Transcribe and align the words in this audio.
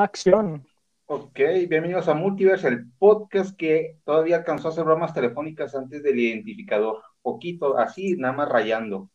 Acción. 0.00 0.62
Ok, 1.06 1.38
bienvenidos 1.70 2.06
a 2.08 2.12
Multiverse, 2.14 2.68
el 2.68 2.90
podcast 2.98 3.56
que 3.56 3.98
todavía 4.04 4.36
alcanzó 4.36 4.68
a 4.68 4.70
hacer 4.70 4.84
bromas 4.84 5.14
telefónicas 5.14 5.74
antes 5.74 6.02
del 6.02 6.18
identificador. 6.18 6.98
Poquito, 7.22 7.78
así, 7.78 8.14
nada 8.18 8.34
más 8.34 8.46
rayando. 8.50 9.08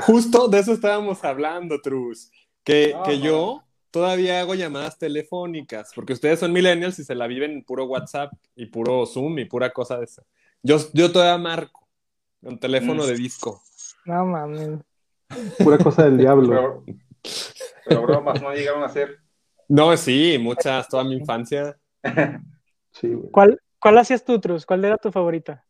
Justo 0.00 0.48
de 0.48 0.58
eso 0.58 0.72
estábamos 0.72 1.22
hablando, 1.24 1.80
Trus. 1.80 2.32
Que, 2.64 2.92
No, 2.92 3.04
que 3.04 3.20
yo 3.20 3.62
todavía 3.92 4.40
hago 4.40 4.56
llamadas 4.56 4.98
telefónicas, 4.98 5.92
porque 5.94 6.14
ustedes 6.14 6.40
son 6.40 6.52
millennials 6.52 6.98
y 6.98 7.04
se 7.04 7.14
la 7.14 7.28
viven 7.28 7.52
en 7.52 7.62
puro 7.62 7.84
WhatsApp 7.84 8.32
y 8.56 8.66
puro 8.66 9.06
Zoom 9.06 9.38
y 9.38 9.44
pura 9.44 9.70
cosa 9.72 9.96
de 9.98 10.06
esa. 10.06 10.24
Yo, 10.60 10.78
yo 10.92 11.12
todavía 11.12 11.38
marco 11.38 11.86
un 12.42 12.58
teléfono 12.58 13.04
Mm. 13.04 13.06
de 13.06 13.14
disco. 13.14 13.62
No 14.06 14.26
mames. 14.26 14.80
Pura 15.62 15.78
cosa 15.78 16.02
del 16.06 16.18
diablo. 16.18 16.48
Pero, 16.48 16.84
pero 17.84 18.02
bromas 18.02 18.42
no 18.42 18.52
llegaron 18.52 18.82
a 18.82 18.88
ser. 18.88 19.18
No, 19.70 19.94
sí, 19.98 20.38
muchas, 20.40 20.88
toda 20.88 21.04
mi 21.04 21.14
infancia. 21.16 21.76
Sí, 22.90 23.12
güey. 23.12 23.30
¿Cuál, 23.30 23.60
¿Cuál 23.78 23.98
hacías 23.98 24.24
tú, 24.24 24.40
Trus? 24.40 24.64
¿Cuál 24.64 24.82
era 24.84 24.96
tu 24.96 25.12
favorita? 25.12 25.62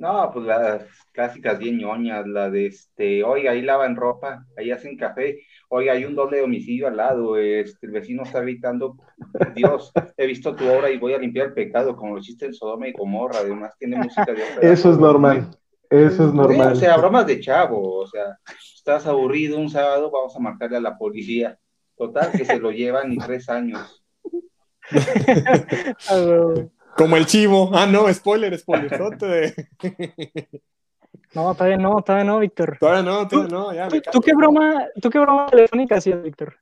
No, 0.00 0.30
pues 0.32 0.46
las 0.46 0.82
clásicas 1.12 1.58
bien 1.58 1.76
ñoñas, 1.76 2.26
la 2.26 2.48
de 2.48 2.66
este, 2.66 3.22
oiga, 3.22 3.50
ahí 3.50 3.60
lavan 3.60 3.96
ropa, 3.96 4.46
ahí 4.56 4.70
hacen 4.70 4.96
café, 4.96 5.40
oiga, 5.68 5.92
hay 5.92 6.06
un 6.06 6.14
doble 6.14 6.40
homicidio 6.40 6.86
al 6.86 6.96
lado, 6.96 7.36
este, 7.36 7.86
el 7.86 7.92
vecino 7.92 8.22
está 8.22 8.40
gritando, 8.40 8.96
Dios, 9.54 9.92
he 10.16 10.26
visto 10.26 10.56
tu 10.56 10.66
obra 10.66 10.90
y 10.90 10.96
voy 10.96 11.12
a 11.12 11.18
limpiar 11.18 11.48
el 11.48 11.52
pecado, 11.52 11.96
como 11.96 12.14
lo 12.14 12.20
hiciste 12.20 12.46
en 12.46 12.54
Sodoma 12.54 12.88
y 12.88 12.92
Gomorra, 12.92 13.40
además 13.40 13.76
tiene 13.78 13.98
música 13.98 14.24
de. 14.24 14.42
Eso 14.62 14.90
es 14.90 14.96
normal. 14.96 15.50
Eso 15.90 16.24
es 16.24 16.30
Sí, 16.30 16.36
normal. 16.36 16.72
o 16.72 16.76
sea, 16.76 16.96
bromas 16.96 17.26
de 17.26 17.40
chavo, 17.40 17.98
o 17.98 18.06
sea, 18.06 18.38
estás 18.76 19.06
aburrido 19.06 19.58
un 19.58 19.68
sábado, 19.68 20.10
vamos 20.10 20.34
a 20.36 20.38
marcarle 20.38 20.76
a 20.76 20.80
la 20.80 20.96
policía. 20.96 21.58
Total, 21.96 22.30
que 22.32 22.44
se 22.44 22.58
lo 22.58 22.70
llevan 22.70 23.12
y 23.12 23.18
tres 23.18 23.48
años. 23.48 24.02
Ah. 26.10 26.54
Como 26.96 27.16
el 27.16 27.24
chivo. 27.26 27.70
Ah, 27.72 27.86
no, 27.86 28.12
spoiler, 28.12 28.58
spoiler. 28.58 28.90
No, 31.34 31.54
todavía 31.54 31.76
no, 31.76 31.96
todavía 32.02 32.24
no, 32.24 32.38
Víctor. 32.40 32.76
todavía 32.80 33.02
no, 33.04 33.28
todavía 33.28 33.56
no, 33.56 33.72
ya 33.72 33.88
¿Tú, 33.88 34.00
tú 34.12 34.20
qué 34.20 34.34
broma, 34.34 34.86
¿Tú 35.00 35.10
qué 35.10 35.20
broma 35.20 35.46
telefónica 35.46 35.96
hacías, 35.96 36.20
Víctor? 36.22 36.56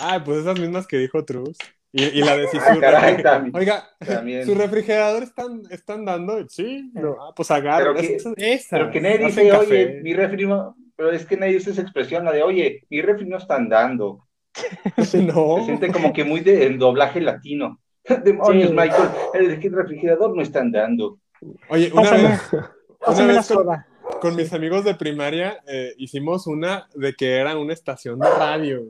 Ah, 0.00 0.20
pues 0.24 0.38
esas 0.38 0.58
mismas 0.58 0.86
que 0.86 0.96
dijo 0.98 1.24
Trus. 1.24 1.56
Y, 1.92 2.04
y 2.04 2.20
la 2.22 2.32
Ah, 2.32 2.36
refri- 2.36 3.22
también. 3.22 3.56
Oiga, 3.56 3.88
También. 4.04 4.44
¿su 4.44 4.54
refrigerador 4.54 5.22
están, 5.22 5.62
están 5.70 6.04
dando? 6.04 6.46
Sí, 6.48 6.90
no, 6.92 7.16
ah, 7.20 7.32
pues 7.34 7.50
agarra. 7.50 7.94
Pero 7.94 8.34
Esa-. 8.36 8.76
Pero 8.78 8.90
que 8.90 9.00
nadie 9.00 9.18
dice, 9.18 9.48
café. 9.48 9.66
oye, 9.66 10.00
mi 10.02 10.12
refri 10.12 10.46
no, 10.46 10.76
pero 10.96 11.10
es 11.12 11.24
que 11.24 11.36
nadie 11.38 11.56
usa 11.56 11.72
esa 11.72 11.80
expresión, 11.82 12.24
la 12.24 12.32
de, 12.32 12.42
oye, 12.42 12.84
mi 12.90 13.00
refri 13.00 13.26
no 13.26 13.38
están 13.38 13.68
dando. 13.68 14.26
No. 15.14 15.58
Se 15.60 15.64
siente 15.66 15.90
como 15.92 16.12
que 16.12 16.24
muy 16.24 16.40
de 16.40 16.66
en 16.66 16.78
doblaje 16.78 17.20
latino. 17.20 17.80
Demonios, 18.24 18.68
Sí. 18.70 18.74
Michael, 18.74 19.08
el, 19.34 19.50
el 19.62 19.72
refrigerador 19.72 20.34
no 20.36 20.42
están 20.42 20.70
dando. 20.72 21.18
Oye, 21.68 21.90
una 21.92 22.02
Pásame, 22.02 22.22
vez, 22.28 22.40
una 23.06 23.26
vez 23.26 23.48
con, 23.48 23.66
con 24.20 24.36
mis 24.36 24.52
amigos 24.52 24.84
de 24.84 24.94
primaria 24.94 25.58
eh, 25.68 25.92
hicimos 25.98 26.46
una 26.46 26.86
de 26.94 27.14
que 27.14 27.36
era 27.36 27.56
una 27.56 27.72
estación 27.72 28.18
de 28.18 28.28
radio. 28.28 28.82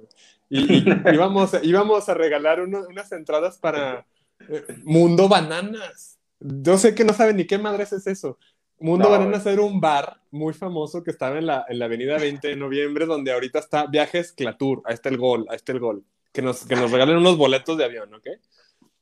Y, 0.48 0.78
y 0.78 0.84
íbamos, 1.12 1.52
íbamos 1.62 2.08
a 2.08 2.14
regalar 2.14 2.60
uno- 2.60 2.86
unas 2.88 3.12
entradas 3.12 3.58
para 3.58 4.06
eh, 4.48 4.64
Mundo 4.84 5.28
Bananas. 5.28 6.18
Yo 6.41 6.78
sé 6.78 6.94
que 6.94 7.04
no 7.04 7.12
saben 7.12 7.36
ni 7.36 7.46
qué 7.46 7.58
madres 7.58 7.92
es 7.92 8.06
eso. 8.06 8.38
Mundo 8.80 9.08
No, 9.08 9.10
Bananas 9.10 9.44
era 9.46 9.62
un 9.62 9.80
bar 9.80 10.20
muy 10.30 10.54
famoso 10.54 11.02
que 11.02 11.10
estaba 11.10 11.38
en 11.38 11.46
la, 11.46 11.64
en 11.69 11.78
la 11.80 11.86
avenida 11.86 12.16
20 12.16 12.48
de 12.48 12.56
noviembre, 12.56 13.06
donde 13.06 13.32
ahorita 13.32 13.58
está 13.58 13.87
Viajes 13.87 14.32
Clatur. 14.32 14.82
Ahí 14.84 14.94
está 14.94 15.08
el 15.08 15.19
gol, 15.19 15.47
ahí 15.50 15.56
está 15.56 15.72
el 15.72 15.81
gol. 15.81 16.04
Que 16.32 16.42
nos, 16.42 16.64
que 16.64 16.76
nos 16.76 16.91
regalen 16.92 17.16
unos 17.16 17.37
boletos 17.37 17.76
de 17.76 17.84
avión, 17.84 18.14
¿ok? 18.14 18.26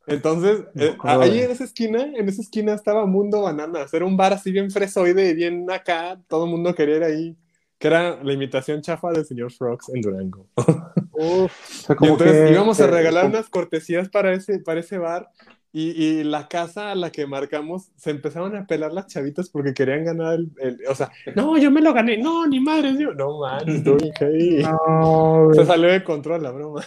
Entonces, 0.06 0.64
eh, 0.78 0.96
ahí 1.02 1.40
en 1.40 1.50
esa 1.50 1.64
esquina, 1.64 2.02
en 2.02 2.28
esa 2.28 2.40
esquina 2.42 2.74
estaba 2.74 3.06
Mundo 3.06 3.42
Bananas. 3.42 3.92
Era 3.92 4.04
un 4.04 4.16
bar 4.16 4.32
así 4.34 4.52
bien 4.52 4.70
fresoide, 4.70 5.34
bien 5.34 5.68
acá. 5.70 6.20
Todo 6.28 6.44
el 6.44 6.50
mundo 6.50 6.74
quería 6.74 6.96
ir 6.96 7.02
ahí. 7.04 7.36
Que 7.78 7.88
era 7.88 8.22
la 8.22 8.32
imitación 8.32 8.80
chafa 8.80 9.10
del 9.12 9.24
señor 9.26 9.52
Frogs 9.52 9.90
en 9.94 10.00
Durango. 10.00 10.46
Uf, 11.12 11.52
O 11.52 11.72
sea, 11.72 11.96
Y 12.00 12.06
entonces 12.06 12.46
que- 12.48 12.52
íbamos 12.52 12.80
a 12.80 12.86
regalar 12.86 13.24
como- 13.24 13.34
unas 13.36 13.48
cortesías 13.50 14.08
para 14.08 14.32
ese, 14.32 14.58
para 14.60 14.80
ese 14.80 14.98
bar. 14.98 15.28
Y, 15.72 15.90
y 15.90 16.24
la 16.24 16.48
casa 16.48 16.92
a 16.92 16.94
la 16.94 17.10
que 17.10 17.26
marcamos 17.26 17.90
se 17.96 18.08
empezaron 18.10 18.56
a 18.56 18.66
pelar 18.66 18.92
las 18.94 19.08
chavitas 19.08 19.50
porque 19.50 19.74
querían 19.74 20.04
ganar 20.06 20.34
el, 20.34 20.50
el- 20.58 20.78
O 20.88 20.94
sea, 20.94 21.10
no, 21.34 21.58
yo 21.58 21.70
me 21.70 21.82
lo 21.82 21.92
gané. 21.92 22.16
No, 22.16 22.46
ni 22.46 22.60
madre. 22.60 22.94
Yo, 22.98 23.12
no, 23.12 23.40
man, 23.40 23.62
bien 23.66 23.98
heavy. 24.18 24.62
no, 24.62 25.50
Se 25.52 25.66
salió 25.66 25.88
de 25.90 26.02
control 26.02 26.42
la 26.44 26.50
broma. 26.52 26.82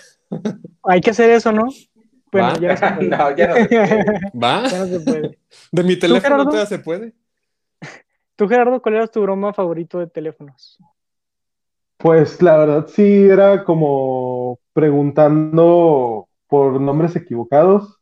Hay 0.83 1.01
que 1.01 1.11
hacer 1.11 1.29
eso, 1.29 1.51
¿no? 1.51 1.67
Bueno, 2.31 2.47
¿Va? 2.47 2.59
ya 2.59 2.69
no 2.69 2.77
se 2.77 2.87
puede. 2.95 3.09
no, 3.09 3.35
ya 3.35 3.47
no 3.47 3.55
se 3.55 3.65
puede. 3.67 4.05
¿Va? 4.43 4.67
Ya 4.67 4.79
no 4.79 4.85
se 4.87 4.99
puede. 5.01 5.39
De 5.71 5.83
mi 5.83 5.95
teléfono 5.95 6.43
todavía 6.45 6.65
se 6.65 6.79
puede. 6.79 7.13
Tú, 8.39 8.47
Gerardo, 8.47 8.81
¿cuál 8.81 8.95
era 8.95 9.07
tu 9.07 9.21
broma 9.21 9.51
favorito 9.51 9.99
de 9.99 10.07
teléfonos? 10.07 10.79
Pues 11.97 12.41
la 12.41 12.57
verdad 12.57 12.87
sí 12.87 13.25
era 13.25 13.65
como 13.65 14.59
preguntando 14.71 16.29
por 16.47 16.79
nombres 16.79 17.17
equivocados. 17.17 17.99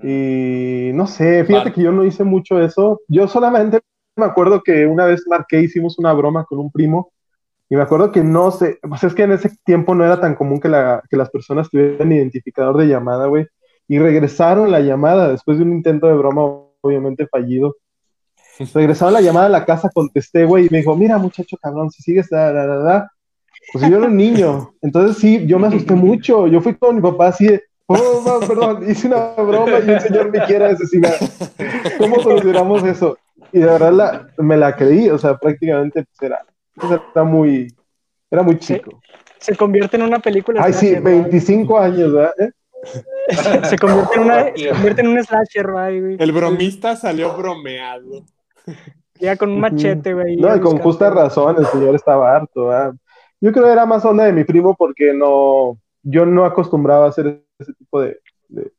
Y 0.00 0.92
no 0.94 1.08
sé, 1.08 1.44
fíjate 1.44 1.70
Vale. 1.70 1.72
que 1.72 1.82
yo 1.82 1.90
no 1.90 2.04
hice 2.04 2.22
mucho 2.22 2.62
eso. 2.62 3.00
Yo 3.08 3.26
solamente 3.26 3.80
me 4.14 4.26
acuerdo 4.26 4.62
que 4.62 4.86
una 4.86 5.06
vez 5.06 5.24
marqué, 5.26 5.58
hicimos 5.58 5.98
una 5.98 6.12
broma 6.12 6.44
con 6.44 6.60
un 6.60 6.70
primo. 6.70 7.10
Y 7.68 7.74
me 7.74 7.82
acuerdo 7.82 8.12
que 8.12 8.22
no 8.22 8.52
sé, 8.52 8.78
pues 8.80 9.02
es 9.02 9.12
que 9.12 9.24
en 9.24 9.32
ese 9.32 9.50
tiempo 9.64 9.96
no 9.96 10.04
era 10.04 10.20
tan 10.20 10.36
común 10.36 10.60
que, 10.60 10.68
la, 10.68 11.02
que 11.10 11.16
las 11.16 11.30
personas 11.30 11.68
tuvieran 11.68 12.12
identificador 12.12 12.76
de 12.76 12.86
llamada, 12.86 13.26
güey. 13.26 13.48
Y 13.88 13.98
regresaron 13.98 14.70
la 14.70 14.78
llamada 14.78 15.26
después 15.32 15.58
de 15.58 15.64
un 15.64 15.72
intento 15.72 16.06
de 16.06 16.14
broma, 16.14 16.42
obviamente 16.80 17.26
fallido. 17.26 17.74
Regresaron 18.74 19.14
la 19.14 19.20
llamada 19.20 19.46
a 19.46 19.50
la 19.50 19.64
casa, 19.64 19.90
contesté, 19.92 20.44
güey, 20.44 20.66
y 20.66 20.68
me 20.70 20.78
dijo, 20.78 20.96
mira, 20.96 21.18
muchacho 21.18 21.56
cabrón, 21.60 21.90
si 21.90 22.02
sigues, 22.02 22.28
da, 22.30 22.52
da, 22.52 22.66
da, 22.66 22.76
da. 22.78 23.12
Pues 23.72 23.88
yo 23.88 23.96
era 23.96 24.06
un 24.06 24.16
niño. 24.16 24.72
Entonces 24.80 25.18
sí, 25.18 25.46
yo 25.46 25.58
me 25.58 25.66
asusté 25.66 25.94
mucho. 25.94 26.46
Yo 26.46 26.60
fui 26.60 26.74
con 26.74 26.96
mi 26.96 27.02
papá 27.02 27.28
así 27.28 27.46
de, 27.48 27.64
oh, 27.86 28.22
no, 28.24 28.46
perdón, 28.46 28.88
hice 28.88 29.08
una 29.08 29.32
broma 29.34 29.78
y 29.84 29.90
un 29.90 30.00
señor 30.00 30.30
me 30.30 30.44
quiere 30.44 30.66
asesinar. 30.66 31.14
¿Cómo 31.98 32.22
solucionamos 32.22 32.84
eso? 32.84 33.18
Y 33.52 33.58
de 33.58 33.66
verdad 33.66 33.92
la- 33.92 34.28
me 34.38 34.56
la 34.56 34.74
creí, 34.74 35.08
o 35.10 35.18
sea, 35.18 35.36
prácticamente 35.36 36.04
pues, 36.04 36.22
era, 36.22 36.40
pues, 36.74 37.00
era 37.14 37.24
muy, 37.24 37.74
era 38.30 38.42
muy 38.42 38.58
chico. 38.58 39.00
Se 39.38 39.54
convierte 39.54 39.96
en 39.96 40.02
una 40.02 40.18
película. 40.18 40.62
Ay, 40.64 40.72
sí, 40.72 40.88
slasher, 40.88 41.06
¿va? 41.06 41.10
25 41.10 41.78
años, 41.78 42.12
¿verdad? 42.12 42.32
¿Eh? 42.38 42.50
Se 43.64 43.78
convierte 43.78 44.14
en, 44.14 44.20
una, 44.22 44.44
se 44.54 44.68
convierte 44.70 45.00
en 45.02 45.08
un 45.08 45.24
slasher, 45.24 45.70
güey. 45.70 46.16
El 46.18 46.32
bromista 46.32 46.96
salió 46.96 47.36
bromeado. 47.36 48.24
Ya 49.18 49.36
con 49.36 49.50
un 49.50 49.60
machete, 49.60 50.12
güey. 50.14 50.36
No, 50.36 50.54
y 50.54 50.60
con 50.60 50.78
justa 50.78 51.10
razón, 51.10 51.56
el 51.58 51.66
señor 51.66 51.94
estaba 51.94 52.34
harto. 52.36 52.70
Yo 53.40 53.52
creo 53.52 53.64
que 53.64 53.72
era 53.72 53.86
más 53.86 54.04
onda 54.04 54.24
de 54.24 54.32
mi 54.32 54.44
primo 54.44 54.74
porque 54.76 55.12
no, 55.14 55.78
yo 56.02 56.26
no 56.26 56.44
acostumbraba 56.44 57.06
a 57.06 57.08
hacer 57.08 57.42
ese 57.58 57.72
tipo 57.74 58.00
de, 58.00 58.18
de- 58.48 58.72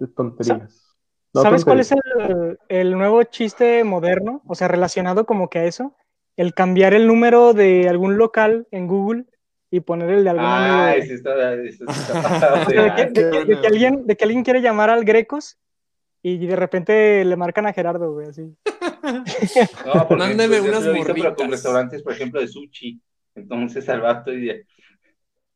de 0.00 0.06
tonterías. 0.08 0.86
No 1.32 1.42
¿Sabes 1.42 1.64
cuál 1.64 1.80
es 1.80 1.92
el, 1.92 2.58
el 2.68 2.98
nuevo 2.98 3.22
chiste 3.22 3.84
moderno? 3.84 4.42
O 4.46 4.54
sea, 4.54 4.66
relacionado 4.68 5.26
como 5.26 5.48
que 5.48 5.60
a 5.60 5.64
eso. 5.64 5.94
El 6.36 6.54
cambiar 6.54 6.94
el 6.94 7.06
número 7.06 7.52
de 7.54 7.88
algún 7.88 8.16
local 8.18 8.66
en 8.70 8.86
Google 8.88 9.26
y 9.70 9.80
poner 9.80 10.10
el 10.10 10.24
de 10.24 10.30
algún 10.30 10.44
Ah, 10.46 10.90
amigo. 10.90 11.02
ese 11.04 11.14
está, 11.14 11.52
ese 11.54 11.84
está 11.84 12.22
pasado 12.22 12.62
O 12.66 12.70
sea, 12.70 12.82
de, 12.82 12.94
que, 12.94 13.04
de- 13.04 13.10
de 13.10 13.12
que- 13.12 13.14
qué 13.14 13.24
de 13.30 13.44
buena 13.44 13.60
que 13.60 13.66
alguien, 13.68 14.06
de 14.06 14.16
que 14.16 14.24
alguien 14.24 14.42
quiere 14.44 14.60
llamar 14.62 14.90
al 14.90 15.04
Grecos 15.04 15.58
y 16.22 16.46
de 16.46 16.56
repente 16.56 17.24
le 17.24 17.36
marcan 17.36 17.66
a 17.66 17.72
Gerardo, 17.72 18.12
güey, 18.12 18.28
así. 18.28 18.54
No, 19.86 20.16
Mándeme 20.16 20.60
unas 20.60 20.84
visto, 20.92 20.92
pero 20.92 20.94
con 20.94 21.46
morritas. 21.46 21.50
restaurantes, 21.50 22.02
por 22.02 22.12
ejemplo, 22.12 22.40
de 22.40 22.48
sushi. 22.48 23.00
Entonces 23.34 23.88
al 23.88 24.00
vato 24.02 24.32
y 24.32 24.46
de- 24.46 24.66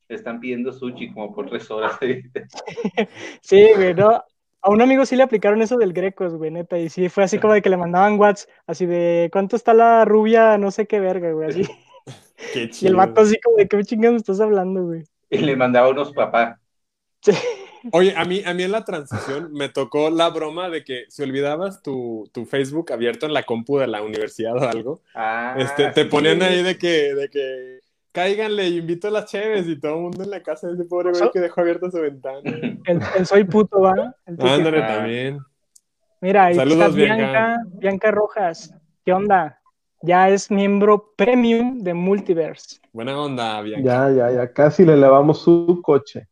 le 0.08 0.16
están 0.16 0.40
pidiendo 0.40 0.72
sushi 0.72 1.12
como 1.12 1.34
por 1.34 1.48
tres 1.48 1.70
horas. 1.70 1.98
Sí, 3.40 3.68
güey, 3.76 3.94
no. 3.94 4.22
A 4.62 4.70
un 4.70 4.80
amigo 4.80 5.04
sí 5.04 5.14
le 5.16 5.22
aplicaron 5.22 5.60
eso 5.60 5.76
del 5.76 5.92
Grecos, 5.92 6.34
güey, 6.36 6.50
neta. 6.50 6.78
Y 6.78 6.88
sí, 6.88 7.08
fue 7.10 7.24
así 7.24 7.38
como 7.38 7.52
de 7.52 7.60
que 7.60 7.68
le 7.68 7.76
mandaban 7.76 8.18
whats, 8.18 8.48
así 8.66 8.86
de, 8.86 9.28
¿cuánto 9.30 9.56
está 9.56 9.74
la 9.74 10.04
rubia? 10.06 10.56
No 10.56 10.70
sé 10.70 10.86
qué 10.86 11.00
verga, 11.00 11.32
güey, 11.32 11.50
así. 11.50 11.62
Qué 12.52 12.60
Y 12.60 12.62
el 12.62 12.70
chido. 12.70 12.96
vato 12.96 13.20
así 13.20 13.38
como 13.40 13.56
de, 13.58 13.68
¿qué 13.68 13.82
chingados 13.84 14.14
me 14.14 14.18
estás 14.18 14.40
hablando, 14.40 14.82
güey? 14.84 15.04
Y 15.30 15.38
le 15.38 15.54
mandaba 15.56 15.88
unos 15.90 16.12
papás. 16.12 16.58
Sí. 17.22 17.32
Oye, 17.92 18.14
a 18.16 18.24
mí, 18.24 18.42
a 18.44 18.54
mí 18.54 18.62
en 18.62 18.72
la 18.72 18.84
transición 18.84 19.52
me 19.52 19.68
tocó 19.68 20.10
la 20.10 20.30
broma 20.30 20.68
de 20.70 20.84
que 20.84 21.04
si 21.08 21.22
olvidabas 21.22 21.82
tu, 21.82 22.28
tu 22.32 22.46
Facebook 22.46 22.92
abierto 22.92 23.26
en 23.26 23.32
la 23.34 23.42
compu 23.42 23.78
de 23.78 23.86
la 23.86 24.02
universidad 24.02 24.56
o 24.56 24.68
algo, 24.68 25.00
Ah, 25.14 25.54
este, 25.58 25.90
te 25.90 26.02
sí. 26.04 26.08
ponían 26.08 26.42
ahí 26.42 26.62
de 26.62 26.78
que, 26.78 27.14
de 27.14 27.28
que 27.28 27.80
cáiganle, 28.12 28.68
invito 28.68 29.08
a 29.08 29.10
las 29.10 29.26
cheves 29.30 29.66
y 29.68 29.78
todo 29.78 29.94
el 29.96 30.00
mundo 30.02 30.22
en 30.24 30.30
la 30.30 30.42
casa 30.42 30.68
de 30.68 30.74
ese 30.74 30.84
pobre 30.84 31.10
güey 31.10 31.30
que 31.32 31.40
dejó 31.40 31.60
abierta 31.60 31.90
su 31.90 32.00
ventana. 32.00 32.40
El, 32.86 33.00
el 33.16 33.26
soy 33.26 33.44
puto, 33.44 33.80
¿va? 33.80 34.14
Ándale 34.26 34.82
Ah. 34.82 34.86
también. 34.96 35.38
Mira, 36.20 36.46
ahí 36.46 36.54
Saludos, 36.54 36.78
está 36.86 36.96
Bianca. 36.96 37.16
Bianca, 37.16 37.56
Bianca 37.74 38.10
Rojas. 38.10 38.74
¿Qué 39.04 39.12
onda? 39.12 39.60
ya 40.06 40.28
es 40.28 40.50
miembro 40.50 41.12
premium 41.16 41.78
de 41.82 41.94
Multiverse. 41.94 42.78
Buena 42.92 43.18
onda, 43.18 43.62
Bianca. 43.62 44.10
Ya, 44.10 44.10
ya, 44.14 44.30
ya, 44.36 44.52
casi 44.52 44.84
le 44.84 44.96
lavamos 44.98 45.40
su 45.42 45.80
coche. 45.82 46.28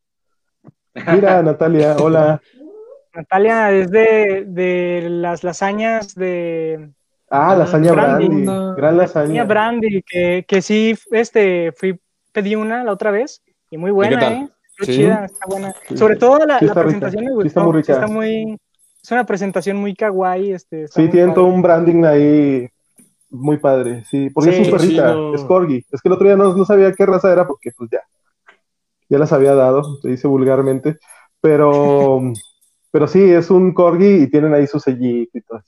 Mira, 0.94 1.42
Natalia, 1.42 1.96
hola. 1.98 2.40
Natalia 3.14 3.70
es 3.72 3.90
de, 3.90 4.44
de 4.46 5.06
las 5.10 5.44
lasañas 5.44 6.14
de 6.14 6.90
Ah, 7.30 7.54
lasaña 7.56 7.92
Brandy. 7.92 8.28
brandy. 8.28 8.74
Gran 8.76 8.96
lasaña. 8.98 9.24
Lasaña 9.26 9.44
Brandy, 9.44 10.02
que, 10.02 10.44
que 10.46 10.60
sí, 10.62 10.94
este, 11.12 11.72
fui, 11.72 11.98
pedí 12.32 12.54
una 12.54 12.84
la 12.84 12.92
otra 12.92 13.10
vez 13.10 13.42
y 13.70 13.78
muy 13.78 13.90
buena, 13.90 14.18
tal? 14.20 14.32
¿eh? 14.34 14.38
Muy 14.78 14.86
Sí. 14.86 14.92
chida, 14.96 15.24
está 15.26 15.46
buena. 15.48 15.74
Sí. 15.88 15.96
Sobre 15.96 16.16
todo 16.16 16.38
la, 16.44 16.58
Sí 16.58 16.64
la 16.66 16.70
está 16.72 16.82
rica. 16.82 16.82
presentación 16.82 17.24
me 17.24 17.28
Sí 17.30 17.34
gustó. 17.34 17.46
está 17.48 17.62
muy 17.64 17.72
rica. 17.80 17.92
está 17.94 18.06
muy- 18.06 18.58
es 19.02 19.10
una 19.10 19.24
presentación 19.26 19.76
muy 19.78 19.94
kawaii, 19.94 20.52
este. 20.52 20.84
está 20.84 21.00
Sí, 21.00 21.08
tienen 21.08 21.34
todo 21.34 21.46
un 21.46 21.62
branding 21.62 22.04
ahí 22.04 22.68
muy 23.30 23.56
padre, 23.56 24.04
sí, 24.04 24.28
porque 24.30 24.52
Sí. 24.52 24.60
es 24.62 24.66
su 24.68 24.72
perrita, 24.72 25.08
Chido. 25.12 25.34
es 25.34 25.44
corgi. 25.44 25.84
Es 25.90 26.02
que 26.02 26.08
el 26.08 26.12
otro 26.14 26.26
día 26.26 26.36
no, 26.36 26.54
no 26.54 26.64
sabía 26.66 26.92
qué 26.92 27.06
raza 27.06 27.32
era 27.32 27.46
porque 27.46 27.70
pues 27.76 27.90
ya, 27.90 28.00
ya 29.12 29.18
las 29.18 29.32
había 29.34 29.54
dado, 29.54 30.00
se 30.00 30.08
dice 30.08 30.26
vulgarmente, 30.26 30.98
pero, 31.42 32.20
pero 32.90 33.06
sí, 33.06 33.22
es 33.30 33.50
un 33.50 33.74
corgi 33.74 34.22
y 34.22 34.30
tienen 34.30 34.54
ahí 34.54 34.66
su 34.66 34.80
sellito 34.80 35.36
y 35.36 35.42
todo. 35.42 35.60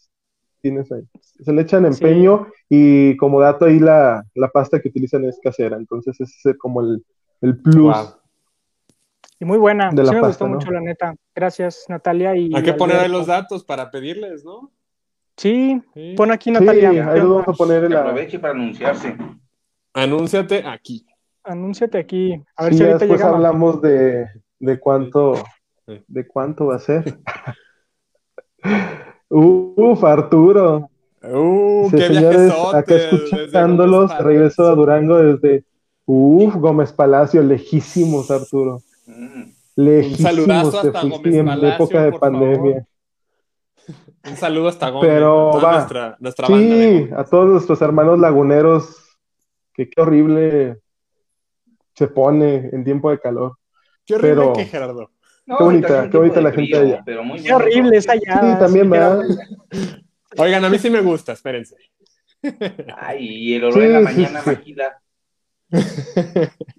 Tienes 0.62 0.91
ahí. 0.91 1.02
Se 1.20 1.52
le 1.52 1.61
echan 1.61 1.85
empeño 1.85 2.46
y 2.70 3.19
como 3.19 3.38
dato 3.38 3.67
ahí 3.67 3.79
la, 3.79 4.25
la 4.35 4.49
pasta 4.49 4.81
que 4.81 4.88
utilizan 4.88 5.25
es 5.26 5.38
casera, 5.43 5.76
entonces 5.76 6.19
ese 6.19 6.50
es 6.52 6.58
como 6.58 6.81
el, 6.81 7.05
el 7.43 7.58
plus. 7.61 7.85
Wow. 7.94 8.14
Y 9.41 9.44
muy 9.44 9.58
buena. 9.58 9.91
de 9.93 10.02
la 10.05 10.08
sí 10.08 10.14
me 10.14 10.20
pasta, 10.23 10.29
gustó 10.29 10.49
¿no? 10.49 10.55
mucho, 10.55 10.70
la 10.70 10.81
neta. 10.81 11.14
Gracias, 11.35 11.85
Natalia. 11.88 12.35
Y 12.37 12.50
Hay 12.55 12.62
que 12.62 12.73
poner 12.73 12.96
ahí 12.96 13.11
los 13.11 13.26
datos 13.26 13.62
para 13.62 13.91
pedirles, 13.91 14.43
¿no? 14.43 14.73
Sí, 15.37 15.82
Sí. 15.93 16.14
pon 16.17 16.31
aquí 16.32 16.49
Sí, 16.49 16.52
Natalia. 16.58 17.11
ahí 17.11 17.20
lo 17.20 17.29
vamos 17.35 17.49
a 17.49 17.52
poner 17.52 17.85
en 17.85 17.93
la... 17.93 18.00
aproveche 18.00 18.38
para 18.38 18.55
anunciarse. 18.55 19.17
Anúnciate 19.93 20.64
aquí. 20.67 21.05
Anúnciate 21.44 21.99
aquí. 21.99 22.43
A 22.56 22.64
ver 22.64 22.73
Sí, 22.73 22.79
si 22.79 22.85
ya 22.85 22.91
ahorita 22.93 23.05
después 23.06 23.20
llega. 23.20 23.31
hablamos 23.35 23.81
de, 23.82 24.26
de 24.58 24.81
cuánto 24.81 25.35
Sí. 25.87 26.02
de 26.08 26.26
cuánto 26.26 26.67
va 26.67 26.76
a 26.76 26.79
ser. 26.79 27.05
Uf, 29.29 30.05
Arturo. 30.05 30.88
Uh, 31.23 31.85
Dice, 31.85 31.96
qué 31.96 32.14
señores, 32.14 32.52
acá 32.75 32.94
escuchándolos, 32.96 34.19
regreso 34.19 34.67
a. 34.67 34.75
Durango 34.75 35.17
desde 35.19 35.64
Uf, 36.06 36.55
Gómez 36.56 36.93
Palacio, 36.93 37.43
lejísimos, 37.43 38.31
Arturo. 38.31 38.81
Mm. 39.06 39.43
Lejísimos, 39.76 40.20
saludazo 40.35 40.79
hasta 40.81 41.00
fuiste 41.00 41.19
Gómez 41.19 41.35
en 41.35 41.46
Palacio, 41.46 41.75
época 41.75 42.05
de 42.05 42.11
por 42.12 42.20
pandemia. 42.20 42.87
Un 44.29 44.37
saludo 44.37 44.69
hasta 44.69 44.88
Gómez. 44.91 45.11
Pero 45.11 45.50
toda 45.52 45.64
va. 45.64 45.73
Nuestra, 45.76 46.17
nuestra 46.20 46.49
banda 46.49 46.67
de 46.67 46.73
Sí, 46.75 46.99
Gómez. 47.00 47.12
a 47.19 47.25
todos 47.25 47.50
nuestros 47.50 47.82
hermanos 47.82 48.19
laguneros, 48.19 49.19
que 49.75 49.88
qué 49.91 50.00
horrible 50.00 50.79
se 51.94 52.08
pone 52.08 52.69
en 52.73 52.85
tiempo 52.85 53.11
de 53.11 53.19
calor. 53.20 53.58
Qué 54.06 54.14
horrible 54.17 54.35
pero- 54.37 54.52
que 54.52 54.64
Gerardo. 54.67 55.11
No, 55.46 55.58
Qué 55.58 55.64
bonita, 55.64 56.05
es 56.05 56.11
qué 56.11 56.17
bonita 56.17 56.41
la 56.41 56.50
de 56.50 56.56
gente 56.56 56.79
frío, 56.79 56.93
allá. 56.94 57.02
pero 57.05 57.23
muy 57.23 57.37
Qué 57.37 57.52
bueno, 57.52 57.56
horrible 57.56 57.96
esa 57.99 58.12
porque- 58.14 58.26
ya. 58.26 58.41
Sí, 58.55 58.58
también 58.58 58.91
va. 58.93 59.20
Oigan, 60.38 60.64
a 60.64 60.70
mí 60.70 60.79
sí 60.79 60.88
me 60.91 61.00
gusta, 61.02 61.32
espérense. 61.32 61.76
Ay, 62.96 63.26
y 63.29 63.55
el 63.55 63.64
olor 63.64 63.79
la 63.79 63.99
Sí, 64.00 64.14
sí, 64.17 64.23
mañana, 64.23 64.41
sí. 64.41 64.50
Maquila. 64.50 65.00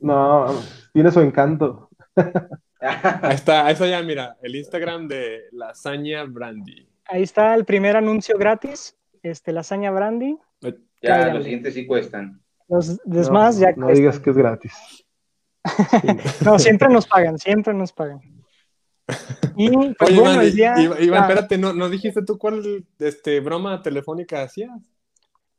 No, 0.01 0.47
tiene 0.93 1.11
su 1.11 1.19
encanto. 1.21 1.89
Ahí 2.81 3.35
está, 3.35 3.69
eso 3.71 3.85
ya, 3.85 4.01
mira, 4.03 4.37
el 4.41 4.55
Instagram 4.55 5.07
de 5.07 5.43
Lasaña 5.51 6.23
Brandy. 6.25 6.87
Ahí 7.07 7.23
está 7.23 7.55
el 7.55 7.65
primer 7.65 7.95
anuncio 7.97 8.37
gratis. 8.37 8.95
Este, 9.23 9.51
lasaña 9.51 9.89
Brandy. 9.91 10.37
ya, 10.61 10.71
Cállale. 11.01 11.33
los 11.35 11.43
siguientes 11.43 11.73
sí 11.73 11.85
cuestan. 11.87 12.41
Los 12.67 12.89
No, 13.05 13.15
demás 13.23 13.57
ya 13.57 13.69
no 13.71 13.85
cuestan. 13.87 13.95
digas 13.95 14.19
que 14.19 14.29
es 14.29 14.37
gratis. 14.37 15.04
No. 16.45 16.59
Siempre 16.59 16.89
nos 16.89 17.07
pagan, 17.07 17.37
siempre 17.37 17.73
nos 17.73 17.91
pagan. 17.91 18.21
Y 19.57 19.69
pues 19.93 20.09
Oye, 20.11 20.19
bueno, 20.19 20.33
Iván, 20.33 20.45
el 20.45 20.55
día. 20.55 20.73
Iván, 20.81 21.03
Iván, 21.03 21.19
ah, 21.23 21.27
espérate, 21.27 21.57
¿no, 21.57 21.73
¿no 21.73 21.89
dijiste 21.89 22.23
tú 22.23 22.37
cuál 22.37 22.85
este, 22.99 23.39
broma 23.39 23.81
telefónica 23.81 24.41
hacías? 24.41 24.81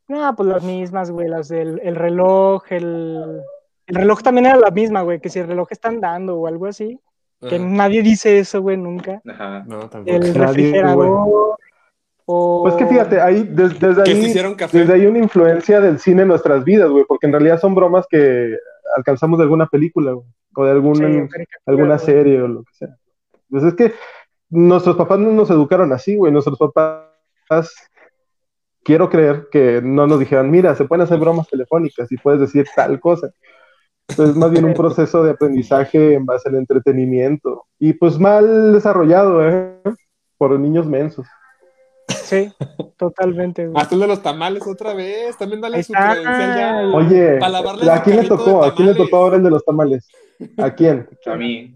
No, 0.07 0.35
pues 0.35 0.47
las 0.47 0.63
mismas, 0.63 1.09
güey, 1.09 1.27
las 1.27 1.47
del 1.47 1.79
el 1.83 1.95
reloj, 1.95 2.63
el, 2.69 3.41
el 3.87 3.95
reloj 3.95 4.21
también 4.21 4.45
era 4.45 4.57
la 4.57 4.69
misma, 4.69 5.01
güey, 5.01 5.19
que 5.19 5.29
si 5.29 5.39
el 5.39 5.47
reloj 5.47 5.67
está 5.71 5.89
andando 5.89 6.35
o 6.37 6.45
algo 6.47 6.67
así, 6.67 6.99
que 7.49 7.57
nadie 7.59 8.03
dice 8.03 8.37
eso, 8.39 8.61
güey, 8.61 8.77
nunca. 8.77 9.21
Ajá. 9.27 9.63
no, 9.67 9.89
tampoco. 9.89 10.15
El 10.15 10.21
Nadie, 10.21 10.33
refrigerador, 10.33 11.57
o... 12.25 12.63
Pues 12.63 12.75
que 12.75 12.85
fíjate, 12.85 13.19
ahí, 13.21 13.43
des- 13.43 13.79
desde 13.79 14.03
ahí, 14.03 14.33
desde 14.71 14.93
ahí 14.93 15.05
una 15.05 15.19
influencia 15.19 15.79
del 15.79 15.97
cine 15.99 16.21
en 16.23 16.27
nuestras 16.27 16.63
vidas, 16.63 16.89
güey, 16.89 17.05
porque 17.07 17.25
en 17.25 17.33
realidad 17.33 17.59
son 17.59 17.73
bromas 17.73 18.05
que 18.09 18.55
alcanzamos 18.95 19.37
de 19.39 19.43
alguna 19.43 19.67
película, 19.67 20.11
güey, 20.11 20.27
o 20.55 20.65
de 20.65 20.71
algún, 20.71 20.95
Sí, 20.95 21.37
alguna 21.65 21.97
serie 21.97 22.41
o 22.41 22.47
lo 22.47 22.63
que 22.63 22.73
sea. 22.73 22.97
Pues 23.49 23.63
es 23.63 23.73
que 23.75 23.93
nuestros 24.49 24.95
papás 24.95 25.19
no 25.19 25.31
nos 25.31 25.49
educaron 25.49 25.91
así, 25.93 26.15
güey, 26.15 26.31
nuestros 26.31 26.57
papás, 26.57 27.73
quiero 28.83 29.09
creer 29.09 29.47
que 29.51 29.81
no 29.81 30.07
nos 30.07 30.19
dijeron, 30.19 30.49
mira, 30.49 30.75
se 30.75 30.85
pueden 30.85 31.03
hacer 31.03 31.19
bromas 31.19 31.47
telefónicas 31.47 32.11
y 32.11 32.17
puedes 32.17 32.39
decir 32.39 32.65
tal 32.75 32.99
cosa. 32.99 33.31
Entonces, 34.07 34.35
más 34.35 34.51
bien 34.51 34.65
un 34.65 34.73
proceso 34.73 35.23
de 35.23 35.31
aprendizaje 35.31 36.13
en 36.13 36.25
base 36.25 36.49
al 36.49 36.55
entretenimiento. 36.55 37.65
Y 37.79 37.93
pues 37.93 38.17
mal 38.17 38.73
desarrollado, 38.73 39.47
¿eh? 39.47 39.81
Por 40.37 40.57
niños 40.59 40.87
mensos. 40.87 41.27
Sí, 42.27 42.51
totalmente, 42.97 43.67
güey. 43.67 43.81
Hasta 43.81 43.95
el 43.95 44.01
de 44.01 44.07
los 44.07 44.21
tamales 44.21 44.65
otra 44.67 44.93
vez. 44.93 45.37
También 45.37 45.61
dale 45.61 45.81
su 45.83 45.93
credencial 45.93 46.23
ya. 46.57 46.77
Oye, 46.95 47.37
Para 47.39 47.51
lavarle 47.51 47.89
¿a 47.91 48.03
quién 48.03 48.17
le 48.17 48.27
tocó? 48.27 48.63
¿A 48.63 48.75
quién 48.75 48.89
le 48.89 48.95
tocó 48.95 49.17
ahora 49.17 49.37
el 49.37 49.43
de 49.43 49.49
los 49.49 49.63
tamales? 49.63 50.07
¿A 50.57 50.71
quién? 50.71 51.07
A 51.25 51.35
mí. 51.35 51.73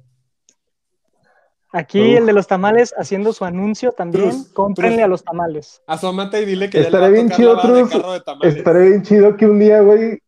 Aquí 1.73 2.01
Uf. 2.01 2.17
el 2.17 2.25
de 2.25 2.33
los 2.33 2.47
tamales 2.47 2.93
haciendo 2.97 3.31
su 3.31 3.45
anuncio 3.45 3.93
también, 3.93 4.29
Trus, 4.29 4.49
cómprenle 4.49 4.97
Trus. 4.97 5.05
a 5.05 5.07
los 5.07 5.23
tamales. 5.23 5.81
Asómate 5.87 6.41
y 6.41 6.45
dile 6.45 6.69
que 6.69 6.79
ya 6.79 6.83
Estaré 6.87 7.05
le 7.05 7.07
va 7.07 7.07
a 7.07 7.11
bien 7.11 7.29
tocar 7.29 7.37
chido, 7.37 7.55
de 7.55 7.61
Trus. 7.61 7.89
carro 7.91 8.11
de 8.13 8.19
tamales. 8.21 8.55
Estaría 8.57 8.81
bien 8.89 9.03
chido 9.03 9.37
que 9.37 9.45
un 9.47 9.59
día, 9.59 9.79
güey, 9.79 10.19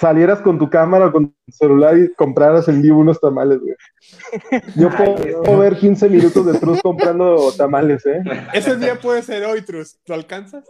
salieras 0.00 0.40
con 0.40 0.58
tu 0.58 0.70
cámara 0.70 1.06
o 1.06 1.12
con 1.12 1.28
tu 1.28 1.52
celular 1.52 1.98
y 1.98 2.12
compraras 2.14 2.68
en 2.68 2.82
vivo 2.82 3.00
unos 3.00 3.20
tamales, 3.20 3.58
güey. 3.60 3.74
Yo 4.76 4.90
puedo, 4.90 5.16
Ay, 5.18 5.32
puedo 5.44 5.58
ver 5.58 5.76
15 5.76 6.08
minutos 6.08 6.46
de 6.46 6.58
Truz 6.58 6.80
comprando 6.82 7.52
tamales, 7.56 8.06
¿eh? 8.06 8.22
Ese 8.52 8.76
día 8.76 8.98
puede 8.98 9.22
ser 9.22 9.44
hoy, 9.44 9.62
Trus. 9.62 9.98
¿Lo 10.06 10.14
alcanzas? 10.14 10.64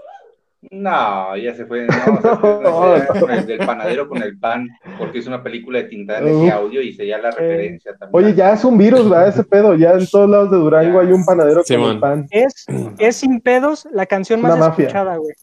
No, 0.70 1.37
ya 1.37 1.54
se 1.54 1.66
fue. 1.66 1.87
No, 1.87 1.94
se 1.94 2.37
fue 2.37 2.61
No. 2.62 2.97
era 2.97 3.06
con 3.06 3.30
el 3.30 3.47
del 3.47 3.58
panadero 3.58 4.08
con 4.08 4.23
el 4.23 4.38
pan, 4.38 4.68
porque 4.99 5.20
es 5.20 5.26
una 5.28 5.40
película 5.42 5.78
de 5.78 5.85
Tintán 5.85 6.25
Uf. 6.25 6.42
ese 6.42 6.50
audio 6.52 6.82
y 6.82 6.92
sería 6.94 7.18
la 7.18 7.30
referencia 7.30 7.97
también. 7.97 8.25
Oye, 8.25 8.35
ya 8.35 8.54
es 8.54 8.64
un 8.64 8.76
virus, 8.76 9.08
¿verdad? 9.08 9.28
Ese 9.28 9.44
pedo. 9.44 9.76
Ya 9.76 9.92
en 9.92 10.06
todos 10.08 10.28
lados 10.28 10.50
de 10.50 10.56
Durango 10.56 10.99
hay 10.99 11.12
un 11.12 11.25
panadero 11.25 11.62
con 11.62 11.80
el 11.82 12.00
pan. 12.00 12.26
Es, 12.30 12.66
es 12.99 13.16
sin 13.16 13.40
pedos 13.40 13.87
la 13.92 14.06
canción 14.06 14.40
más 14.40 14.56
Una 14.56 14.68
escuchada, 14.68 15.16
güey. 15.16 15.35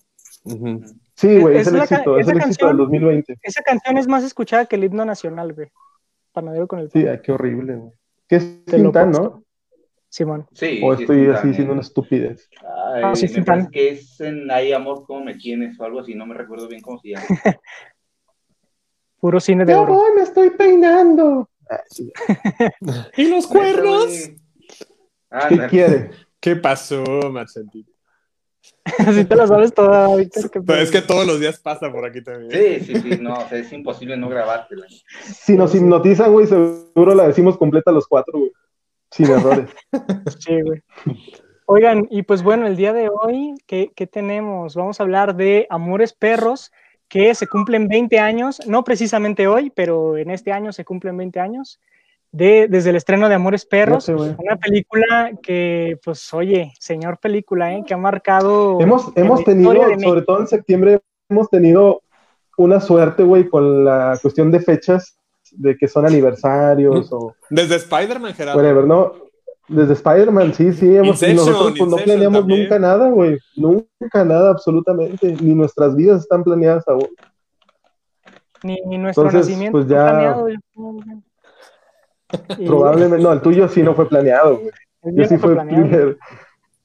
Sí, 1.16 1.40
güey, 1.40 1.56
Es- 1.58 1.62
es, 1.62 1.68
es 1.68 1.74
el 1.74 1.82
éxito, 1.82 2.20
es 2.20 2.28
el 2.28 2.38
éxito 2.38 2.68
del 2.68 2.78
canción- 2.78 2.78
2020. 2.78 3.38
Esa 3.42 3.62
canción 3.64 3.98
es 3.98 4.08
más 4.08 4.24
escuchada 4.24 4.66
que 4.66 4.76
el 4.76 4.84
himno 4.84 5.06
nacional, 5.06 5.54
güey. 5.54 5.72
Panadero 6.34 6.68
con 6.68 6.80
el 6.80 6.90
pan. 6.90 7.02
Sí, 7.02 7.08
ay, 7.08 7.20
qué 7.24 7.32
horrible, 7.32 7.76
güey. 7.76 7.94
¿Qué 8.28 8.36
es 8.38 8.66
Te 8.66 8.76
Tintán, 8.78 9.12
no? 9.12 9.44
Simón. 10.10 10.48
Sí, 10.54 10.80
O 10.84 10.94
estoy 10.94 11.28
así 11.28 11.50
eh. 11.50 11.54
siendo 11.54 11.74
una 11.74 11.82
estupidez. 11.82 12.50
Ay, 12.94 13.02
Ah, 13.04 13.16
sí, 13.16 13.28
me 13.36 13.44
parece 13.44 13.70
que 13.70 13.90
es 13.90 14.20
en 14.22 14.50
Ay 14.50 14.72
Amor, 14.74 15.04
¿cómo 15.06 15.24
me 15.26 15.36
tienes? 15.36 15.78
O 15.80 15.84
algo 15.84 16.00
así, 16.00 16.16
no 16.16 16.26
me 16.26 16.34
recuerdo 16.36 16.68
bien 16.68 16.82
cómo 16.82 17.00
se 17.00 17.10
llama. 17.10 17.26
Puro 19.20 19.40
cine 19.40 19.66
de 19.66 19.74
Ya 19.74 19.82
oro. 19.82 19.94
voy, 19.96 20.12
me 20.16 20.22
estoy 20.24 20.50
peinando. 20.52 21.50
Ah, 21.70 21.82
sí. 21.90 22.12
¿Y 23.18 23.30
los 23.30 23.48
Cuernos. 23.48 24.08
¿Qué 25.50 25.68
quiere? 25.70 26.10
¿Qué 26.40 26.56
pasó, 26.58 27.04
Machete? 27.32 27.86
Así 29.00 29.26
te 29.26 29.36
la 29.36 29.48
sabes 29.48 29.74
toda, 29.74 30.16
Víctor. 30.16 30.52
Pero 30.52 30.80
es 30.80 30.92
que 30.92 31.02
todos 31.02 31.26
los 31.26 31.40
días 31.40 31.60
pasa 31.60 31.92
por 31.92 32.06
aquí 32.06 32.22
también. 32.22 32.52
Sí, 32.52 32.86
sí, 32.86 33.02
sí, 33.02 33.18
no, 33.20 33.34
o 33.34 33.50
sea, 33.50 33.58
es 33.58 33.72
imposible 33.74 34.16
no 34.16 34.30
grabártela. 34.30 34.86
Si 35.24 35.58
nos 35.58 35.74
hipnotizan, 35.74 36.32
güey, 36.32 36.46
seguro 36.46 37.16
la 37.16 37.28
decimos 37.28 37.58
completa 37.58 37.92
los 37.92 38.08
cuatro, 38.08 38.40
güey. 38.40 38.52
Sin 39.12 39.30
errores. 39.30 39.70
Sí, 40.40 40.62
güey. 40.62 40.84
Oigan, 41.68 42.08
y 42.12 42.22
pues 42.22 42.44
bueno, 42.44 42.68
el 42.68 42.76
día 42.76 42.94
de 42.94 43.10
hoy, 43.10 43.56
¿qué, 43.66 43.92
qué 43.96 44.06
tenemos? 44.06 44.76
Vamos 44.76 45.00
a 45.00 45.04
hablar 45.04 45.36
de 45.36 45.66
Amores 45.72 46.14
Perros, 46.14 46.72
que 47.08 47.34
se 47.34 47.48
cumplen 47.48 47.88
20 47.88 48.20
años, 48.20 48.62
no 48.68 48.84
precisamente 48.84 49.48
hoy, 49.48 49.72
pero 49.72 50.18
en 50.18 50.30
este 50.30 50.52
año 50.52 50.72
se 50.74 50.86
cumplen 50.86 51.18
20 51.18 51.40
años, 51.40 51.80
de, 52.36 52.68
desde 52.68 52.90
el 52.90 52.98
estreno 52.98 53.30
de 53.30 53.36
Amores 53.36 53.66
Perros, 53.66 54.10
una 54.10 54.58
película 54.62 55.32
que, 55.42 55.98
pues, 56.04 56.34
oye, 56.34 56.74
señor 56.80 57.18
película, 57.18 57.74
¿eh? 57.74 57.84
que 57.88 57.94
ha 57.94 57.98
marcado... 57.98 58.82
Hemos, 58.82 59.10
hemos 59.16 59.44
tenido, 59.46 59.74
sobre 60.04 60.22
todo 60.24 60.42
en 60.42 60.48
septiembre, 60.48 61.00
hemos 61.30 61.50
tenido 61.50 62.02
una 62.58 62.82
suerte, 62.82 63.24
güey, 63.24 63.48
con 63.48 63.86
la 63.86 64.20
cuestión 64.22 64.52
de 64.52 64.60
fechas, 64.60 65.18
de 65.52 65.78
que 65.78 65.88
son 65.88 66.06
aniversarios 66.06 67.08
o 67.14 67.34
Desde 67.50 67.76
Spider-Man, 67.78 68.34
Gerardo. 68.34 68.60
whatever, 68.60 68.84
¿no? 68.86 69.14
Desde 69.70 69.94
Spider-Man, 69.94 70.54
sí, 70.54 70.74
sí. 70.74 70.94
Hemos, 70.94 71.22
Inception, 71.24 71.38
nosotros 71.38 71.76
pues, 71.78 71.90
no 71.90 71.98
planeamos 71.98 72.40
también. 72.42 72.64
nunca 72.64 72.80
nada, 72.80 73.10
güey. 73.10 73.38
Nunca 73.56 74.26
nada, 74.26 74.52
absolutamente. 74.52 75.38
Ni 75.42 75.56
nuestras 75.56 75.96
vidas 75.96 76.22
están 76.22 76.44
planeadas 76.44 76.86
aún. 76.88 77.08
Ni, 78.62 78.80
ni 78.86 78.98
nuestro 78.98 79.24
Entonces, 79.24 79.48
nacimiento 79.50 79.78
pues 79.78 79.88
ya- 79.88 80.06
planeado. 80.10 80.48
Probablemente, 82.66 83.24
no, 83.24 83.32
el 83.34 83.42
tuyo 83.42 83.68
sí 83.68 83.82
no 83.84 83.94
fue 83.96 84.08
planeado, 84.10 84.58
güey. 84.58 84.72
el 85.04 85.12
Yo 85.12 85.18
mío 85.18 85.26
sí 85.28 85.34
no 85.36 85.40
fue 85.40 85.48
fue 85.50 85.54
planeado. 85.56 85.88
primer. 85.88 86.18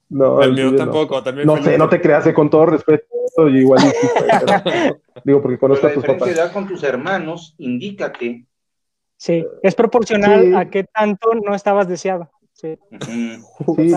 No, 0.09 0.43
El 0.43 0.53
mío 0.53 0.65
tuyo 0.67 0.71
no. 0.73 0.77
tampoco, 0.79 1.23
también 1.23 1.47
No 1.47 1.63
sé, 1.63 1.79
no 1.79 1.89
te 1.89 2.01
creas, 2.01 2.27
eh, 2.27 2.35
con 2.35 2.51
todo 2.51 2.67
respeto, 2.67 3.07
yo 3.37 3.47
igual 3.49 3.81
pero- 4.45 5.01
digo, 5.25 5.41
porque 5.43 5.59
conozco 5.59 5.87
la 5.87 5.93
a 5.93 5.95
tus 5.95 6.05
papás. 6.05 6.29
edad 6.29 6.53
con 6.53 6.67
tus 6.67 6.83
hermanos 6.83 7.55
indica 7.59 8.11
que 8.13 8.45
Sí, 9.17 9.45
es 9.63 9.75
proporcional 9.75 10.43
Sí. 10.45 10.55
a 10.55 10.71
qué 10.71 10.85
tanto 10.85 11.31
no 11.35 11.55
estabas 11.55 11.87
deseado. 11.89 12.31
Sí, 12.55 12.77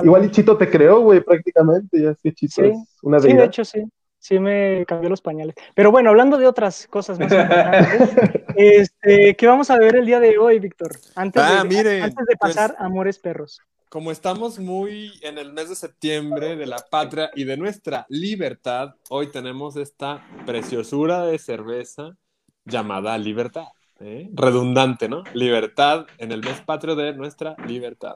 igual 0.03 0.25
y 0.25 0.31
Chito 0.31 0.57
te 0.57 0.69
creó, 0.69 0.99
güey, 1.01 1.21
prácticamente, 1.21 2.01
ya 2.01 2.11
es 2.11 2.17
que 2.21 2.33
Chito 2.33 2.61
Sí. 2.61 2.67
es 2.67 2.77
una 3.01 3.19
Sí, 3.19 3.27
de 3.27 3.33
deidad. 3.33 3.45
hecho 3.47 3.65
sí. 3.65 3.83
Sí 4.23 4.39
me 4.39 4.85
cambió 4.87 5.09
los 5.09 5.19
pañales. 5.19 5.53
Pero 5.75 5.91
bueno, 5.91 6.09
hablando 6.09 6.37
de 6.37 6.47
otras 6.47 6.87
cosas 6.87 7.19
más 7.19 7.29
importantes, 7.29 8.09
este, 8.55 9.35
¿qué 9.35 9.47
vamos 9.47 9.69
a 9.69 9.77
ver 9.77 9.97
el 9.97 10.05
día 10.05 10.21
de 10.21 10.37
hoy, 10.37 10.59
Víctor? 10.59 10.91
Antes, 11.13 11.43
Ah, 11.45 11.63
de, 11.63 11.67
miren, 11.67 12.03
antes 12.03 12.25
de 12.25 12.37
pues- 12.37 12.55
pasar 12.55 12.73
a 12.79 12.85
Amores 12.85 13.19
Perros. 13.19 13.59
Como 13.89 14.11
estamos 14.11 14.59
muy 14.59 15.11
en 15.23 15.37
el 15.37 15.51
mes 15.51 15.67
de 15.67 15.75
septiembre 15.75 16.55
de 16.55 16.65
la 16.65 16.77
patria 16.89 17.31
y 17.35 17.43
de 17.43 17.57
nuestra 17.57 18.05
libertad, 18.07 18.95
hoy 19.09 19.29
tenemos 19.29 19.75
esta 19.75 20.25
preciosura 20.45 21.25
de 21.25 21.37
cerveza 21.37 22.15
llamada 22.63 23.17
libertad. 23.17 23.67
¿eh? 23.99 24.29
Redundante, 24.33 25.09
¿no? 25.09 25.23
Libertad 25.33 26.05
en 26.17 26.31
el 26.31 26.39
mes 26.39 26.61
patrio 26.61 26.95
de 26.95 27.13
nuestra 27.13 27.57
libertad. 27.67 28.15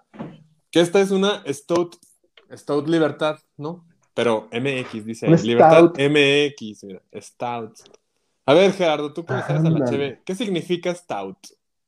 Que 0.72 0.80
esta 0.80 1.02
es 1.02 1.12
una 1.12 1.44
Stout, 1.46 1.98
Stout 2.56 2.88
Libertad, 2.88 3.40
¿no? 3.58 3.86
Pero 4.18 4.48
MX, 4.52 5.06
dice. 5.06 5.28
Un 5.28 5.36
Libertad 5.44 5.80
Stout. 5.80 6.00
MX, 6.00 6.84
mira, 6.84 7.02
Stout. 7.22 7.74
A 8.48 8.54
ver, 8.54 8.74
Gerardo, 8.74 9.14
tú 9.14 9.24
sabes 9.28 9.64
a 9.64 9.70
la 9.70 9.86
cheve, 9.86 10.22
¿qué 10.26 10.34
significa 10.36 10.94
Stout? 10.96 11.38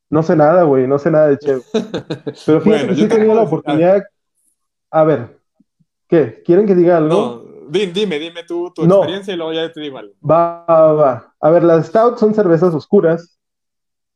No 0.09 0.23
sé 0.23 0.35
nada, 0.35 0.63
güey, 0.63 0.87
no 0.87 0.99
sé 0.99 1.11
nada 1.11 1.27
de 1.27 1.37
Cheve. 1.37 1.61
Pero 2.45 2.61
fíjate 2.61 2.65
Bueno, 2.65 2.89
que 2.89 2.95
sí 2.95 3.01
yo 3.01 3.05
he 3.05 3.09
te 3.09 3.15
tenido 3.15 3.35
la 3.35 3.41
oportunidad. 3.43 4.03
A 4.91 5.03
ver, 5.03 5.39
¿qué? 6.07 6.41
¿Quieren 6.45 6.65
que 6.67 6.75
diga 6.75 6.97
algo? 6.97 7.15
No, 7.15 7.69
di- 7.69 7.87
dime, 7.87 8.19
dime 8.19 8.43
tú 8.43 8.71
tu 8.75 8.83
No. 8.85 8.97
experiencia 8.97 9.33
y 9.33 9.37
luego 9.37 9.53
ya 9.53 9.71
te 9.71 9.81
digo 9.81 9.97
algo. 9.97 10.13
Va, 10.21 10.65
va, 10.69 10.93
va. 10.93 11.35
A 11.41 11.49
ver, 11.51 11.63
las 11.63 11.87
Stout 11.87 12.17
son 12.17 12.33
cervezas 12.33 12.73
oscuras 12.73 13.39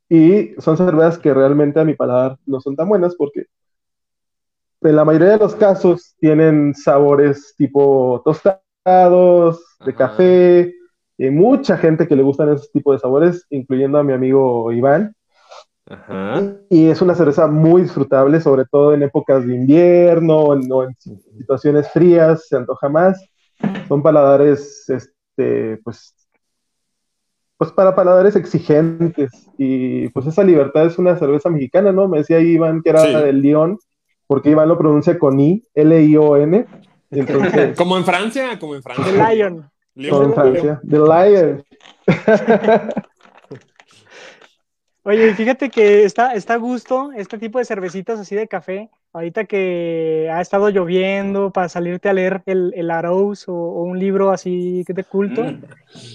y 0.10 0.54
son 0.60 0.78
cervezas 0.78 1.18
que 1.20 1.34
realmente 1.34 1.80
a 1.80 1.86
mi 1.86 1.96
paladar 1.96 2.38
no 2.46 2.62
son 2.62 2.76
tan 2.76 2.90
buenas 2.90 3.16
porque 3.16 3.46
en 4.84 4.96
la 4.96 5.06
mayoría 5.06 5.30
de 5.30 5.38
los 5.38 5.56
casos 5.56 6.16
tienen 6.20 6.74
sabores 6.76 7.54
tipo 7.58 8.22
tostados, 8.26 9.64
de 9.86 9.92
Ajá. 9.92 9.98
café, 9.98 10.74
y 11.18 11.26
hay 11.26 11.32
mucha 11.32 11.78
gente 11.78 12.08
que 12.08 12.16
le 12.16 12.24
gustan 12.24 12.50
ese 12.54 12.68
tipo 12.74 12.92
de 12.92 13.00
sabores, 13.00 13.46
incluyendo 13.50 13.98
a 13.98 14.04
mi 14.04 14.14
amigo 14.14 14.72
Iván. 14.72 15.16
Ajá. 15.90 16.42
Y 16.70 16.88
es 16.90 17.02
una 17.02 17.14
cerveza 17.14 17.48
muy 17.48 17.84
disfrutable, 17.84 18.40
sobre 18.42 18.66
todo 18.66 18.94
en 18.94 19.04
épocas 19.04 19.46
de 19.46 19.56
invierno 19.56 20.38
o 20.40 20.56
en, 20.56 20.72
o 20.72 20.84
en 20.84 20.96
situaciones 21.38 21.90
frías, 21.92 22.48
se 22.48 22.56
antoja 22.56 22.90
más. 22.90 23.24
Son 23.88 24.02
paladares, 24.02 24.90
este, 24.90 25.78
pues, 25.84 26.16
pues 27.58 27.72
para 27.72 27.96
paladares 27.96 28.36
exigentes. 28.36 29.32
Y 29.58 30.10
pues 30.10 30.26
esa 30.26 30.44
libertad 30.44 30.86
es 30.86 30.98
una 30.98 31.18
cerveza 31.18 31.50
mexicana, 31.50 31.92
¿no? 31.92 32.08
Me 32.08 32.20
decía 32.20 32.40
Iván 32.40 32.82
que 32.82 32.90
era 32.90 33.06
Sí. 33.06 33.14
del 33.14 33.42
León, 33.42 33.78
porque 34.28 34.50
Iván 34.50 34.68
lo 34.68 34.78
pronuncia 34.78 35.18
con 35.20 35.40
I, 35.40 35.64
L-I-O-N. 35.74 36.66
Entonces, 37.12 37.76
Como 37.78 37.98
en 37.98 38.06
Francia, 38.06 38.58
como 38.60 38.76
en 38.76 38.82
The 38.82 38.94
Francia. 38.94 39.34
Lion. 39.34 39.70
León, 39.96 40.18
son 40.18 40.26
en 40.26 40.34
Francia. 40.34 40.82
The 40.88 40.98
Lion. 40.98 41.64
Oye, 45.06 45.34
fíjate 45.34 45.70
que 45.70 46.06
está, 46.06 46.34
está 46.34 46.54
a 46.54 46.58
gusto 46.58 47.12
este 47.14 47.38
tipo 47.38 47.60
de 47.60 47.66
cervecitas 47.66 48.20
así 48.20 48.36
de 48.36 48.48
café. 48.48 48.90
Ahorita 49.12 49.44
que 49.44 50.30
ha 50.32 50.40
estado 50.40 50.70
lloviendo 50.70 51.52
para 51.52 51.68
salirte 51.68 52.08
a 52.08 52.14
leer 52.14 52.42
el, 52.46 52.74
el 52.76 52.90
Arous 52.90 53.50
o, 53.50 53.54
o 53.54 53.84
un 53.84 54.00
libro 54.00 54.32
así 54.32 54.84
de 54.88 55.04
culto. 55.04 55.44
Mm. 55.44 55.62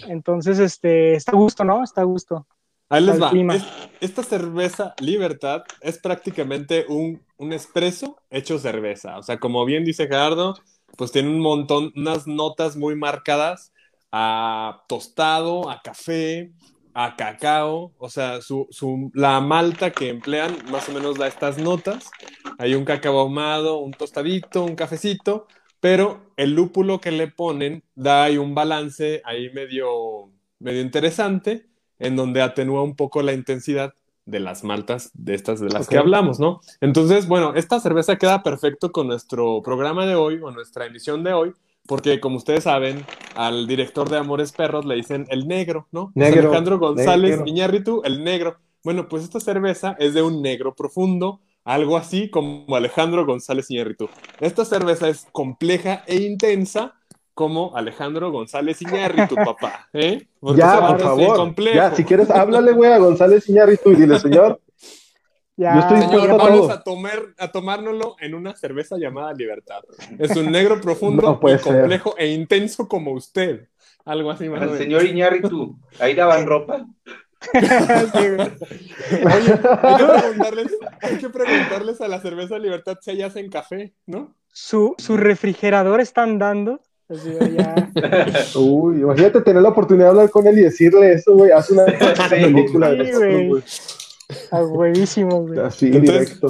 Entonces, 0.08 0.58
este, 0.58 1.14
está 1.14 1.32
a 1.32 1.36
gusto, 1.36 1.64
¿no? 1.64 1.84
Está 1.84 2.00
a 2.00 2.04
gusto. 2.04 2.46
Ahí 2.88 3.04
les 3.04 3.20
va. 3.20 3.44
Es- 3.50 3.64
esta 4.00 4.22
cerveza 4.22 4.94
Libertad 5.00 5.62
es 5.80 5.98
prácticamente 5.98 6.86
un, 6.88 7.22
un 7.36 7.52
espresso 7.52 8.16
hecho 8.30 8.58
cerveza. 8.58 9.18
O 9.18 9.22
sea, 9.22 9.38
como 9.38 9.64
bien 9.64 9.84
dice 9.84 10.06
Gerardo, 10.06 10.54
pues 10.96 11.12
tiene 11.12 11.28
un 11.30 11.40
montón, 11.40 11.92
unas 11.96 12.26
notas 12.26 12.76
muy 12.76 12.96
marcadas 12.96 13.72
a 14.12 14.84
tostado, 14.88 15.68
a 15.70 15.80
café, 15.82 16.52
a 16.94 17.14
cacao. 17.16 17.92
O 17.98 18.08
sea, 18.08 18.40
su, 18.40 18.66
su- 18.70 19.10
la 19.14 19.40
malta 19.40 19.90
que 19.90 20.08
emplean 20.08 20.56
más 20.70 20.88
o 20.88 20.92
menos 20.92 21.18
da 21.18 21.26
estas 21.28 21.58
notas. 21.58 22.10
Hay 22.58 22.74
un 22.74 22.84
cacao 22.84 23.18
ahumado, 23.18 23.78
un 23.78 23.92
tostadito, 23.92 24.64
un 24.64 24.76
cafecito, 24.76 25.46
pero 25.80 26.32
el 26.36 26.54
lúpulo 26.54 27.00
que 27.00 27.10
le 27.12 27.28
ponen 27.28 27.84
da 27.94 28.24
ahí 28.24 28.38
un 28.38 28.54
balance 28.54 29.20
ahí 29.24 29.50
medio, 29.52 30.32
medio 30.58 30.80
interesante 30.80 31.66
en 31.98 32.16
donde 32.16 32.42
atenúa 32.42 32.82
un 32.82 32.96
poco 32.96 33.22
la 33.22 33.32
intensidad 33.32 33.94
de 34.28 34.40
las 34.40 34.62
maltas 34.62 35.10
de 35.14 35.34
estas 35.34 35.58
de 35.58 35.70
las 35.70 35.88
que 35.88 35.96
hablamos, 35.96 36.38
¿no? 36.38 36.60
Entonces, 36.82 37.26
bueno, 37.26 37.54
esta 37.54 37.80
cerveza 37.80 38.16
queda 38.16 38.42
perfecto 38.42 38.92
con 38.92 39.06
nuestro 39.06 39.62
programa 39.62 40.04
de 40.06 40.16
hoy 40.16 40.38
o 40.42 40.50
nuestra 40.50 40.84
emisión 40.84 41.24
de 41.24 41.32
hoy, 41.32 41.52
porque 41.86 42.20
como 42.20 42.36
ustedes 42.36 42.64
saben, 42.64 43.06
al 43.34 43.66
director 43.66 44.10
de 44.10 44.18
Amores 44.18 44.52
Perros 44.52 44.84
le 44.84 44.96
dicen 44.96 45.26
el 45.30 45.48
negro, 45.48 45.88
¿no? 45.92 46.12
Negro, 46.14 46.42
Alejandro 46.42 46.78
González 46.78 47.30
negro. 47.30 47.46
Iñárritu, 47.46 48.02
el 48.04 48.22
negro. 48.22 48.58
Bueno, 48.84 49.08
pues 49.08 49.24
esta 49.24 49.40
cerveza 49.40 49.96
es 49.98 50.12
de 50.12 50.22
un 50.22 50.42
negro 50.42 50.74
profundo, 50.74 51.40
algo 51.64 51.96
así 51.96 52.28
como 52.28 52.76
Alejandro 52.76 53.24
González 53.24 53.70
Iñárritu. 53.70 54.10
Esta 54.40 54.66
cerveza 54.66 55.08
es 55.08 55.26
compleja 55.32 56.04
e 56.06 56.16
intensa 56.16 56.97
como 57.38 57.76
Alejandro 57.76 58.32
González 58.32 58.82
Iñárritu, 58.82 59.36
papá, 59.36 59.88
¿eh? 59.92 60.26
Porque 60.40 60.58
Ya, 60.60 60.84
por 60.88 61.00
favor. 61.00 61.54
Ya, 61.72 61.94
si 61.94 62.02
quieres, 62.02 62.30
háblale, 62.32 62.72
güey, 62.72 62.90
a 62.92 62.98
González 62.98 63.48
Iñárritu 63.48 63.92
y 63.92 63.94
dile, 63.94 64.18
señor, 64.18 64.60
Ya, 65.56 65.74
Yo 65.74 65.80
estoy 65.82 66.00
Señor, 66.00 66.30
a 66.32 66.34
vamos 66.36 66.60
todo. 66.62 66.70
a, 66.72 66.82
tomar, 66.82 67.20
a 67.38 67.52
tomárnoslo 67.52 68.16
en 68.18 68.34
una 68.34 68.56
cerveza 68.56 68.96
llamada 68.98 69.32
Libertad. 69.34 69.82
Es 70.18 70.34
un 70.34 70.50
negro 70.50 70.80
profundo 70.80 71.22
No 71.22 71.38
puede 71.38 71.54
y 71.54 71.58
ser. 71.60 71.74
complejo 71.78 72.16
e 72.18 72.26
intenso 72.26 72.88
como 72.88 73.12
usted. 73.12 73.68
Algo 74.04 74.32
así 74.32 74.48
más 74.48 74.60
menos. 74.62 74.76
señor 74.76 75.04
Iñárritu, 75.04 75.78
ahí 76.00 76.14
daban 76.16 76.44
ropa. 76.52 76.86
Sí. 77.52 77.54
Oye, 79.14 79.52
hay 79.84 79.96
que, 79.96 80.04
preguntarles, 80.04 80.76
hay 81.02 81.18
que 81.18 81.28
preguntarles 81.30 82.00
a 82.00 82.08
la 82.08 82.20
cerveza 82.20 82.58
Libertad 82.58 82.98
si 83.00 83.12
ahí 83.12 83.22
hacen 83.22 83.48
café, 83.48 83.94
¿no? 84.06 84.34
su, 84.52 84.96
su 84.98 85.16
refrigerador 85.16 86.00
están 86.00 86.40
dando. 86.40 86.80
Así, 87.08 87.30
ya. 87.56 87.90
Uy, 88.58 89.00
imagínate 89.00 89.40
tener 89.40 89.62
la 89.62 89.70
oportunidad 89.70 90.06
de 90.06 90.10
hablar 90.10 90.30
con 90.30 90.46
él 90.46 90.58
y 90.58 90.62
decirle 90.62 91.12
eso, 91.12 91.34
güey. 91.34 91.50
Haz 91.50 91.70
una 91.70 91.84
película 92.30 92.90
de 92.90 93.12
güey. 93.48 93.62
A 94.50 94.62
huevísimo, 94.62 95.42
güey. 95.42 95.58
Así, 95.60 95.86
Entonces- 95.86 96.12
directo. 96.12 96.48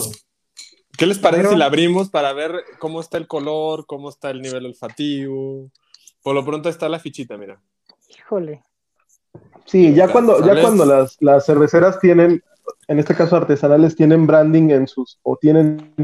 ¿Qué 0.96 1.06
les 1.06 1.20
parece 1.20 1.50
si 1.50 1.54
la 1.54 1.66
abrimos 1.66 2.10
para 2.10 2.32
ver 2.32 2.50
cómo 2.80 3.00
está 3.00 3.18
el 3.18 3.28
color, 3.28 3.86
cómo 3.86 4.08
está 4.08 4.30
el 4.30 4.42
nivel 4.42 4.66
olfativo? 4.66 5.70
Por 6.24 6.34
lo 6.34 6.44
pronto 6.44 6.68
está 6.68 6.88
la 6.88 6.98
fichita, 6.98 7.36
mira. 7.36 7.60
Híjole. 8.08 8.62
Sí, 9.64 9.94
ya 9.94 10.10
cuando, 10.10 10.44
ya 10.44 10.60
cuando 10.60 10.84
las, 10.84 11.16
las 11.20 11.46
cerveceras 11.46 12.00
tienen, 12.00 12.42
en 12.88 12.98
este 12.98 13.14
caso 13.14 13.36
artesanales, 13.36 13.94
tienen 13.94 14.26
branding 14.26 14.70
en 14.70 14.88
sus, 14.88 15.20
o 15.22 15.36
tienen 15.36 15.94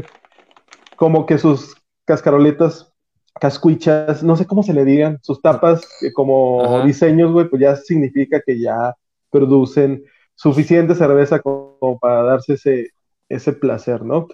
como 0.95 1.25
que 1.25 1.39
sus 1.39 1.75
cascaroletas, 2.05 2.93
cascuichas, 3.39 4.23
no 4.23 4.35
sé 4.35 4.45
cómo 4.45 4.63
se 4.63 4.73
le 4.73 4.85
digan, 4.85 5.19
sus 5.21 5.41
tapas 5.41 5.81
eh, 6.01 6.13
como 6.13 6.63
Ajá. 6.63 6.85
diseños, 6.85 7.31
güey, 7.31 7.49
pues 7.49 7.61
ya 7.61 7.75
significa 7.75 8.41
que 8.45 8.59
ya 8.59 8.95
producen 9.29 10.03
suficiente 10.35 10.95
cerveza 10.95 11.39
como, 11.39 11.77
como 11.79 11.99
para 11.99 12.23
darse 12.23 12.53
ese, 12.53 12.91
ese 13.29 13.53
placer, 13.53 14.03
¿no? 14.03 14.27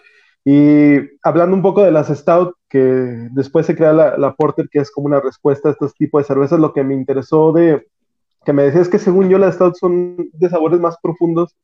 Y 0.44 0.98
hablando 1.22 1.56
un 1.56 1.62
poco 1.62 1.84
de 1.84 1.92
las 1.92 2.08
Stout, 2.08 2.56
que 2.68 2.80
después 2.80 3.66
se 3.66 3.76
crea 3.76 3.94
la, 3.94 4.18
la 4.18 4.34
Porter, 4.34 4.70
que 4.70 4.80
es 4.80 4.90
como 4.92 5.08
una 5.08 5.20
respuesta 5.20 5.70
a 5.70 5.72
estos 5.74 5.94
tipos 5.94 6.22
de 6.22 6.28
cervezas, 6.28 6.60
lo 6.60 6.74
que 6.74 6.84
me 6.84 6.96
interesó 6.96 7.52
de, 7.52 7.88
que 8.44 8.54
me 8.54 8.64
decías 8.64 8.90
que 8.90 8.98
según 8.98 9.30
yo 9.30 9.38
las 9.38 9.56
Stout 9.56 9.76
son 9.76 10.18
de 10.34 10.50
sabores 10.50 10.80
más 10.80 10.98
profundos, 11.02 11.56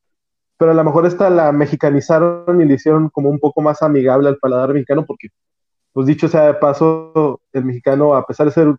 pero 0.57 0.71
a 0.71 0.73
lo 0.73 0.83
mejor 0.83 1.05
esta 1.05 1.29
la 1.29 1.51
mexicanizaron 1.51 2.61
y 2.61 2.65
le 2.65 2.75
hicieron 2.75 3.09
como 3.09 3.29
un 3.29 3.39
poco 3.39 3.61
más 3.61 3.81
amigable 3.81 4.29
al 4.29 4.37
paladar 4.37 4.73
mexicano, 4.73 5.05
porque, 5.05 5.29
pues 5.97 6.05
dicho 6.05 6.27
sea 6.27 6.45
de 6.45 6.53
paso, 6.53 7.41
el 7.53 7.65
mexicano, 7.65 8.13
a 8.13 8.23
pesar 8.23 8.45
de 8.45 8.51
ser 8.51 8.75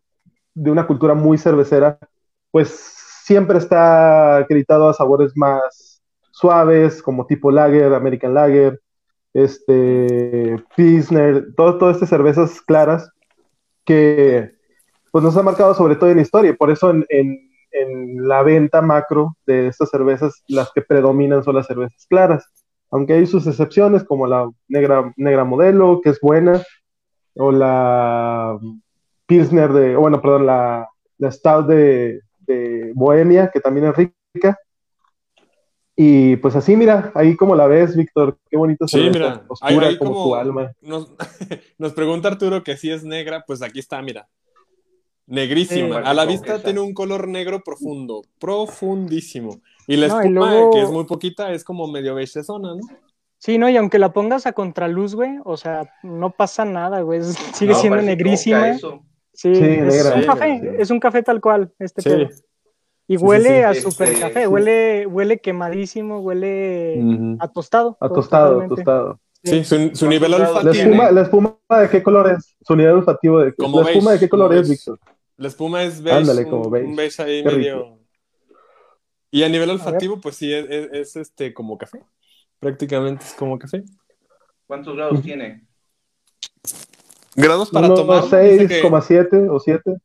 de 0.55 0.71
una 0.71 0.87
cultura 0.87 1.15
muy 1.15 1.37
cervecera, 1.37 1.99
pues 2.53 2.69
siempre 3.25 3.59
está 3.59 4.37
acreditado 4.37 4.89
a 4.89 4.95
sabores 4.95 5.33
más 5.37 6.01
suaves, 6.31 7.03
como 7.03 7.27
tipo 7.27 7.51
lager, 7.51 7.93
American 7.93 8.35
lager, 8.35 8.81
este, 9.35 10.65
Pilsner, 10.77 11.57
todo, 11.57 11.79
todo 11.79 11.91
estas 11.91 12.09
cervezas 12.09 12.61
claras 12.61 13.11
que 13.85 14.53
pues 15.11 15.25
nos 15.25 15.37
ha 15.37 15.43
marcado 15.43 15.75
sobre 15.75 15.97
todo 15.97 16.11
en 16.11 16.19
la 16.19 16.23
historia. 16.23 16.55
Por 16.55 16.71
eso 16.71 16.91
en, 16.91 17.05
en, 17.09 17.51
en 17.73 18.29
la 18.29 18.45
venta 18.45 18.81
macro 18.81 19.37
de 19.45 19.67
estas 19.67 19.91
cervezas, 19.91 20.45
las 20.47 20.71
que 20.71 20.83
predominan 20.83 21.43
son 21.43 21.57
las 21.57 21.67
cervezas 21.67 22.07
claras. 22.09 22.47
Aunque 22.93 23.15
hay 23.15 23.27
sus 23.27 23.45
excepciones, 23.49 24.05
como 24.05 24.29
la 24.29 24.49
negra, 24.69 25.13
negra 25.17 25.43
modelo, 25.43 26.01
que 26.01 26.11
es 26.11 26.21
buena, 26.21 26.63
o 27.39 27.51
la 27.53 28.59
Pilsner 29.27 29.73
de, 29.73 29.97
bueno, 29.97 30.21
perdón, 30.21 30.47
la, 30.47 30.89
la 31.19 31.31
Stout 31.33 31.67
de, 31.67 32.21
de 32.41 32.93
Bohemia, 32.95 33.51
que 33.53 33.61
también 33.61 33.87
es 33.87 33.95
rica. 34.35 34.59
Y 36.01 36.37
pues 36.37 36.55
así, 36.55 36.77
mira, 36.77 37.11
ahí 37.15 37.35
como 37.37 37.57
la 37.57 37.67
ves, 37.67 37.97
Víctor, 37.97 38.39
qué 38.49 38.57
bonito 38.57 38.87
Sí, 38.87 38.99
cerveza, 38.99 39.13
mira, 39.19 39.45
oscura 39.49 39.87
ahí- 39.87 39.93
ahí 39.95 39.99
como, 39.99 40.13
como- 40.13 40.25
tu 40.27 40.35
alma. 40.37 40.73
Nos, 40.81 41.13
nos 41.79 41.93
pregunta 41.93 42.29
Arturo 42.29 42.63
que 42.63 42.77
si 42.77 42.91
es 42.91 43.03
negra, 43.05 43.43
pues 43.47 43.63
aquí 43.63 43.81
está, 43.81 44.01
mira. 44.03 44.29
Negrísima. 45.27 45.97
Sí. 45.97 46.03
a 46.07 46.15
la 46.15 46.25
vista 46.25 46.63
tiene 46.63 46.81
un 46.81 46.95
color 46.95 47.29
negro 47.29 47.63
profundo, 47.65 48.23
profundísimo. 48.39 49.61
Y 49.87 49.97
la 49.97 50.09
No, 50.09 50.15
y 50.23 50.27
espuma, 50.27 50.51
luego- 50.55 50.71
que 50.71 50.83
es 50.83 50.91
muy 50.91 51.05
poquita, 51.05 51.53
es 51.53 51.65
como 51.65 51.87
medio 51.87 52.15
bechezona, 52.15 52.75
¿no? 52.75 52.81
Sí, 53.39 53.57
no, 53.57 53.69
y 53.69 53.77
aunque 53.77 53.99
la 53.99 54.13
pongas 54.13 54.47
a 54.47 54.53
contraluz, 54.53 55.15
güey, 55.15 55.39
o 55.45 55.57
sea, 55.57 55.95
no 56.03 56.31
pasa 56.31 56.65
nada, 56.65 57.03
güey. 57.03 57.23
Sigue 57.23 57.73
No, 57.73 57.79
siendo 57.79 58.03
negrísima. 58.03 58.75
Sí, 58.75 58.89
Sí, 59.33 59.53
es 59.53 59.61
negra, 59.95 60.15
un 60.17 60.21
sí, 60.23 60.27
café, 60.27 60.61
sí. 60.61 60.67
es 60.81 60.91
un 60.91 60.99
café 61.01 61.23
tal 61.23 61.41
cual, 61.41 61.73
este 61.79 62.03
Sí. 62.03 62.09
pedo. 62.11 62.29
Y 63.07 63.17
huele 63.17 63.49
sí, 63.49 63.55
sí. 63.55 63.61
a 63.63 63.71
Este, 63.71 63.83
super 63.91 64.19
café, 64.21 64.41
sí. 64.43 64.47
huele, 64.49 65.07
huele 65.07 65.39
quemadísimo, 65.39 66.19
huele 66.19 66.99
Ujú. 67.01 67.37
a 67.39 67.47
tostado. 67.49 67.97
A 68.01 68.09
to- 68.09 68.15
tostado, 68.15 68.67
tostado. 68.69 69.21
Sí, 69.45 69.63
su, 69.63 69.77
su 69.77 69.79
¿Cuántos 69.79 70.09
nivel 70.09 70.31
La 70.33 70.37
olfativo. 70.39 70.73
espuma, 70.73 71.11
la 71.13 71.21
espuma 71.23 71.57
de 71.81 71.89
qué 71.89 72.03
color 72.03 72.31
es? 72.33 72.57
Su 72.61 72.75
nivel 72.75 72.93
olfativo 72.95 73.39
de 73.39 73.45
la 73.45 73.51
espuma 73.51 73.83
beige, 73.85 74.11
de 74.11 74.19
qué 74.19 74.29
color 74.29 74.55
es. 74.55 74.69
Víctor. 74.69 74.99
La 75.37 75.47
espuma 75.49 75.83
es 75.85 76.03
beige, 76.03 76.19
Ándale, 76.19 76.45
un- 76.45 76.51
como 76.51 76.71
beige. 76.71 76.89
un 76.89 76.97
beige 76.97 77.23
ahí 77.23 77.45
Qué 77.45 77.51
medio. 77.57 77.99
Y 79.31 79.43
a 79.45 79.49
nivel 79.49 79.71
olfativo, 79.71 80.21
pues 80.21 80.35
sí, 80.37 80.53
es, 80.53 80.67
es- 80.69 80.89
es, 80.93 81.17
este 81.17 81.55
como 81.55 81.79
café. 81.79 82.03
Prácticamente 82.61 83.25
es 83.25 83.35
como 83.35 83.59
café. 83.59 83.83
¿Cuántos 84.67 84.95
grados 84.97 85.23
tiene? 85.23 85.67
Grados 87.35 87.71
para 87.71 87.89
tomar. 87.95 88.25
dice 88.25 88.67
que 88.67 88.83
6,7 88.83 89.49
o 89.51 89.61
7. 89.61 89.97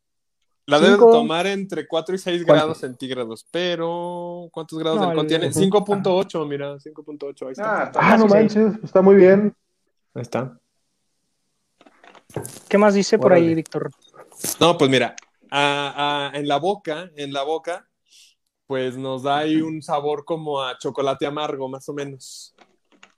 La 0.66 0.80
debes 0.80 0.96
Cinco. 0.96 1.12
tomar 1.12 1.46
entre 1.48 1.88
4 1.88 2.16
y 2.16 2.18
6 2.18 2.44
¿Cuánto? 2.46 2.54
grados 2.54 2.78
centígrados. 2.78 3.46
Pero, 3.52 4.48
¿cuántos 4.54 4.80
grados 4.80 5.00
No, 5.02 5.10
alcohol 5.10 5.26
el- 5.26 5.28
tiene? 5.30 5.48
Ujú. 5.50 5.60
5.8, 5.60 6.46
mira, 6.48 6.80
5.8. 6.80 7.48
Ahí 7.48 7.52
está. 7.54 7.82
Ah, 7.82 7.84
está 7.86 8.00
Ah, 8.02 8.18
no 8.18 8.28
manches, 8.28 8.74
está 8.84 9.02
muy 9.02 9.16
bien. 9.16 9.54
Ahí 10.14 10.22
está. 10.22 10.58
¿Qué 12.70 12.78
más 12.78 12.94
dice 12.94 13.18
por 13.20 13.34
ahí, 13.34 13.42
Órale. 13.42 13.56
Víctor? 13.56 13.92
No, 14.60 14.78
pues 14.78 14.90
mira, 14.90 15.16
a- 15.52 16.30
a- 16.34 16.38
en 16.38 16.48
la 16.48 16.58
boca, 16.58 17.10
en 17.16 17.34
la 17.34 17.44
boca, 17.44 17.88
pues 18.74 18.98
nos 18.98 19.22
da 19.22 19.38
ahí 19.38 19.62
un 19.62 19.84
sabor 19.84 20.26
como 20.26 20.60
a 20.60 20.80
chocolate 20.80 21.28
amargo, 21.28 21.70
más 21.70 21.88
o 21.90 21.94
menos. 21.94 22.56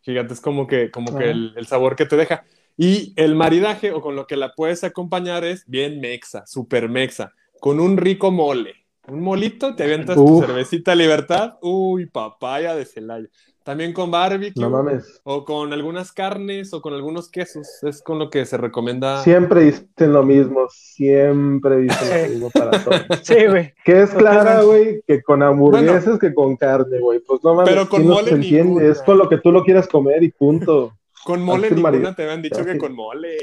Fíjate, 0.02 0.34
es 0.34 0.42
como 0.42 0.68
que, 0.68 0.92
como 0.92 1.18
que 1.18 1.30
el, 1.30 1.54
el 1.56 1.66
sabor 1.66 1.96
que 1.96 2.06
te 2.06 2.18
deja. 2.18 2.44
Y 2.76 3.14
el 3.16 3.36
maridaje 3.36 3.94
o 3.94 4.02
con 4.02 4.18
lo 4.18 4.28
que 4.28 4.36
la 4.36 4.54
puedes 4.54 4.84
acompañar 4.84 5.46
es 5.46 5.64
bien 5.66 6.02
mexa, 6.02 6.46
super 6.46 6.90
mexa, 6.90 7.32
con 7.62 7.80
un 7.80 7.96
rico 7.96 8.32
mole. 8.32 8.74
Un 9.08 9.22
molito, 9.22 9.78
te 9.78 9.84
avientas 9.84 10.18
tu 10.18 10.42
cervecita 10.42 10.94
Libertad, 10.94 11.54
uy, 11.62 12.08
papaya 12.08 12.76
de 12.76 12.84
Celaya. 12.84 13.30
También 13.66 13.94
con 13.94 14.12
barbecue, 14.12 14.62
No 14.62 14.70
mames. 14.70 15.20
o 15.24 15.44
con 15.44 15.74
algunas 15.74 16.12
carnes, 16.12 16.72
o 16.72 16.82
con 16.82 16.94
algunos 16.94 17.30
quesos. 17.32 17.68
Es 17.82 18.02
con 18.04 18.20
lo 18.20 18.30
que 18.30 18.46
se 18.46 18.58
recomienda. 18.58 19.24
Siempre 19.24 19.62
dicen 19.64 20.14
lo 20.14 20.24
mismo, 20.24 20.68
siempre 20.70 21.78
dicen 21.78 22.22
lo 22.24 22.30
mismo 22.30 22.50
para 22.52 22.72
todos. 22.84 23.02
Sí, 23.24 23.48
güey. 23.50 23.74
Que 23.84 24.04
es 24.04 24.12
clara, 24.12 24.62
güey, 24.62 25.02
que 25.08 25.24
con 25.24 25.42
hamburguesas 25.42 26.20
que 26.20 26.34
con 26.34 26.56
carne, 26.56 27.00
güey. 27.00 27.20
Pues 27.22 27.44
no 27.44 27.56
mames, 27.56 27.74
Pero 27.74 27.90
con 27.90 28.02
sí 28.04 28.08
no 28.08 28.14
mole 28.14 28.30
se 28.30 28.36
entiende. 28.36 28.64
ninguna. 28.66 28.86
Es 28.86 29.02
con 29.02 29.18
lo 29.18 29.28
que 29.28 29.38
tú 29.40 29.52
lo 29.52 29.64
quieras 29.64 29.88
comer 29.88 30.22
y 30.24 30.32
punto. 30.32 30.94
Con 31.26 31.42
mole 31.42 31.70
ninguna 31.72 31.92
marido. 31.92 32.14
te 32.16 32.22
habían 32.24 32.44
dicho 32.44 32.62
Así. 32.62 32.72
que 32.72 32.78
con 32.78 32.94
mole. 32.94 33.36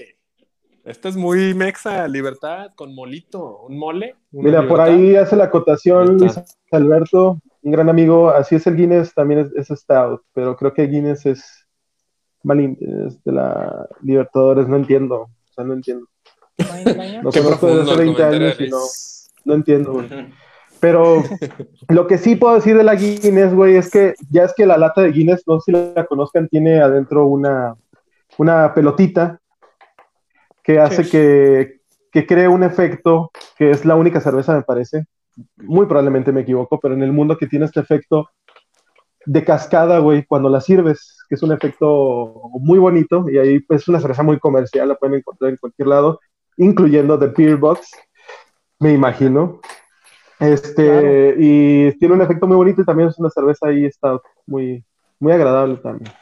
Esta 0.85 1.09
es 1.09 1.17
muy 1.17 1.53
mexa, 1.55 2.07
libertad, 2.07 2.71
con 2.77 2.95
molito. 2.95 3.63
Un 3.69 3.77
mole. 3.77 4.15
Mira, 4.31 4.67
por 4.69 4.81
ahí 4.81 5.17
hace 5.17 5.35
la 5.35 5.45
acotación 5.45 6.17
Luis. 6.19 6.41
Alberto, 6.71 7.39
un 7.63 7.73
gran 7.73 7.89
amigo. 7.89 8.31
Así 8.31 8.57
es 8.57 8.67
el 8.67 8.77
Guinness, 8.77 9.15
también 9.15 9.41
es, 9.41 9.71
es 9.71 9.79
Stout, 9.81 10.23
pero 10.33 10.57
creo 10.57 10.73
que 10.73 10.87
Guinness 10.87 11.27
es, 11.27 11.67
es 12.45 13.25
de 13.25 13.33
la 13.33 13.89
Libertadores, 14.03 14.69
no 14.69 14.77
entiendo. 14.77 15.23
O 15.23 15.55
sea, 15.55 15.65
no 15.65 15.75
entiendo. 15.75 16.07
No 17.23 17.31
conozco 17.31 17.67
desde 17.67 17.83
hace 17.83 17.93
el 17.93 17.99
20 17.99 18.23
comentario, 18.23 18.47
años 18.49 18.61
y 18.61 19.49
no, 19.49 19.55
entiendo, 19.55 19.93
güey. 19.93 20.09
Pero 20.81 21.23
lo 21.89 22.07
que 22.07 22.19
sí 22.19 22.37
puedo 22.37 22.57
decir 22.57 22.77
de 22.77 22.85
la 22.85 22.95
Guinness, 22.95 23.55
güey, 23.55 23.77
es 23.77 23.91
que 23.91 24.15
ya 24.31 24.45
es 24.45 24.53
que 24.55 24.67
la 24.67 24.77
lata 24.77 25.03
de 25.03 25.13
Guinness, 25.13 25.45
no 25.47 25.61
sé 25.61 25.73
si 25.73 25.73
la 25.95 26.07
conozcan, 26.07 26.49
tiene 26.49 26.81
adentro 26.81 27.27
una, 27.27 27.77
una 28.39 28.75
pelotita 28.75 29.41
que 30.63 30.79
hace 30.79 31.05
Sí. 31.05 31.11
que, 31.11 31.81
que 32.11 32.27
cree 32.27 32.49
un 32.49 32.63
efecto, 32.63 33.31
que 33.57 33.71
es 33.71 33.85
la 33.85 33.97
única 33.97 34.21
cerveza, 34.21 34.55
me 34.55 34.63
parece. 34.63 35.07
Muy 35.57 35.87
probablemente 35.87 36.33
me 36.33 36.43
equivoco, 36.43 36.79
pero 36.81 36.95
en 36.95 37.03
el 37.03 37.13
mundo 37.13 37.37
que 37.37 37.47
tiene 37.47 37.65
este 37.65 37.81
efecto 37.81 38.29
de 39.25 39.45
cascada, 39.45 39.99
güey, 39.99 40.25
cuando 40.25 40.49
la 40.49 40.61
sirves, 40.61 41.19
que 41.29 41.37
es 41.37 41.43
un 41.43 41.53
efecto 41.53 42.51
muy 42.61 42.79
bonito, 42.79 43.25
y 43.31 43.39
ahí 43.39 43.61
pues, 43.61 43.83
es 43.83 43.89
una 43.89 44.01
cerveza 44.01 44.23
muy 44.23 44.39
comercial, 44.39 44.89
la 44.89 44.97
pueden 44.97 45.19
encontrar 45.19 45.51
en 45.51 45.57
cualquier 45.57 45.89
lado, 45.89 46.21
incluyendo 46.57 47.19
The 47.19 47.29
Beer 47.29 47.57
Box, 47.57 47.91
me 48.81 48.93
imagino. 48.93 49.61
Este, 50.41 50.85
Claro. 50.85 51.35
y 51.39 51.93
tiene 51.99 52.15
un 52.15 52.23
efecto 52.23 52.49
muy 52.49 52.57
bonito 52.57 52.83
y 52.83 52.85
también 52.85 53.11
es 53.11 53.19
una 53.19 53.31
cerveza 53.31 53.69
ahí, 53.69 53.85
está 53.85 54.19
muy, 54.45 54.85
muy 55.21 55.33
agradable 55.33 55.77
también. 55.77 56.13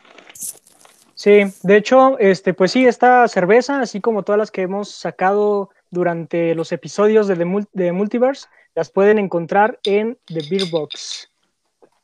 Sí, 1.15 1.41
de 1.63 1.77
hecho, 1.77 2.19
este, 2.19 2.53
pues 2.55 2.73
sí, 2.73 2.87
esta 2.87 3.27
cerveza, 3.29 3.81
así 3.81 4.01
como 4.01 4.23
todas 4.23 4.39
las 4.39 4.51
que 4.51 4.63
hemos 4.63 4.91
sacado 4.91 5.71
durante 5.91 6.55
los 6.55 6.71
episodios 6.73 7.29
de, 7.29 7.37
The 7.37 7.45
Mul- 7.47 7.69
de 7.73 7.93
Multiverse, 7.93 8.47
las 8.75 8.91
pueden 8.91 9.19
encontrar 9.19 9.79
en 9.85 10.19
The 10.27 10.41
Beer 10.51 10.71
Box, 10.71 11.31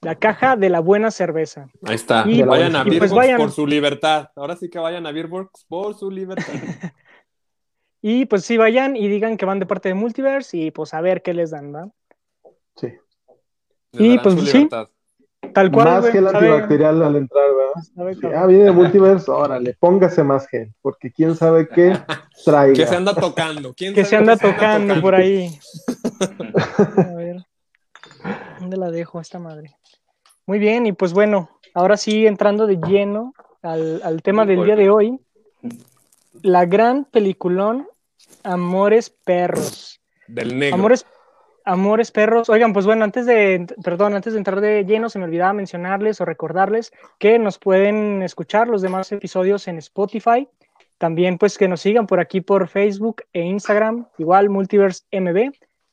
la 0.01 0.15
caja 0.17 0.57
de 0.57 0.69
la 0.69 0.81
buena 0.81 1.11
cerveza. 1.11 1.69
Ahí 1.83 1.95
está. 1.95 2.25
Y- 2.29 2.43
vayan 2.43 2.77
a 2.77 2.81
y 2.81 2.85
pues 2.85 2.99
Beerbox 3.01 3.15
vayan. 3.17 3.39
por 3.39 3.51
su 3.53 3.67
libertad. 3.67 4.31
Ahora 4.37 4.57
sí 4.57 4.69
que 4.71 4.79
vayan 4.79 5.07
a 5.07 5.13
Beerbox 5.13 5.65
por 5.69 5.95
su 5.97 6.11
libertad. 6.11 6.45
Y 8.03 8.27
pues 8.27 8.45
sí, 8.45 8.57
vayan 8.57 8.95
y 8.95 9.09
digan 9.09 9.37
que 9.37 9.47
van 9.47 9.59
de 9.59 9.67
parte 9.67 9.89
de 9.89 9.95
Multiverse 9.95 10.57
y 10.57 10.71
pues 10.71 10.95
a 10.95 11.01
ver 11.01 11.23
qué 11.23 11.35
les 11.35 11.51
dan, 11.51 11.73
¿verdad? 11.73 11.93
Sí. 12.77 12.93
Les 13.93 14.01
Y, 14.15 14.19
pues, 14.19 14.35
su 14.37 14.41
sí. 14.47 14.53
libertad. 14.59 14.89
Tal 15.57 15.73
cual. 15.73 15.87
más 15.87 16.11
gel 16.11 16.27
antibacterial 16.27 17.03
al 17.03 17.17
entrar, 17.17 17.47
¿verdad? 17.47 17.83
sabe 17.95 18.15
Sí, 18.15 18.27
ah, 18.37 18.45
viene 18.45 18.65
de 18.65 18.73
multiverse, 18.73 19.31
órale, 19.31 19.75
póngase 19.81 20.23
más 20.23 20.47
gel, 20.49 20.75
porque 20.83 21.11
quién 21.11 21.35
sabe 21.35 21.67
qué 21.67 21.97
traiga. 22.45 22.75
¿Qué 22.75 22.87
se 22.87 22.95
anda 22.95 23.15
tocando? 23.15 23.73
¿Quién 23.73 23.95
que 23.95 24.05
sabe 24.05 24.11
se 24.11 24.17
anda 24.17 24.37
qué 24.37 24.53
tocando 24.53 25.01
por 25.01 25.15
ahí. 25.15 25.59
A 26.99 27.15
ver. 27.15 27.47
¿Dónde 28.61 28.77
la 28.77 28.91
dejo 28.91 29.19
esta 29.19 29.39
madre? 29.39 29.75
Muy 30.45 30.59
bien, 30.59 30.85
y 30.85 30.93
pues 30.93 31.15
bueno, 31.15 31.49
ahora 31.73 31.97
sí 31.97 32.27
entrando 32.27 32.67
de 32.67 32.77
lleno 32.77 33.33
al, 33.63 34.03
al 34.05 34.21
tema 34.21 34.45
del 34.45 34.63
día 34.63 34.77
de 34.77 34.91
hoy, 34.91 35.19
la 36.43 36.67
gran 36.67 37.07
peliculón 37.07 37.89
Amores 38.43 39.09
Perros. 39.09 40.03
Del 40.29 40.59
negro. 40.59 40.75
Amores, 40.75 41.07
Amores 41.69 42.13
Perros. 42.13 42.49
Oigan, 42.49 42.73
pues 42.73 42.87
bueno, 42.87 43.03
antes 43.03 43.27
de, 43.27 43.67
perdón, 43.83 44.15
antes 44.15 44.33
de 44.33 44.39
entrar 44.39 44.61
de 44.61 44.85
lleno, 44.85 45.09
se 45.09 45.19
me 45.19 45.25
olvidaba 45.25 45.53
mencionarles 45.53 46.21
o 46.21 46.25
recordarles 46.25 46.93
que 47.19 47.41
nos 47.41 47.59
pueden 47.59 48.23
escuchar 48.23 48.69
los 48.69 48.83
demás 48.83 49.11
episodios 49.11 49.67
en 49.67 49.79
Spotify. 49.79 50.49
También 50.97 51.39
pues 51.39 51.59
que 51.59 51.67
nos 51.67 51.81
sigan 51.81 52.07
por 52.07 52.21
aquí 52.21 52.41
por 52.41 52.69
Facebook 52.69 53.23
e 53.33 53.43
Instagram, 53.43 54.07
igual 54.17 54.49
Multiverse 54.49 55.03
MB. 55.11 55.51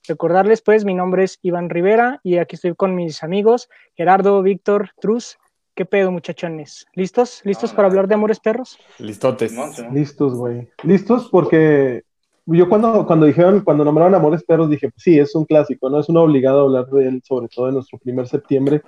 Recordarles 0.07 0.61
pues, 0.61 0.85
mi 0.85 0.93
nombre 0.93 1.23
es 1.23 1.39
Iván 1.41 1.71
Rivera 1.71 2.19
y 2.23 2.37
aquí 2.37 2.55
estoy 2.55 2.75
con 2.75 2.93
mis 2.93 3.23
amigos 3.23 3.67
Gerardo, 3.95 4.43
Víctor, 4.43 4.91
Truz. 5.01 5.39
¿Qué 5.73 5.85
pedo, 5.85 6.11
muchachones? 6.11 6.85
¿Listos? 6.93 7.41
¿Listos 7.45 7.71
No, 7.71 7.77
para 7.77 7.87
hablar 7.87 8.07
de 8.07 8.13
Amores 8.13 8.39
Perros? 8.39 8.77
Listotes. 8.99 9.55
Listos, 9.91 10.35
güey. 10.35 10.69
Listos 10.83 11.29
porque 11.31 12.03
yo 12.45 12.69
cuando, 12.69 13.05
cuando 13.05 13.25
dijeron, 13.25 13.61
cuando 13.61 13.85
nombraron 13.85 14.15
Amores 14.15 14.43
Perros, 14.43 14.69
dije, 14.69 14.89
pues 14.89 15.03
sí, 15.03 15.17
es 15.19 15.33
un 15.35 15.45
clásico, 15.45 15.89
¿no? 15.89 15.99
Es 15.99 16.09
un 16.09 16.17
obligado 16.17 16.61
hablar 16.61 16.87
de 16.87 17.07
él, 17.07 17.21
sobre 17.23 17.47
todo 17.47 17.69
en 17.69 17.75
nuestro 17.75 17.97
primer 17.99 18.27
septiembre. 18.27 18.81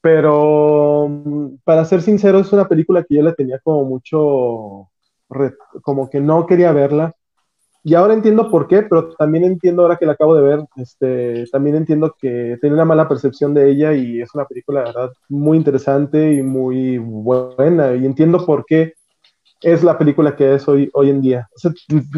Pero 0.00 1.08
mm, 1.08 1.56
para 1.64 1.84
ser 1.84 2.02
sincero, 2.02 2.38
es 2.40 2.52
una 2.52 2.68
película 2.68 3.04
que 3.04 3.16
yo 3.16 3.22
le 3.22 3.34
tenía 3.34 3.58
como 3.60 3.84
mucho, 3.84 4.88
como 5.82 6.08
que 6.10 6.20
no 6.20 6.46
quería 6.46 6.72
verla. 6.72 7.14
y 7.84 7.94
ahora 7.94 8.14
entiendo 8.14 8.50
por 8.50 8.68
qué, 8.68 8.82
pero 8.82 9.14
también 9.14 9.44
entiendo 9.44 9.82
ahora 9.82 9.96
que 9.96 10.06
la 10.06 10.12
acabo 10.12 10.34
de 10.36 10.42
ver, 10.42 10.60
este, 10.76 11.46
también 11.52 11.76
entiendo 11.76 12.14
que 12.20 12.58
tiene 12.60 12.74
una 12.74 12.84
mala 12.84 13.08
percepción 13.08 13.54
de 13.54 13.70
ella 13.70 13.94
y 13.94 14.20
es 14.20 14.34
una 14.34 14.44
película, 14.46 14.82
la 14.82 14.86
verdad, 14.92 15.12
muy 15.28 15.56
interesante 15.58 16.34
y 16.34 16.42
muy 16.42 16.98
buena. 16.98 17.94
Y 17.94 18.06
entiendo 18.06 18.44
por 18.46 18.64
qué 18.66 18.94
es 19.60 19.82
la 19.82 19.98
película 19.98 20.36
que 20.36 20.54
es 20.54 20.66
hoy, 20.68 20.90
hoy 20.92 21.10
en 21.10 21.20
día. 21.20 21.48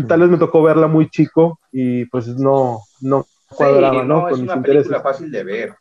tal 0.08 0.20
vez 0.20 0.30
me 0.30 0.38
tocó 0.38 0.62
verla 0.62 0.86
muy 0.86 1.08
chico 1.10 1.58
y 1.70 2.04
pues 2.06 2.28
no, 2.28 2.80
no 3.00 3.26
cuadraba, 3.48 4.04
¿no? 4.04 4.28
Es 4.28 4.38
una 4.38 4.60
película 4.60 5.00
fácil 5.00 5.30
de 5.30 5.44
ver. 5.44 5.74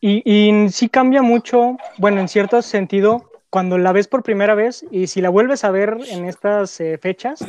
y, 0.00 0.22
y 0.24 0.68
sí 0.70 0.88
cambia 0.88 1.22
mucho, 1.22 1.76
bueno, 1.98 2.20
en 2.20 2.28
cierto 2.28 2.60
sentido, 2.62 3.30
cuando 3.50 3.78
la 3.78 3.92
ves 3.92 4.06
por 4.06 4.22
primera 4.22 4.54
vez 4.54 4.86
y 4.92 5.08
si 5.08 5.20
la 5.20 5.28
vuelves 5.28 5.64
a 5.64 5.72
ver 5.72 5.98
en 6.08 6.24
estas 6.24 6.80
eh, 6.80 6.98
fechas, 6.98 7.44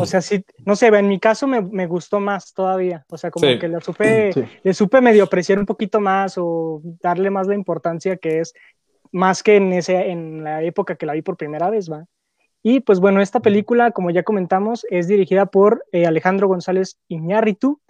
o 0.00 0.04
sea, 0.04 0.20
sí, 0.20 0.44
no 0.66 0.74
sé, 0.74 0.88
en 0.88 1.08
mi 1.08 1.20
caso 1.20 1.46
me, 1.46 1.62
me 1.62 1.86
gustó 1.86 2.18
más 2.18 2.52
todavía, 2.52 3.06
o 3.08 3.16
sea, 3.16 3.30
como 3.30 3.46
que 3.58 3.68
la 3.68 3.80
supe, 3.80 4.32
le 4.62 4.74
supe 4.74 5.00
medio 5.00 5.22
apreciar 5.22 5.60
un 5.60 5.66
poquito 5.66 6.00
más 6.00 6.34
o 6.36 6.82
darle 7.00 7.30
más 7.30 7.46
la 7.46 7.54
importancia 7.54 8.16
que 8.16 8.40
es, 8.40 8.52
más 9.14 9.42
que 9.42 9.56
en, 9.56 9.72
ese, 9.72 10.10
en 10.10 10.42
la 10.42 10.62
época 10.62 10.96
que 10.96 11.06
la 11.06 11.12
vi 11.12 11.22
por 11.22 11.36
primera 11.36 11.70
vez, 11.70 11.90
¿va? 11.90 12.04
Y 12.62 12.80
pues 12.80 12.98
bueno, 12.98 13.20
esta 13.20 13.40
película, 13.40 13.92
como 13.92 14.10
ya 14.10 14.24
comentamos, 14.24 14.86
es 14.90 15.06
dirigida 15.06 15.46
por 15.46 15.84
eh, 15.92 16.06
Alejandro 16.06 16.48
González 16.48 16.98
Iñárritu, 17.08 17.80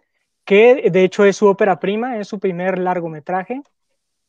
que 0.44 0.90
de 0.90 1.04
hecho 1.04 1.24
es 1.24 1.36
su 1.36 1.46
ópera 1.46 1.80
prima, 1.80 2.18
es 2.18 2.28
su 2.28 2.38
primer 2.38 2.78
largometraje. 2.78 3.62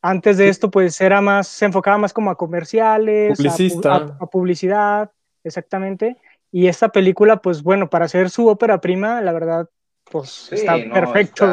Antes 0.00 0.38
de 0.38 0.48
esto, 0.48 0.70
pues 0.70 1.00
era 1.00 1.20
más, 1.20 1.48
se 1.48 1.66
enfocaba 1.66 1.98
más 1.98 2.12
como 2.12 2.30
a 2.30 2.36
comerciales, 2.36 3.38
a, 3.84 4.26
publicidad, 4.30 5.10
exactamente. 5.42 6.16
Y 6.50 6.68
esta 6.68 6.90
película, 6.90 7.42
pues 7.42 7.62
bueno, 7.62 7.90
para 7.90 8.06
hacer 8.06 8.30
su 8.30 8.46
ópera 8.46 8.80
prima, 8.80 9.20
la 9.20 9.32
verdad, 9.32 9.68
pues 10.10 10.50
está 10.52 10.76
perfecto. 10.76 11.46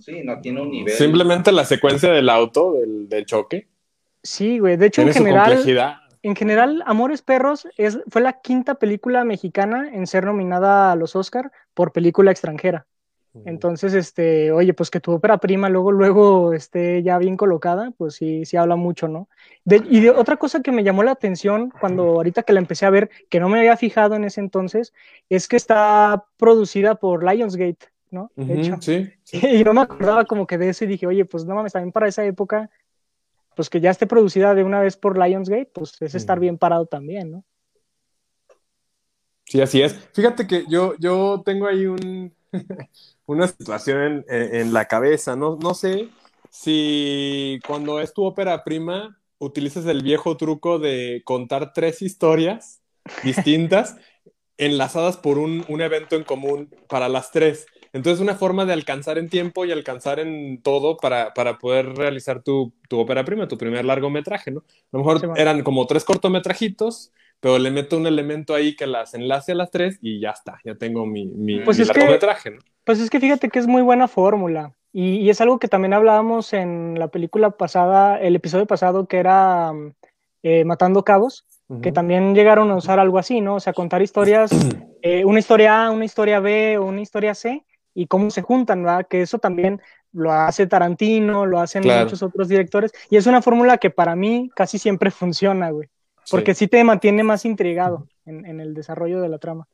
sí, 0.00 0.22
no 0.22 0.40
tiene 0.40 0.60
un 0.60 0.70
nivel. 0.70 0.92
Simplemente 0.92 1.50
la 1.50 1.64
secuencia 1.64 2.12
del 2.12 2.28
auto, 2.28 2.74
del, 3.08 3.24
choque. 3.26 3.66
Sí, 4.22 4.58
güey. 4.58 4.76
De 4.76 4.86
hecho, 4.86 5.02
en 5.02 5.12
general, 5.12 5.64
en 6.22 6.36
general, 6.36 6.82
Amores 6.86 7.22
Perros 7.22 7.68
es, 7.76 8.00
fue 8.08 8.20
la 8.20 8.40
quinta 8.40 8.74
película 8.74 9.24
mexicana 9.24 9.90
en 9.92 10.06
ser 10.06 10.24
nominada 10.24 10.92
a 10.92 10.96
los 10.96 11.16
Oscar 11.16 11.52
por 11.74 11.92
película 11.92 12.30
extranjera. 12.30 12.86
Entonces, 13.44 13.94
este, 13.94 14.50
oye, 14.52 14.74
pues 14.74 14.90
que 14.90 15.00
tu 15.00 15.12
ópera 15.12 15.38
prima 15.38 15.68
luego, 15.68 15.92
luego 15.92 16.52
esté 16.52 17.02
ya 17.02 17.18
bien 17.18 17.36
colocada, 17.36 17.92
pues 17.96 18.14
sí, 18.14 18.44
sí 18.44 18.56
habla 18.56 18.74
mucho, 18.76 19.06
¿no? 19.06 19.28
y 19.64 20.00
de 20.00 20.10
otra 20.10 20.38
cosa 20.38 20.62
que 20.62 20.72
me 20.72 20.82
llamó 20.82 21.02
la 21.02 21.12
atención 21.12 21.70
cuando 21.78 22.04
ahorita 22.04 22.42
que 22.42 22.52
la 22.52 22.60
empecé 22.60 22.86
a 22.86 22.90
ver, 22.90 23.10
que 23.28 23.38
no 23.38 23.48
me 23.48 23.58
había 23.58 23.76
fijado 23.76 24.14
en 24.16 24.24
ese 24.24 24.40
entonces, 24.40 24.94
es 25.28 25.46
que 25.46 25.56
está 25.56 26.24
producida 26.36 26.96
por 26.96 27.22
Lionsgate, 27.22 27.86
¿no? 28.10 28.32
De 28.34 28.60
hecho. 28.60 28.76
Sí, 28.80 29.12
Y 29.32 29.62
no 29.62 29.74
me 29.74 29.82
acordaba 29.82 30.24
como 30.24 30.46
que 30.46 30.58
de 30.58 30.70
eso 30.70 30.84
y 30.84 30.88
dije, 30.88 31.06
oye, 31.06 31.24
pues 31.24 31.44
no 31.44 31.54
mames, 31.54 31.74
también 31.74 31.92
para 31.92 32.08
esa 32.08 32.24
época, 32.24 32.70
pues 33.58 33.68
que 33.70 33.80
ya 33.80 33.90
esté 33.90 34.06
producida 34.06 34.54
de 34.54 34.62
una 34.62 34.80
vez 34.80 34.96
por 34.96 35.18
Lionsgate, 35.18 35.72
pues 35.74 36.00
es 36.00 36.14
estar 36.14 36.38
bien 36.38 36.58
parado 36.58 36.86
también, 36.86 37.32
¿no? 37.32 37.44
Sí, 39.46 39.60
así 39.60 39.82
es. 39.82 39.94
Fíjate 40.12 40.46
que 40.46 40.64
yo, 40.68 40.94
yo 41.00 41.42
tengo 41.44 41.66
ahí 41.66 41.86
un, 41.86 42.32
una 43.26 43.48
situación 43.48 44.24
en, 44.28 44.72
la 44.72 44.84
cabeza. 44.84 45.34
No, 45.34 45.58
no 45.60 45.74
sé 45.74 46.08
si 46.50 47.58
cuando 47.66 47.98
es 47.98 48.14
tu 48.14 48.22
ópera 48.22 48.62
prima 48.62 49.18
utilizas 49.38 49.84
el 49.86 50.04
viejo 50.04 50.36
truco 50.36 50.78
de 50.78 51.22
contar 51.24 51.72
tres 51.72 52.00
historias 52.00 52.80
distintas 53.24 53.96
enlazadas 54.56 55.16
por 55.16 55.36
un, 55.36 55.64
evento 55.80 56.14
en 56.14 56.22
común 56.22 56.72
para 56.88 57.08
las 57.08 57.32
tres. 57.32 57.66
Entonces, 57.92 58.20
una 58.20 58.34
forma 58.34 58.64
de 58.64 58.72
alcanzar 58.72 59.18
en 59.18 59.28
tiempo 59.28 59.64
y 59.64 59.72
alcanzar 59.72 60.20
en 60.20 60.60
todo 60.62 60.96
para, 60.96 61.32
poder 61.58 61.94
realizar 61.94 62.42
tu, 62.42 62.72
tu, 62.88 62.98
ópera 62.98 63.24
prima, 63.24 63.48
tu 63.48 63.58
primer 63.58 63.84
largometraje, 63.84 64.50
¿no? 64.50 64.60
A 64.60 64.96
lo 64.96 64.98
mejor 64.98 65.38
eran 65.38 65.62
como 65.62 65.86
tres 65.86 66.04
cortometrajitos 66.04 67.12
pero 67.40 67.58
le 67.58 67.70
meto 67.70 67.96
un 67.96 68.06
elemento 68.06 68.54
ahí 68.54 68.74
que 68.74 68.86
las 68.86 69.14
enlace 69.14 69.52
a 69.52 69.54
las 69.54 69.70
tres 69.70 69.98
y 70.02 70.20
ya 70.20 70.30
está, 70.30 70.58
ya 70.64 70.74
tengo 70.74 71.06
mi, 71.06 71.26
mi, 71.26 71.60
pues 71.60 71.78
largometraje. 71.78 72.52
¿no? 72.52 72.58
Pues 72.84 73.00
es 73.00 73.10
que 73.10 73.20
fíjate 73.20 73.48
que 73.48 73.58
es 73.58 73.66
muy 73.66 73.82
buena 73.82 74.08
fórmula. 74.08 74.74
Y, 74.92 75.28
es 75.28 75.40
algo 75.40 75.58
que 75.58 75.68
también 75.68 75.92
hablábamos 75.92 76.52
en 76.52 76.98
la 76.98 77.08
película 77.08 77.50
pasada, 77.50 78.18
el 78.18 78.34
episodio 78.34 78.66
pasado 78.66 79.06
que 79.06 79.18
era 79.18 79.72
eh, 80.42 80.64
Matando 80.64 81.04
Cabos, 81.04 81.44
que 81.82 81.92
también 81.92 82.34
llegaron 82.34 82.70
a 82.70 82.76
usar 82.76 82.98
algo 82.98 83.18
así, 83.18 83.42
¿no? 83.42 83.56
O 83.56 83.60
sea, 83.60 83.74
contar 83.74 84.00
historias, 84.00 84.50
eh, 85.02 85.26
una 85.26 85.38
historia 85.38 85.84
A, 85.84 85.90
una 85.90 86.06
historia 86.06 86.40
B 86.40 86.78
o 86.78 86.86
una 86.86 87.02
historia 87.02 87.34
C, 87.34 87.62
y 87.94 88.06
cómo 88.06 88.30
se 88.30 88.42
juntan, 88.42 88.82
¿verdad? 88.82 89.06
Que 89.08 89.22
eso 89.22 89.38
también 89.38 89.80
lo 90.12 90.32
hace 90.32 90.66
Tarantino, 90.66 91.46
lo 91.46 91.60
hacen 91.60 91.84
muchos 91.84 92.22
otros 92.22 92.48
directores, 92.48 92.92
y 93.10 93.16
es 93.16 93.26
una 93.26 93.42
fórmula 93.42 93.78
que 93.78 93.90
para 93.90 94.16
mí 94.16 94.50
casi 94.54 94.78
siempre 94.78 95.10
funciona, 95.10 95.70
güey. 95.70 95.88
Porque 96.30 96.54
sí, 96.54 96.68
te 96.68 96.84
mantiene 96.84 97.22
más 97.22 97.46
intrigado 97.46 98.06
en, 98.26 98.60
el 98.60 98.74
desarrollo 98.74 99.22
de 99.22 99.30
la 99.30 99.38
trama. 99.38 99.66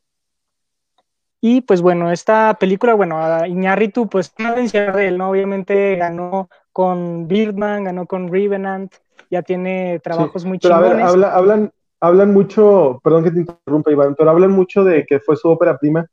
Y 1.41 1.61
pues 1.61 1.81
bueno, 1.81 2.11
esta 2.11 2.55
película, 2.57 2.93
bueno, 2.93 3.45
Iñárritu, 3.45 4.07
pues 4.07 4.33
no 4.37 4.55
de 4.55 5.07
él, 5.07 5.17
¿no? 5.17 5.29
Obviamente 5.29 5.97
ganó 5.97 6.49
con 6.71 7.27
Birdman, 7.27 7.83
ganó 7.83 8.07
con 8.07 8.31
Revenant, 8.31 8.95
ya 9.29 9.41
tiene 9.41 9.99
trabajos 9.99 10.45
muy 10.45 10.57
pero 10.59 10.75
chingones. 10.75 11.05
hablan, 11.05 11.71
hablan 11.99 12.33
mucho, 12.33 12.99
perdón 13.03 13.25
que 13.25 13.31
te 13.31 13.39
interrumpa, 13.39 13.91
Iván, 13.91 14.15
pero 14.15 14.29
hablan 14.29 14.51
mucho 14.51 14.83
de 14.83 15.05
que 15.05 15.19
fue 15.19 15.35
su 15.35 15.49
ópera 15.49 15.77
prima, 15.77 16.07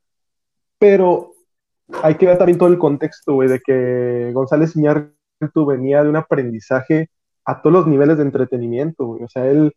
pero 0.79 1.32
hay 2.03 2.17
que 2.17 2.27
ver 2.27 2.39
también 2.39 2.59
todo 2.59 2.69
el 2.69 2.79
contexto, 2.79 3.35
güey, 3.35 3.49
de 3.49 3.61
que 3.61 4.31
González 4.33 4.77
Iñárritu 4.77 5.67
venía 5.67 6.03
de 6.03 6.09
un 6.09 6.17
aprendizaje 6.17 7.11
a 7.45 7.61
todos 7.61 7.73
los 7.73 7.87
niveles 7.87 8.19
de 8.19 8.25
entretenimiento, 8.25 9.07
güey. 9.07 9.25
O 9.25 9.29
sea, 9.29 9.47
él 9.47 9.73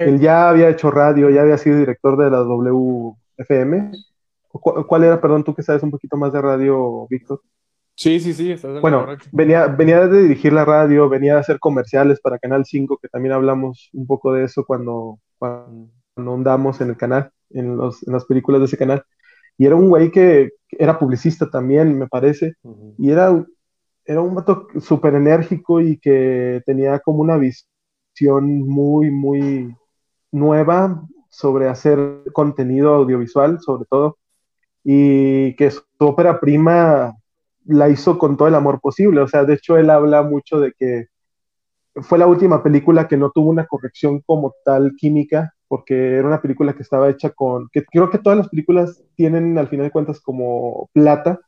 él 0.00 0.20
ya 0.20 0.48
había 0.48 0.68
hecho 0.68 0.90
radio, 0.90 1.30
ya 1.30 1.42
había 1.42 1.58
sido 1.58 1.78
director 1.78 2.16
de 2.16 2.30
la 2.30 2.42
WFM. 2.42 3.92
¿Cuál 4.50 5.04
era, 5.04 5.20
perdón, 5.20 5.44
tú 5.44 5.54
que 5.54 5.62
sabes 5.62 5.82
un 5.82 5.90
poquito 5.90 6.16
más 6.16 6.32
de 6.32 6.40
radio, 6.40 7.06
Víctor? 7.08 7.40
Sí, 7.94 8.20
sí, 8.20 8.34
sí. 8.34 8.54
bueno, 8.82 9.06
venía, 9.32 9.68
venía 9.68 10.06
de 10.06 10.22
dirigir 10.22 10.52
la 10.52 10.66
radio, 10.66 11.08
venía 11.08 11.34
de 11.34 11.40
hacer 11.40 11.58
comerciales 11.58 12.20
para 12.20 12.38
Canal 12.38 12.66
5, 12.66 12.98
que 13.00 13.08
también 13.08 13.32
hablamos 13.32 13.88
un 13.94 14.06
poco 14.06 14.34
de 14.34 14.44
eso 14.44 14.64
cuando, 14.66 15.18
cuando 15.38 15.88
andamos 16.16 16.80
en 16.82 16.90
el 16.90 16.96
canal, 16.96 17.30
en, 17.50 17.76
los, 17.76 18.06
en 18.06 18.12
las 18.12 18.26
películas 18.26 18.60
de 18.60 18.66
ese 18.66 18.76
canal. 18.76 19.02
Y 19.58 19.66
era 19.66 19.76
un 19.76 19.88
güey 19.88 20.10
que 20.10 20.50
era 20.70 20.98
publicista 20.98 21.50
también, 21.50 21.98
me 21.98 22.08
parece, 22.08 22.54
y 22.98 23.10
era, 23.10 23.44
era 24.04 24.20
un 24.20 24.34
vato 24.34 24.68
súper 24.80 25.14
enérgico 25.14 25.80
y 25.80 25.98
que 25.98 26.62
tenía 26.66 26.98
como 26.98 27.20
una 27.20 27.36
visión 27.36 28.58
muy, 28.66 29.10
muy 29.10 29.74
nueva 30.32 31.02
sobre 31.30 31.68
hacer 31.68 32.22
contenido 32.32 32.94
audiovisual, 32.94 33.60
sobre 33.60 33.86
todo, 33.88 34.18
y 34.84 35.54
que 35.56 35.70
su 35.70 35.82
ópera 35.98 36.40
prima 36.40 37.14
la 37.64 37.88
hizo 37.88 38.18
con 38.18 38.36
todo 38.36 38.48
el 38.48 38.54
amor 38.54 38.80
posible. 38.80 39.20
O 39.20 39.28
sea, 39.28 39.44
de 39.44 39.54
hecho, 39.54 39.76
él 39.76 39.90
habla 39.90 40.22
mucho 40.22 40.60
de 40.60 40.72
que 40.78 41.06
fue 42.02 42.18
la 42.18 42.26
última 42.26 42.62
película 42.62 43.08
que 43.08 43.16
no 43.16 43.30
tuvo 43.30 43.50
una 43.50 43.66
corrección 43.66 44.20
como 44.20 44.54
tal 44.64 44.94
química, 44.96 45.54
porque 45.68 46.16
era 46.16 46.26
una 46.26 46.40
película 46.40 46.74
que 46.74 46.82
estaba 46.82 47.10
hecha 47.10 47.30
con, 47.30 47.68
que 47.72 47.84
creo 47.84 48.10
que 48.10 48.18
todas 48.18 48.38
las 48.38 48.48
películas 48.48 49.02
tienen 49.14 49.58
al 49.58 49.68
final 49.68 49.86
de 49.86 49.92
cuentas 49.92 50.20
como 50.20 50.88
plata 50.92 51.40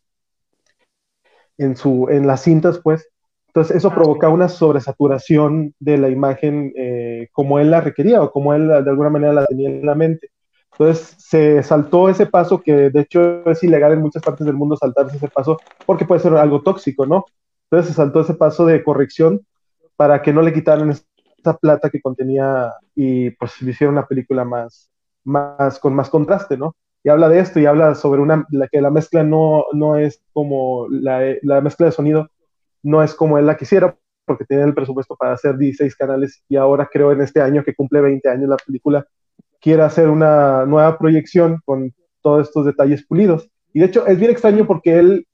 en 1.57 1.77
su, 1.77 2.09
en 2.11 2.27
las 2.27 2.43
cintas, 2.43 2.81
pues, 2.83 3.09
entonces, 3.49 3.77
eso 3.77 3.89
ah, 3.89 3.95
provoca 3.95 4.29
una 4.29 4.49
sobresaturación 4.49 5.75
de 5.81 5.99
la 5.99 6.09
imagen 6.11 6.73
eh, 6.77 7.29
como 7.33 7.59
él 7.59 7.71
la 7.71 7.81
requería 7.81 8.23
o 8.23 8.31
como 8.31 8.55
él 8.55 8.69
de 8.69 8.77
alguna 8.77 9.11
manera 9.11 9.33
la 9.33 9.47
tenía 9.47 9.69
en 9.69 9.85
la 9.85 9.95
mente. 9.95 10.31
Entonces, 10.73 11.17
se 11.19 11.63
saltó 11.63 12.09
ese 12.09 12.27
paso 12.27 12.63
que 12.63 12.91
de 12.91 13.01
hecho 13.01 13.49
es 13.51 13.63
ilegal 13.65 13.93
en 13.93 14.03
muchas 14.03 14.23
partes 14.23 14.47
del 14.47 14.55
mundo 14.55 14.77
saltarse 14.77 15.17
ese 15.17 15.29
paso 15.29 15.59
porque 15.87 16.05
puede 16.05 16.21
ser 16.21 16.35
algo 16.35 16.63
tóxico, 16.63 17.07
¿no? 17.07 17.25
Entonces, 17.65 17.91
se 17.91 17.97
saltó 17.97 18.21
ese 18.21 18.35
paso 18.35 18.65
de 18.65 18.85
corrección 18.85 19.41
para 19.97 20.23
que 20.23 20.33
no 20.33 20.43
le 20.43 20.53
quitaran 20.53 20.95
esa 21.39 21.57
plata 21.57 21.91
que 21.91 22.01
contenía 22.01 22.73
y 22.95 23.31
pues 23.31 23.61
le 23.63 23.71
hiciera 23.71 23.93
una 23.93 24.07
película 24.07 24.45
más, 24.45 24.91
más 25.25 25.79
con 25.79 25.95
más 25.95 26.11
contraste, 26.11 26.57
¿no? 26.57 26.77
Y 27.05 27.11
habla 27.11 27.29
de 27.29 27.39
esto 27.41 27.61
y 27.61 27.67
habla 27.67 27.95
sobre 27.95 28.21
una, 28.21 28.45
la, 28.51 28.69
que 28.69 28.81
la 28.81 28.91
mezcla 28.91 29.23
no, 29.23 29.65
no 29.73 29.97
es 29.97 30.21
como 30.33 30.89
la, 30.91 31.21
la 31.43 31.61
mezcla 31.61 31.87
de 31.87 31.93
sonido 31.93 32.29
no 32.83 33.03
es 33.03 33.15
como 33.15 33.39
él 33.39 33.47
la 33.47 33.57
quisiera, 33.57 33.97
porque 34.25 34.45
tiene 34.45 34.65
el 34.65 34.75
presupuesto 34.75 35.17
para 35.17 35.33
hacer 35.33 35.57
16 35.57 35.97
canales 35.97 36.43
y 36.49 36.57
ahora 36.57 36.89
creo 36.91 37.13
en 37.13 37.23
este 37.23 37.41
año 37.41 37.65
que 37.65 37.75
cumple 37.75 38.01
20 38.01 38.29
años 38.29 38.49
la 38.49 38.57
película, 38.57 39.07
quiere 39.61 39.83
hacer 39.83 40.09
una 40.09 40.67
nueva 40.67 40.99
proyección 40.99 41.61
con 41.65 41.93
todos 42.23 42.49
estos 42.49 42.67
detalles 42.67 43.05
pulidos. 43.07 43.51
Y 43.73 43.81
de 43.81 43.87
hecho 43.87 44.07
es 44.07 44.19
bien 44.19 44.31
extraño 44.31 44.67
porque 44.67 44.99
él, 44.99 45.27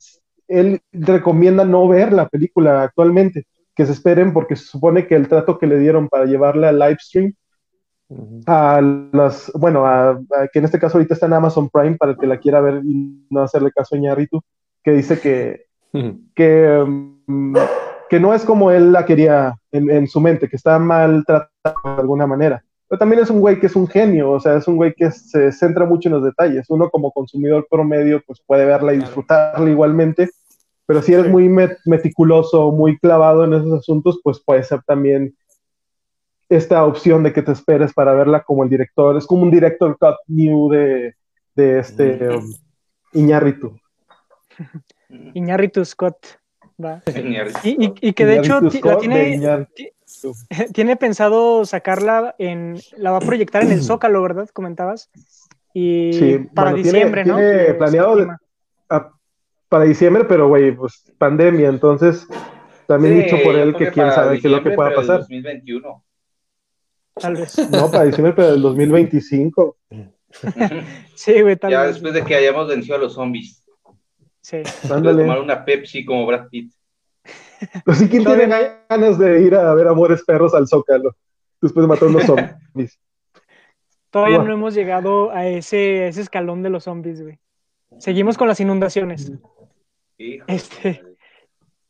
él 0.49 0.81
recomienda 0.93 1.65
no 1.65 1.89
ver 1.89 2.13
la 2.13 2.29
película 2.29 2.83
actualmente, 2.83 3.47
que 3.75 3.87
se 3.87 3.93
esperen 3.93 4.33
porque 4.33 4.57
se 4.57 4.65
supone 4.65 5.07
que 5.07 5.15
el 5.15 5.29
trato 5.29 5.59
que 5.59 5.67
le 5.67 5.79
dieron 5.79 6.09
para 6.09 6.27
llevarla 6.27 6.69
al 6.69 6.79
live 6.79 6.99
stream 7.01 7.35
a 8.47 8.81
las, 9.13 9.51
bueno, 9.55 9.87
a, 9.87 10.21
que 10.53 10.59
en 10.59 10.65
este 10.65 10.79
caso 10.79 10.99
ahorita 10.99 11.15
está 11.15 11.27
en 11.27 11.33
Amazon 11.33 11.69
Prime 11.71 11.97
para 11.97 12.13
el 12.13 12.19
que 12.19 12.27
la 12.27 12.39
quiera 12.39 12.61
ver 12.61 12.83
y 12.85 13.27
no 13.31 13.43
hacerle 13.43 13.73
caso 13.73 13.95
a 13.95 13.99
Iñárritu, 13.99 14.43
que 14.83 14.93
dice 14.93 15.19
que, 15.19 15.67
que, 16.35 16.85
mm, 17.27 17.57
que 18.11 18.21
no 18.21 18.35
es 18.35 18.45
como 18.45 18.71
él 18.71 18.93
la 18.93 19.05
quería 19.05 19.57
en, 19.73 19.91
en 19.91 20.07
su 20.07 20.21
mente, 20.21 20.49
que 20.49 20.57
está 20.57 20.79
mal 20.79 21.25
tratado 21.27 21.97
de 21.97 22.01
alguna 22.03 22.27
manera. 22.27 22.63
Pero 22.87 22.99
también 22.99 23.23
es 23.23 23.31
un 23.31 23.41
güey 23.41 23.59
que 23.59 23.67
es 23.67 23.77
un 23.77 23.89
genio, 23.89 24.33
o 24.33 24.41
sea, 24.41 24.57
es 24.57 24.69
un 24.69 24.77
güey 24.77 24.95
que 24.95 25.11
se 25.11 25.51
centra 25.53 25.87
mucho 25.87 26.09
en 26.09 26.17
los 26.17 26.25
detalles. 26.25 26.69
Uno 26.69 26.91
como 26.91 27.11
consumidor 27.13 27.67
promedio 27.71 28.23
pues 28.27 28.41
puede 28.47 28.67
verla 28.67 28.93
y 28.93 28.99
disfrutarla 28.99 29.71
igualmente, 29.71 30.29
pero 30.87 31.03
si 31.03 31.15
eres 31.15 31.31
muy 31.31 31.49
meticuloso, 31.85 32.71
muy 32.73 32.99
clavado 32.99 33.45
en 33.45 33.55
esos 33.55 33.81
asuntos, 33.81 34.21
pues 34.23 34.41
puede 34.45 34.63
ser 34.65 34.83
también 34.83 35.35
esta 36.49 36.85
opción 36.85 37.23
de 37.23 37.33
que 37.33 37.43
te 37.43 37.53
esperes 37.53 37.93
para 37.95 38.13
verla 38.13 38.43
como 38.43 38.65
el 38.65 38.71
director. 38.71 39.17
Es 39.17 39.27
como 39.27 39.43
un 39.43 39.51
director 39.51 39.97
cut 39.99 40.17
new 40.29 40.69
de, 40.71 41.15
de 41.55 41.79
este 41.79 42.29
um, 42.29 42.53
Iñárritu. 43.13 43.79
Iñárritu 45.35 45.85
Scott. 45.85 46.27
Va. 46.83 47.03
Y, 47.63 48.13
que 48.13 48.27
de 48.27 48.39
hecho 48.39 48.61
tiene, 49.01 49.67
tiene 50.75 50.97
pensado 50.97 51.65
sacarla 51.65 52.35
en. 52.39 52.79
La 52.97 53.13
va 53.13 53.19
a 53.19 53.21
proyectar 53.21 53.63
en 53.63 53.73
el 53.73 53.83
Zócalo, 53.83 54.21
¿verdad? 54.23 54.49
Comentabas. 54.53 55.11
Y 55.73 56.39
para 56.55 56.73
diciembre, 56.73 57.25
¿no? 57.25 57.37
Tiene 57.37 57.75
planeado 57.75 58.17
para 59.75 59.87
diciembre, 59.87 60.23
pero 60.23 60.47
güey, 60.47 60.71
pues 60.71 61.03
pandemia, 61.19 61.69
entonces 61.69 62.29
también 62.87 63.21
dicho 63.21 63.37
por 63.43 63.57
él 63.57 63.75
que 63.75 63.91
quién 63.91 64.09
sabe 64.13 64.41
qué 64.41 64.47
es 64.47 64.53
lo 64.53 64.63
que 64.63 64.71
pueda 64.71 64.95
pasar. 64.95 65.19
2021. 65.19 66.05
Tal 67.15 67.35
vez. 67.35 67.71
No, 67.73 67.91
para 67.91 68.05
diciembre, 68.05 68.35
pero 68.37 68.53
del 68.53 68.63
2025. 68.63 69.77
sí, 71.17 71.43
güey, 71.43 71.57
tal 71.57 71.73
ya 71.73 71.83
vez. 71.83 71.95
después 71.95 72.15
de 72.15 72.23
que 72.23 72.37
hayamos 72.37 72.69
vencido 72.69 72.95
a 72.95 72.99
los 73.01 73.15
zombies. 73.15 73.65
Sí. 74.43 74.63
tomar 74.87 75.41
una 75.41 75.65
Pepsi 75.65 76.05
como 76.05 76.25
Brad 76.25 76.49
Pitt. 76.49 76.73
Pues 77.85 77.99
sí, 77.99 78.09
¿quién 78.09 78.25
tiene 78.25 78.47
ganas 78.89 79.19
de 79.19 79.43
ir 79.43 79.57
a 79.57 79.75
ver 79.75 79.89
Amores 79.89 80.23
Perros 80.23 80.55
al 80.55 80.69
Zócalo? 80.69 81.17
Después 81.61 81.83
de 81.83 81.89
matar 81.89 82.11
a 82.11 82.13
los 82.13 82.23
zombies. 82.23 83.01
Todavía 84.11 84.39
no 84.39 84.53
hemos 84.53 84.73
llegado 84.73 85.33
a 85.33 85.49
ese, 85.49 86.07
ese 86.07 86.21
escalón 86.21 86.63
de 86.63 86.71
los 86.71 86.85
zombies, 86.85 87.21
güey. 87.21 87.41
Seguimos 87.99 88.37
con 88.37 88.49
las 88.49 88.61
inundaciones. 88.61 89.33
Este, 90.19 91.03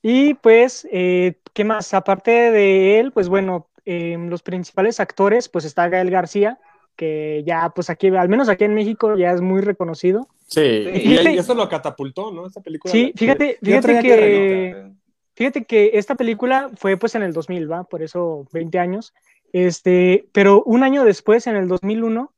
y 0.02 0.34
pues, 0.34 0.86
eh, 0.92 1.38
¿qué 1.52 1.64
más? 1.64 1.94
Aparte 1.94 2.30
de 2.30 3.00
él, 3.00 3.12
pues 3.12 3.28
bueno, 3.28 3.68
em, 3.84 4.28
los 4.28 4.42
principales 4.42 5.00
actores, 5.00 5.48
pues 5.48 5.64
está 5.64 5.88
Gael 5.88 6.10
García, 6.10 6.58
que 6.96 7.42
ya, 7.46 7.70
pues 7.70 7.90
aquí, 7.90 8.08
al 8.08 8.28
menos 8.28 8.48
aquí 8.48 8.64
en 8.64 8.74
México, 8.74 9.16
ya 9.16 9.32
es 9.32 9.40
muy 9.40 9.60
reconocido. 9.60 10.28
Sí, 10.46 10.60
y, 10.60 11.38
eso 11.38 11.54
lo 11.54 11.68
catapultó, 11.68 12.30
¿no? 12.30 12.46
Esta 12.46 12.60
película. 12.60 12.92
Sí, 12.92 13.12
fíjate, 13.16 13.58
fíjate 13.62 14.00
que, 14.00 14.90
fíjate 15.34 15.64
que 15.64 15.92
esta 15.94 16.14
película 16.14 16.70
fue 16.76 16.96
pues 16.96 17.14
en 17.14 17.22
el 17.22 17.32
2000, 17.32 17.70
¿va? 17.70 17.84
Por 17.84 18.02
eso 18.02 18.46
20 18.52 18.78
años. 18.78 19.14
Este, 19.54 20.26
pero 20.32 20.62
un 20.64 20.82
año 20.82 21.04
después, 21.04 21.46
en 21.46 21.56
el 21.56 21.68
2001, 21.68 22.33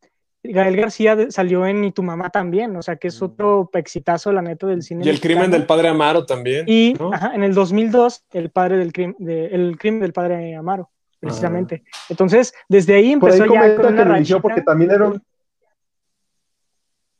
Gael 0.52 0.76
García 0.76 1.30
salió 1.30 1.66
en 1.66 1.85
Y 1.85 1.92
tu 1.92 2.02
mamá 2.02 2.30
también, 2.30 2.76
o 2.76 2.82
sea 2.82 2.96
que 2.96 3.09
es 3.09 3.22
otro 3.22 3.70
exitazo, 3.72 4.32
la 4.32 4.42
neta, 4.42 4.66
del 4.66 4.82
cine. 4.82 5.04
Y 5.04 5.09
el 5.09 5.20
crimen 5.20 5.50
del 5.50 5.66
padre 5.66 5.88
Amaro 5.88 6.26
también. 6.26 6.64
Y 6.68 6.94
en 7.35 7.42
el 7.42 7.54
2002, 7.54 8.24
el, 8.32 8.50
padre 8.50 8.78
del 8.78 8.92
crimen, 8.92 9.16
el 9.20 9.76
crimen 9.78 10.00
del 10.00 10.12
padre 10.12 10.54
Amaro, 10.54 10.90
precisamente. 11.20 11.85
Entonces, 12.09 12.54
desde 12.68 12.94
ahí 12.94 13.12
empezó 13.12 13.44
ya 13.46 13.76
con 13.76 13.94
una 13.94 14.40
porque 14.40 14.62
también 14.62 14.90
era 14.90 15.09
un, 15.09 15.22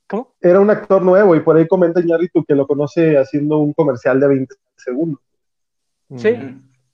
¿Cómo? 0.09 0.35
Era 0.41 0.61
un 0.61 0.71
actor 0.71 1.03
nuevo 1.03 1.35
y 1.35 1.41
por 1.41 1.57
ahí 1.57 1.67
comenta 1.67 2.01
Ñarritu 2.01 2.45
que 2.45 2.55
lo 2.55 2.67
conoce 2.67 3.19
haciendo 3.19 3.59
un 3.59 3.73
comercial 3.73 4.21
de 4.21 4.29
20 4.29 4.55
segundos. 4.77 5.21
Sí, 6.17 6.37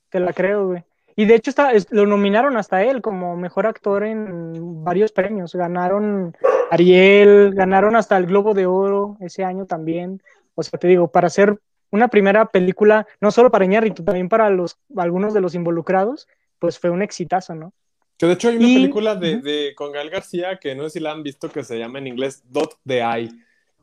te 0.09 0.19
la 0.19 0.33
creo, 0.33 0.67
güey. 0.67 0.83
Y 1.15 1.25
de 1.25 1.35
hecho 1.35 1.49
está, 1.49 1.71
lo 1.91 2.05
nominaron 2.05 2.57
hasta 2.57 2.83
él 2.83 3.01
como 3.01 3.35
mejor 3.35 3.67
actor 3.67 4.03
en 4.03 4.83
varios 4.83 5.11
premios. 5.11 5.53
Ganaron 5.53 6.35
Ariel, 6.71 7.53
ganaron 7.53 7.95
hasta 7.95 8.17
el 8.17 8.25
Globo 8.25 8.53
de 8.53 8.65
Oro 8.65 9.17
ese 9.19 9.43
año 9.43 9.65
también. 9.65 10.21
O 10.55 10.63
sea, 10.63 10.79
te 10.79 10.87
digo, 10.87 11.07
para 11.09 11.27
hacer 11.27 11.59
una 11.91 12.07
primera 12.07 12.45
película, 12.45 13.05
no 13.21 13.29
solo 13.29 13.51
para 13.51 13.65
Iñárritu, 13.65 14.03
también 14.03 14.29
para 14.29 14.49
los, 14.49 14.79
algunos 14.97 15.33
de 15.33 15.41
los 15.41 15.53
involucrados, 15.53 16.27
pues 16.57 16.79
fue 16.79 16.89
un 16.89 17.03
exitazo, 17.03 17.53
¿no? 17.53 17.73
Que 18.17 18.25
de 18.25 18.33
hecho 18.33 18.49
hay 18.49 18.57
una 18.57 18.65
película 18.65 19.15
de, 19.15 19.41
de, 19.41 19.73
con 19.75 19.91
Gael 19.91 20.09
García 20.09 20.57
que 20.57 20.75
no 20.75 20.83
sé 20.83 20.91
si 20.91 20.99
la 20.99 21.11
han 21.11 21.23
visto, 21.23 21.51
que 21.51 21.63
se 21.63 21.77
llama 21.77 21.99
en 21.99 22.07
inglés 22.07 22.43
Dot 22.49 22.77
the 22.85 23.01
Eye. 23.01 23.29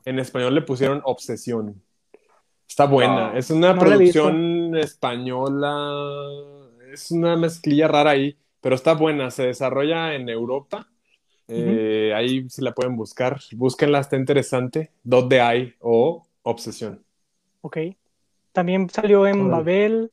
En 0.05 0.19
español 0.19 0.55
le 0.55 0.63
pusieron 0.63 1.03
Obsesión. 1.05 1.81
Está 2.69 2.87
buena. 2.87 3.37
es 3.37 3.51
una 3.51 3.77
producción 3.77 4.77
española 4.77 5.91
es 6.93 7.11
una 7.11 7.37
mezclilla 7.37 7.89
rara 7.89 8.11
ahí, 8.11 8.37
pero 8.61 8.75
está 8.75 8.95
buena. 8.95 9.31
Se 9.31 9.45
desarrolla 9.45 10.15
en 10.15 10.29
Europa. 10.29 10.89
Eh, 11.49 12.13
ahí 12.15 12.49
si 12.49 12.63
la 12.63 12.73
pueden 12.73 12.97
buscar. 12.97 13.41
Búsquenla, 13.53 14.01
está 14.01 14.17
interesante. 14.17 14.93
Dot 15.03 15.29
de 15.29 15.41
hay 15.41 15.75
o 15.81 16.23
Obsesión. 16.43 17.03
Ok. 17.61 17.79
También 18.53 18.89
salió 18.91 19.27
en 19.27 19.51
Babel. 19.51 20.11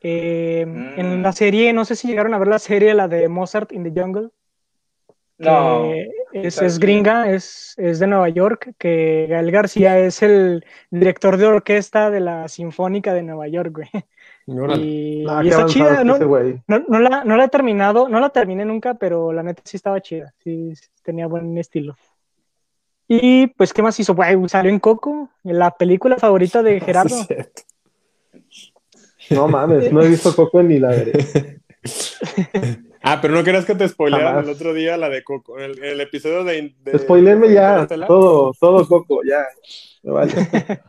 Eh, 0.00 0.60
en 0.60 1.22
la 1.22 1.30
mm. 1.30 1.34
serie, 1.34 1.72
no 1.72 1.86
sé 1.86 1.96
si 1.96 2.08
llegaron 2.08 2.34
a 2.34 2.38
ver 2.38 2.48
la 2.48 2.58
serie, 2.58 2.92
la 2.92 3.08
de 3.08 3.26
Mozart 3.28 3.72
in 3.72 3.84
the 3.84 4.00
Jungle. 4.00 4.28
No. 5.38 5.92
Es, 6.32 6.60
es, 6.60 6.78
gringa, 6.78 7.30
es, 7.30 7.74
es, 7.78 8.00
de 8.00 8.06
Nueva 8.06 8.28
York, 8.28 8.74
que 8.78 9.26
Gael 9.28 9.50
García 9.50 9.98
es 9.98 10.22
el 10.22 10.64
director 10.90 11.36
de 11.38 11.46
orquesta 11.46 12.10
de 12.10 12.20
la 12.20 12.48
Sinfónica 12.48 13.14
de 13.14 13.22
Nueva 13.22 13.48
York, 13.48 13.72
güey. 13.72 13.88
Y, 14.46 15.24
ah, 15.26 15.42
está 15.42 15.66
chida, 15.66 16.04
¿no? 16.04 16.18
No, 16.18 17.00
la, 17.00 17.24
no, 17.24 17.36
la, 17.36 17.44
he 17.44 17.48
terminado, 17.48 18.08
no 18.08 18.20
la 18.20 18.28
terminé 18.28 18.64
nunca, 18.64 18.94
pero 18.94 19.32
la 19.32 19.42
neta 19.42 19.62
sí 19.64 19.76
estaba 19.76 20.00
chida, 20.02 20.34
sí 20.42 20.74
tenía 21.02 21.26
buen 21.26 21.56
estilo. 21.56 21.96
Y 23.08 23.46
pues, 23.48 23.72
¿qué 23.72 23.82
más 23.82 23.98
hizo? 23.98 24.16
salió 24.48 24.70
en 24.70 24.80
Coco, 24.80 25.30
en 25.44 25.58
la 25.58 25.70
película 25.70 26.16
favorita 26.16 26.62
de 26.62 26.80
Gerardo. 26.84 27.16
no 29.30 29.48
mames, 29.48 29.90
no 29.90 30.02
he 30.02 30.08
visto 30.08 30.34
Coco 30.36 30.62
ni 30.62 30.78
la 30.78 30.88
veré. 30.88 31.60
ah, 33.02 33.18
pero 33.22 33.34
no 33.34 33.44
querías 33.44 33.64
que 33.64 33.74
te 33.74 33.88
spoilearan 33.88 34.44
el 34.44 34.50
otro 34.50 34.74
día 34.74 34.98
la 34.98 35.08
de 35.08 35.24
Coco, 35.24 35.58
el, 35.58 35.82
el 35.82 36.00
episodio 36.02 36.44
de... 36.44 36.74
de 36.82 37.54
ya, 37.54 37.86
todo, 38.06 38.52
todo 38.60 38.86
Coco, 38.86 39.20
ya. 39.24 39.46
vale. 40.02 40.32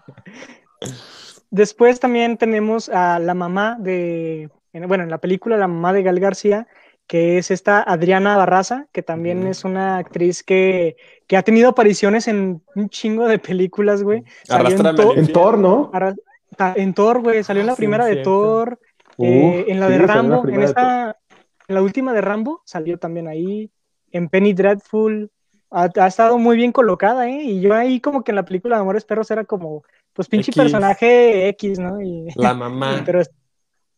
Después 1.55 2.01
también 2.01 2.35
tenemos 2.35 2.89
a 2.89 3.17
la 3.17 3.33
mamá 3.33 3.77
de, 3.79 4.49
bueno, 4.73 5.05
en 5.05 5.09
la 5.09 5.19
película 5.19 5.55
la 5.55 5.69
mamá 5.69 5.93
de 5.93 6.03
Gal 6.03 6.19
García, 6.19 6.67
que 7.07 7.37
es 7.37 7.49
esta 7.49 7.81
Adriana 7.81 8.35
Barraza, 8.35 8.87
que 8.91 9.01
también 9.01 9.47
es 9.47 9.63
una 9.63 9.95
actriz 9.95 10.43
que, 10.43 10.97
ha 11.33 11.43
tenido 11.43 11.69
apariciones 11.69 12.27
en 12.27 12.61
un 12.75 12.89
chingo 12.89 13.25
de 13.29 13.39
películas, 13.39 14.03
güey. 14.03 14.25
En, 14.49 15.31
Thor, 15.31 15.57
¿no? 15.57 15.91
En 16.75 16.93
Thor, 16.93 17.21
güey, 17.21 17.41
salió 17.45 17.61
en 17.61 17.67
la 17.67 17.73
ah, 17.73 17.77
primera 17.77 18.05
de 18.05 18.17
Thor, 18.17 18.77
eh, 19.17 19.63
en 19.69 19.79
la 19.79 19.87
de 19.87 19.99
Rambo, 19.99 20.45
en 20.49 20.61
esta, 20.61 21.15
en 21.69 21.75
la 21.75 21.81
última 21.81 22.11
de 22.11 22.19
Rambo 22.19 22.63
salió 22.65 22.97
también 22.97 23.29
ahí, 23.29 23.71
en 24.11 24.27
Penny 24.27 24.51
Dreadful, 24.51 25.31
ha, 25.71 25.89
ha, 25.95 26.07
estado 26.07 26.37
muy 26.37 26.57
bien 26.57 26.73
colocada, 26.73 27.29
¿eh? 27.29 27.43
Y 27.43 27.61
yo 27.61 27.73
ahí 27.73 28.01
como 28.01 28.25
que 28.25 28.33
en 28.33 28.35
la 28.35 28.43
película 28.43 28.75
de 28.75 28.81
Amores 28.81 29.05
Perros 29.05 29.31
era 29.31 29.45
como 29.45 29.83
pues 30.15 30.29
pinche 30.29 30.51
personaje 30.53 31.49
X, 31.49 31.77
¿no? 31.77 31.97
la 32.35 32.53
mamá. 32.53 33.03
Pero, 33.05 33.21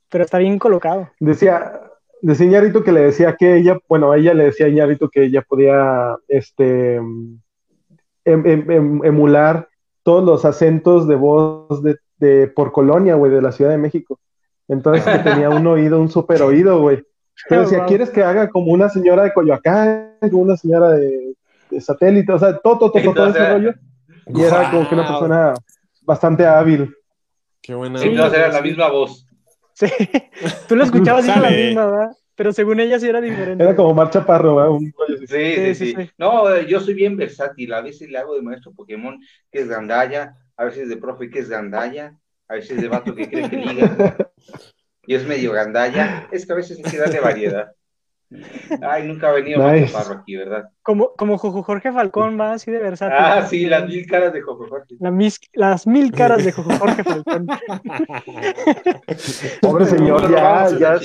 pero 0.10 0.24
está 0.24 0.40
bien 0.40 0.58
colocado. 0.58 1.10
Decía, 1.20 1.80
decía 2.22 2.48
Iñárritu 2.48 2.84
que 2.84 2.92
le 2.92 3.02
decía 3.02 3.36
que 3.38 3.58
ella, 3.58 3.78
bueno, 3.88 4.14
ella 4.14 4.34
le 4.34 4.46
decía 4.46 4.66
a 4.66 4.70
Iñárritu 4.70 5.10
que 5.10 5.26
ella 5.26 5.44
podía, 5.48 6.18
este, 6.28 6.96
em, 6.96 7.40
em, 8.26 8.72
em, 8.72 9.06
emular 9.06 9.70
todos 10.02 10.24
los 10.24 10.44
acentos 10.44 11.08
de 11.08 11.16
voz 11.16 11.84
de, 11.84 12.48
por 12.48 12.72
colonia, 12.72 13.14
güey, 13.16 13.32
de 13.32 13.42
la 13.42 13.52
Ciudad 13.52 13.72
de 13.72 13.78
México. 13.78 14.20
Entonces 14.68 15.06
que 15.06 15.20
tenía 15.20 15.50
un 15.50 15.66
oído, 15.68 16.02
un 16.02 16.10
super 16.10 16.42
oído, 16.42 16.82
güey. 16.82 17.04
Entonces 17.44 17.70
decía, 17.70 17.86
¿quieres 17.86 18.10
que 18.10 18.24
haga 18.24 18.50
como 18.50 18.72
una 18.74 18.90
señora 18.90 19.24
de 19.24 19.34
Coyoacán, 19.34 20.18
como 20.20 20.42
una 20.42 20.58
señora 20.58 20.94
de, 20.94 21.36
satélite? 21.80 22.34
O 22.34 22.40
sea, 22.40 22.58
todo, 22.58 22.80
todo, 22.80 22.92
todo, 22.92 23.14
todo 23.14 23.28
ese 23.28 23.50
rollo. 23.54 23.74
Y 24.28 24.42
era 24.42 24.72
como 24.72 24.90
que 24.90 24.96
una 24.96 25.08
persona 25.08 25.54
bastante 26.08 26.46
hábil. 26.46 26.96
Qué 27.62 27.76
buena. 27.76 28.00
Sí, 28.00 28.10
no, 28.10 28.26
era 28.26 28.48
la 28.48 28.62
misma 28.62 28.90
voz. 28.90 29.28
Sí, 29.74 29.88
tú 30.68 30.76
lo 30.76 30.86
escuchabas 30.86 31.28
y 31.28 31.30
era 31.30 31.42
la 31.42 31.52
misma, 31.52 31.86
¿verdad? 31.86 32.12
Pero 32.34 32.54
según 32.54 32.80
ella 32.80 33.00
sí 33.00 33.08
era 33.08 33.20
diferente. 33.20 33.64
Era 33.64 33.76
como 33.76 33.94
Marcha 33.94 34.26
Parro, 34.26 34.56
¿verdad? 34.56 34.80
Sí, 35.28 35.76
sí, 35.76 35.96
sí, 35.96 36.10
No, 36.18 36.60
yo 36.62 36.80
soy 36.80 36.94
bien 36.94 37.18
versátil. 37.18 37.74
A 37.74 37.82
veces 37.82 38.10
le 38.10 38.18
hago 38.18 38.36
de 38.36 38.42
maestro 38.42 38.72
Pokémon 38.74 39.20
que 39.52 39.60
es 39.60 39.68
Gandaya, 39.68 40.36
a 40.56 40.66
veces 40.66 40.88
de 40.88 40.98
profe 40.98 41.30
que 41.30 41.40
es 41.40 41.50
Gandaya, 41.50 42.16
a 42.48 42.56
veces 42.56 42.82
de 42.82 42.88
vato 42.88 43.14
que 43.14 43.30
cree 43.30 43.50
que 43.50 43.58
liga. 43.58 44.16
Y 45.06 45.16
es 45.16 45.28
medio 45.28 45.52
Gandaya. 45.52 46.28
Es 46.32 46.46
que 46.46 46.54
a 46.54 46.56
veces 46.56 46.78
hay 46.78 46.92
que 46.92 46.98
darle 46.98 47.20
variedad. 47.20 47.72
Ay, 48.82 49.08
nunca 49.08 49.30
ha 49.30 49.32
venido 49.32 49.72
Nice. 49.72 49.92
Chaparro 49.94 50.20
aquí, 50.20 50.36
¿verdad? 50.36 50.70
Como, 50.84 51.14
como 51.16 51.38
Jojo 51.38 51.64
Jorge 51.64 51.92
Falcón 51.94 52.38
va 52.40 52.54
así 52.54 52.72
de 52.72 52.80
versátil. 52.80 53.18
Ah, 53.18 53.46
sí, 53.48 53.66
las 53.68 53.88
mil 53.88 54.06
caras 54.06 54.34
de 54.34 54.42
Jojo 54.42 54.68
Jorge. 54.68 54.96
La 55.00 55.12
mis- 55.12 55.40
las 55.54 55.88
mil 55.88 56.12
caras 56.12 56.44
de 56.44 56.52
Jojo 56.52 56.72
Jorge 56.78 57.04
Falcón. 57.04 57.48
Pobre 59.62 59.86
señor, 59.86 60.30
ya, 60.32 60.70
ya 60.78 61.00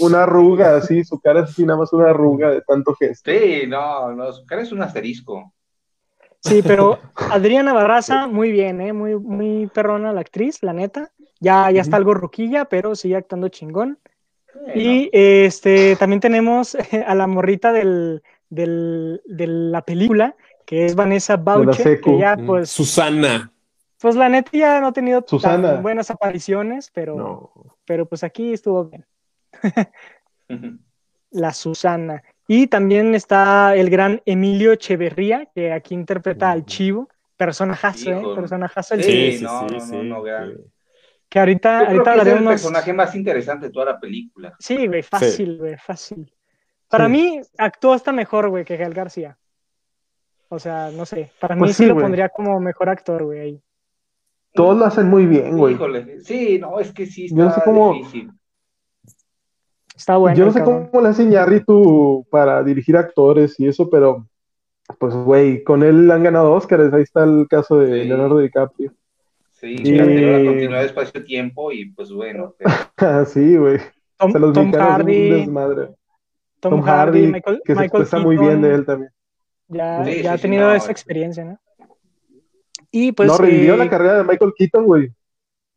una 0.00 0.24
arruga, 0.24 0.76
así, 0.76 1.04
su 1.04 1.20
cara 1.20 1.40
es 1.44 1.50
así, 1.50 1.64
nada 1.64 1.78
más 1.78 1.92
una 1.92 2.10
arruga 2.10 2.50
de 2.50 2.62
tanto 2.62 2.94
gesto. 2.94 3.30
Sí, 3.30 3.64
no, 3.66 4.12
no, 4.12 4.32
su 4.32 4.44
cara 4.46 4.62
es 4.62 4.72
un 4.72 4.82
asterisco. 4.82 5.52
Sí, 6.40 6.62
pero 6.62 6.98
Adriana 7.30 7.72
Barraza, 7.72 8.26
muy 8.26 8.52
bien, 8.52 8.80
¿eh? 8.80 8.92
Muy, 8.92 9.16
muy 9.16 9.68
perrona 9.72 10.12
la 10.12 10.20
actriz, 10.20 10.62
la 10.62 10.72
neta. 10.72 11.10
Ya, 11.40 11.70
ya 11.70 11.82
está 11.82 11.96
algo 11.96 12.14
roquilla, 12.14 12.66
pero 12.66 12.94
sigue 12.94 13.16
actuando 13.16 13.48
chingón. 13.48 13.98
Sí, 14.74 14.80
Y 14.80 15.10
este, 15.12 15.96
también 15.96 16.20
tenemos 16.20 16.76
a 17.06 17.14
la 17.14 17.26
morrita 17.26 17.72
del, 17.72 18.22
del- 18.50 19.20
de 19.26 19.46
la 19.46 19.82
película, 19.82 20.34
que 20.64 20.84
es 20.86 20.94
Vanessa 20.94 21.36
Bauche, 21.36 22.00
que 22.00 22.18
ya, 22.18 22.36
Mm, 22.36 22.46
pues, 22.46 22.70
Susana. 22.70 23.50
pues 24.00 24.14
la 24.16 24.28
neta 24.28 24.50
ya 24.52 24.80
no 24.80 24.88
ha 24.88 24.92
tenido 24.92 25.22
tan 25.22 25.82
buenas 25.82 26.10
apariciones, 26.10 26.90
pero, 26.92 27.16
No. 27.16 27.52
pero 27.84 28.06
pues 28.06 28.22
aquí 28.24 28.52
estuvo 28.52 28.84
bien. 28.86 29.04
no. 29.62 29.68
La 31.30 31.52
Susana. 31.52 32.22
Y 32.48 32.68
también 32.68 33.14
está 33.14 33.74
el 33.74 33.90
gran 33.90 34.22
Emilio 34.24 34.72
Echeverría, 34.72 35.46
que 35.54 35.72
aquí 35.72 35.92
interpreta 35.94 36.50
al. 36.52 36.64
Chivo, 36.64 37.08
personajazo, 37.36 38.10
¿eh? 38.10 38.22
Personajazo 38.34 38.94
el 38.94 39.02
Sí, 39.02 39.36
Chivo. 39.38 39.50
no, 39.50 39.66
no, 39.66 39.86
no, 39.86 40.02
no, 40.04 40.22
gran. 40.22 40.54
Que 41.36 41.40
ahorita, 41.40 41.80
Yo 41.80 41.84
creo 41.84 41.90
ahorita 41.98 42.12
que 42.24 42.30
es 42.30 42.36
el 42.38 42.44
personaje 42.46 42.92
más 42.94 43.14
interesante 43.14 43.66
de 43.66 43.70
toda 43.74 43.84
la 43.84 44.00
película. 44.00 44.54
Sí, 44.58 44.86
güey, 44.86 45.02
fácil, 45.02 45.58
güey, 45.58 45.76
fácil. 45.76 46.32
Para 46.88 47.04
Sí. 47.08 47.12
mí 47.12 47.40
actuó 47.58 47.92
hasta 47.92 48.10
mejor, 48.10 48.48
güey, 48.48 48.64
que 48.64 48.78
Gael 48.78 48.94
García. 48.94 49.36
O 50.48 50.58
sea, 50.58 50.90
no 50.92 51.04
sé, 51.04 51.30
para 51.38 51.54
mí 51.54 51.58
Pues 51.58 51.72
sí, 51.76 51.82
sí, 51.82 51.88
lo 51.88 51.92
güey. 51.92 52.04
pondría 52.04 52.30
como 52.30 52.58
mejor 52.58 52.88
actor, 52.88 53.22
güey. 53.24 53.38
ahí. 53.40 53.62
Todos 54.54 54.78
lo 54.78 54.86
hacen 54.86 55.08
muy 55.10 55.26
bien, 55.26 55.58
güey. 55.58 55.74
Híjole, 55.74 56.20
sí, 56.20 56.58
no, 56.58 56.80
es 56.80 56.90
que 56.94 57.04
sí 57.04 57.28
Yo 57.28 57.36
no 57.36 57.48
está 57.50 57.60
sé 57.60 57.64
cómo- 57.66 57.92
difícil. 57.92 58.30
Está 59.94 60.16
bueno. 60.16 60.38
Yo 60.38 60.46
no 60.46 60.52
sé 60.52 60.60
cabrón. 60.60 60.88
cómo 60.90 61.02
le 61.02 61.08
hace 61.10 61.22
Iñárritu 61.24 62.26
para 62.30 62.62
dirigir 62.62 62.96
actores 62.96 63.60
y 63.60 63.68
eso, 63.68 63.90
pero 63.90 64.26
pues 64.98 65.14
güey, 65.14 65.62
con 65.64 65.82
él 65.82 66.10
han 66.10 66.22
ganado 66.22 66.54
Óscares. 66.54 66.94
Ahí 66.94 67.02
está 67.02 67.24
el 67.24 67.46
caso 67.46 67.76
de 67.78 68.04
Sí. 68.04 68.08
Leonardo 68.08 68.38
DiCaprio. 68.38 68.94
Sí, 69.58 69.74
Y- 69.78 69.92
la 69.96 70.04
continuidad 70.44 70.80
de 70.80 70.86
espacio-tiempo 70.86 71.72
y 71.72 71.90
pues 71.92 72.12
bueno, 72.12 72.54
pero- 72.96 73.24
sí, 73.26 73.56
güey. 73.56 73.78
Tom, 74.18 74.28
O 74.28 74.32
sea, 74.32 74.40
los 74.40 74.52
Tom 74.52 74.70
son 74.72 74.80
un 74.82 74.86
Hardy, 74.88 75.30
desmadre. 75.30 75.86
Tom, 76.60 76.70
Tom 76.70 76.82
Hardy, 76.82 77.18
Hardy, 77.20 77.32
Michael, 77.32 77.62
que 77.64 77.74
se 77.74 77.80
Michael 77.80 78.02
expresa 78.02 78.24
muy 78.24 78.36
Keaton, 78.36 78.48
bien 78.60 78.62
de 78.62 78.74
él 78.76 78.84
también. 78.86 79.10
Ya, 79.68 80.04
Sí, 80.04 80.22
ya 80.22 80.30
ha 80.32 80.36
sí, 80.36 80.38
sí, 80.38 80.42
tenido 80.42 80.68
no, 80.68 80.74
esa 80.74 80.90
experiencia, 80.92 81.44
¿no? 81.44 81.58
Y 82.90 83.12
pues. 83.12 83.28
no, 83.28 83.36
revivió 83.38 83.74
eh, 83.74 83.78
la 83.78 83.90
carrera 83.90 84.18
de 84.18 84.24
Michael 84.24 84.52
Keaton, 84.56 84.84
güey. 84.84 85.10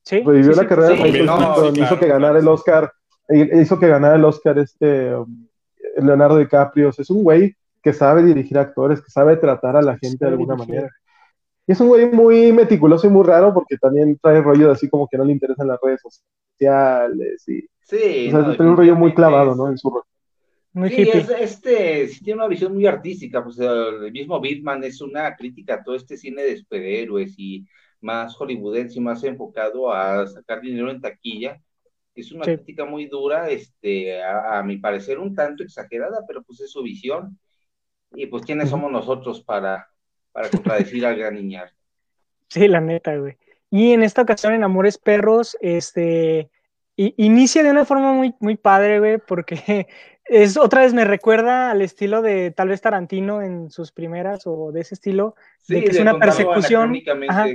Sí, 0.04 0.22
Revivió 0.22 0.54
sí, 0.54 0.60
la 0.62 0.68
carrera 0.68 0.88
sí, 0.90 0.96
de 0.98 1.04
Michael 1.04 1.26
no, 1.26 1.38
Keaton. 1.38 1.76
sí, 1.76 1.82
hizo 1.82 1.88
claro, 1.88 2.00
que 2.00 2.08
ganara 2.08 2.34
claro, 2.34 2.40
el. 2.40 2.48
Oscar. 2.48 2.92
eh, 3.30 3.62
Hizo 3.62 3.80
que 3.80 3.88
ganara 3.88 4.16
el 4.16 4.26
Oscar 4.26 4.60
este 4.60 5.16
um, 5.16 5.48
Leonardo 5.98 6.38
DiCaprio. 6.38 6.90
O 6.90 6.92
sea, 6.92 7.04
es 7.04 7.10
un 7.10 7.24
güey 7.24 7.56
que 7.84 7.94
sabe 7.94 8.24
dirigir 8.24 8.58
actores, 8.58 9.02
que 9.02 9.10
sabe 9.12 9.38
tratar 9.38 9.76
a 9.76 9.82
la 9.82 9.98
gente 9.98 10.24
de 10.26 10.32
alguna 10.32 10.56
dirigir. 10.56 10.76
manera. 10.76 10.96
Y 11.70 11.74
es 11.74 11.82
un 11.82 11.90
güey 11.90 12.08
muy 12.12 12.52
meticuloso 12.54 13.08
y 13.08 13.12
muy 13.12 13.24
raro 13.26 13.54
porque 13.54 13.78
también 13.78 14.18
trae 14.22 14.42
rollo 14.42 14.68
de 14.68 14.74
así 14.74 14.90
como 14.90 15.08
que 15.08 15.18
no 15.20 15.26
le 15.26 15.34
interesan 15.34 15.68
las 15.70 15.80
redes 15.82 16.02
sociales 16.02 17.44
y 17.48 17.66
sí, 17.82 18.30
o 18.30 18.32
sea, 18.32 18.42
no, 18.42 18.56
tiene 18.56 18.72
un 18.72 18.78
rollo 18.78 18.96
muy 18.96 19.14
clavado, 19.14 19.56
es- 19.56 19.56
¿no? 19.56 19.70
En 19.70 19.78
su 19.78 19.90
rol. 19.92 20.04
Muy 20.74 20.90
Sí, 20.90 21.10
es, 21.10 21.30
este, 21.30 22.08
sí 22.08 22.24
tiene 22.24 22.40
una 22.40 22.48
visión 22.48 22.74
muy 22.74 22.86
artística, 22.88 23.44
pues 23.44 23.60
el 23.60 24.12
mismo 24.12 24.40
Bitman 24.40 24.84
es 24.84 25.02
una 25.02 25.36
crítica 25.36 25.76
a 25.76 25.84
todo 25.84 25.96
este 25.96 26.18
cine 26.18 26.42
de 26.44 26.58
superhéroes 26.58 27.36
y 27.38 27.66
más 28.02 28.36
hollywoodense 28.36 28.98
y 28.98 29.02
más 29.02 29.24
enfocado 29.24 29.92
a 29.92 30.26
sacar 30.28 30.62
dinero 30.62 30.90
en 30.90 31.02
taquilla. 31.02 31.62
Es 32.16 32.32
una 32.32 32.46
Sí. 32.46 32.52
crítica 32.52 32.86
muy 32.86 33.08
dura, 33.08 33.50
este, 33.50 34.22
a, 34.24 34.60
a 34.60 34.64
mi 34.64 34.78
parecer 34.78 35.20
un 35.20 35.36
tanto 35.36 35.64
exagerada, 35.64 36.26
pero 36.28 36.44
pues 36.44 36.62
es 36.62 36.72
su 36.72 36.82
visión. 36.84 37.40
Y 38.14 38.28
pues 38.28 38.44
quiénes 38.46 38.70
somos 38.70 38.92
nosotros 38.92 39.44
para, 39.44 39.88
para 40.40 40.50
contradecir 40.52 41.06
al 41.06 41.18
gran 41.18 41.36
Iñar. 41.36 41.70
Sí, 42.48 42.66
la 42.70 42.80
neta, 42.80 43.14
güey. 43.18 43.36
Y 43.70 43.92
en 43.92 44.04
esta 44.04 44.22
ocasión, 44.22 44.54
en 44.54 44.64
Amores 44.64 44.98
Perros, 44.98 45.58
este, 45.60 46.50
inicia 46.96 47.62
de 47.62 47.72
una 47.72 47.84
forma 47.84 48.14
muy, 48.14 48.34
muy 48.40 48.56
padre, 48.56 49.00
güey, 49.00 49.18
porque 49.18 49.88
es 50.24 50.56
otra 50.56 50.84
vez 50.84 50.94
me 50.94 51.04
recuerda 51.04 51.72
al 51.72 51.82
estilo 51.82 52.22
de 52.22 52.52
tal 52.52 52.70
vez 52.70 52.80
Tarantino 52.80 53.42
en 53.42 53.70
sus 53.70 53.92
primeras 53.92 54.44
o 54.48 54.72
de 54.72 54.80
ese 54.80 54.96
estilo. 54.96 55.36
Sí, 55.62 55.74
De 55.76 55.84
que 55.84 55.92
es 55.92 56.00
una 56.00 56.18
persecución, 56.18 56.96
ajá. 57.28 57.48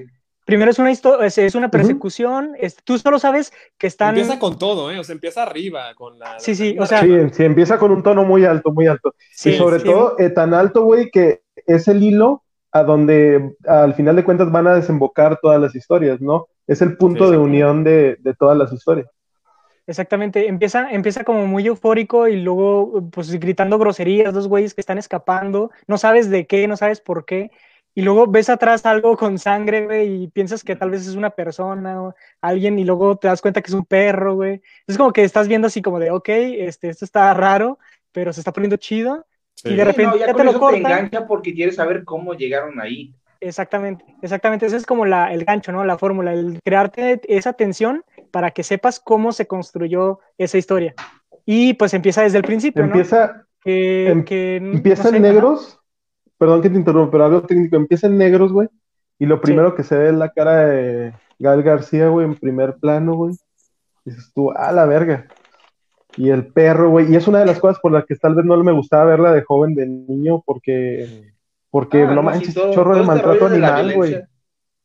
Primero 0.45 0.71
es 0.71 0.79
una 0.79 0.91
historia, 0.91 1.27
es, 1.27 1.39
es 1.39 1.55
una 1.55 1.71
persecución, 1.71 2.53
es- 2.59 2.77
tú 2.85 2.99
solo 2.99 3.19
sabes 3.19 3.51
que 3.79 3.87
están... 3.87 4.11
Empieza 4.11 4.39
con 4.39 4.59
todo, 4.59 4.91
¿eh? 4.91 4.99
O 4.99 5.05
sea, 5.05 5.15
empieza 5.15 5.43
arriba 5.43 5.95
con 5.95 6.19
la. 6.19 6.39
Sí, 6.39 6.55
sí, 6.55 6.75
la- 6.75 6.83
o 6.83 6.87
sea- 6.87 7.01
Sí, 7.01 7.09
sí, 7.33 7.45
empieza 7.45 7.79
con 7.79 7.91
un 7.93 8.03
tono 8.03 8.25
muy 8.25 8.45
alto, 8.45 8.71
muy 8.71 8.87
alto. 8.87 9.15
Sí, 9.33 9.53
y 9.53 9.57
sobre 9.57 9.79
sí, 9.79 9.87
todo 9.87 10.19
eh, 10.19 10.29
tan 10.29 10.53
alto, 10.53 10.83
güey, 10.85 11.11
que 11.11 11.45
es 11.67 11.89
el 11.89 12.03
hilo 12.03 12.44
a 12.75 12.85
donde 12.85 13.57
al 13.67 13.95
final 13.95 14.17
de 14.17 14.25
cuentas 14.25 14.53
van 14.53 14.69
a 14.69 14.77
desembocar 14.77 15.41
todas 15.43 15.61
las 15.63 15.75
historias, 15.77 16.21
¿no? 16.21 16.49
Es 16.67 16.83
el 16.83 16.99
punto 16.99 17.31
Sí, 17.31 17.33
de 17.33 17.39
unión 17.39 17.85
de, 17.85 18.19
de 18.21 18.35
todas 18.35 18.59
las 18.59 18.73
historias. 18.75 19.09
Exactamente, 19.87 20.49
empieza, 20.49 20.91
empieza 20.93 21.25
como 21.25 21.47
muy 21.47 21.67
eufórico 21.67 22.27
y 22.27 22.41
luego 22.41 23.11
pues 23.11 23.31
gritando 23.39 23.79
groserías, 23.79 24.33
dos 24.33 24.49
güeyes 24.49 24.73
que 24.75 24.81
están 24.81 24.97
escapando, 24.97 25.71
no 25.87 25.99
sabes 25.99 26.31
de 26.31 26.47
qué, 26.47 26.67
no 26.67 26.77
sabes 26.79 27.03
por 27.03 27.27
qué, 27.27 27.51
y 27.95 28.01
luego 28.01 28.27
ves 28.27 28.49
atrás 28.49 28.87
algo 28.87 29.17
con 29.19 29.39
sangre, 29.39 29.85
güey, 29.85 30.25
y 30.25 30.29
piensas 30.29 30.65
que 30.65 30.75
tal 30.75 30.91
vez 30.91 31.07
es 31.07 31.17
una 31.17 31.31
persona 31.31 32.03
o 32.03 32.15
alguien, 32.41 32.79
y 32.79 32.85
luego 32.85 33.17
te 33.19 33.29
das 33.29 33.43
cuenta 33.43 33.61
que 33.61 33.69
es 33.71 33.75
un 33.75 33.85
perro, 33.85 34.35
güey. 34.37 34.63
Es 34.87 34.97
como 34.97 35.13
que 35.13 35.23
estás 35.23 35.49
viendo 35.49 35.67
así 35.69 35.83
como 35.83 36.01
de, 36.01 36.11
ok, 36.11 36.29
este, 36.31 36.89
esto 36.89 37.05
está 37.05 37.33
raro, 37.35 37.79
pero 38.11 38.33
se 38.33 38.41
está 38.41 38.53
poniendo 38.53 38.77
chido. 38.79 39.27
Sí. 39.65 39.71
y 39.73 39.77
de 39.77 39.83
Sí, 39.83 39.87
repente 39.89 40.05
no, 40.13 40.17
ya 40.17 40.27
ya 40.27 40.35
te 40.35 40.45
lo 40.45 40.59
cortan. 40.61 40.83
te 40.83 40.89
engancha 40.89 41.27
porque 41.27 41.55
quieres 41.55 41.77
saber 41.77 42.05
cómo 42.05 42.35
llegaron 42.35 42.81
ahí. 42.81 43.15
Exactamente, 43.41 44.05
exactamente. 44.23 44.67
Ese 44.67 44.77
es 44.77 44.87
como 44.87 45.05
la, 45.05 45.33
el 45.33 45.45
gancho, 45.45 45.73
¿no? 45.73 45.85
La 45.85 45.99
fórmula, 45.99 46.33
el 46.33 46.61
crearte 46.65 47.21
esa 47.29 47.53
tensión 47.53 48.05
para 48.31 48.51
que 48.53 48.63
sepas 48.63 49.01
cómo 49.01 49.33
se 49.33 49.47
construyó 49.47 50.21
esa 50.39 50.57
historia. 50.59 50.95
Y 51.45 51.75
pues 51.75 51.93
empieza 51.95 52.23
desde 52.23 52.39
el 52.39 52.45
principio, 52.45 52.83
¿no? 52.83 52.89
Empieza, 52.89 53.47
que, 53.63 54.09
em- 54.09 54.25
que, 54.25 54.61
no 54.63 54.73
empieza 54.73 55.09
sé, 55.11 55.17
en 55.17 55.23
negros, 55.23 55.79
perdón 56.39 56.63
que 56.63 56.71
te 56.71 56.77
interrumpa, 56.77 57.11
pero 57.13 57.25
algo 57.27 57.43
técnico, 57.43 57.77
empieza 57.77 58.07
en 58.07 58.17
negros, 58.17 58.51
güey, 58.53 58.69
y 59.19 59.27
lo 59.27 59.41
primero 59.41 59.75
que 59.75 59.83
se 59.83 59.97
ve 59.97 60.09
es 60.09 60.15
la 60.15 60.31
cara 60.31 60.57
de 60.67 61.13
Gal 61.39 61.63
García, 61.63 62.09
güey, 62.09 62.27
en 62.27 62.35
primer 62.37 62.77
plano, 62.77 63.15
güey. 63.15 63.35
Dices 64.07 64.33
tú, 64.35 64.51
a 64.53 64.73
la 64.73 64.87
verga. 64.87 65.27
Y 66.17 66.31
el 66.31 66.47
perro, 66.47 66.91
güey, 66.91 67.13
y 67.13 67.17
es 67.17 67.27
una 67.27 67.41
de 67.41 67.47
las 67.47 67.59
cosas 67.59 67.79
por 67.81 67.93
las 67.93 68.05
que 68.07 68.15
tal 68.17 68.35
vez 68.35 68.45
no 68.45 68.57
me 68.63 68.73
gustaba 68.73 69.05
verla 69.05 69.33
de 69.33 69.43
joven, 69.43 69.75
de 69.75 69.87
niño, 69.87 70.43
porque, 70.47 71.33
porque 71.71 72.03
Ah, 72.03 72.07
no, 72.07 72.15
no, 72.17 72.23
manches, 72.23 72.55
todo- 72.55 72.73
chorro 72.73 72.95
de 72.97 73.03
todo 73.03 73.13
este 73.15 73.27
maltrato 73.27 73.49
de 73.49 73.55
animal, 73.67 73.95
güey. 73.95 74.17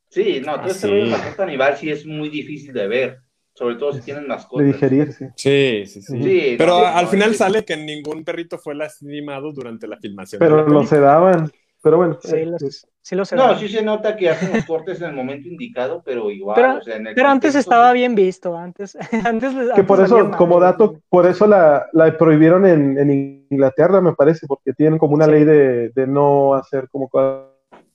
Sí, 0.10 0.42
no, 0.44 0.54
todo 0.56 0.64
Ah, 0.64 0.68
este 0.68 0.80
sí. 0.80 0.88
rollo 0.88 1.04
de 1.06 1.10
maltrato 1.12 1.44
animal 1.44 1.78
sí 1.78 1.92
es 1.92 2.06
muy 2.06 2.30
difícil 2.30 2.74
de 2.74 2.88
ver, 2.88 3.18
sobre 3.54 3.76
todo 3.76 3.94
si 3.94 4.02
tienen 4.02 4.24
De 4.24 4.30
mascotas. 4.30 4.66
digerir, 4.66 5.14
sí. 5.14 5.26
Sí, 5.36 5.84
sí, 5.86 6.02
sí. 6.02 6.24
Sí, 6.24 6.56
Pero 6.58 6.80
no, 6.80 6.86
al 6.88 7.06
no, 7.06 7.12
final 7.12 7.32
sí. 7.32 7.38
sale 7.38 7.64
que 7.64 7.78
ningún 7.78 8.24
perrito 8.24 8.58
fue 8.58 8.74
lastimado 8.74 9.52
durante 9.54 9.88
la 9.88 9.98
filmación. 9.98 10.40
de 10.40 10.46
Pero 10.46 10.66
la 10.66 10.74
lo 10.74 10.84
sedaban. 10.86 11.52
Pero 11.82 11.98
bueno, 11.98 12.18
Sí, 12.22 12.36
eh, 12.36 12.46
los- 12.46 12.88
sí 13.02 13.16
lo 13.16 13.24
sé. 13.24 13.36
No, 13.38 13.58
sí 13.58 13.70
se 13.70 13.82
nota 13.82 14.16
que 14.18 14.30
hacen 14.30 14.52
los 14.54 14.66
cortes 14.66 15.00
en 15.02 15.10
el 15.10 15.16
momento 15.16 15.48
indicado, 15.48 16.02
pero 16.06 16.30
igual, 16.30 16.56
Pero- 16.56 16.76
o 16.78 16.82
sea, 16.82 16.98
en 16.98 17.08
el 17.08 17.16
Pero 17.16 17.30
antes 17.30 17.56
estaba 17.56 17.94
bien 17.94 18.16
visto, 18.16 18.58
antes, 18.58 18.98
antes 19.34 19.54
les- 19.54 19.66
que 19.68 19.72
antes 19.72 19.86
por 19.86 20.04
eso, 20.04 20.32
como 20.38 20.60
dato, 20.60 21.00
por 21.10 21.26
eso 21.26 21.48
la, 21.48 21.86
la 21.94 22.18
prohibieron 22.18 22.66
en, 22.66 22.98
en 22.98 23.46
Inglaterra, 23.50 24.02
me 24.02 24.14
parece, 24.14 24.46
porque 24.48 24.74
tienen 24.74 25.00
como 25.00 25.14
una 25.14 25.26
Sí. 25.26 25.32
ley 25.32 25.44
de, 25.46 25.90
de 25.90 26.08
no 26.08 26.54
hacer 26.56 26.90
como 26.90 27.08
cosas 27.08 27.46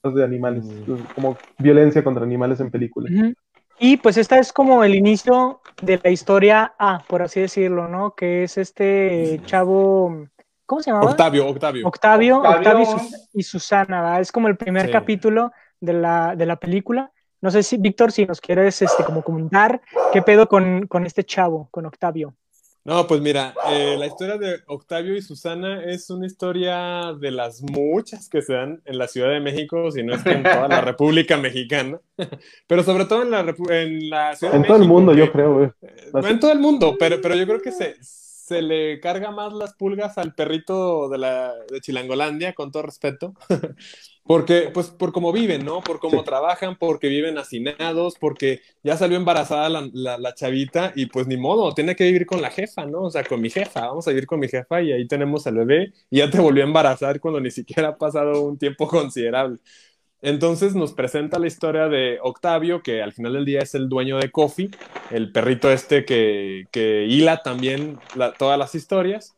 de 0.03 0.23
animales, 0.23 0.65
Mm. 0.65 0.95
como 1.13 1.37
violencia 1.59 2.03
contra 2.03 2.23
animales 2.23 2.59
en 2.59 2.71
películas. 2.71 3.11
Y 3.77 3.97
pues 3.97 4.17
esta 4.17 4.39
es 4.39 4.53
como 4.53 4.83
el 4.83 4.95
inicio 4.95 5.59
de 5.81 5.99
la 6.03 6.09
historia 6.09 6.73
A, 6.79 7.03
por 7.07 7.21
así 7.21 7.41
decirlo, 7.41 7.87
¿no? 7.89 8.15
Que 8.15 8.43
es 8.43 8.57
este 8.57 9.41
chavo, 9.45 10.27
¿cómo 10.65 10.81
se 10.81 10.91
llamaba? 10.91 11.11
Octavio, 11.11 11.47
Octavio. 11.47 11.87
Octavio, 11.87 12.37
Octavio. 12.37 12.57
Octavio 12.59 12.81
y, 12.83 12.85
Sus- 12.85 13.29
y 13.33 13.43
Susana, 13.43 14.01
¿verdad? 14.01 14.21
Es 14.21 14.31
como 14.31 14.47
el 14.47 14.57
primer 14.57 14.87
Sí. 14.87 14.91
capítulo 14.91 15.51
de 15.79 15.93
la, 15.93 16.35
de 16.35 16.45
la 16.45 16.55
película. 16.57 17.11
No 17.41 17.51
sé 17.51 17.61
si, 17.63 17.77
Víctor, 17.77 18.11
si 18.11 18.25
nos 18.25 18.41
quieres 18.41 18.81
este, 18.81 19.03
como 19.03 19.21
comentar 19.21 19.81
qué 20.11 20.21
pedo 20.21 20.47
con, 20.47 20.87
con 20.87 21.05
este 21.05 21.23
chavo, 21.23 21.67
con 21.71 21.85
Octavio. 21.85 22.33
No, 22.83 23.07
pues 23.07 23.19
mira, 23.19 23.53
eh, 23.71 23.95
la 23.97 24.05
historia 24.05 24.37
de 24.37 24.59
Octavio 24.67 25.15
y 25.15 25.21
Susana 25.23 25.83
es 25.85 26.07
una 26.11 26.27
historia 26.27 27.13
de 27.19 27.31
las 27.31 27.63
muchas 27.63 28.29
que 28.29 28.43
se 28.43 28.53
dan 28.53 28.79
en 28.85 28.99
la 28.99 29.07
Ciudad 29.07 29.29
de 29.31 29.39
México, 29.39 29.89
si 29.91 30.03
no 30.03 30.13
es 30.13 30.21
que 30.23 30.31
en 30.33 30.43
toda 30.43 30.67
la 30.67 30.81
República 30.81 31.35
Mexicana, 31.35 31.99
pero 32.67 32.83
sobre 32.83 33.05
todo 33.05 33.23
en 33.23 33.31
la, 33.31 33.39
en 33.71 34.09
la 34.11 34.35
Ciudad 34.35 34.53
de 34.53 34.57
En 34.59 34.63
todo 34.65 34.75
el 34.77 34.81
México, 34.81 34.93
mundo, 34.93 35.11
que- 35.13 35.17
yo 35.17 35.31
creo. 35.31 35.63
Eh, 35.63 35.71
No 36.13 36.27
en 36.27 36.39
todo 36.39 36.51
el 36.51 36.59
mundo, 36.59 36.95
pero, 36.99 37.19
pero 37.21 37.33
yo 37.35 37.45
creo 37.47 37.59
que 37.61 37.71
se, 37.71 37.95
se 38.45 38.61
le 38.61 38.99
carga 38.99 39.31
más 39.31 39.53
las 39.53 39.73
pulgas 39.73 40.19
al 40.19 40.35
perrito 40.35 41.09
de, 41.09 41.17
la, 41.17 41.55
de 41.67 41.81
Chilangolandia, 41.81 42.53
con 42.53 42.71
todo 42.71 42.83
respeto. 42.83 43.33
Porque, 44.23 44.69
pues, 44.71 44.89
por 44.89 45.11
cómo 45.11 45.31
viven, 45.31 45.65
¿no? 45.65 45.81
Por 45.81 45.99
cómo 45.99 46.23
trabajan, 46.23 46.77
porque 46.79 47.09
viven 47.09 47.37
hacinados, 47.37 48.15
porque 48.19 48.61
ya 48.83 48.97
salió 48.97 49.17
embarazada 49.17 49.69
la, 49.69 49.87
la, 49.93 50.17
la, 50.17 50.33
chavita 50.33 50.93
y 50.95 51.05
pues 51.05 51.27
ni 51.27 51.37
modo, 51.37 51.75
tiene 51.75 51.95
que 51.95 52.05
vivir 52.05 52.25
con 52.25 52.41
la 52.41 52.49
jefa, 52.49 52.87
¿no? 52.87 53.03
O 53.03 53.11
sea, 53.11 53.23
con 53.23 53.39
mi 53.39 53.51
jefa, 53.51 53.81
vamos 53.81 54.07
a 54.07 54.09
vivir 54.09 54.25
con 54.25 54.39
mi 54.39 54.47
jefa 54.47 54.81
y 54.81 54.91
ahí 54.93 55.07
tenemos 55.07 55.45
al 55.45 55.57
bebé 55.57 55.93
y 56.09 56.17
ya 56.17 56.29
te 56.31 56.39
volvió 56.39 56.63
a 56.63 56.67
embarazar 56.67 57.19
cuando 57.19 57.39
ni 57.39 57.51
siquiera 57.51 57.89
ha 57.89 57.97
pasado 57.99 58.41
un 58.41 58.57
tiempo 58.57 58.87
considerable. 58.87 59.59
Entonces 60.21 60.75
nos 60.75 60.93
presenta 60.93 61.37
la 61.37 61.47
historia 61.47 61.87
de 61.87 62.17
Octavio, 62.21 62.81
que 62.81 63.01
al 63.03 63.13
final 63.13 63.33
del 63.33 63.45
día 63.45 63.59
es 63.59 63.75
el 63.75 63.87
dueño 63.89 64.17
de 64.17 64.31
Coffee, 64.31 64.71
el 65.11 65.31
perrito 65.31 65.71
este 65.71 66.03
que, 66.03 66.65
que 66.71 67.05
hila 67.05 67.43
también 67.43 67.99
la, 68.15 68.33
todas 68.33 68.57
las 68.57 68.73
historias. 68.73 69.35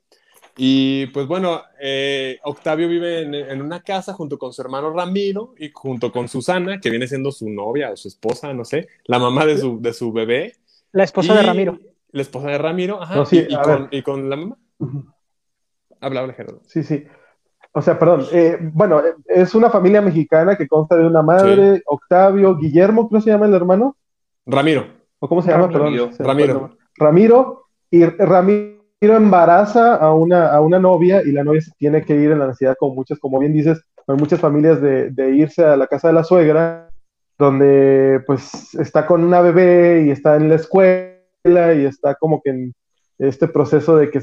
Y 0.56 1.08
pues 1.08 1.28
bueno, 1.28 1.62
eh, 1.80 2.40
Octavio 2.44 2.88
vive 2.88 3.22
en, 3.22 3.36
en, 3.36 3.62
una 3.62 3.82
casa 3.82 4.14
junto 4.14 4.40
con 4.40 4.54
su 4.54 4.62
hermano 4.62 4.92
Ramiro 4.92 5.54
y 5.60 5.70
junto 5.72 6.12
con 6.12 6.28
Susana, 6.28 6.80
que 6.80 6.90
viene 6.90 7.08
siendo 7.08 7.32
su 7.32 7.48
novia 7.50 7.92
o 7.92 7.98
su 7.98 8.08
esposa, 8.08 8.54
no 8.54 8.66
sé, 8.66 8.88
la 9.06 9.20
mamá 9.20 9.46
de 9.46 9.58
su, 9.58 9.80
de 9.80 9.94
su 9.94 10.12
bebé. 10.12 10.56
La 10.94 11.04
esposa 11.04 11.34
Y- 11.34 11.38
de 11.38 11.44
Ramiro. 11.44 11.80
La 12.12 12.22
esposa 12.22 12.48
de 12.48 12.58
Ramiro, 12.58 13.04
ajá. 13.04 13.16
No, 13.18 13.26
sí, 13.26 13.46
y, 13.48 13.54
y 13.54 13.58
con, 13.58 13.84
ver. 13.84 13.90
y 13.92 14.02
con 14.02 14.30
la 14.30 14.36
mamá. 14.38 14.58
Habla, 16.00 16.22
habla, 16.22 16.34
Gerardo. 16.34 16.62
Sí, 16.66 16.82
sí. 16.82 17.04
O 17.78 17.82
sea, 17.84 18.00
perdón. 18.00 18.26
eh, 18.32 18.58
bueno, 18.60 19.00
es 19.28 19.54
una 19.54 19.70
familia 19.70 20.02
mexicana 20.02 20.56
que 20.56 20.68
consta 20.68 20.96
de 20.98 21.06
una 21.06 21.22
madre, 21.22 21.84
Octavio, 21.86 22.58
Guillermo, 22.58 23.08
creo 23.08 23.20
que 23.20 23.26
se 23.26 23.30
llama 23.30 23.46
el 23.46 23.54
hermano. 23.54 23.96
Ramiro. 24.48 24.88
¿O 25.20 25.30
cómo 25.30 25.44
se 25.44 25.52
llama? 25.52 25.68
Ramiro. 25.68 26.10
Perdón. 26.10 26.26
Ramiro. 26.26 26.78
Ramiro. 26.96 27.68
Y 27.92 28.04
Ramiro 28.04 28.80
embaraza 29.00 29.96
a 29.96 30.12
una, 30.12 30.48
a 30.48 30.60
una 30.62 30.80
novia 30.80 31.22
y 31.24 31.32
la 31.32 31.44
novia 31.44 31.62
se 31.62 31.72
tiene 31.78 32.02
que 32.02 32.16
ir 32.16 32.32
en 32.32 32.40
la 32.40 32.48
necesidad, 32.48 32.76
como 32.80 32.96
muchas, 32.96 33.20
como 33.20 33.38
bien 33.38 33.54
dices, 33.54 33.80
con 34.08 34.18
muchas 34.18 34.40
familias 34.40 34.82
de, 34.82 35.12
de 35.12 35.36
irse 35.36 35.64
a 35.64 35.78
la 35.78 35.86
casa 35.86 36.08
de 36.08 36.16
la 36.16 36.24
suegra, 36.24 36.90
donde 37.38 38.24
pues 38.26 38.74
está 38.74 39.06
con 39.06 39.24
una 39.24 39.42
bebé 39.42 40.06
y 40.08 40.10
está 40.10 40.36
en 40.36 40.50
la 40.50 40.56
escuela 40.56 41.14
y 41.46 41.86
está 41.86 42.16
como 42.16 42.42
que 42.42 42.50
en 42.50 42.74
este 43.20 43.48
proceso 43.48 43.96
de 43.98 44.10
que 44.10 44.22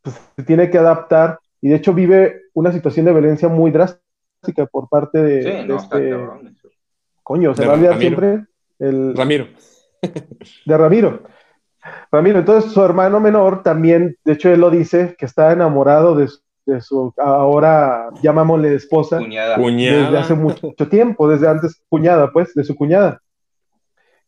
pues, 0.00 0.18
se 0.36 0.42
tiene 0.42 0.70
que 0.70 0.78
adaptar 0.78 1.38
y 1.60 1.68
de 1.68 1.76
hecho 1.76 1.92
vive 1.92 2.42
una 2.54 2.72
situación 2.72 3.06
de 3.06 3.12
violencia 3.12 3.48
muy 3.48 3.70
drástica 3.70 4.66
por 4.70 4.88
parte 4.88 5.22
de, 5.22 5.42
Sí, 5.42 5.48
de 5.50 5.64
no, 5.66 5.76
este 5.76 6.10
cabrón 6.10 6.56
coño, 7.22 7.54
se 7.54 7.66
va 7.66 7.72
a 7.72 7.74
olvidar 7.74 7.92
Ramiro. 7.94 8.08
siempre 8.20 8.46
el 8.78 9.14
Ramiro. 9.16 9.48
de 10.66 10.76
Ramiro. 10.78 11.22
Ramiro, 12.10 12.38
entonces 12.38 12.72
su 12.72 12.82
hermano 12.82 13.20
menor 13.20 13.62
también, 13.62 14.16
de 14.24 14.32
hecho 14.32 14.50
él 14.50 14.60
lo 14.60 14.70
dice, 14.70 15.14
que 15.18 15.26
está 15.26 15.52
enamorado 15.52 16.14
de 16.14 16.28
su, 16.28 16.40
de 16.66 16.80
su 16.80 17.12
ahora 17.18 18.08
llamámosle 18.22 18.74
esposa 18.74 19.18
Cuñada. 19.18 19.56
Cuñada. 19.56 20.04
desde 20.04 20.18
hace 20.18 20.34
mucho 20.34 20.88
tiempo, 20.88 21.28
desde 21.28 21.48
antes 21.48 21.82
cuñada, 21.88 22.30
pues, 22.32 22.54
de 22.54 22.64
su 22.64 22.74
cuñada. 22.74 23.20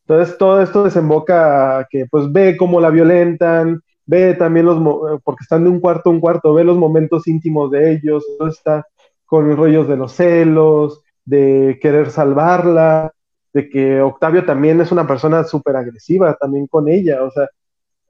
Entonces 0.07 0.37
todo 0.39 0.61
esto 0.61 0.85
desemboca 0.85 1.79
a 1.79 1.85
que 1.89 2.07
pues 2.11 2.31
ve 2.33 2.57
cómo 2.57 2.81
la 2.81 2.91
violentan, 2.91 3.81
ve 4.07 4.35
también 4.35 4.67
los, 4.67 4.79
mo- 4.81 5.21
porque 5.25 5.43
están 5.43 5.65
de 5.65 5.71
un 5.71 5.81
cuarto 5.81 6.11
a 6.11 6.13
un 6.13 6.21
cuarto, 6.21 6.55
ve 6.55 6.65
los 6.65 6.77
momentos 6.77 7.27
íntimos 7.29 7.71
de 7.71 7.93
ellos, 7.93 8.25
entonces 8.33 8.59
está 8.59 8.87
con 9.27 9.49
los 9.49 9.57
rollos 9.57 9.87
de 9.89 9.97
los 9.97 10.13
celos, 10.13 11.03
de 11.25 11.79
querer 11.81 12.11
salvarla, 12.11 13.13
de 13.53 13.69
que 13.69 14.01
Octavio 14.01 14.45
también 14.45 14.81
es 14.81 14.91
una 14.93 15.07
persona 15.07 15.45
súper 15.45 15.77
agresiva 15.77 16.35
también 16.35 16.67
con 16.67 16.89
ella, 16.89 17.23
o 17.23 17.31
sea, 17.31 17.49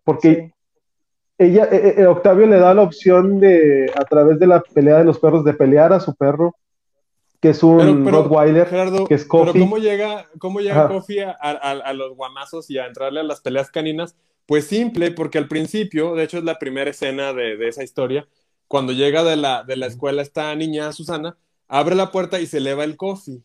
porque 0.05 0.35
Sí. 0.35 0.53
ella, 1.39 1.69
eh, 1.71 1.95
eh, 1.99 2.07
Octavio 2.07 2.47
le 2.47 2.59
da 2.59 2.73
la 2.75 2.83
opción 2.83 3.39
de, 3.41 3.91
a 3.95 4.05
través 4.05 4.39
de 4.39 4.47
la 4.47 4.61
pelea 4.63 4.99
de 4.99 5.05
los 5.05 5.19
perros, 5.19 5.45
de 5.45 5.55
pelear 5.55 5.93
a 5.93 6.01
su 6.01 6.15
perro, 6.15 6.55
que 7.41 7.51
es 7.51 7.63
un 7.63 7.79
Pero, 7.79 8.05
pero, 8.05 8.23
Rottweiler, 8.23 8.67
Gerardo, 8.67 9.07
que 9.07 9.15
es 9.15 9.23
pero 9.25 9.47
Coffee. 9.47 9.61
¿cómo 9.63 9.79
llega, 9.79 10.27
cómo 10.39 10.61
llega. 10.61 10.89
Coffee 10.89 11.25
a, 11.25 11.31
a- 11.41 11.53
a 11.71 11.93
los 11.95 12.15
guamazos 12.15 12.71
y 12.71 12.79
a 12.79 12.87
entrarle 12.87 13.21
a 13.21 13.25
las 13.25 13.41
peleas 13.41 13.71
caninas? 13.71 14.15
Pues 14.51 14.67
simple, 14.67 15.13
porque 15.13 15.39
al 15.39 15.47
principio, 15.47 16.17
de 16.17 16.25
hecho 16.25 16.39
es 16.39 16.43
la 16.45 16.59
primera 16.59 16.91
escena 16.91 17.33
de, 17.33 17.57
de 17.57 17.69
esa 17.69 17.85
historia, 17.85 18.27
cuando 18.67 18.93
llega 18.93 19.23
de 19.23 19.37
la, 19.37 19.63
de 19.63 19.77
la 19.77 19.87
escuela 19.87 20.23
esta 20.23 20.53
niña, 20.57 20.91
Susana, 20.93 21.37
abre 21.69 21.95
la 21.95 22.11
puerta 22.11 22.41
y 22.41 22.47
se 22.47 22.59
eleva 22.59 22.83
el 22.83 22.97
Coffee. 22.97 23.43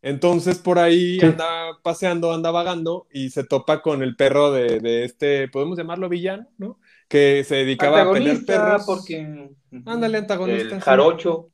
Entonces 0.00 0.58
por 0.58 0.78
ahí 0.78 1.18
Sí. 1.18 1.26
anda 1.26 1.44
paseando, 1.82 2.32
anda 2.32 2.52
vagando 2.52 3.08
y 3.12 3.30
se 3.30 3.42
topa 3.42 3.82
con 3.82 4.00
el 4.04 4.14
perro 4.14 4.52
de, 4.52 4.78
de 4.78 5.04
este, 5.04 5.48
podemos 5.48 5.76
llamarlo 5.76 6.08
villano, 6.08 6.46
¿no? 6.56 6.78
Que 7.08 7.42
se 7.42 7.56
dedicaba 7.56 8.02
a 8.02 8.12
pelear 8.12 8.36
Antagonista, 8.36 8.64
perros. 8.64 8.82
porque. 8.86 9.50
Ándale, 9.86 10.18
antagonista, 10.18 10.74
El 10.76 10.80
sí. 10.80 10.84
jarocho. 10.84 11.48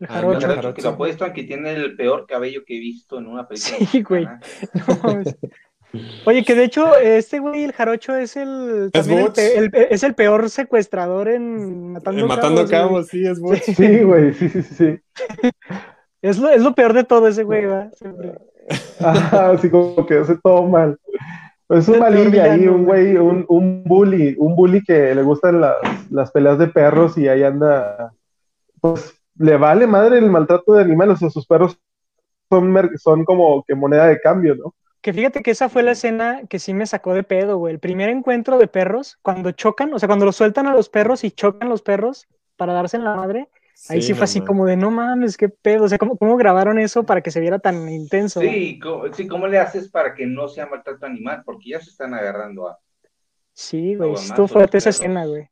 El 0.00 0.06
jarocho. 0.08 0.40
jarocho 0.40 0.56
jarocho. 0.56 0.74
que 0.74 0.82
lo 0.82 0.88
apuestan 0.90 1.32
que 1.34 1.44
tiene 1.44 1.72
el 1.72 1.94
peor 1.96 2.26
cabello 2.26 2.64
que 2.66 2.76
he 2.76 2.80
visto 2.80 3.18
en 3.18 3.26
una 3.26 3.46
película. 3.46 3.86
Sí, 3.90 4.02
güey. 4.02 4.26
No. 4.88 5.22
Oye, 6.24 6.44
que 6.44 6.54
de 6.54 6.64
hecho, 6.64 6.96
este 6.96 7.38
güey, 7.38 7.64
el 7.64 7.72
jarocho, 7.72 8.14
es 8.16 8.36
el, 8.36 8.86
Es 8.86 8.92
también 8.92 9.18
el, 9.20 9.24
Butch. 9.26 9.34
pe- 9.36 9.58
el- 9.58 9.70
es 9.90 10.02
el 10.02 10.14
peor 10.14 10.50
secuestrador 10.50 11.28
en 11.28 11.92
Matando, 11.92 12.20
Eh, 12.22 12.28
matando 12.28 12.66
Cabos, 12.66 12.70
cabos, 12.70 13.06
sí, 13.08 13.26
es 13.26 13.38
güey. 13.40 13.60
Sí, 13.60 14.02
güey, 14.02 14.32
sí, 14.34 14.48
sí, 14.48 14.62
sí, 14.62 14.74
sí. 14.74 15.00
Es 16.22 16.38
lo, 16.38 16.48
es 16.48 16.62
lo 16.62 16.74
peor 16.74 16.94
de 16.94 17.04
todo 17.04 17.28
ese 17.28 17.42
güey. 17.44 17.64
Ajá, 19.00 19.50
así 19.50 19.68
como 19.70 20.06
que 20.06 20.18
hace 20.18 20.36
todo 20.42 20.62
mal. 20.66 20.98
Es 21.68 21.86
un 21.88 21.98
malilla 21.98 22.44
ahí, 22.52 22.66
un 22.66 22.84
güey, 22.84 23.16
un, 23.16 23.44
un 23.48 23.84
bully, 23.84 24.34
un 24.38 24.56
bully 24.56 24.82
que 24.82 25.14
le 25.14 25.22
gustan 25.22 25.60
las, 25.60 25.76
las 26.10 26.30
peleas 26.30 26.58
de 26.58 26.68
perros 26.68 27.16
y 27.18 27.28
ahí 27.28 27.42
anda, 27.42 28.12
pues 28.80 29.14
le 29.36 29.56
vale 29.56 29.86
madre 29.86 30.18
el 30.18 30.30
maltrato 30.30 30.74
de 30.74 30.82
animales, 30.82 31.16
o 31.16 31.18
sea, 31.18 31.30
sus 31.30 31.46
perros 31.46 31.78
son, 32.48 32.74
son 32.98 33.24
como 33.24 33.62
que 33.66 33.74
moneda 33.74 34.06
de 34.06 34.20
cambio, 34.20 34.54
¿no? 34.54 34.74
Que 35.04 35.12
fíjate 35.12 35.42
que 35.42 35.50
esa 35.50 35.68
fue 35.68 35.82
la 35.82 35.90
escena 35.90 36.44
que 36.48 36.58
sí 36.58 36.72
me 36.72 36.86
sacó 36.86 37.12
de 37.12 37.22
pedo, 37.24 37.58
güey. 37.58 37.74
El 37.74 37.78
primer 37.78 38.08
encuentro 38.08 38.56
de 38.56 38.68
perros, 38.68 39.18
cuando 39.20 39.50
chocan, 39.50 39.92
o 39.92 39.98
sea, 39.98 40.06
cuando 40.06 40.24
los 40.24 40.34
sueltan 40.34 40.66
a 40.66 40.72
los 40.72 40.88
perros 40.88 41.24
y 41.24 41.30
chocan 41.30 41.68
los 41.68 41.82
perros 41.82 42.26
para 42.56 42.72
darse 42.72 42.96
en 42.96 43.04
la 43.04 43.14
madre, 43.14 43.50
ahí 43.90 44.00
sí, 44.00 44.14
fue 44.14 44.24
así 44.24 44.40
como 44.40 44.64
de 44.64 44.78
no 44.78 44.90
mames, 44.90 45.36
qué 45.36 45.50
pedo. 45.50 45.84
O 45.84 45.88
sea, 45.90 45.98
¿cómo, 45.98 46.16
cómo 46.16 46.38
grabaron 46.38 46.78
eso 46.78 47.04
para 47.04 47.20
que 47.20 47.30
se 47.30 47.40
viera 47.40 47.58
tan 47.58 47.86
intenso? 47.90 48.40
Sí, 48.40 48.78
¿cómo, 48.78 49.12
sí, 49.12 49.28
¿cómo 49.28 49.46
le 49.46 49.58
haces 49.58 49.90
para 49.90 50.14
que 50.14 50.24
no 50.24 50.48
sea 50.48 50.64
maltrato 50.64 51.04
animal? 51.04 51.42
Porque 51.44 51.68
ya 51.72 51.80
se 51.80 51.90
están 51.90 52.14
agarrando 52.14 52.68
a. 52.68 52.78
Sí, 53.52 53.96
güey, 53.96 54.14
estuvo 54.14 54.48
fuerte 54.48 54.78
esa 54.78 54.88
escena, 54.88 55.26
güey. 55.26 55.50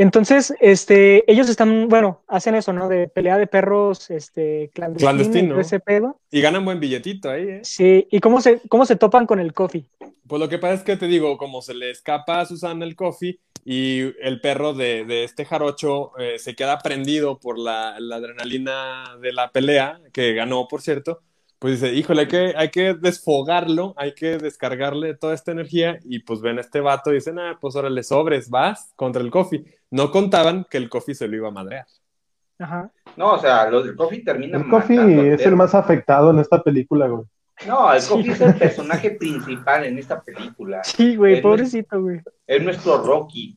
Entonces, 0.00 0.54
este, 0.60 1.30
ellos 1.30 1.50
están, 1.50 1.90
bueno, 1.90 2.22
hacen 2.26 2.54
eso, 2.54 2.72
¿no? 2.72 2.88
De 2.88 3.06
pelea 3.06 3.36
de 3.36 3.46
perros, 3.46 4.08
este, 4.08 4.70
clandestino, 4.72 5.10
Clandestino. 5.10 5.60
ese 5.60 5.78
pedo. 5.78 6.18
Y 6.30 6.40
ganan 6.40 6.64
buen 6.64 6.80
billetito 6.80 7.28
ahí, 7.28 7.42
¿eh? 7.42 7.60
Sí, 7.64 8.08
¿y 8.10 8.18
cómo 8.20 8.40
se, 8.40 8.62
cómo 8.70 8.86
se 8.86 8.96
topan 8.96 9.26
con 9.26 9.40
el 9.40 9.52
coffee? 9.52 9.84
Pues 10.26 10.40
lo 10.40 10.48
que 10.48 10.56
pasa 10.56 10.72
es 10.72 10.82
que 10.84 10.96
te 10.96 11.06
digo, 11.06 11.36
como 11.36 11.60
se 11.60 11.74
le 11.74 11.90
escapa 11.90 12.40
a 12.40 12.46
Susana 12.46 12.86
el 12.86 12.96
coffee 12.96 13.40
y 13.62 14.00
el 14.22 14.40
perro 14.40 14.72
de, 14.72 15.04
de 15.04 15.24
este 15.24 15.44
jarocho 15.44 16.12
eh, 16.18 16.38
se 16.38 16.54
queda 16.54 16.78
prendido 16.78 17.38
por 17.38 17.58
la, 17.58 18.00
la 18.00 18.16
adrenalina 18.16 19.18
de 19.20 19.34
la 19.34 19.50
pelea, 19.52 20.00
que 20.14 20.32
ganó, 20.32 20.66
por 20.66 20.80
cierto, 20.80 21.20
pues 21.60 21.80
dice, 21.80 21.94
híjole, 21.94 22.22
hay 22.22 22.28
que, 22.28 22.54
hay 22.56 22.70
que 22.70 22.94
desfogarlo, 22.94 23.94
hay 23.96 24.14
que 24.14 24.38
descargarle 24.38 25.14
toda 25.14 25.34
esta 25.34 25.52
energía 25.52 26.00
y 26.04 26.18
pues 26.20 26.40
ven 26.40 26.58
a 26.58 26.62
este 26.62 26.80
vato 26.80 27.10
y 27.12 27.14
dicen, 27.16 27.38
ah, 27.38 27.56
pues 27.60 27.76
órale, 27.76 28.02
sobres, 28.02 28.50
vas 28.50 28.92
contra 28.96 29.22
el 29.22 29.30
coffee. 29.30 29.64
No 29.90 30.10
contaban 30.10 30.66
que 30.68 30.78
el 30.78 30.88
coffee 30.88 31.14
se 31.14 31.28
lo 31.28 31.36
iba 31.36 31.48
a 31.48 31.52
madrear. 31.52 31.86
Ajá. 32.58 32.90
No, 33.16 33.34
o 33.34 33.38
sea, 33.38 33.70
los 33.70 33.84
del 33.86 33.96
Coffee 33.96 34.22
terminan 34.22 34.62
El 34.62 34.68
Coffee 34.68 35.32
es 35.34 35.40
el 35.46 35.56
más 35.56 35.74
afectado 35.74 36.30
en 36.30 36.40
esta 36.40 36.62
película, 36.62 37.06
güey. 37.08 37.24
No, 37.66 37.92
el 37.92 38.00
Sí. 38.02 38.08
Coffee 38.10 38.32
es 38.32 38.40
el 38.42 38.54
personaje 38.54 39.10
principal 39.12 39.84
en 39.84 39.98
esta 39.98 40.20
película. 40.20 40.82
Sí, 40.84 41.16
güey, 41.16 41.36
Es 41.36 41.40
pobrecito, 41.40 42.00
güey. 42.02 42.20
Es 42.46 42.62
nuestro 42.62 43.02
Rocky. 43.02 43.56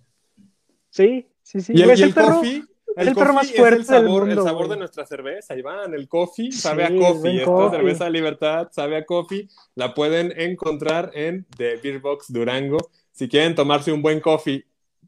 Sí, 0.89 1.28
sí, 1.41 1.60
sí. 1.62 1.74
Y 1.76 1.82
el, 1.82 1.89
y 1.89 1.91
el 1.91 2.04
el 2.04 2.14
perro- 2.14 2.36
coffee, 2.36 2.64
es 2.96 3.08
el 3.08 3.16
perro 3.16 3.34
más 3.34 3.52
fuerte 3.52 3.80
el 3.80 3.86
sabor, 3.86 4.26
del 4.26 4.38
el 4.38 4.44
sabor 4.44 4.68
de 4.70 4.78
nuestra 4.78 5.06
cerveza, 5.06 5.56
Iván. 5.56 5.94
El 5.94 6.08
coffee 6.08 6.52
Sí, 6.52 6.60
sabe 6.60 6.84
a 6.86 6.89
coffee. 6.96 7.38
Esta 7.38 7.46
coffee. 7.46 7.78
cerveza 7.78 8.10
Libertad 8.10 8.68
sabe 8.72 8.98
a 8.98 9.06
coffee. 9.06 9.48
La 9.76 9.94
pueden 9.94 10.34
encontrar 10.39 11.12
en 11.14 11.46
The 11.58 11.78
Beer 11.78 12.00
Box 12.00 12.32
Durango. 12.32 12.78
Si 13.12 13.28
quieren 13.30 13.56
tomarse 13.56 13.91
un 13.91 14.02
buen 14.02 14.20
coffee 14.20 14.66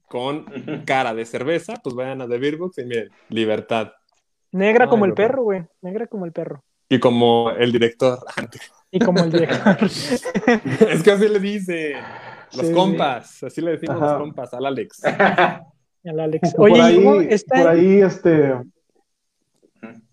con 0.07 0.45
cara 0.85 1.13
de 1.13 1.25
cerveza, 1.25 1.73
pues 1.83 1.95
vayan 1.95 2.21
a 2.21 2.27
The 2.27 2.37
Beer 2.37 2.57
Box 2.57 2.77
y 2.77 2.85
miren, 2.85 3.09
Libertad. 3.29 3.91
Negra 4.51 4.85
Ay, 4.85 4.89
como 4.89 5.05
el 5.05 5.13
perro, 5.13 5.43
güey. 5.43 5.63
Negra 5.81 6.07
como 6.07 6.25
el 6.25 6.31
perro. 6.31 6.63
Y 6.87 6.99
como 6.99 7.51
el 7.51 7.71
director. 7.71 8.19
Y 8.91 8.99
como 8.99 9.19
el 9.23 9.31
director. 9.31 9.77
es 9.83 11.03
que 11.03 11.11
así 11.11 11.27
le 11.27 11.39
dice. 11.39 11.95
Los 12.53 12.67
Sí, 12.67 12.73
compas, 12.73 13.43
así 13.43 13.59
le 13.59 13.71
decimos 13.71 13.97
Ajá. 13.97 14.13
los 14.13 14.21
compas 14.21 14.53
al 14.53 14.65
Alex. 14.67 15.01
El 16.05 16.19
Alex. 16.19 16.53
por 16.53 16.71
Oye, 16.71 16.81
ahí, 16.81 16.95
¿y 16.99 17.03
cómo 17.03 17.21
está, 17.21 17.57
por 17.57 17.67
ahí, 17.67 18.01
este, 18.01 18.53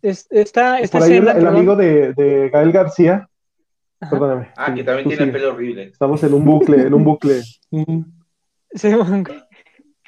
es- 0.01 0.27
esta, 0.31 0.81
esta 0.81 0.99
por 0.99 1.07
ahí 1.07 1.17
el, 1.19 1.47
amigo 1.47 1.77
de, 1.77 2.15
de 2.15 2.49
Gael 2.49 2.73
García, 2.73 3.29
Ajá. 4.01 4.11
perdóname. 4.11 4.49
Ah, 4.57 4.75
que 4.75 4.83
también 4.83 5.07
tiene 5.07 5.23
el 5.25 5.29
sigue. 5.31 5.39
pelo 5.39 5.53
horrible. 5.53 5.83
Estamos 5.85 6.23
en 6.25 6.35
un 6.35 6.45
bucle, 6.45 6.83
en 6.83 6.95
un 6.95 7.05
bucle. 7.05 7.43
Sí, 8.75 8.91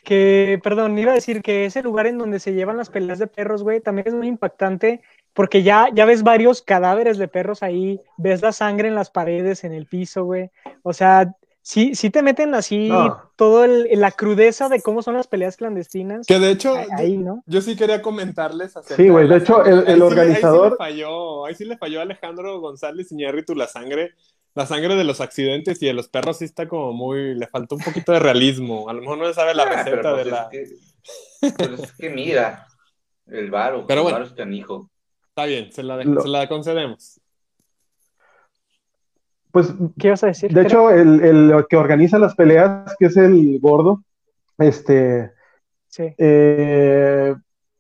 que, 0.04 0.58
perdón, 0.62 0.98
iba 0.98 1.12
a 1.12 1.16
decir 1.16 1.42
que 1.42 1.66
ese 1.66 1.82
lugar 1.82 2.06
en 2.06 2.16
donde 2.16 2.38
se 2.40 2.54
llevan 2.54 2.78
las 2.78 2.88
peleas 2.88 3.18
de 3.18 3.26
perros, 3.26 3.62
güey, 3.62 3.82
también 3.82 4.08
es 4.08 4.14
muy 4.14 4.26
impactante 4.26 5.02
porque 5.34 5.62
ya, 5.62 5.88
ya 5.92 6.06
ves 6.06 6.22
varios 6.22 6.62
cadáveres 6.62 7.18
de 7.18 7.28
perros 7.28 7.62
ahí, 7.62 8.00
ves 8.16 8.40
la 8.40 8.52
sangre 8.52 8.88
en 8.88 8.94
las 8.94 9.10
paredes, 9.10 9.64
en 9.64 9.72
el 9.74 9.84
piso, 9.84 10.24
güey. 10.24 10.50
O 10.82 10.94
sea, 10.94 11.34
sí, 11.64 11.94
sí 11.94 12.10
te 12.10 12.22
meten 12.22 12.54
así 12.54 12.90
todo 13.36 13.64
el, 13.64 13.88
la 13.98 14.12
crudeza 14.12 14.68
de 14.68 14.82
cómo 14.82 15.02
son 15.02 15.14
las 15.14 15.26
peleas 15.26 15.56
clandestinas. 15.56 16.26
Que 16.26 16.38
de 16.38 16.50
hecho, 16.50 16.76
ahí, 16.96 17.16
¿no? 17.16 17.42
yo, 17.46 17.60
sí 17.62 17.74
quería 17.74 18.02
comentarles 18.02 18.76
acerca 18.76 19.02
Sí, 19.02 19.08
güey, 19.08 19.26
de, 19.26 19.38
hecho, 19.38 19.64
el, 19.64 20.02
organizador... 20.02 20.76
ahí, 20.78 20.92
sí 20.92 20.98
le 20.98 21.06
falló, 21.06 21.44
ahí 21.46 21.54
sí 21.54 21.64
le 21.64 21.78
falló 21.78 21.98
a 22.00 22.02
Alejandro 22.02 22.60
González 22.60 23.10
Iñárritu 23.10 23.54
la 23.54 23.66
sangre 23.66 24.14
la 24.54 24.66
sangre 24.66 24.94
de 24.94 25.02
los 25.02 25.20
accidentes 25.20 25.82
y 25.82 25.86
de 25.86 25.94
los 25.94 26.08
perros 26.08 26.38
sí 26.38 26.44
está 26.44 26.68
como 26.68 26.92
muy, 26.92 27.34
le 27.34 27.48
faltó 27.48 27.74
un 27.74 27.82
poquito 27.82 28.12
de 28.12 28.20
realismo. 28.20 28.88
A 28.88 28.92
lo 28.92 29.00
mejor 29.00 29.18
no 29.18 29.26
se 29.26 29.34
sabe 29.34 29.52
la 29.52 29.64
ah, 29.64 29.82
receta 29.82 30.12
pues 30.12 30.24
de 30.24 30.30
la. 30.30 30.48
pero 31.56 31.74
es 31.74 31.92
que 31.94 32.08
mira, 32.08 32.64
el 33.26 33.50
varo, 33.50 33.84
pero 33.84 34.00
el 34.00 34.04
bueno, 34.04 34.18
varo 34.18 34.26
es 34.26 34.32
canijo. 34.32 34.88
Está 35.28 35.46
bien, 35.46 35.72
se 35.72 35.82
la, 35.82 36.00
se 36.00 36.28
la 36.28 36.48
concedemos. 36.48 37.20
Pues, 39.54 39.72
¿qué 40.00 40.10
vas 40.10 40.24
a 40.24 40.26
decir? 40.26 40.52
De 40.52 40.62
hecho, 40.62 40.90
el, 40.90 41.20
el, 41.22 41.66
que 41.68 41.76
organiza 41.76 42.18
las 42.18 42.34
peleas, 42.34 42.92
que 42.98 43.06
es 43.06 43.16
el 43.16 43.60
gordo, 43.60 44.02
este. 44.58 45.30
Sí. 45.86 46.12
Eh, 46.18 47.32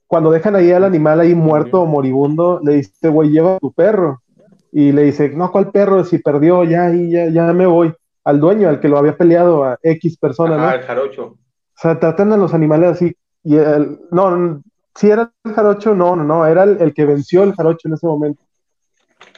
cuando 0.06 0.30
dejan 0.30 0.54
ahí 0.54 0.70
al 0.70 0.84
animal 0.84 1.18
ahí 1.18 1.34
muerto 1.34 1.82
o 1.82 1.86
moribundo, 1.86 2.60
le 2.62 2.74
dice, 2.74 3.08
güey, 3.08 3.30
lleva 3.30 3.56
a 3.56 3.58
tu 3.58 3.72
perro 3.72 4.22
y 4.70 4.92
le 4.92 5.02
dice, 5.02 5.30
no, 5.30 5.50
¿cuál 5.50 5.72
perro? 5.72 6.04
Si 6.04 6.18
perdió, 6.18 6.62
ya, 6.62 6.92
ya, 6.92 7.28
ya 7.28 7.52
me 7.52 7.66
voy. 7.66 7.92
Al 8.22 8.38
dueño, 8.38 8.68
al 8.68 8.78
que 8.78 8.88
lo 8.88 8.96
había 8.96 9.16
peleado 9.16 9.64
a 9.64 9.76
X 9.82 10.16
persona, 10.16 10.56
¿no? 10.56 10.68
Ah, 10.68 10.76
el 10.76 10.82
jarocho. 10.82 11.24
O 11.24 11.38
sea, 11.74 11.98
tratan 11.98 12.32
a 12.32 12.36
los 12.36 12.54
animales 12.54 12.90
así. 12.90 13.16
Y 13.42 13.56
el, 13.56 13.98
no, 14.12 14.62
si 14.94 15.10
era 15.10 15.32
el 15.42 15.52
jarocho, 15.52 15.92
no, 15.92 16.14
no, 16.14 16.22
no, 16.22 16.46
era 16.46 16.62
el, 16.62 16.94
que 16.94 17.04
venció 17.04 17.42
el 17.42 17.52
jarocho 17.56 17.88
en 17.88 17.94
ese 17.94 18.06
momento. 18.06 18.44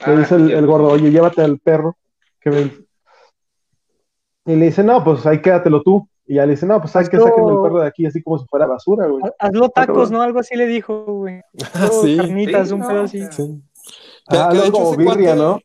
le 0.06 0.12
ah, 0.12 0.16
dice 0.18 0.34
el, 0.34 0.66
gordo, 0.66 0.88
oye, 0.88 1.10
llévate 1.10 1.40
al 1.40 1.58
perro 1.60 1.96
que 2.50 2.70
Y 4.52 4.56
le 4.56 4.66
dice, 4.66 4.82
no, 4.84 5.02
pues 5.02 5.26
ahí 5.26 5.40
quédatelo 5.40 5.82
tú. 5.82 6.08
Y 6.26 6.34
ya 6.34 6.46
le 6.46 6.52
dice, 6.52 6.66
no, 6.66 6.80
pues 6.80 6.94
hay 6.96 7.06
que 7.06 7.18
saquen 7.18 7.48
el 7.48 7.62
perro 7.62 7.80
de 7.80 7.86
aquí, 7.86 8.04
así 8.04 8.20
como 8.22 8.38
si 8.38 8.46
fuera 8.46 8.66
basura, 8.66 9.06
güey. 9.06 9.22
Hazlo 9.38 9.68
tacos, 9.68 10.10
¿no? 10.10 10.22
Algo 10.22 10.40
así 10.40 10.56
le 10.56 10.66
dijo, 10.66 11.04
güey. 11.04 11.40
sí. 12.02 12.16
Carnitas, 12.16 12.72
un 12.72 12.80
pedo 12.80 13.02
así. 13.02 13.22
Sí. 13.30 13.62
Ah, 14.28 14.48
algo 14.50 14.72
como 14.72 14.96
birria, 14.96 15.34
¿no? 15.36 15.60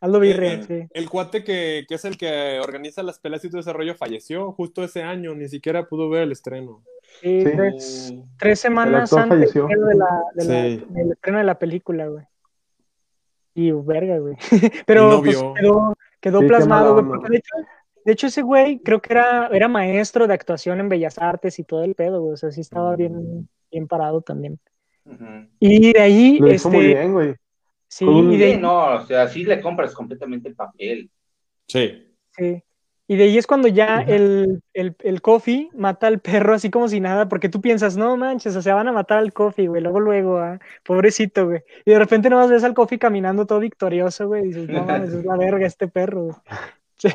Aldo 0.00 0.20
Birria, 0.20 0.62
sí. 0.62 0.86
El 0.90 1.10
cuate 1.10 1.42
que, 1.42 1.84
que, 1.88 1.96
es 1.96 2.04
el 2.04 2.16
que 2.16 2.60
organiza 2.62 3.02
las 3.02 3.18
peleas 3.18 3.44
y 3.44 3.50
todo 3.50 3.60
ese 3.60 3.72
rollo 3.72 3.96
falleció 3.96 4.52
justo 4.52 4.84
ese 4.84 5.02
año, 5.02 5.34
ni 5.34 5.48
siquiera 5.48 5.88
pudo 5.88 6.08
ver 6.08 6.22
el 6.22 6.32
estreno. 6.32 6.84
Sí, 7.20 7.44
Tres, 8.38 8.60
semanas 8.60 9.12
antes 9.12 9.52
de 9.52 9.60
la, 9.60 10.22
de 10.34 10.44
la, 10.44 10.62
del 10.62 11.12
estreno 11.12 11.38
de 11.38 11.44
la 11.44 11.58
película, 11.58 12.06
güey. 12.06 12.24
Y 13.54 13.72
verga, 13.72 14.18
güey. 14.18 14.36
Pero 14.86 15.20
pues, 15.20 15.36
quedó, 15.58 15.96
quedó 16.20 16.40
plasmado, 16.46 17.04
güey. 17.04 17.20
De 17.28 17.36
hecho, 17.36 17.54
de 18.04 18.12
hecho, 18.12 18.26
ese 18.28 18.42
güey 18.42 18.80
creo 18.80 19.02
que 19.02 19.12
era, 19.12 19.48
era 19.48 19.68
maestro 19.68 20.26
de 20.26 20.34
actuación 20.34 20.80
en 20.80 20.88
Bellas 20.88 21.18
Artes 21.18 21.58
y 21.58 21.64
todo 21.64 21.84
el 21.84 21.94
pedo, 21.94 22.22
güey. 22.22 22.34
O 22.34 22.36
sea, 22.36 22.50
sí 22.50 22.62
estaba 22.62 22.96
bien, 22.96 23.48
bien 23.70 23.86
parado 23.86 24.22
también. 24.22 24.58
Y 25.60 25.92
de 25.92 26.00
ahí. 26.00 26.38
Lo 26.38 26.48
este, 26.48 26.68
muy 26.68 26.86
bien, 26.86 27.12
güey. 27.12 27.34
Sí, 27.86 28.06
y 28.06 28.36
de... 28.36 28.58
no, 28.58 28.94
o 28.94 29.06
sea, 29.06 29.28
sí 29.28 29.44
le 29.44 29.60
compras 29.60 29.94
completamente 29.94 30.48
el 30.48 30.54
papel. 30.54 31.10
Sí. 31.66 32.06
Sí. 32.36 32.62
Y 33.10 33.16
de 33.16 33.24
ahí 33.24 33.38
es 33.38 33.46
cuando 33.46 33.68
ya 33.68 34.02
el, 34.02 34.62
el, 34.74 34.94
el, 34.98 35.22
coffee 35.22 35.70
mata 35.74 36.06
al 36.06 36.20
perro 36.20 36.52
así 36.52 36.70
como 36.70 36.88
si 36.88 37.00
nada, 37.00 37.26
porque 37.26 37.48
tú 37.48 37.62
piensas, 37.62 37.96
no 37.96 38.14
manches, 38.18 38.54
o 38.54 38.60
sea, 38.60 38.74
van 38.74 38.86
a 38.86 38.92
matar 38.92 39.16
al 39.16 39.32
coffee, 39.32 39.66
güey, 39.66 39.80
luego, 39.80 39.98
luego, 39.98 40.36
ah, 40.36 40.58
pobrecito, 40.84 41.46
güey. 41.46 41.62
Y 41.86 41.92
de 41.92 41.98
repente 41.98 42.28
no 42.28 42.46
ves 42.46 42.64
al 42.64 42.74
coffee 42.74 42.98
caminando 42.98 43.46
todo 43.46 43.60
victorioso, 43.60 44.28
güey, 44.28 44.42
y 44.42 44.46
dices, 44.48 44.68
no 44.68 44.84
mames, 44.84 45.14
es 45.14 45.24
la 45.24 45.36
verga 45.38 45.66
este 45.66 45.88
perro, 45.88 46.24
güey. 46.24 46.36
Sí. 46.98 47.10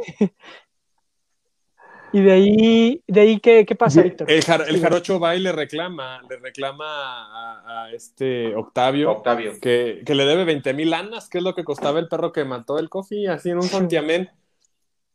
Y 2.13 2.21
de 2.21 2.31
ahí, 2.31 3.03
de 3.05 3.19
ahí 3.19 3.39
¿qué, 3.39 3.65
qué 3.65 3.75
pasa, 3.75 4.01
Víctor? 4.01 4.31
El, 4.31 4.37
el, 4.67 4.79
jarocho 4.79 5.19
va 5.19 5.35
y 5.35 5.39
le 5.39 5.51
reclama, 5.51 6.21
le 6.29 6.37
reclama 6.37 7.85
a, 7.85 7.91
este 7.91 8.55
Octavio, 8.55 9.11
Octavio. 9.11 9.59
Que, 9.59 10.03
que, 10.05 10.15
le 10.15 10.25
debe 10.25 10.45
20 10.45 10.73
mil 10.73 10.91
lanas, 10.91 11.27
que 11.27 11.39
es 11.39 11.43
lo 11.43 11.53
que 11.53 11.65
costaba 11.65 11.99
el 11.99 12.07
perro 12.07 12.31
que 12.31 12.45
mató 12.45 12.79
el 12.79 12.87
coffee, 12.87 13.27
así 13.27 13.49
en 13.49 13.57
un 13.57 13.63
santiamén. 13.63 14.29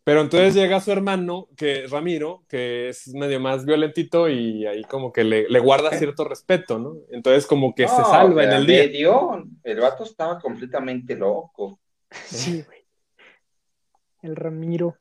Pero 0.09 0.23
entonces 0.23 0.55
llega 0.55 0.81
su 0.81 0.91
hermano, 0.91 1.51
que 1.55 1.87
Ramiro, 1.87 2.43
que 2.49 2.89
es 2.89 3.09
medio 3.09 3.41
más 3.41 3.67
violentito 3.67 4.27
y 4.27 4.65
ahí 4.65 4.83
como 4.85 5.13
que 5.13 5.23
le, 5.23 5.47
le 5.51 5.59
guarda 5.61 5.91
cierto 5.99 6.25
respeto, 6.25 6.79
¿no? 6.79 6.97
Entonces 7.11 7.47
como 7.47 7.75
que 7.75 7.87
se 7.87 8.03
salva 8.05 8.43
en 8.43 8.53
el 8.53 8.67
día. 8.67 8.85
el 9.65 9.81
vato 9.81 10.05
estaba 10.05 10.39
completamente 10.41 11.15
loco. 11.15 11.79
Sí, 12.11 12.63
güey. 12.63 12.87
El 14.23 14.35
Ramiro. 14.35 14.97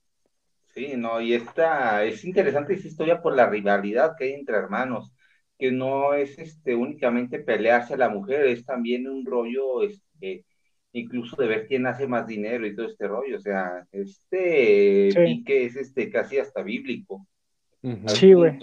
Sí, 0.74 0.96
no, 0.98 1.22
y 1.22 1.36
esta 1.36 2.04
es 2.04 2.26
interesante 2.26 2.74
esa 2.74 2.90
historia 2.90 3.22
por 3.22 3.34
la 3.34 3.50
rivalidad 3.50 4.12
que 4.18 4.26
hay 4.26 4.34
entre 4.34 4.58
hermanos, 4.58 5.14
que 5.58 5.72
no 5.72 6.16
es 6.16 6.38
este 6.38 6.76
únicamente 6.76 7.40
pelearse 7.40 7.94
a 7.94 7.98
la 7.98 8.10
mujer, 8.10 8.46
es 8.48 8.66
también 8.66 9.08
un 9.08 9.26
rollo, 9.26 9.84
este, 9.84 10.44
incluso 10.94 11.36
de 11.36 11.48
ver 11.48 11.68
quién 11.68 11.86
hace 11.86 12.08
más 12.08 12.26
dinero 12.28 12.66
y 12.66 12.76
todo 12.76 12.88
este 12.88 13.08
rollo, 13.08 13.38
o 13.38 13.42
sea, 13.42 13.86
este 13.92 15.10
pique 15.14 15.66
es 15.66 15.76
este 15.76 16.10
casi 16.10 16.38
hasta 16.38 16.62
bíblico. 16.62 17.26
Sí, 18.08 18.34
güey. 18.34 18.58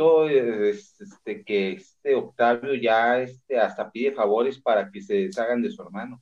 este, 0.68 1.44
que 1.44 1.72
este 1.72 2.14
Octavio 2.14 2.74
ya 2.74 3.20
este, 3.20 3.58
hasta 3.58 3.90
pide 3.90 4.12
favores 4.12 4.60
para 4.60 4.90
que 4.90 5.00
se 5.00 5.14
deshagan 5.14 5.62
de 5.62 5.70
su 5.70 5.80
hermano 5.82 6.20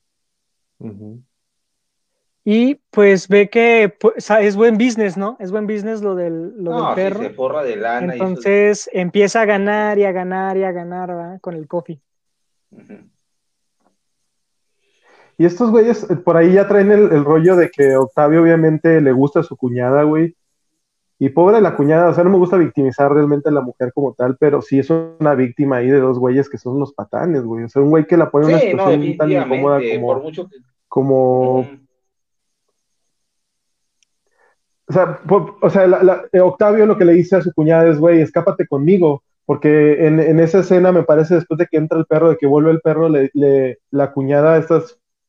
y 2.45 2.75
pues 2.91 3.29
ve 3.29 3.49
que 3.49 3.95
pues, 4.01 4.29
es 4.31 4.57
buen 4.57 4.77
business, 4.77 5.17
¿no? 5.17 5.37
Es 5.39 5.53
buen 5.53 5.67
business 5.67 6.03
lo 6.03 6.15
del, 6.15 6.63
lo 6.63 6.87
del 6.87 6.95
perro. 6.95 7.21
se 7.21 7.31
forra 7.31 7.63
de 7.63 7.77
lana. 7.77 8.13
Entonces 8.13 8.91
empieza 8.93 9.43
a 9.43 9.45
ganar 9.45 9.99
y 9.99 10.05
a 10.05 10.13
ganar 10.13 10.57
y 10.57 10.65
a 10.65 10.73
ganar, 10.73 11.09
¿verdad? 11.09 11.41
Con 11.41 11.55
el 11.55 11.69
coffee. 11.69 12.01
Y 15.43 15.45
estos 15.45 15.73
güeyes 15.73 16.09
eh, 16.09 16.15
por 16.15 16.37
ahí 16.37 16.53
ya 16.53 16.69
traen 16.69 16.93
el, 16.93 17.25
rollo 17.25 17.57
de 17.57 17.69
que 17.69 17.97
Octavio 17.97 18.43
obviamente 18.43 19.01
le 19.01 19.11
gusta 19.11 19.41
a 19.41 19.43
su 19.43 19.57
cuñada, 19.57 20.05
güey. 20.05 20.37
Y 21.19 21.31
pobre 21.31 21.61
la 21.61 21.75
cuñada, 21.75 22.11
o 22.11 22.15
sea, 22.15 22.23
no 22.23 22.31
me 22.31 22.39
gusta 22.39 22.57
victimizar 22.57 23.13
realmente 23.13 23.49
a 23.49 23.53
la 23.53 23.61
mujer 23.61 23.91
como 23.93 24.15
tal, 24.15 24.37
pero 24.39 24.63
sí 24.63 24.79
es 24.79 24.89
una 24.89 25.35
víctima 25.35 25.79
ahí 25.79 25.89
de 25.89 25.99
dos 25.99 26.21
güeyes 26.21 26.49
que 26.49 26.59
son 26.59 26.77
unos 26.77 26.93
patanes, 26.93 27.43
güey. 27.43 27.65
O 27.65 27.69
sea, 27.69 27.83
un 27.83 27.91
güey 27.91 28.07
que 28.07 28.17
la 28.17 28.31
pone 28.31 28.47
en 28.47 28.53
una 28.53 28.61
situación 28.61 29.17
tan 29.17 29.33
incómoda 29.33 29.81
como, 29.81 30.07
por 30.07 30.23
mucho 30.23 30.49
como 30.87 31.59
o 31.59 31.67
sea, 34.93 35.21
o 35.61 35.71
sea 35.71 35.89
la, 35.89 36.23
eh, 36.31 36.39
Octavio 36.39 36.87
lo 36.87 36.97
que 36.97 37.05
le 37.05 37.15
dice 37.15 37.35
a 37.35 37.43
su 37.43 37.53
cuñada 37.53 37.89
es, 37.89 37.99
güey, 37.99 38.21
escápate 38.21 38.69
conmigo, 38.69 39.25
porque 39.45 40.07
en, 40.07 40.21
en, 40.21 40.39
esa 40.39 40.61
escena 40.61 40.93
me 40.93 41.03
parece 41.03 41.35
después 41.35 41.59
de 41.59 41.67
que 41.69 41.79
entra 41.79 41.99
el 41.99 42.07
perro, 42.07 42.31
de 42.31 42.37
que 42.37 42.47
vuelve 42.47 42.71
el 42.71 42.81
perro, 42.81 43.09
le, 43.09 43.29
le, 43.35 43.81
la 43.91 44.13
cuñada, 44.13 44.57
esta 44.57 44.81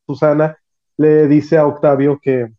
Susana, 0.06 0.56
le 0.96 1.26
dice 1.28 1.58
a 1.58 1.66
Octavio 1.66 2.18
que, 2.22 2.52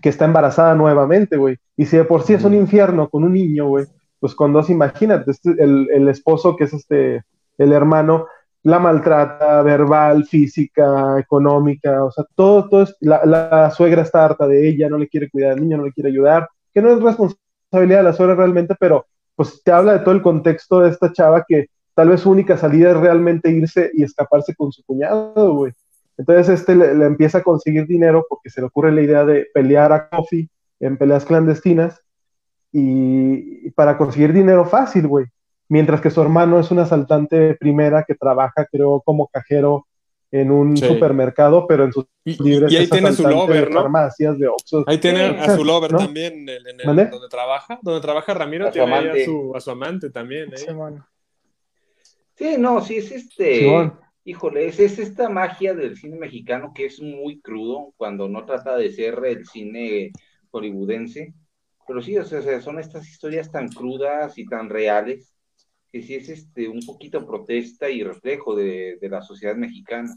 que 0.00 0.08
está 0.08 0.24
embarazada 0.24 0.74
nuevamente, 0.74 1.36
güey. 1.36 1.56
Y 1.76 1.86
si 1.86 1.96
de 1.96 2.04
por 2.04 2.22
sí 2.22 2.34
es 2.34 2.44
un 2.44 2.54
infierno 2.54 3.08
con 3.08 3.24
un 3.24 3.32
niño, 3.32 3.68
güey, 3.68 3.86
pues 4.18 4.34
con 4.34 4.52
dos, 4.52 4.70
imagínate, 4.70 5.30
este, 5.30 5.50
el, 5.58 5.88
el 5.92 6.08
esposo 6.08 6.56
que 6.56 6.64
es 6.64 6.72
este, 6.72 7.22
el 7.58 7.72
hermano, 7.72 8.26
la 8.66 8.80
maltrata 8.80 9.62
verbal, 9.62 10.24
física, 10.24 11.20
económica, 11.20 12.04
o 12.04 12.10
sea, 12.10 12.24
todo, 12.34 12.68
todo 12.68 12.82
es, 12.82 12.96
la, 12.98 13.70
suegra 13.70 14.02
está 14.02 14.24
harta 14.24 14.48
de 14.48 14.68
ella, 14.68 14.88
no 14.88 14.98
le 14.98 15.06
quiere 15.06 15.30
cuidar 15.30 15.52
al 15.52 15.60
niño, 15.60 15.76
no 15.76 15.84
le 15.84 15.92
quiere 15.92 16.10
ayudar, 16.10 16.48
que 16.74 16.82
no 16.82 16.90
es 16.90 17.00
responsabilidad 17.00 17.98
de 17.98 18.02
la 18.02 18.12
suegra 18.12 18.34
realmente, 18.34 18.74
pero 18.80 19.06
pues 19.36 19.62
te 19.62 19.70
habla 19.70 19.92
de 19.92 19.98
todo 20.00 20.14
el 20.14 20.22
contexto 20.22 20.80
de 20.80 20.90
esta 20.90 21.12
chava 21.12 21.44
que 21.46 21.66
tal 21.94 22.08
vez 22.08 22.22
su 22.22 22.30
única 22.30 22.56
salida 22.56 22.90
es 22.90 22.96
realmente 22.96 23.52
irse 23.52 23.92
y 23.94 24.02
escaparse 24.02 24.52
con 24.56 24.72
su 24.72 24.82
cuñado, 24.82 25.54
güey. 25.54 25.72
Entonces 26.18 26.60
este 26.60 26.74
le, 26.74 27.04
empieza 27.04 27.38
a 27.38 27.42
conseguir 27.42 27.86
dinero 27.86 28.26
porque 28.28 28.50
se 28.50 28.60
le 28.60 28.68
ocurre 28.68 28.92
la 28.92 29.02
idea 29.02 29.24
de 29.24 29.46
pelear 29.52 29.92
a 29.92 30.08
Coffee 30.08 30.48
en 30.80 30.96
peleas 30.96 31.24
clandestinas 31.24 32.00
y 32.72 33.70
para 33.70 33.96
conseguir 33.96 34.32
dinero 34.32 34.64
fácil, 34.66 35.06
güey. 35.06 35.26
Mientras 35.68 36.00
que 36.00 36.10
su 36.10 36.22
hermano 36.22 36.60
es 36.60 36.70
un 36.70 36.78
asaltante 36.78 37.54
primera 37.54 38.04
que 38.04 38.14
trabaja, 38.14 38.66
creo, 38.70 39.02
como 39.04 39.26
cajero 39.28 39.86
en 40.30 40.50
un 40.50 40.76
supermercado, 40.76 41.66
pero 41.66 41.84
en 41.84 41.92
sus 41.92 42.06
libres 42.24 42.72
y 42.72 42.76
ahí 42.76 42.88
tiene 42.88 43.12
su 43.12 43.26
lover, 43.26 43.70
¿no? 43.70 43.82
farmacias, 43.82 44.38
de 44.38 44.48
Ahí 44.86 44.98
tiene 44.98 45.24
a 45.24 45.56
su 45.56 45.64
lover 45.64 45.92
también, 45.92 46.48
en, 46.48 46.48
el, 46.48 47.10
donde 47.10 47.28
trabaja, 47.30 47.78
donde 47.82 48.00
trabaja 48.00 48.34
Ramiro, 48.34 48.70
tiene 48.70 48.94
a 48.94 49.24
su, 49.24 49.52
a 49.54 49.60
su, 49.60 49.70
amante 49.70 50.10
también. 50.10 50.52
¿eh? 50.52 51.00
Sí, 52.34 52.56
no, 52.58 52.80
sí 52.82 52.96
es 52.96 53.12
este, 53.12 53.90
híjole, 54.26 54.66
es, 54.66 54.80
es, 54.80 54.98
esta 54.98 55.28
magia 55.28 55.72
del 55.72 55.96
cine 55.96 56.18
mexicano 56.18 56.72
que 56.74 56.86
es 56.86 57.00
muy 57.00 57.40
crudo 57.40 57.94
cuando 57.96 58.28
no 58.28 58.44
trata 58.44 58.76
de 58.76 58.90
ser 58.90 59.20
el 59.24 59.46
cine 59.46 60.10
hollywoodense, 60.50 61.32
pero 61.86 62.02
sí, 62.02 62.18
o 62.18 62.24
sea, 62.24 62.60
son 62.60 62.80
estas 62.80 63.08
historias 63.08 63.52
tan 63.52 63.68
crudas 63.68 64.36
y 64.36 64.44
tan 64.46 64.68
reales 64.68 65.32
que 65.92 66.02
sí 66.02 66.16
es 66.16 66.28
este, 66.28 66.68
un 66.68 66.80
poquito 66.84 67.24
protesta 67.24 67.88
y 67.88 68.02
reflejo 68.02 68.56
de, 68.56 68.98
la 69.02 69.22
sociedad 69.22 69.54
mexicana. 69.54 70.12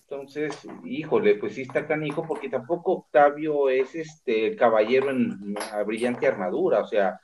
Entonces, 0.00 0.58
híjole, 0.84 1.36
pues 1.36 1.54
sí 1.54 1.62
está 1.62 1.86
canijo, 1.86 2.26
porque 2.26 2.48
tampoco 2.48 2.92
Octavio 2.92 3.68
es 3.68 3.94
este 3.94 4.46
el 4.46 4.56
caballero 4.56 5.10
en 5.10 5.54
brillante 5.86 6.26
armadura, 6.26 6.80
o 6.80 6.86
sea, 6.86 7.20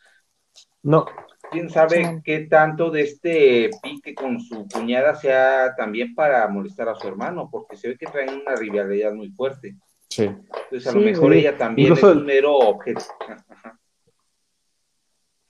No, 0.83 1.07
quién 1.51 1.71
sabe 1.71 2.05
Sí. 2.05 2.21
qué 2.25 2.41
tanto 2.41 2.91
de 2.91 3.03
este 3.03 3.71
pique 3.83 4.15
con 4.15 4.41
su 4.41 4.67
cuñada 4.73 5.15
sea 5.15 5.75
también 5.77 6.15
para 6.15 6.47
molestar 6.49 6.89
a 6.89 6.95
su 6.95 7.07
hermano, 7.09 7.49
porque 7.51 7.77
se 7.77 7.89
ve 7.89 7.97
que 7.97 8.07
traen 8.07 8.41
una 8.41 8.55
rivalidad 8.57 9.13
muy 9.13 9.31
fuerte. 9.31 9.77
Sí. 10.09 10.25
Entonces, 10.25 10.87
a 10.87 10.93
Sí, 10.93 10.99
lo 10.99 11.05
mejor 11.05 11.33
ella 11.35 11.57
también 11.57 11.89
Incluso 11.89 12.09
es 12.11 12.13
el- 12.17 12.19
un 12.21 12.27
mero 12.27 12.55
objeto. 12.57 13.01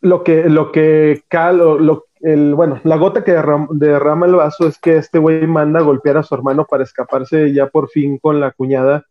Lo 0.00 0.22
que, 0.22 0.48
lo 0.48 0.70
que 0.70 1.22
cal, 1.28 1.60
o 1.60 1.78
lo, 1.78 2.06
el, 2.20 2.54
bueno, 2.54 2.80
la 2.84 2.96
gota 2.96 3.24
que 3.24 3.32
derram- 3.36 3.68
derrama 3.70 4.26
el 4.26 4.36
vaso 4.36 4.68
es 4.68 4.78
que 4.78 4.96
este 4.96 5.18
güey 5.18 5.46
manda 5.46 5.80
a 5.80 5.82
golpear 5.82 6.16
a 6.18 6.22
su 6.22 6.34
hermano 6.36 6.66
para 6.68 6.84
escaparse 6.84 7.52
ya 7.52 7.68
por 7.68 7.88
fin 7.88 8.18
con 8.18 8.38
la 8.38 8.52
cuñada. 8.52 9.04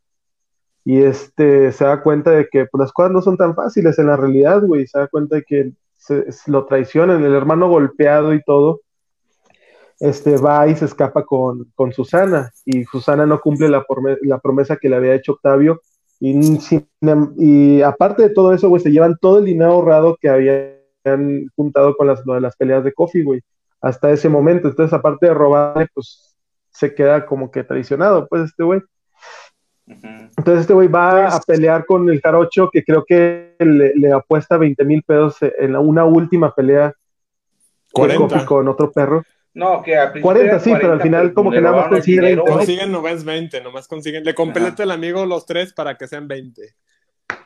Y 0.86 1.02
este 1.02 1.74
se 1.74 1.84
da 1.84 2.02
cuenta 2.02 2.32
de 2.32 2.48
que 2.48 2.66
pues, 2.68 2.80
las 2.80 2.94
cosas 2.94 3.12
no 3.12 3.22
son 3.22 3.36
tan 3.36 3.54
fáciles 3.54 4.00
en 4.00 4.08
la 4.08 4.16
realidad, 4.16 4.62
güey. 4.62 4.88
Se 4.88 4.98
da 4.98 5.08
cuenta 5.08 5.36
de 5.36 5.44
que 5.44 5.72
se- 5.98 6.26
lo 6.48 6.66
traicionan, 6.66 7.24
el 7.24 7.34
hermano 7.34 7.68
golpeado 7.70 8.34
y 8.34 8.42
todo. 8.44 8.82
Este 10.00 10.38
va 10.38 10.68
y 10.68 10.76
se 10.76 10.86
escapa 10.86 11.24
con, 11.26 11.72
con 11.76 11.92
Susana. 11.92 12.52
Y 12.66 12.84
Susana 12.86 13.26
no 13.26 13.40
cumple 13.40 13.68
la, 13.70 13.84
la 14.22 14.40
promesa 14.40 14.78
que 14.78 14.90
le 14.90 14.96
había 14.96 15.16
hecho 15.16 15.34
Octavio. 15.34 15.82
Y, 16.20 16.58
sin- 16.58 16.88
y 17.38 17.82
aparte 17.82 18.24
de 18.24 18.30
todo 18.30 18.54
eso, 18.54 18.70
güey, 18.70 18.82
se 18.82 18.92
llevan 18.92 19.18
todo 19.20 19.40
el 19.40 19.46
dinero 19.46 19.72
ahorrado 19.74 20.18
que 20.20 20.30
habían 20.30 21.48
juntado 21.56 21.96
con 21.96 22.08
las, 22.08 22.26
lo 22.26 22.34
de 22.36 22.42
las 22.42 22.56
peleas 22.56 22.84
de 22.84 22.94
Kofi, 22.94 23.24
güey, 23.24 23.42
hasta 23.82 24.12
ese 24.12 24.30
momento. 24.30 24.68
Entonces, 24.68 24.94
aparte 24.94 25.28
de 25.28 25.34
robarle, 25.34 25.88
pues 25.94 26.36
se 26.72 26.94
queda 26.94 27.26
como 27.26 27.50
que 27.50 27.64
traicionado, 27.64 28.28
pues 28.28 28.44
este 28.46 28.64
güey. 28.64 28.82
Entonces, 29.88 30.62
este 30.62 30.74
güey 30.74 30.88
va 30.88 31.24
Pues- 31.24 31.34
a 31.36 31.40
pelear 31.42 31.86
con 31.86 32.10
el 32.10 32.20
Jarocho, 32.22 32.70
que 32.72 32.84
creo 32.84 33.04
que 33.06 33.56
le, 33.60 33.94
le 33.96 34.12
apuesta 34.12 34.58
20 34.58 34.84
mil 34.86 35.02
pesos 35.04 35.38
en 35.42 35.74
la- 35.74 35.80
una 35.80 36.04
última 36.06 36.54
pelea 36.54 36.88
de 36.88 36.94
40. 37.94 38.28
Kofi 38.36 38.46
con 38.46 38.68
otro 38.68 38.92
perro. 38.92 39.24
No, 39.54 39.82
que 39.82 39.94
principio 39.94 40.22
40, 40.22 40.50
eran 40.50 40.60
sí, 40.60 40.74
pero 40.80 40.94
al 40.94 41.02
final 41.02 41.34
como 41.34 41.50
que 41.50 41.62
nada 41.62 41.76
más 41.76 41.86
robaron 41.86 41.94
el 41.94 42.00
consigue 42.00 42.22
dinero, 42.22 42.44
20, 42.44 42.52
¿no? 42.52 42.58
Consiguen 42.58 42.92
nomás 42.92 43.24
20, 43.24 43.62
nomás 43.62 43.88
consiguen. 43.88 44.24
Le 44.24 44.36
completa 44.36 44.84
el 44.84 44.92
amigo 44.92 45.26
los 45.26 45.46
tres 45.46 45.74
para 45.74 45.96
que 45.96 46.08
sean 46.08 46.28
20. 46.28 46.62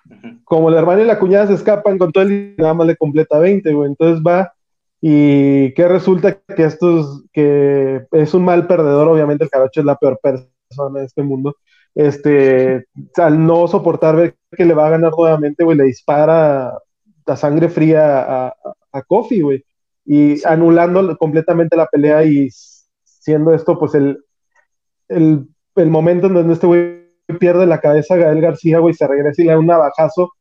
Ujú. 0.09 0.39
como 0.43 0.69
el 0.69 0.75
hermano 0.75 1.01
y 1.01 1.05
la 1.05 1.19
cuñada 1.19 1.47
se 1.47 1.53
escapan 1.53 1.97
con 1.97 2.11
todo 2.11 2.23
el 2.23 2.29
dinero, 2.29 2.55
nada 2.57 2.73
más 2.73 2.87
le 2.87 2.97
completa 2.97 3.37
20, 3.39 3.71
güey. 3.71 3.89
Entonces 3.89 4.21
va 4.25 4.51
y 4.99 5.73
que 5.73 5.87
resulta 5.87 6.33
que 6.33 6.63
estos, 6.63 7.23
que 7.31 8.05
es 8.11 8.33
un 8.33 8.43
mal 8.43 8.67
perdedor, 8.67 9.07
obviamente 9.07 9.43
el 9.45 9.49
Jarocho 9.49 9.79
es 9.79 9.85
la 9.85 9.95
peor 9.95 10.19
persona 10.21 10.99
de 10.99 11.05
este 11.05 11.21
mundo. 11.23 11.55
Este, 11.93 12.85
al 13.17 13.45
no 13.45 13.67
soportar 13.67 14.15
ver 14.15 14.35
que 14.51 14.65
le 14.65 14.73
va 14.73 14.87
a 14.87 14.91
ganar 14.91 15.11
nuevamente, 15.17 15.63
güey, 15.63 15.77
le 15.77 15.83
dispara 15.85 16.73
la 17.25 17.35
sangre 17.35 17.69
fría 17.69 18.21
a, 18.21 18.47
a, 18.47 18.53
a 18.91 19.01
Kofi, 19.03 19.41
güey. 19.41 19.63
Y 20.05 20.45
anulando 20.45 21.17
completamente 21.17 21.77
la 21.77 21.85
pelea 21.85 22.23
y 22.23 22.49
siendo 23.03 23.53
esto, 23.53 23.77
pues, 23.77 23.93
el, 23.93 24.23
el, 25.09 25.47
el 25.75 25.89
momento 25.89 26.27
en 26.27 26.33
donde 26.33 26.53
este 26.53 26.67
güey 26.67 27.01
pierde 27.39 27.65
la 27.65 27.79
cabeza 27.79 28.15
a 28.15 28.17
Gael 28.17 28.41
García, 28.41 28.79
güey, 28.79 28.93
se 28.93 29.07
regresa 29.07 29.41
y 29.41 29.45
le 29.45 29.51
da 29.51 29.59
un 29.59 29.67
navajazo. 29.67 30.31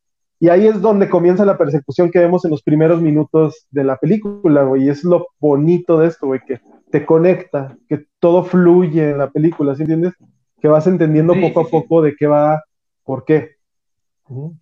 Y 0.42 0.48
ahí 0.48 0.66
es 0.66 0.80
donde 0.80 1.11
comienza 1.11 1.44
la 1.44 1.59
persecución 1.59 2.11
que 2.11 2.18
vemos 2.18 2.44
en 2.44 2.51
los 2.51 2.62
primeros 2.62 3.03
minutos 3.03 3.66
de 3.70 3.84
la 3.84 3.98
película, 3.98 4.62
güey. 4.62 4.84
Y 4.84 4.88
es 4.88 5.05
lo 5.05 5.26
bonito 5.38 5.98
de 5.98 6.09
esto, 6.09 6.28
güey, 6.28 6.40
que 6.46 6.61
te 6.90 7.05
conecta, 7.05 7.76
que 7.88 8.07
todo 8.18 8.42
fluye 8.44 9.11
en 9.11 9.18
la 9.18 9.30
película, 9.30 9.74
¿sí 9.74 9.82
entiendes? 9.82 10.14
Que 10.61 10.68
vas 10.68 10.86
entendiendo 10.86 11.34
Sí, 11.34 11.40
poco 11.40 11.61
sí, 11.61 11.66
a 11.66 11.68
sí. 11.68 11.70
poco 11.70 12.02
de 12.02 12.14
qué 12.16 12.26
va, 12.26 12.64
por 13.04 13.24
qué. 13.24 13.56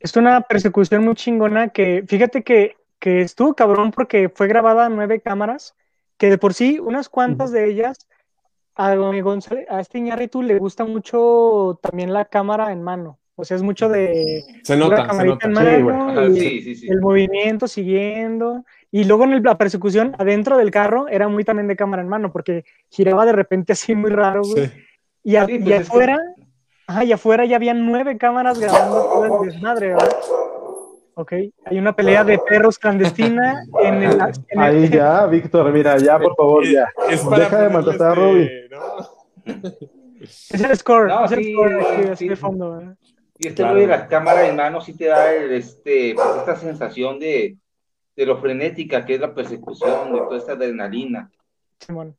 Es 0.01 0.17
una 0.17 0.41
persecución 0.41 1.05
muy 1.05 1.15
chingona 1.15 1.69
que, 1.69 2.03
fíjate 2.07 2.43
que, 2.43 2.77
que 2.99 3.21
estuvo 3.21 3.55
cabrón 3.55 3.91
porque 3.91 4.29
fue 4.29 4.49
grabada 4.49 4.87
a 4.87 4.89
nueve 4.89 5.21
cámaras, 5.21 5.75
que 6.17 6.31
de 6.31 6.39
por 6.39 6.55
sí, 6.55 6.79
unas 6.79 7.09
cuantas 7.09 7.53
de 7.53 7.69
ellas, 7.71 8.09
a, 8.75 8.95
González- 8.95 9.67
a 9.69 9.81
este 9.81 9.99
Iñárritu 9.99 10.43
le 10.43 10.59
gusta 10.59 10.85
mucho 10.85 11.79
también 11.83 12.13
la 12.13 12.25
cámara 12.25 12.73
en 12.73 12.83
mano. 12.83 13.19
O 13.41 13.45
sea, 13.45 13.57
es 13.57 13.63
mucho 13.63 13.89
de 13.89 14.43
Se 14.65 14.77
nota, 14.77 15.13
se 15.15 15.21
en 15.23 15.27
nota. 15.29 15.47
Sí, 15.49 15.83
güey. 15.83 15.97
mano 15.97 16.11
Ajá, 16.11 16.27
y 16.29 16.41
sí, 16.41 16.63
sí, 16.63 16.75
sí. 16.75 16.87
el 16.89 17.01
movimiento 17.01 17.69
siguiendo. 17.69 18.65
Y 18.91 19.05
luego 19.05 19.25
en 19.25 19.33
el- 19.33 19.43
la 19.43 19.57
persecución 19.59 20.15
adentro 20.19 20.57
del 20.57 20.71
carro 20.73 21.07
era 21.09 21.29
muy 21.29 21.45
también 21.45 21.69
de 21.69 21.77
cámara 21.77 22.03
en 22.03 22.09
mano 22.09 22.33
porque 22.33 22.65
giraba 22.91 23.27
de 23.27 23.33
repente 23.33 23.75
así 23.75 23.95
muy 23.95 24.11
raro, 24.11 24.43
güey. 24.43 24.71
Y, 25.29 25.37
a- 25.37 25.45
Sí, 25.45 25.53
y 25.57 25.59
pues 25.59 25.71
es 25.75 25.81
que- 25.83 25.87
afuera, 25.89 26.19
ajá, 26.87 27.05
y 27.05 27.13
afuera 27.13 27.45
ya 27.45 27.57
habían 27.57 27.85
nueve 27.85 28.17
cámaras 28.17 28.59
grabando 28.59 29.03
todo 29.03 29.43
el 29.43 29.51
desmadre, 29.51 29.89
¿verdad? 29.89 30.17
Ok, 31.15 31.33
hay 31.67 31.79
una 31.79 31.95
pelea 31.95 32.25
de 32.25 32.39
perros 32.39 32.79
clandestina 32.79 33.63
en 33.83 33.95
el, 34.05 34.13
en 34.13 34.21
el- 34.49 34.59
Ahí 34.59 34.89
ya, 34.89 35.27
Víctor, 35.27 35.71
mira, 35.71 35.99
ya, 35.99 36.19
por 36.19 36.35
favor, 36.35 36.65
ya. 36.67 36.89
Es 37.11 37.29
Deja 37.29 37.61
de 37.63 37.69
maltratar 37.69 38.13
a 38.13 38.15
Robin. 38.15 38.49
¿no? 38.71 39.45
es 40.23 40.55
el 40.65 40.77
score, 40.79 41.09
No, 41.09 41.27
es 41.27 41.33
el 41.33 41.45
sí, 41.45 41.53
score 41.53 42.17
sí. 42.17 42.29
de 42.31 42.37
fondo, 42.37 42.71
¿verdad? 42.79 42.97
Y 43.39 43.49
este 43.49 43.63
Claro. 43.63 43.79
de 43.79 43.87
las 43.87 44.09
cámaras 44.09 44.49
en 44.49 44.57
mano 44.57 44.81
sí 44.81 44.97
te 44.97 45.07
da 45.09 45.31
el, 45.35 45.53
este, 45.53 46.15
pues, 46.15 46.27
esta 46.39 46.57
sensación 46.57 47.19
de, 47.21 47.57
de 48.17 48.27
lo 48.27 48.39
frenética 48.39 49.05
que 49.05 49.17
es 49.17 49.21
la 49.21 49.35
persecución, 49.35 50.11
de 50.13 50.19
toda 50.21 50.39
esta 50.39 50.53
adrenalina. 50.53 51.31
Simón. 51.81 52.17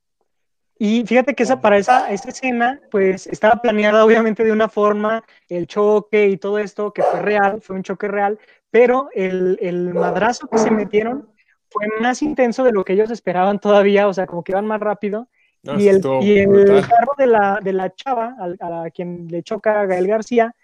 Y 0.81 1.05
fíjate 1.05 1.35
que 1.35 1.43
esa, 1.43 1.59
para 1.59 1.77
esa, 1.77 2.09
esa 2.09 2.29
escena, 2.29 2.79
pues 2.89 3.27
estaba 3.27 3.61
planeada 3.61 4.05
obviamente 4.05 4.45
de 4.45 4.53
una 4.53 4.69
forma, 4.69 5.25
el 5.49 5.67
choque 5.67 6.29
y 6.29 6.37
todo 6.37 6.57
esto, 6.57 6.93
que 6.93 7.03
fue 7.03 7.21
real, 7.21 7.61
fue 7.61 7.75
un 7.75 7.83
choque 7.83 8.07
real, 8.07 8.39
pero 8.71 9.09
el, 9.13 9.59
el 9.61 9.93
madrazo 9.93 10.47
que 10.47 10.57
se 10.57 10.71
metieron 10.71 11.27
fue 11.69 11.85
más 11.99 12.21
intenso 12.21 12.63
de 12.63 12.71
lo 12.71 12.85
que 12.85 12.93
ellos 12.93 13.11
esperaban 13.11 13.59
todavía, 13.59 14.07
o 14.07 14.13
sea, 14.13 14.25
como 14.25 14.41
que 14.41 14.53
iban 14.53 14.65
más 14.65 14.79
rápido. 14.79 15.27
No, 15.63 15.77
y 15.77 15.89
el, 15.89 16.01
y 16.21 16.39
el 16.39 16.87
carro 16.87 17.11
de 17.17 17.27
la, 17.27 17.59
de 17.61 17.73
la 17.73 17.93
chava, 17.93 18.37
a, 18.39 18.69
la 18.69 18.89
quien 18.89 19.27
le 19.27 19.43
choca 19.43 19.81
a 19.81 19.85
Gael 19.85 20.07
García, 20.07 20.55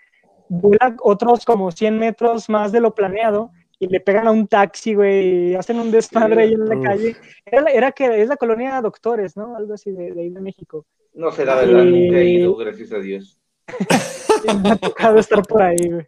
vuela 0.47 0.95
otros 1.03 1.43
como 1.43 1.71
100 1.71 1.99
metros 1.99 2.47
más 2.47 2.71
de 2.71 2.79
lo 2.79 2.95
planeado 2.95 3.51
y 3.79 3.87
le 3.87 3.99
pegan 3.99 4.27
a 4.27 4.31
un 4.31 4.47
taxi, 4.47 4.93
güey, 4.93 5.51
y 5.51 5.55
hacen 5.55 5.79
un 5.79 5.91
desmadre 5.91 6.43
ahí 6.43 6.53
en 6.53 6.65
la 6.65 6.77
Uf. 6.77 6.83
calle. 6.83 7.15
Era, 7.45 7.91
que 7.91 8.21
es 8.21 8.29
la 8.29 8.37
colonia 8.37 8.75
de 8.75 8.81
doctores, 8.81 9.35
¿no? 9.35 9.55
Algo 9.55 9.73
así 9.73 9.91
de, 9.91 10.11
de 10.13 10.21
ahí 10.21 10.29
de 10.29 10.41
México. 10.41 10.85
No 11.13 11.31
sé, 11.31 11.45
la 11.45 11.55
verdad, 11.55 11.83
Y- 11.83 11.91
nunca 12.07 12.17
he 12.19 12.25
ido, 12.29 12.55
gracias 12.55 12.91
a 12.91 12.99
Dios. 12.99 13.39
Me 14.63 14.69
ha 14.69 14.75
tocado 14.75 15.17
estar 15.19 15.41
por 15.43 15.61
ahí, 15.61 15.77
güey. 15.89 16.05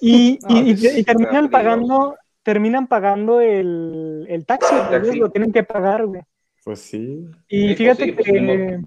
Y, 0.00 0.38
No, 0.48 0.56
y- 0.56 0.70
y- 0.70 0.74
pues, 0.76 1.04
terminan 1.04 1.50
pagando, 1.50 2.14
terminan 2.42 2.86
pagando 2.86 3.40
el, 3.40 4.26
el 4.28 4.46
taxi, 4.46 4.74
El 4.74 4.80
ellos 4.94 5.02
taxi. 5.06 5.18
lo 5.18 5.30
tienen 5.30 5.52
que 5.52 5.64
pagar, 5.64 6.06
güey. 6.06 6.22
Pues 6.64 6.80
sí. 6.80 7.24
Y 7.48 7.68
Sí, 7.68 7.74
fíjate 7.76 8.12
pues 8.12 8.26
sí, 8.26 8.32
pues, 8.32 8.42
que. 8.42 8.80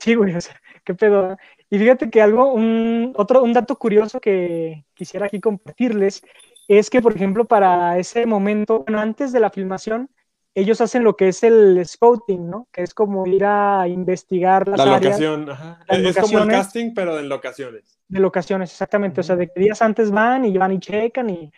Sí, 0.00 0.14
güey, 0.14 0.34
o 0.36 0.40
sea, 0.40 0.60
qué 0.84 0.94
pedo. 0.94 1.36
Y 1.70 1.78
fíjate 1.78 2.08
que 2.10 2.22
algo, 2.22 2.52
un, 2.52 3.12
otro, 3.16 3.42
un 3.42 3.52
dato 3.52 3.76
curioso 3.76 4.20
que 4.20 4.84
quisiera 4.94 5.26
aquí 5.26 5.40
compartirles 5.40 6.22
es 6.68 6.90
que, 6.90 7.02
por 7.02 7.14
ejemplo, 7.16 7.46
para 7.46 7.98
ese 7.98 8.26
momento, 8.26 8.80
bueno, 8.84 9.00
antes 9.00 9.32
de 9.32 9.40
la 9.40 9.50
filmación, 9.50 10.10
ellos 10.54 10.80
hacen 10.80 11.04
lo 11.04 11.16
que 11.16 11.28
es 11.28 11.42
el 11.44 11.84
scouting, 11.86 12.48
¿no? 12.50 12.68
Que 12.72 12.82
es 12.82 12.94
como 12.94 13.26
ir 13.26 13.44
a 13.44 13.86
investigar 13.88 14.68
las 14.68 14.84
La 14.84 14.84
áreas 14.84 15.02
locación, 15.04 15.50
ajá. 15.50 15.80
las 15.88 15.98
Es 16.04 16.18
como 16.18 16.38
el 16.38 16.48
casting, 16.48 16.94
pero 16.94 17.18
en 17.18 17.28
locaciones. 17.28 18.00
de 18.08 18.20
locaciones, 18.20 18.70
exactamente. 18.72 19.20
O 19.20 19.24
sea, 19.24 19.36
de 19.36 19.48
que 19.48 19.60
días 19.60 19.82
antes 19.82 20.10
van 20.10 20.44
y 20.44 20.56
van 20.56 20.72
y 20.72 20.80
checan 20.80 21.30
y 21.30 21.52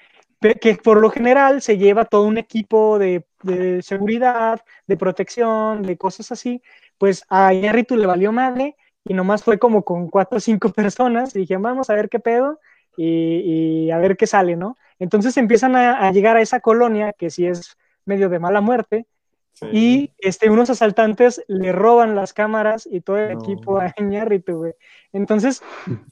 que 0.61 0.75
por 0.77 1.01
lo 1.01 1.11
general 1.11 1.61
se 1.63 1.77
lleva 1.79 2.07
todo 2.07 2.23
un 2.25 2.39
equipo 2.39 2.99
de, 2.99 3.27
de 3.43 3.83
seguridad, 3.83 4.63
de 4.87 4.97
protección, 4.97 5.83
de 5.83 5.97
cosas 5.99 6.33
así. 6.33 6.63
Pues 6.99 7.25
a 7.29 7.53
Iñárritu 7.55 7.97
le 7.97 8.07
valió 8.07 8.33
madre 8.33 8.77
y 9.05 9.15
nomás 9.15 9.43
fue 9.45 9.59
como 9.59 9.85
con 9.85 10.09
cuatro 10.09 10.39
o 10.39 10.41
cinco 10.41 10.73
personas 10.73 11.35
y 11.37 11.41
dije, 11.41 11.57
vamos 11.57 11.91
a 11.91 11.95
ver 11.95 12.09
qué 12.09 12.19
pedo 12.21 12.59
y, 12.97 13.87
y 13.87 13.91
a 13.91 13.99
ver 13.99 14.17
qué 14.17 14.27
sale, 14.27 14.57
¿no? 14.57 14.77
Entonces 15.01 15.37
empiezan 15.37 15.75
a, 15.75 16.07
a 16.07 16.13
llegar 16.13 16.37
a 16.37 16.41
esa 16.43 16.61
colonia 16.61 17.13
que 17.13 17.31
sí 17.31 17.47
es 17.47 17.77
medio 18.05 18.29
de 18.29 18.39
mala 18.39 18.61
muerte 18.61 19.07
Sí. 19.53 19.67
y 19.73 20.13
este, 20.19 20.49
unos 20.49 20.71
asaltantes 20.71 21.43
le 21.49 21.73
roban 21.73 22.15
las 22.15 22.33
cámaras 22.33 22.89
y 22.91 23.01
todo 23.01 23.19
el 23.19 23.35
No. 23.35 23.41
equipo 23.43 23.79
a 23.81 23.93
Iñárritu, 23.97 24.59
güey. 24.59 24.75
Entonces, 25.13 25.61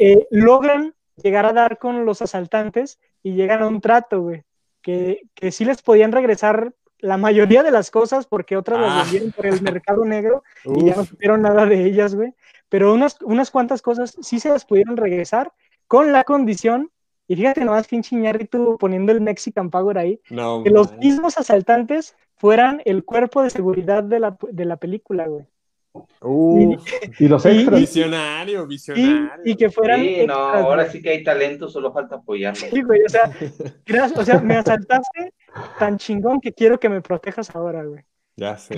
eh, 0.00 0.26
logran 0.32 0.92
llegar 1.22 1.46
a 1.46 1.52
dar 1.52 1.78
con 1.78 2.04
los 2.04 2.20
asaltantes 2.20 2.98
y 3.22 3.34
llegan 3.34 3.62
a 3.62 3.68
un 3.68 3.80
trato, 3.80 4.22
güey. 4.22 4.42
Que, 4.82 5.22
que 5.34 5.52
sí 5.52 5.64
les 5.64 5.82
podían 5.82 6.10
regresar 6.12 6.74
la 6.98 7.16
mayoría 7.16 7.62
de 7.62 7.70
las 7.70 7.90
cosas 7.92 8.26
porque 8.26 8.56
otras 8.56 8.80
Ah. 8.80 8.82
las 8.82 9.02
vendieron 9.04 9.30
por 9.32 9.46
el 9.46 9.62
mercado 9.62 10.04
negro 10.04 10.42
y 10.64 10.86
ya 10.86 10.96
no 10.96 11.04
supieron 11.04 11.40
nada 11.42 11.64
de 11.64 11.84
ellas, 11.84 12.16
güey. 12.16 12.34
Pero 12.68 12.92
unas, 12.92 13.22
unas 13.22 13.50
cuantas 13.52 13.82
cosas 13.82 14.16
sí 14.20 14.40
se 14.40 14.48
las 14.48 14.64
pudieron 14.64 14.96
regresar 14.96 15.52
con 15.86 16.12
la 16.12 16.24
condición 16.24 16.90
Y 17.28 17.36
fíjate 17.36 17.62
nomás, 17.64 17.86
pinche 17.86 18.16
Iñárritu 18.16 18.76
poniendo 18.80 19.12
el 19.12 19.20
Mexican 19.20 19.70
Power 19.70 19.98
ahí. 19.98 20.20
No, 20.30 20.64
Que 20.64 20.70
los 20.70 20.96
mismos 20.96 21.36
asaltantes 21.38 22.16
fueran 22.36 22.80
el 22.86 23.04
cuerpo 23.04 23.42
de 23.42 23.50
seguridad 23.50 24.02
de 24.02 24.18
la, 24.18 24.36
de 24.50 24.64
la 24.64 24.76
película, 24.78 25.26
güey. 25.26 25.44
Uf, 26.22 26.80
Y 27.18 27.28
los 27.28 27.44
Y- 27.44 27.48
extras. 27.50 27.80
visionario, 27.80 28.64
Y, 28.64 28.66
visionario. 28.66 29.42
y 29.44 29.56
que 29.56 29.70
fueran. 29.70 30.00
Sí, 30.00 30.06
no, 30.26 30.34
extras, 30.34 30.62
ahora 30.64 30.82
güey. 30.84 30.90
sí 30.92 31.02
que 31.02 31.10
hay 31.10 31.22
talento, 31.24 31.68
solo 31.68 31.92
falta 31.92 32.16
apoyarlo. 32.16 32.60
Sí, 32.70 32.82
güey, 32.82 33.02
o 33.04 33.08
sea, 33.08 33.30
gracias- 33.84 34.18
o 34.18 34.24
sea, 34.24 34.40
me 34.40 34.56
asaltaste 34.56 35.32
tan 35.78 35.98
chingón 35.98 36.40
que 36.40 36.52
quiero 36.52 36.78
que 36.80 36.88
me 36.88 37.00
protejas 37.02 37.54
ahora, 37.54 37.84
güey. 37.84 38.02
Ya 38.36 38.56
sé. 38.56 38.76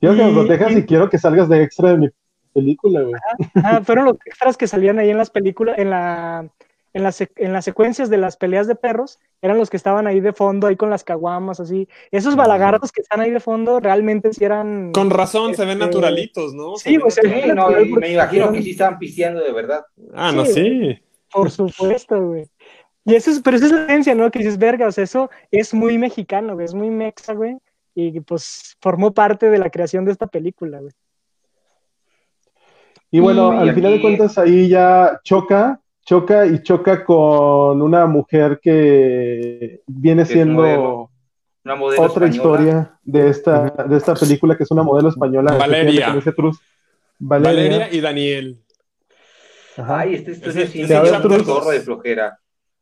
Quiero 0.00 0.16
que 0.16 0.24
me 0.24 0.32
protejas 0.32 0.72
y- 0.72 0.78
y 0.78 0.82
quiero 0.84 1.08
que 1.08 1.18
salgas 1.18 1.48
de 1.48 1.62
extra 1.62 1.90
de 1.90 1.98
mi 1.98 2.08
película, 2.52 3.02
güey. 3.02 3.14
Ah, 3.62 3.80
fueron 3.84 4.06
los 4.06 4.16
extras 4.26 4.56
que 4.56 4.66
salían 4.66 4.98
ahí 4.98 5.10
en 5.10 5.18
las 5.18 5.30
películas, 5.30 5.78
en 5.78 5.90
la, 5.90 6.48
en 6.94 7.02
las, 7.02 7.20
en 7.20 7.52
las 7.52 7.64
secuencias 7.64 8.08
de 8.10 8.16
las 8.18 8.36
peleas 8.36 8.66
de 8.66 8.74
perros, 8.74 9.18
eran 9.42 9.58
los 9.58 9.70
que 9.70 9.76
estaban 9.76 10.06
ahí 10.06 10.20
de 10.20 10.32
fondo, 10.32 10.66
ahí 10.66 10.76
con 10.76 10.90
las 10.90 11.04
caguamas, 11.04 11.60
así. 11.60 11.88
Esos 12.10 12.34
balagardos 12.34 12.90
que 12.92 13.02
están 13.02 13.20
ahí 13.20 13.30
de 13.30 13.40
fondo 13.40 13.78
realmente 13.80 14.32
sí 14.32 14.44
eran. 14.44 14.92
Con 14.92 15.10
razón, 15.10 15.54
se 15.54 15.62
ven 15.64 15.72
Este, 15.80 15.84
naturalitos, 15.86 16.54
¿no? 16.54 16.76
Se 16.76 16.90
sí, 16.90 16.96
ven 17.22 17.48
no, 17.48 17.54
natural 17.54 17.86
y 17.86 17.90
porque 17.90 18.06
me 18.08 18.12
imagino 18.14 18.42
eran- 18.44 18.54
que 18.54 18.62
sí 18.62 18.70
estaban 18.70 18.98
pisteando 18.98 19.40
de 19.42 19.52
verdad. 19.52 19.84
Ah, 20.14 20.32
no, 20.32 20.44
Sí. 20.44 20.98
Por 21.30 21.50
supuesto, 21.50 22.20
güey. 22.20 22.48
Y 23.04 23.14
eso 23.14 23.30
es, 23.30 23.40
pero 23.40 23.56
esa 23.58 23.66
es 23.66 23.72
la 23.72 23.84
esencia, 23.84 24.14
¿no? 24.14 24.30
Que 24.30 24.38
dices, 24.40 24.58
verga, 24.58 24.86
o 24.86 24.92
sea, 24.92 25.04
eso 25.04 25.30
es 25.50 25.72
muy 25.74 25.98
mexicano, 25.98 26.54
güey, 26.54 26.64
es 26.64 26.74
muy 26.74 26.90
mexa, 26.90 27.34
güey. 27.34 27.56
Y 27.94 28.20
pues 28.20 28.76
formó 28.80 29.12
parte 29.12 29.50
de 29.50 29.58
la 29.58 29.70
creación 29.70 30.04
de 30.04 30.12
esta 30.12 30.26
película, 30.26 30.78
güey. 30.80 30.92
Y 33.10 33.20
bueno, 33.20 33.54
Y 33.64 33.68
al 33.68 33.74
final 33.74 33.92
de 33.92 34.00
cuentas 34.02 34.36
ahí 34.38 34.68
ya 34.68 35.20
choca, 35.24 35.80
choca 36.08 36.46
y 36.46 36.62
choca 36.62 37.04
con 37.04 37.82
una 37.82 38.06
mujer 38.06 38.60
que 38.62 39.82
viene 39.86 40.22
es 40.22 40.28
siendo 40.28 40.62
modelo, 40.62 41.10
Una 41.66 41.74
modelo 41.74 42.02
otra 42.02 42.26
española. 42.26 42.34
historia 42.34 42.98
de 43.02 43.28
esta, 43.28 43.70
de 43.86 43.96
esta 43.96 44.14
película 44.14 44.56
que 44.56 44.62
es 44.62 44.70
una 44.70 44.82
modelo 44.82 45.10
española. 45.10 45.54
Valeria. 45.58 46.14
Ese. 46.16 46.32
Valeria. 47.18 47.62
Valeria 47.78 47.88
y 47.92 48.00
Daniel. 48.00 48.58
Ajá. 49.76 49.98
Ay, 50.00 50.14
ese 50.14 50.78
me 50.80 50.86
dio 50.86 51.04
chapter 51.04 51.30
un 51.30 51.44
chorro 51.44 51.70
de 51.70 51.80
flojera. 51.80 52.38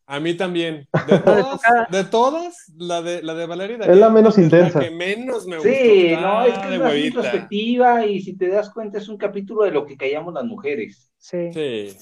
A 0.09 0.21
mí 0.21 0.35
también. 0.35 0.87
De 1.09 1.19
todas, 1.19 1.61
de 1.91 2.05
todas 2.05 2.73
la, 2.77 3.03
de, 3.03 3.25
la 3.25 3.35
de 3.35 3.47
Valeria 3.47 3.75
y 3.75 3.79
Daniel 3.81 3.95
Es 3.97 4.01
la 4.01 4.09
menos 4.11 4.39
es 4.39 4.45
intensa. 4.45 4.79
La 4.79 4.85
que 4.85 4.95
menos 4.95 5.49
me 5.49 5.57
gustó. 5.57 5.69
Sí, 5.69 6.15
no, 6.21 6.45
es 6.45 6.57
que 6.59 6.69
de 6.69 6.75
es 6.77 6.81
huevita. 6.81 7.07
introspectiva 7.09 8.07
y 8.07 8.21
si 8.21 8.37
te 8.37 8.47
das 8.49 8.71
cuenta 8.71 8.99
es 8.99 9.09
un 9.09 9.17
capítulo 9.17 9.65
de 9.65 9.73
lo 9.73 9.85
que 9.85 9.97
callamos 9.97 10.33
las 10.33 10.45
mujeres. 10.45 11.11
Sí. 11.19 11.53
Sí, 11.53 11.97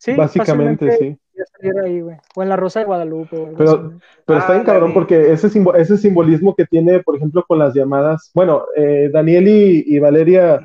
Sí. 0.00 0.14
Básicamente, 0.14 0.90
sí. 0.96 1.18
ahí, 1.84 2.00
güey. 2.00 2.16
O 2.34 2.42
en 2.42 2.48
La 2.48 2.56
Rosa 2.56 2.80
de 2.80 2.86
Guadalupe. 2.86 3.36
o 3.36 3.46
algo 3.48 3.56
Pero- 3.58 4.38
está 4.38 4.52
bien 4.52 4.62
Ah, 4.62 4.64
cabrón 4.64 4.82
dale. 4.90 4.94
porque 4.94 5.30
ese, 5.32 5.48
simbo- 5.50 5.74
ese 5.74 5.98
simbolismo 5.98 6.54
que 6.54 6.64
tiene, 6.64 7.00
por 7.00 7.16
ejemplo, 7.16 7.44
con 7.46 7.58
las 7.58 7.74
llamadas. 7.74 8.30
Bueno, 8.34 8.64
eh, 8.76 9.10
Daniel 9.12 9.46
y, 9.46 9.84
y 9.86 9.98
Valeria 9.98 10.60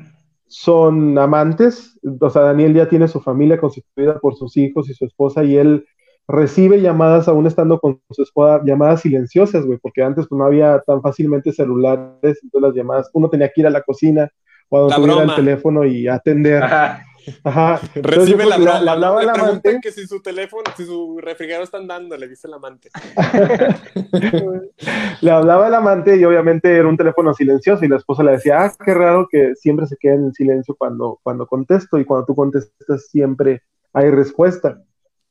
son 0.46 1.18
amantes. 1.18 1.98
O 2.20 2.30
sea, 2.30 2.42
Daniel 2.42 2.72
ya 2.74 2.88
tiene 2.88 3.08
su 3.08 3.20
familia 3.20 3.58
constituida 3.58 4.18
por 4.18 4.36
sus 4.36 4.56
hijos 4.56 4.88
y 4.88 4.94
su 4.94 5.04
esposa 5.04 5.44
y 5.44 5.56
él 5.58 5.84
recibe 6.28 6.80
llamadas 6.80 7.28
aún 7.28 7.46
estando 7.46 7.78
con 7.78 8.00
su 8.10 8.22
esposa, 8.22 8.60
llamadas 8.64 9.02
silenciosas, 9.02 9.64
güey, 9.66 9.78
porque 9.78 10.02
antes 10.02 10.26
pues, 10.28 10.38
no 10.38 10.44
había 10.46 10.80
tan 10.86 11.00
fácilmente 11.02 11.52
celulares, 11.52 12.40
entonces 12.42 12.62
las 12.62 12.74
llamadas, 12.74 13.10
uno 13.12 13.28
tenía 13.28 13.48
que 13.54 13.60
ir 13.60 13.66
a 13.66 13.70
la 13.70 13.82
cocina 13.82 14.28
o 14.68 14.90
a 14.90 14.96
donde 14.96 15.22
el 15.22 15.34
teléfono 15.36 15.84
y 15.84 16.08
atender. 16.08 16.62
Ajá. 16.64 17.02
Ajá. 17.44 17.80
Entonces, 17.94 18.02
Recibe 18.04 18.44
yo 18.44 18.50
la 18.50 18.56
broma. 18.56 18.80
le 18.80 18.90
hablaba 18.90 19.20
al 19.20 19.26
Le 19.26 19.32
preguntan 19.32 19.70
amante. 19.72 19.80
que 19.82 19.92
si 19.92 20.06
su 20.06 20.20
teléfono, 20.22 20.62
si 20.76 20.84
su 20.84 21.18
refrigerador 21.20 21.64
están 21.64 21.86
dando, 21.86 22.16
le 22.16 22.28
dice 22.28 22.46
el 22.48 22.54
amante. 22.54 22.90
Le 25.20 25.30
hablaba 25.30 25.68
el 25.68 25.74
amante 25.74 26.16
y 26.16 26.24
obviamente 26.24 26.74
era 26.76 26.88
un 26.88 26.96
teléfono 26.96 27.34
silencioso 27.34 27.84
y 27.84 27.88
la 27.88 27.96
esposa 27.96 28.22
le 28.22 28.32
decía, 28.32 28.64
ah, 28.64 28.72
qué 28.84 28.94
raro 28.94 29.28
que 29.30 29.54
siempre 29.56 29.86
se 29.86 29.96
queda 29.96 30.14
en 30.14 30.32
silencio 30.32 30.74
cuando, 30.78 31.18
cuando 31.22 31.46
contesto 31.46 31.98
y 31.98 32.04
cuando 32.04 32.26
tú 32.26 32.34
contestas 32.34 33.06
siempre 33.08 33.62
hay 33.92 34.10
respuesta. 34.10 34.82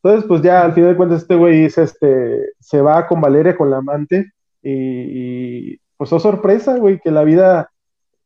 Entonces, 0.03 0.27
pues 0.27 0.41
ya 0.41 0.63
al 0.63 0.73
final 0.73 0.91
de 0.91 0.97
cuentas 0.97 1.21
este 1.21 1.35
güey 1.35 1.63
dice, 1.63 1.83
este, 1.83 2.53
se 2.59 2.81
va 2.81 3.07
con 3.07 3.21
Valeria, 3.21 3.55
con 3.55 3.69
la 3.69 3.77
amante 3.77 4.31
y, 4.61 4.71
y, 5.73 5.79
pues 5.97 6.11
oh 6.13 6.19
sorpresa, 6.19 6.77
güey, 6.77 6.99
que 6.99 7.11
la 7.11 7.23
vida 7.23 7.71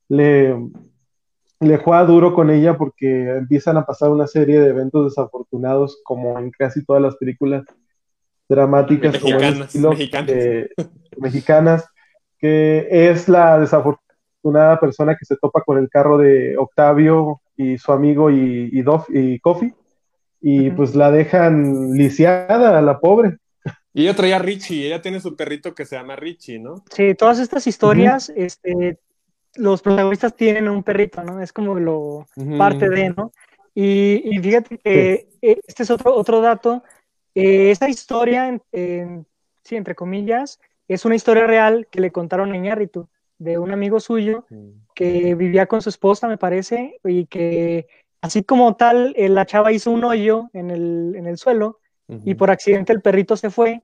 le, 0.08 0.56
le 1.60 1.78
juega 1.78 2.06
duro 2.06 2.34
con 2.34 2.50
ella 2.50 2.78
porque 2.78 3.30
empiezan 3.30 3.78
a 3.78 3.86
pasar 3.86 4.10
una 4.10 4.28
serie 4.28 4.60
de 4.60 4.70
eventos 4.70 5.06
desafortunados 5.06 6.00
como 6.04 6.40
en 6.40 6.52
casi 6.52 6.84
todas 6.86 7.02
las 7.02 7.18
películas 7.18 7.64
dramáticas 8.48 9.20
como 9.20 9.36
Mexicanas, 9.36 9.68
estilo, 9.68 9.90
mexicanas. 9.92 10.30
eh, 10.30 10.70
mexicanas, 11.18 11.86
que 12.40 12.88
es 12.90 13.28
la 13.28 13.60
desafortunada 13.60 14.80
persona 14.80 15.16
que 15.16 15.26
se 15.26 15.36
topa 15.38 15.62
con 15.62 15.78
el 15.78 15.90
carro 15.90 16.18
de 16.18 16.58
Octavio 16.58 17.42
y 17.58 17.78
su 17.78 17.92
amigo 17.92 18.32
y, 18.32 18.70
y, 18.72 18.82
Dof, 18.82 19.08
y 19.10 19.40
Coffee, 19.40 19.74
y 20.42 20.72
pues 20.72 20.96
la 20.96 21.12
dejan 21.12 21.92
lisiada 21.92 22.78
a 22.78 22.82
la 22.82 23.00
pobre. 23.00 23.38
Y 23.94 24.04
ella 24.04 24.16
traía 24.16 24.38
a 24.38 24.40
Richie, 24.40 24.88
ella 24.88 25.02
tiene 25.02 25.20
su 25.20 25.36
perrito 25.36 25.76
que 25.76 25.86
se 25.86 25.98
llama 25.98 26.16
Richie, 26.16 26.60
¿no? 26.60 26.84
Sí, 26.92 27.16
todas 27.16 27.40
estas 27.40 27.68
historias, 27.68 28.32
este, 28.36 28.98
los 29.56 29.82
protagonistas 29.82 30.36
tienen 30.36 30.70
un 30.70 30.84
perrito, 30.84 31.24
¿no? 31.24 31.42
Es 31.42 31.54
como 31.54 31.76
lo 31.80 32.28
parte 32.56 32.90
de, 32.90 33.10
¿no? 33.10 33.32
Y, 33.76 34.22
y 34.36 34.40
fíjate 34.40 34.78
que 34.80 35.30
eh, 35.42 35.60
este 35.68 35.84
es 35.84 35.92
otro, 35.92 36.16
otro 36.16 36.42
dato. 36.42 36.84
eh, 37.36 37.72
esa 37.72 37.90
historia, 37.90 38.48
en, 38.50 38.62
en- 38.72 39.28
sí, 39.64 39.76
entre 39.76 39.96
comillas, 39.96 40.60
es 40.88 41.06
una 41.06 41.16
historia 41.16 41.46
real 41.48 41.88
que 41.92 42.02
le 42.02 42.12
contaron 42.12 42.52
a 42.52 42.58
Iñárritu, 42.58 43.08
de 43.38 43.58
un 43.60 43.72
amigo 43.72 44.00
suyo 44.00 44.46
que 44.96 45.36
vivía 45.36 45.66
con 45.68 45.82
su 45.82 45.90
esposa, 45.90 46.28
me 46.28 46.38
parece, 46.38 47.00
y 47.06 47.26
que 47.28 47.88
así 48.22 48.44
como 48.44 48.76
tal, 48.76 49.14
eh, 49.16 49.30
la 49.30 49.46
chava 49.46 49.72
hizo 49.72 49.92
un 49.92 50.04
hoyo 50.04 50.50
en 50.54 50.72
el, 50.72 51.14
en 51.16 51.28
el 51.28 51.38
suelo 51.38 51.80
y 52.26 52.36
por 52.36 52.52
accidente 52.52 52.92
el 52.92 53.02
perrito 53.02 53.38
se 53.38 53.50
fue, 53.50 53.82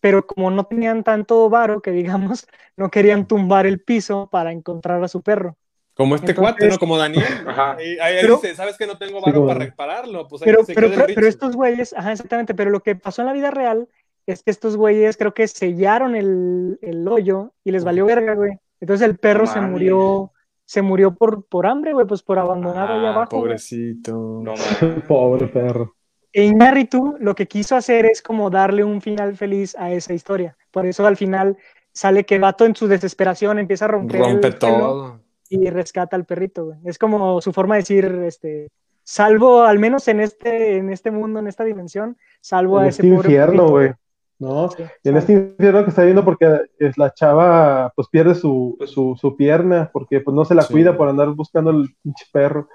pero 0.00 0.26
como 0.26 0.50
no 0.50 0.64
tenían 0.64 1.02
tanto 1.04 1.48
varo 1.50 1.80
que 1.80 1.90
digamos, 1.90 2.46
no 2.76 2.90
querían 2.90 3.26
tumbar 3.26 3.66
el 3.66 3.80
piso 3.80 4.28
para 4.30 4.52
encontrar 4.52 5.02
a 5.02 5.08
su 5.08 5.22
perro. 5.22 5.56
Como 5.94 6.14
este 6.14 6.30
Entonces- 6.30 6.52
cuate, 6.54 6.68
¿no? 6.68 6.78
Como 6.78 6.96
Daniel. 6.96 7.24
Ajá. 7.46 7.72
Ahí, 7.76 7.98
ahí 8.00 8.16
Pero- 8.20 8.36
dice, 8.36 8.54
¿sabes 8.54 8.76
que 8.78 8.86
no 8.86 8.96
tengo 8.98 9.18
Sí, 9.18 9.30
varo 9.30 9.46
para 9.46 9.58
repararlo? 9.60 10.28
Pues 10.28 10.42
ahí 10.42 10.46
Pero, 10.46 10.64
se 10.64 10.74
pero, 10.74 10.90
pero, 11.06 11.26
estos 11.26 11.56
güeyes, 11.56 11.92
ajá, 11.92 12.12
exactamente, 12.12 12.54
pero 12.54 12.70
lo 12.70 12.80
que 12.80 12.94
pasó 12.94 13.22
en 13.22 13.26
la 13.26 13.32
vida 13.32 13.50
real 13.50 13.88
es 14.26 14.42
que 14.42 14.50
estos 14.50 14.76
güeyes 14.76 15.16
creo 15.16 15.34
que 15.34 15.48
sellaron 15.48 16.14
el, 16.14 16.78
el 16.82 17.08
hoyo 17.08 17.52
y 17.64 17.72
les 17.72 17.82
valió 17.84 18.06
verga, 18.06 18.34
güey. 18.34 18.52
Entonces 18.80 19.08
el 19.08 19.16
perro 19.18 19.46
se 19.46 19.60
murió, 19.60 20.30
se 20.66 20.82
murió 20.82 21.14
por, 21.14 21.44
por 21.46 21.66
hambre, 21.66 21.94
güey, 21.94 22.06
pues 22.06 22.22
por 22.22 22.38
abandonado 22.38 22.92
allá 22.94 23.08
Ah, 23.08 23.12
abajo. 23.14 23.30
pobrecito. 23.30 24.12
No. 24.44 24.54
Pobre 25.08 25.48
perro. 25.48 25.96
E 26.32 26.44
Iñárritu 26.44 27.16
lo 27.20 27.34
que 27.34 27.46
quiso 27.46 27.74
hacer 27.76 28.06
es 28.06 28.22
como 28.22 28.50
darle 28.50 28.84
un 28.84 29.00
final 29.00 29.36
feliz 29.36 29.74
a 29.78 29.90
esa 29.92 30.12
historia. 30.12 30.56
Por 30.70 30.86
eso 30.86 31.06
al 31.06 31.16
final 31.16 31.56
sale 31.92 32.24
que 32.24 32.38
Vato 32.38 32.64
en 32.64 32.76
su 32.76 32.86
desesperación 32.86 33.58
empieza 33.58 33.86
a 33.86 33.88
romper 33.88 34.20
Rompe 34.20 34.48
el 34.48 34.58
todo. 34.58 35.20
y 35.48 35.68
rescata 35.70 36.14
al 36.16 36.24
perrito, 36.26 36.66
güey. 36.66 36.78
Es 36.84 36.98
como 36.98 37.40
su 37.40 37.52
forma 37.52 37.74
de 37.76 37.80
decir, 37.80 38.04
este, 38.24 38.68
salvo, 39.02 39.62
al 39.62 39.78
menos 39.78 40.06
en 40.08 40.20
este, 40.20 40.76
en 40.76 40.90
este 40.90 41.10
mundo, 41.10 41.40
en 41.40 41.48
esta 41.48 41.64
dimensión, 41.64 42.16
salvo 42.40 42.78
En 42.78 42.84
a 42.84 42.88
este 42.88 43.02
ese 43.06 43.14
pobre 43.14 43.28
infierno, 43.30 43.68
güey. 43.68 43.92
¿no? 44.38 44.68
Sí, 44.70 44.84
En 45.02 45.16
este 45.16 45.32
infierno 45.32 45.82
que 45.82 45.90
está 45.90 46.04
viendo 46.04 46.24
porque 46.24 46.60
es 46.78 46.96
la 46.98 47.12
chava 47.12 47.92
pues 47.96 48.06
pierde 48.08 48.34
su, 48.36 48.76
su, 48.86 49.16
su 49.20 49.34
pierna 49.36 49.90
porque 49.92 50.20
pues 50.20 50.32
no 50.34 50.44
se 50.44 50.54
la 50.54 50.62
Sí. 50.62 50.74
cuida 50.74 50.96
por 50.96 51.08
andar 51.08 51.28
buscando 51.30 51.70
el 51.70 51.88
pinche 52.02 52.26
perro. 52.30 52.68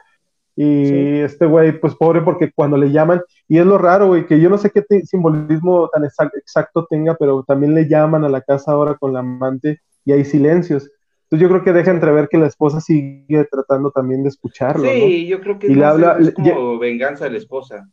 Y 0.57 0.85
Sí. 0.85 1.19
este 1.21 1.45
güey 1.45 1.79
pues 1.79 1.95
pobre 1.95 2.21
porque 2.21 2.51
cuando 2.51 2.75
le 2.77 2.91
llaman, 2.91 3.21
y 3.53 3.59
es 3.59 3.65
lo 3.65 3.77
raro 3.77 4.07
güey, 4.07 4.25
que 4.25 4.39
yo 4.39 4.49
no 4.49 4.57
sé 4.57 4.71
qué 4.71 4.81
te- 4.81 5.05
simbolismo 5.05 5.87
tan 5.93 6.03
exa- 6.03 6.31
exacto 6.35 6.87
tenga, 6.89 7.15
pero 7.15 7.43
también 7.43 7.75
le 7.75 7.87
llaman 7.87 8.23
a 8.25 8.29
la 8.29 8.41
casa 8.41 8.71
ahora 8.71 8.95
con 8.95 9.13
la 9.13 9.19
amante 9.19 9.79
y 10.05 10.11
hay 10.11 10.25
silencios. 10.25 10.89
Entonces 11.25 11.43
yo 11.43 11.49
creo 11.49 11.63
que 11.63 11.71
deja 11.73 11.91
entrever 11.91 12.27
que 12.29 12.37
la 12.39 12.47
esposa 12.47 12.81
sigue 12.81 13.45
tratando 13.51 13.91
también 13.91 14.23
de 14.23 14.29
escucharlo, 14.29 14.89
Sí, 14.89 15.27
yo 15.27 15.39
creo 15.39 15.59
que 15.59 15.67
Y 15.67 15.71
es, 15.71 15.77
le 15.77 15.85
habla- 15.85 16.17
es 16.19 16.33
como 16.33 16.79
venganza 16.79 17.25
de 17.25 17.31
la 17.31 17.37
esposa. 17.37 17.87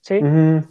Sí. 0.00 0.20
¿no? 0.20 0.56
Ujú. 0.58 0.68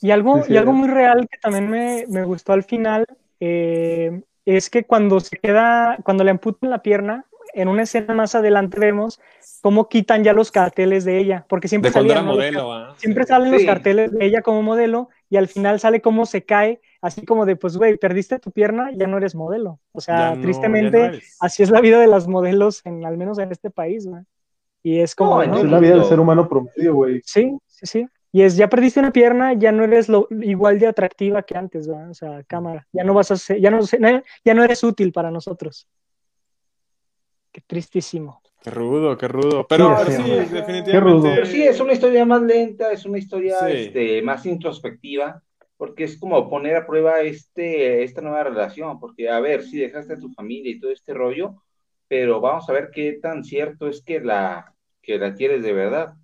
Y 0.00 0.10
algo, 0.12 0.36
Sí, 0.38 0.42
sí. 0.46 0.52
y 0.54 0.56
algo 0.56 0.72
muy 0.72 0.88
real 0.88 1.26
que 1.30 1.38
también 1.38 1.68
me, 1.70 2.04
me 2.08 2.24
gustó 2.24 2.52
al 2.52 2.62
final 2.62 3.04
eh, 3.40 4.22
es 4.44 4.70
que 4.70 4.84
cuando 4.84 5.18
se 5.20 5.36
queda, 5.38 5.98
cuando 6.04 6.24
le 6.24 6.30
amputan 6.30 6.70
la 6.70 6.82
pierna, 6.82 7.24
en 7.52 7.68
una 7.68 7.82
escena 7.82 8.14
más 8.14 8.34
adelante 8.34 8.78
vemos 8.78 9.20
cómo 9.62 9.88
quitan 9.88 10.24
ya 10.24 10.32
los 10.32 10.50
carteles 10.50 11.04
de 11.04 11.18
ella, 11.18 11.44
porque 11.48 11.68
siempre 11.68 11.90
De 11.90 11.92
cuando 11.94 12.12
era 12.12 12.20
salían, 12.22 12.36
¿no? 12.36 12.42
Los 12.42 12.64
modelo. 12.64 12.94
Siempre 12.96 13.24
Sí. 13.24 13.28
salen 13.28 13.52
los 13.52 13.64
carteles 13.64 14.12
de 14.12 14.24
ella 14.24 14.42
como 14.42 14.62
modelo 14.62 15.08
y 15.28 15.36
al 15.36 15.48
final 15.48 15.78
sale 15.80 16.00
cómo 16.00 16.24
se 16.26 16.44
cae, 16.44 16.80
así 17.02 17.24
como 17.24 17.44
de, 17.46 17.56
pues, 17.56 17.76
güey, 17.76 17.96
perdiste 17.98 18.38
tu 18.38 18.50
pierna, 18.50 18.90
ya 18.94 19.06
no 19.06 19.18
eres 19.18 19.34
modelo. 19.34 19.78
O 19.92 20.00
sea, 20.00 20.34
no- 20.34 20.40
tristemente, 20.40 21.10
no 21.10 21.18
así 21.40 21.62
es 21.62 21.70
la 21.70 21.80
vida 21.80 21.98
de 22.00 22.06
las 22.06 22.26
modelos, 22.26 22.80
en, 22.86 23.04
al 23.04 23.16
menos 23.16 23.38
en 23.38 23.52
este 23.52 23.70
país, 23.70 24.06
güey. 24.06 24.22
Y 24.82 25.00
es 25.00 25.14
como, 25.14 25.42
No, 25.42 25.46
¿no? 25.46 25.58
en 25.60 25.66
Es 25.66 25.70
la 25.70 25.78
vida 25.78 25.94
del 25.94 26.04
ser 26.04 26.20
humano 26.20 26.48
promedio, 26.48 26.94
güey. 26.94 27.20
Sí, 27.24 27.56
sí, 27.66 27.86
sí. 27.86 28.06
Y 28.32 28.42
es, 28.42 28.56
ya 28.56 28.68
perdiste 28.68 29.00
una 29.00 29.10
pierna, 29.12 29.52
ya 29.54 29.72
no 29.72 29.82
eres 29.84 30.08
lo, 30.08 30.28
igual 30.30 30.78
de 30.78 30.86
atractiva 30.86 31.42
que 31.42 31.58
antes, 31.58 31.86
¿verdad? 31.88 32.10
O 32.10 32.14
sea, 32.14 32.42
cámara, 32.44 32.86
ya 32.92 33.02
no 33.04 33.12
vas 33.12 33.30
a 33.32 33.36
ser, 33.36 33.60
ya 33.60 33.70
no, 33.70 33.80
ya 34.44 34.54
no 34.54 34.62
eres 34.64 34.82
útil 34.84 35.12
para 35.12 35.30
nosotros. 35.32 35.86
Qué 37.52 37.60
tristísimo. 37.66 38.40
Qué 38.62 38.70
rudo, 38.70 39.16
qué 39.16 39.26
rudo. 39.26 39.66
Pero 39.66 39.96
sí, 40.04 40.30
definitivamente. 40.52 41.30
Pero 41.34 41.46
sí, 41.46 41.62
es 41.62 41.80
una 41.80 41.94
historia 41.94 42.26
más 42.26 42.42
lenta, 42.42 42.92
es 42.92 43.06
una 43.06 43.18
historia 43.18 43.56
este, 43.70 44.20
más 44.20 44.44
introspectiva, 44.44 45.42
porque 45.78 46.04
es 46.04 46.18
como 46.18 46.48
poner 46.50 46.76
a 46.76 46.86
prueba 46.86 47.20
este, 47.20 48.02
esta 48.02 48.20
nueva 48.20 48.44
relación, 48.44 49.00
porque 49.00 49.30
a 49.30 49.40
ver, 49.40 49.62
si 49.62 49.78
dejaste 49.78 50.12
a 50.12 50.18
tu 50.18 50.30
familia 50.32 50.72
y 50.72 50.78
todo 50.78 50.90
este 50.90 51.14
rollo, 51.14 51.62
pero 52.06 52.40
vamos 52.40 52.68
a 52.68 52.72
ver 52.72 52.90
qué 52.92 53.14
tan 53.14 53.44
cierto 53.44 53.88
es 53.88 54.02
que 54.02 54.20
la, 54.20 54.74
que 55.00 55.16
la 55.16 55.34
quieres 55.34 55.62
de 55.62 55.72
verdad. 55.72 56.14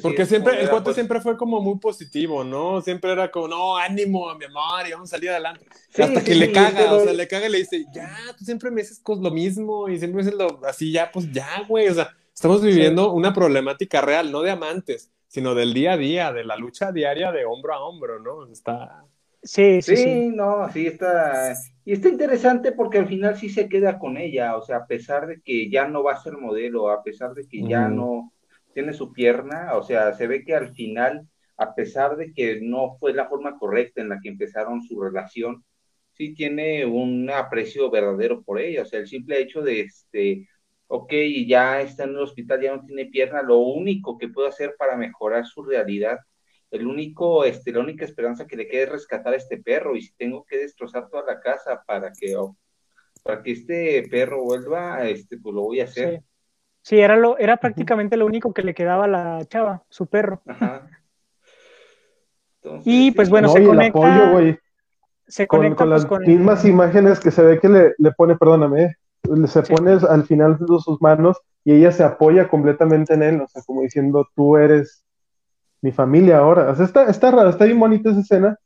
Porque 0.00 0.24
siempre, 0.24 0.60
el 0.60 0.68
cuate 0.70 0.84
pues 0.84 0.94
siempre 0.94 1.20
fue 1.20 1.36
como 1.36 1.60
muy 1.60 1.78
positivo, 1.78 2.44
¿no? 2.44 2.80
Siempre 2.80 3.10
era 3.10 3.28
como, 3.30 3.48
no, 3.48 3.76
ánimo, 3.76 4.32
mi 4.36 4.44
amor, 4.44 4.86
y 4.86 4.92
vamos 4.92 5.12
a 5.12 5.16
salir 5.16 5.30
adelante. 5.30 5.66
Hasta 5.98 6.22
que 6.22 6.36
le 6.36 6.52
caga, 6.52 6.92
o 6.92 7.00
sea, 7.00 7.12
le 7.12 7.26
caga 7.26 7.48
y 7.48 7.50
le 7.50 7.58
dice, 7.58 7.84
ya, 7.92 8.08
tú 8.38 8.44
siempre 8.44 8.70
me 8.70 8.82
dices 8.82 9.02
lo 9.04 9.30
mismo, 9.32 9.88
y 9.88 9.98
siempre 9.98 10.22
me 10.22 10.22
dices 10.22 10.38
lo, 10.38 10.64
así, 10.64 10.92
ya, 10.92 11.10
pues 11.10 11.32
ya, 11.32 11.64
güey, 11.68 11.88
o 11.88 11.94
sea, 11.94 12.10
estamos 12.32 12.62
viviendo 12.62 13.12
una 13.12 13.34
problemática 13.34 14.00
real, 14.00 14.30
no 14.30 14.42
de 14.42 14.52
amantes, 14.52 15.10
sino 15.26 15.56
del 15.56 15.74
día 15.74 15.94
a 15.94 15.96
día, 15.96 16.32
de 16.32 16.44
la 16.44 16.56
lucha 16.56 16.92
diaria 16.92 17.32
de 17.32 17.44
hombro 17.44 17.74
a 17.74 17.84
hombro, 17.84 18.20
¿no? 18.20 18.46
Está... 18.46 19.04
Sí, 19.42 19.82
sí, 19.82 19.96
sí, 19.96 20.28
no, 20.28 20.72
sí 20.72 20.86
está, 20.86 21.52
y 21.84 21.92
está 21.92 22.08
interesante 22.08 22.72
porque 22.72 22.98
al 22.98 23.08
final 23.08 23.36
sí 23.36 23.50
se 23.50 23.68
queda 23.68 23.98
con 23.98 24.16
ella, 24.16 24.56
o 24.56 24.62
sea, 24.62 24.78
a 24.78 24.86
pesar 24.86 25.26
de 25.26 25.42
que 25.42 25.68
ya 25.68 25.86
no 25.86 26.02
va 26.02 26.14
a 26.14 26.22
ser 26.22 26.38
modelo, 26.38 26.88
a 26.88 27.02
pesar 27.02 27.34
de 27.34 27.46
que 27.46 27.62
ya 27.62 27.88
no 27.88 28.32
tiene 28.74 28.92
su 28.92 29.12
pierna, 29.12 29.74
o 29.76 29.82
sea, 29.82 30.12
se 30.14 30.26
ve 30.26 30.44
que 30.44 30.54
al 30.54 30.74
final, 30.74 31.28
a 31.56 31.74
pesar 31.74 32.16
de 32.16 32.32
que 32.32 32.60
no 32.60 32.96
fue 32.98 33.14
la 33.14 33.28
forma 33.28 33.58
correcta 33.58 34.02
en 34.02 34.10
la 34.10 34.20
que 34.22 34.28
empezaron 34.28 34.82
su 34.82 35.00
relación, 35.00 35.64
sí 36.12 36.34
tiene 36.34 36.84
un 36.84 37.30
aprecio 37.30 37.90
verdadero 37.90 38.42
por 38.42 38.60
ella, 38.60 38.82
o 38.82 38.84
sea, 38.84 39.00
el 39.00 39.08
simple 39.08 39.40
hecho 39.40 39.62
de, 39.62 39.80
este, 39.80 40.48
ok, 40.88 41.12
ya 41.46 41.80
está 41.80 42.04
en 42.04 42.10
el 42.10 42.18
hospital, 42.18 42.60
ya 42.60 42.76
no 42.76 42.84
tiene 42.84 43.06
pierna, 43.06 43.42
lo 43.42 43.58
único 43.58 44.18
que 44.18 44.28
puedo 44.28 44.48
hacer 44.48 44.74
para 44.78 44.96
mejorar 44.96 45.46
su 45.46 45.62
realidad, 45.64 46.18
el 46.70 46.86
único, 46.86 47.44
este, 47.44 47.72
la 47.72 47.80
única 47.80 48.04
esperanza 48.04 48.46
que 48.46 48.56
le 48.56 48.68
queda 48.68 48.84
es 48.84 48.88
rescatar 48.90 49.32
a 49.32 49.36
este 49.36 49.58
perro, 49.62 49.96
y 49.96 50.02
si 50.02 50.14
tengo 50.16 50.44
que 50.44 50.58
destrozar 50.58 51.08
toda 51.08 51.24
la 51.24 51.40
casa 51.40 51.82
para 51.86 52.12
que, 52.12 52.36
para 53.22 53.42
que 53.42 53.52
este 53.52 54.06
perro 54.10 54.42
vuelva, 54.42 55.08
este, 55.08 55.38
pues 55.38 55.54
lo 55.54 55.62
voy 55.62 55.80
a 55.80 55.84
hacer. 55.84 56.22
Era, 56.90 57.16
lo, 57.16 57.38
era 57.38 57.56
prácticamente 57.56 58.16
lo 58.16 58.26
único 58.26 58.52
que 58.52 58.62
le 58.62 58.74
quedaba 58.74 59.04
a 59.04 59.08
la 59.08 59.44
chava, 59.46 59.82
su 59.88 60.06
perro. 60.06 60.42
y 62.84 63.10
pues 63.12 63.30
bueno, 63.30 63.48
se 63.48 63.64
conecta. 63.64 64.58
se 65.26 65.46
con, 65.46 65.60
conecta 65.60 65.84
con 65.84 65.88
pues, 65.88 66.08
las 66.08 66.28
mismas 66.28 66.64
imágenes 66.64 67.20
que 67.20 67.30
se 67.30 67.42
ve 67.42 67.58
que 67.60 67.68
le, 67.68 67.94
le 67.98 68.12
pone, 68.12 68.36
perdóname, 68.36 68.96
se 69.46 69.62
pone 69.62 69.92
al 70.08 70.24
final 70.24 70.58
de 70.58 70.66
sus 70.80 71.00
manos 71.00 71.40
y 71.64 71.72
ella 71.72 71.92
se 71.92 72.04
apoya 72.04 72.48
completamente 72.48 73.14
en 73.14 73.22
él, 73.22 73.40
o 73.40 73.48
sea, 73.48 73.62
como 73.64 73.82
diciendo, 73.82 74.28
tú 74.34 74.56
eres 74.56 75.04
mi 75.80 75.92
familia 75.92 76.38
ahora. 76.38 76.70
O 76.70 76.76
sea, 76.76 76.84
está, 76.84 77.04
está 77.10 77.30
raro, 77.30 77.50
está 77.50 77.64
bien 77.64 77.78
bonita 77.78 78.10
esa 78.10 78.20
escena. 78.20 78.58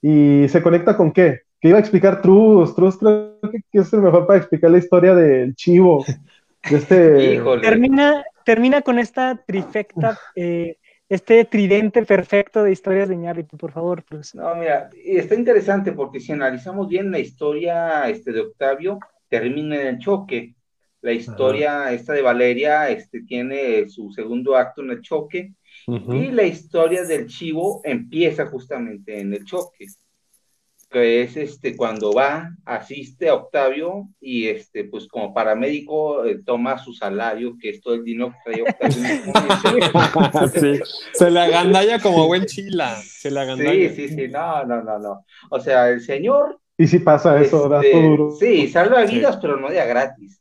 Y 0.00 0.46
se 0.48 0.62
conecta 0.62 0.96
con 0.96 1.12
qué? 1.12 1.40
Que 1.60 1.68
iba 1.68 1.78
a 1.78 1.80
explicar 1.80 2.22
Trus. 2.22 2.74
Trus 2.74 2.96
creo 2.96 3.40
que, 3.40 3.60
que 3.70 3.78
es 3.80 3.92
el 3.92 4.02
mejor 4.02 4.26
para 4.26 4.38
explicar 4.38 4.70
la 4.70 4.78
historia 4.78 5.14
del 5.14 5.54
chivo. 5.54 6.04
Este... 6.62 7.40
Termina, 7.60 8.24
termina 8.44 8.82
con 8.82 8.98
esta 8.98 9.36
trifecta, 9.46 10.18
eh, 10.34 10.76
este 11.08 11.44
tridente 11.44 12.04
perfecto 12.04 12.62
de 12.62 12.72
historias 12.72 13.08
de 13.08 13.16
Ñarritu, 13.16 13.56
por 13.56 13.72
favor. 13.72 14.04
Pues. 14.08 14.34
No, 14.34 14.54
mira, 14.54 14.90
está 15.04 15.34
interesante 15.34 15.92
porque 15.92 16.20
si 16.20 16.32
analizamos 16.32 16.88
bien 16.88 17.10
la 17.10 17.18
historia 17.18 18.08
este, 18.08 18.32
de 18.32 18.40
Octavio, 18.40 18.98
termina 19.28 19.80
en 19.80 19.86
el 19.86 19.98
choque. 19.98 20.54
La 21.00 21.12
historia 21.12 21.92
esta 21.92 22.12
de 22.12 22.22
Valeria 22.22 22.88
este, 22.90 23.22
tiene 23.22 23.88
su 23.88 24.10
segundo 24.10 24.56
acto 24.56 24.82
en 24.82 24.90
el 24.90 25.00
choque 25.00 25.54
y 25.86 26.32
la 26.32 26.42
historia 26.42 27.04
del 27.04 27.28
chivo 27.28 27.80
empieza 27.84 28.46
justamente 28.46 29.20
en 29.20 29.32
el 29.32 29.44
choque 29.44 29.86
que 30.90 31.22
es 31.22 31.36
este 31.36 31.76
cuando 31.76 32.12
va, 32.12 32.50
asiste 32.64 33.28
a 33.28 33.34
Octavio 33.34 34.08
y 34.20 34.48
este 34.48 34.84
pues 34.84 35.06
como 35.06 35.34
paramédico 35.34 36.24
eh, 36.24 36.40
toma 36.44 36.78
su 36.78 36.94
salario, 36.94 37.56
que 37.60 37.70
es 37.70 37.80
todo 37.80 37.94
el 37.94 38.04
dinero 38.04 38.32
que 38.32 38.50
trae 38.50 38.62
Octavio. 38.62 40.50
sí, 40.54 40.80
se 41.12 41.30
le 41.30 41.40
agandalla 41.40 41.98
como 42.00 42.26
buen 42.26 42.46
chila, 42.46 42.96
se 42.96 43.30
le 43.30 43.40
agandalla. 43.40 43.90
Sí, 43.90 44.08
sí, 44.08 44.08
sí, 44.08 44.28
no, 44.28 44.64
no, 44.64 44.82
no, 44.82 44.98
no. 44.98 45.24
O 45.50 45.60
sea, 45.60 45.90
el 45.90 46.00
señor... 46.00 46.58
Y 46.76 46.86
si 46.86 47.00
pasa 47.00 47.40
eso, 47.40 47.68
da 47.68 47.82
este, 47.82 48.00
duro. 48.00 48.30
Sí, 48.38 48.68
salva 48.68 49.04
vidas, 49.04 49.36
pero 49.42 49.56
no 49.56 49.68
de 49.68 49.84
gratis. 49.84 50.40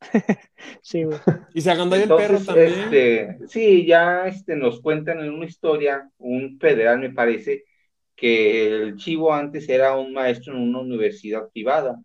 sí, 0.82 1.04
güey. 1.04 1.18
Y 1.54 1.60
se 1.62 1.70
agandalla 1.70 2.04
el 2.04 2.08
perro 2.08 2.38
también. 2.38 2.68
Este, 2.68 3.38
sí, 3.48 3.86
ya 3.86 4.26
este, 4.26 4.56
nos 4.56 4.80
cuentan 4.80 5.20
en 5.20 5.32
una 5.32 5.46
historia, 5.46 6.08
un 6.18 6.58
federal 6.58 6.98
me 6.98 7.10
parece, 7.10 7.64
que 8.20 8.66
el 8.66 8.96
chivo 8.96 9.32
antes 9.32 9.66
era 9.70 9.96
un 9.96 10.12
maestro 10.12 10.54
en 10.54 10.60
una 10.60 10.80
universidad 10.80 11.48
privada. 11.50 11.98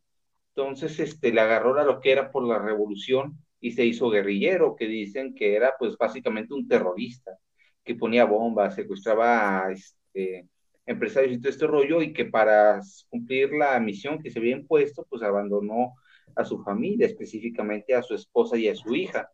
Entonces, 0.55 0.97
este, 1.01 1.34
le 1.34 1.41
agarró 1.41 1.78
a 1.78 1.84
lo 1.84 1.99
que 1.99 2.13
era 2.13 2.32
por 2.32 2.47
la 2.47 2.57
revolución 2.57 3.38
y 3.59 3.72
se 3.74 3.86
hizo 3.86 4.09
guerrillero, 4.09 4.78
que 4.78 4.88
dicen 4.88 5.36
que 5.36 5.55
era 5.55 5.74
pues 5.78 5.97
básicamente 5.97 6.53
un 6.53 6.70
terrorista, 6.70 7.38
que 7.84 7.95
ponía 7.95 8.24
bombas, 8.24 8.76
secuestraba 8.76 9.66
a 9.66 9.72
este, 9.74 10.47
empresarios 10.86 11.34
y 11.34 11.41
todo 11.41 11.49
este 11.49 11.68
rollo, 11.68 12.01
y 12.01 12.13
que 12.13 12.26
para 12.26 12.80
cumplir 13.09 13.51
la 13.51 13.78
misión 13.82 14.22
que 14.24 14.32
se 14.32 14.39
había 14.39 14.55
impuesto, 14.55 15.05
pues 15.09 15.22
abandonó 15.22 15.95
a 16.34 16.45
su 16.45 16.63
familia, 16.63 17.07
específicamente 17.07 17.93
a 17.93 18.01
su 18.03 18.16
esposa 18.16 18.57
y 18.57 18.70
a 18.70 18.76
su 18.76 18.95
hija. 18.95 19.30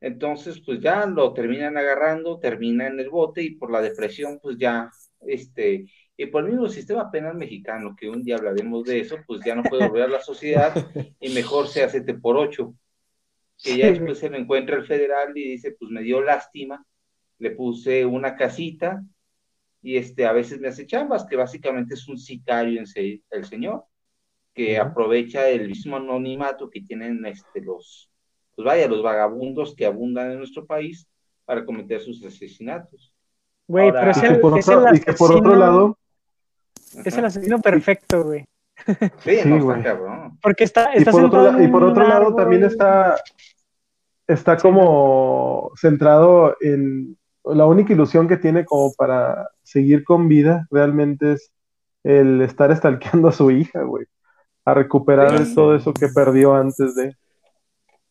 Entonces, 0.00 0.60
pues 0.66 0.80
ya 0.80 1.06
lo 1.06 1.32
terminan 1.34 1.76
agarrando, 1.76 2.40
termina 2.40 2.88
en 2.88 2.98
el 2.98 3.10
bote 3.10 3.42
y 3.42 3.54
por 3.56 3.70
la 3.70 3.80
depresión, 3.80 4.40
pues 4.42 4.56
ya 4.58 4.90
este, 5.20 5.86
y 6.16 6.26
por 6.26 6.44
el 6.44 6.50
mismo 6.50 6.68
sistema 6.68 7.10
penal 7.10 7.36
mexicano, 7.36 7.94
que 7.98 8.08
un 8.08 8.22
día 8.22 8.36
hablaremos 8.36 8.84
de 8.84 9.00
eso, 9.00 9.16
pues 9.26 9.40
ya 9.44 9.54
no 9.54 9.62
puede 9.62 9.88
volver 9.88 10.04
a 10.04 10.08
la 10.08 10.20
sociedad 10.20 10.74
y 11.20 11.28
mejor 11.30 11.68
se 11.68 11.82
hace 11.82 12.02
por 12.14 12.36
ocho. 12.36 12.74
Que 13.62 13.76
ya 13.76 13.90
después 13.90 14.18
se 14.18 14.30
me 14.30 14.38
encuentra 14.38 14.76
el 14.76 14.86
federal 14.86 15.36
y 15.36 15.50
dice, 15.50 15.76
pues 15.78 15.90
me 15.90 16.02
dio 16.02 16.20
lástima, 16.20 16.84
le 17.38 17.50
puse 17.50 18.06
una 18.06 18.36
casita 18.36 19.02
y 19.82 19.96
este, 19.96 20.26
a 20.26 20.32
veces 20.32 20.60
me 20.60 20.68
hace 20.68 20.86
chambas, 20.86 21.24
que 21.24 21.36
básicamente 21.36 21.94
es 21.94 22.08
un 22.08 22.18
sicario 22.18 22.80
en 22.80 22.86
el 23.30 23.44
señor, 23.44 23.84
que 24.54 24.78
aprovecha 24.78 25.48
el 25.48 25.68
mismo 25.68 25.96
anonimato 25.96 26.68
que 26.70 26.80
tienen 26.80 27.24
este, 27.26 27.60
los, 27.60 28.10
pues 28.54 28.66
vaya, 28.66 28.88
los 28.88 29.02
vagabundos 29.02 29.74
que 29.74 29.86
abundan 29.86 30.32
en 30.32 30.38
nuestro 30.38 30.66
país 30.66 31.08
para 31.44 31.64
cometer 31.64 32.00
sus 32.00 32.24
asesinatos. 32.24 33.14
Güey, 33.68 33.92
pero 33.92 34.10
es 34.10 34.22
el, 34.22 34.40
por, 34.40 34.58
es 34.58 34.68
otro, 34.68 34.94
y 34.94 35.00
que 35.00 35.12
por 35.12 35.32
otro 35.32 35.54
lado. 35.54 35.98
Es 37.04 37.16
el 37.16 37.24
asesino 37.24 37.60
perfecto, 37.60 38.24
güey. 38.24 38.44
Sí, 39.18 39.40
no, 39.44 39.62
güey. 39.62 39.82
cabrón. 39.82 40.38
Porque 40.42 40.64
está, 40.64 40.92
está 40.92 41.10
y 41.10 41.12
por 41.12 41.24
otro, 41.24 41.62
y 41.62 41.68
por 41.68 41.84
otro 41.84 42.08
lado 42.08 42.34
también 42.34 42.64
está, 42.64 43.16
está 44.26 44.56
como 44.56 45.70
centrado 45.76 46.56
en 46.60 47.16
la 47.44 47.66
única 47.66 47.92
ilusión 47.92 48.28
que 48.28 48.36
tiene 48.36 48.64
como 48.64 48.92
para 48.94 49.48
seguir 49.62 50.04
con 50.04 50.28
vida 50.28 50.66
realmente 50.70 51.32
es 51.32 51.52
el 52.04 52.40
estar 52.42 52.70
estalqueando 52.70 53.28
a 53.28 53.32
su 53.32 53.50
hija, 53.50 53.82
güey. 53.82 54.06
A 54.64 54.74
recuperar 54.74 55.42
todo 55.54 55.74
eso 55.74 55.92
que 55.92 56.08
perdió 56.08 56.54
antes 56.54 56.94
de. 56.94 57.16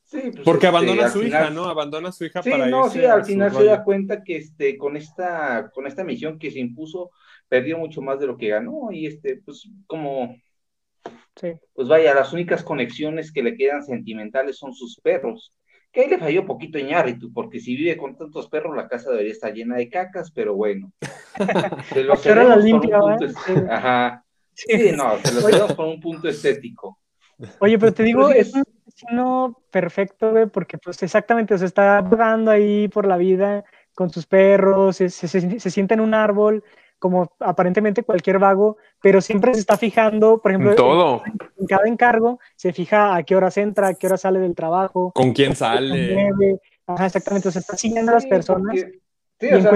Sí, 0.08 0.22
pues 0.32 0.46
Porque 0.46 0.68
este, 0.68 0.78
abandona 0.78 1.06
a 1.06 1.10
su 1.10 1.22
hija, 1.22 1.50
¿no? 1.50 1.66
Abandona 1.66 2.10
a 2.10 2.12
su 2.14 2.24
hija 2.24 2.42
sí, 2.42 2.50
para 2.50 2.68
no, 2.68 2.90
Sí, 2.90 3.04
al 3.04 3.26
final 3.26 3.52
se 3.52 3.66
da 3.66 3.84
cuenta 3.84 4.24
que 4.24 4.38
este, 4.38 4.78
con, 4.78 4.96
esta, 4.96 5.70
con 5.74 5.86
esta 5.86 6.06
misión 6.06 6.40
que 6.40 6.50
se 6.50 6.60
impuso, 6.60 7.12
perdió 7.50 7.78
mucho 7.78 8.02
más 8.02 8.18
de 8.18 8.28
lo 8.28 8.38
que 8.38 8.48
ganó. 8.48 8.90
Y 8.92 9.06
este, 9.06 9.42
pues, 9.44 9.70
como. 9.86 10.34
Sí. 11.36 11.54
Pues 11.74 11.90
vaya, 11.90 12.14
las 12.14 12.32
únicas 12.32 12.64
conexiones 12.64 13.34
que 13.34 13.44
le 13.44 13.58
quedan 13.58 13.84
sentimentales 13.84 14.58
son 14.58 14.74
sus 14.74 14.98
perros. 15.02 15.54
Que 15.92 16.02
ahí 16.02 16.10
le 16.10 16.20
falló 16.20 16.46
poquito 16.46 16.80
Ñarritu, 16.80 17.34
porque 17.34 17.60
si 17.60 17.76
vive 17.76 17.98
con 17.98 18.16
tantos 18.16 18.48
perros, 18.48 18.78
la 18.78 18.88
casa 18.88 19.12
debería 19.12 19.34
estar 19.34 19.54
llena 19.54 19.76
de 19.76 19.90
cacas, 19.90 20.32
pero 20.32 20.56
bueno. 20.56 20.94
Se 21.94 22.04
lo 22.04 22.16
la 22.16 22.56
limpia, 22.56 23.00
Ajá. 23.70 24.24
Sí, 24.54 24.92
no, 24.96 25.20
se 25.20 25.40
lo 25.40 25.46
quedamos 25.46 25.74
por 25.74 25.86
un 25.86 26.00
punto 26.00 26.28
estético. 26.28 27.00
Oye, 27.60 27.78
pero 27.78 27.94
te 27.94 28.02
digo, 28.02 28.32
es, 28.32 28.52
no 29.12 29.62
perfecto, 29.72 30.32
güey, 30.32 30.48
porque 30.48 30.78
pues 30.78 31.02
exactamente 31.04 31.58
se 31.58 31.66
está 31.66 32.02
dando 32.02 32.52
ahí 32.52 32.88
por 32.88 33.06
la 33.06 33.18
vida 33.18 33.64
con 33.94 34.10
sus 34.10 34.26
perros, 34.26 34.98
se, 34.98 35.10
sienta 35.10 35.96
en 35.96 36.02
un 36.02 36.14
árbol, 36.14 36.64
como 37.00 37.32
aparentemente 37.40 38.04
cualquier 38.04 38.40
vago, 38.40 38.78
pero 39.02 39.22
siempre 39.22 39.54
se 39.54 39.60
está 39.60 39.78
fijando, 39.78 40.40
por 40.42 40.52
ejemplo, 40.52 40.76
todo. 40.76 41.24
En, 41.26 41.68
cada 41.68 41.88
encargo 41.88 42.40
se 42.56 42.74
fija 42.74 43.16
a 43.16 43.24
qué 43.24 43.36
horas 43.36 43.58
entra, 43.58 43.88
a 43.88 43.94
qué 43.96 44.08
hora 44.08 44.18
sale 44.18 44.40
del 44.40 44.56
trabajo, 44.56 45.12
con 45.14 45.34
quién 45.34 45.56
sale. 45.56 46.30
Ajá, 46.86 47.08
exactamente, 47.08 47.52
se 47.52 47.60
está 47.60 47.76
siguiendo 47.76 48.12
a 48.12 48.16
las 48.16 48.26
personas. 48.26 48.86
Sí, 49.40 49.54
o 49.54 49.62
sea, 49.62 49.72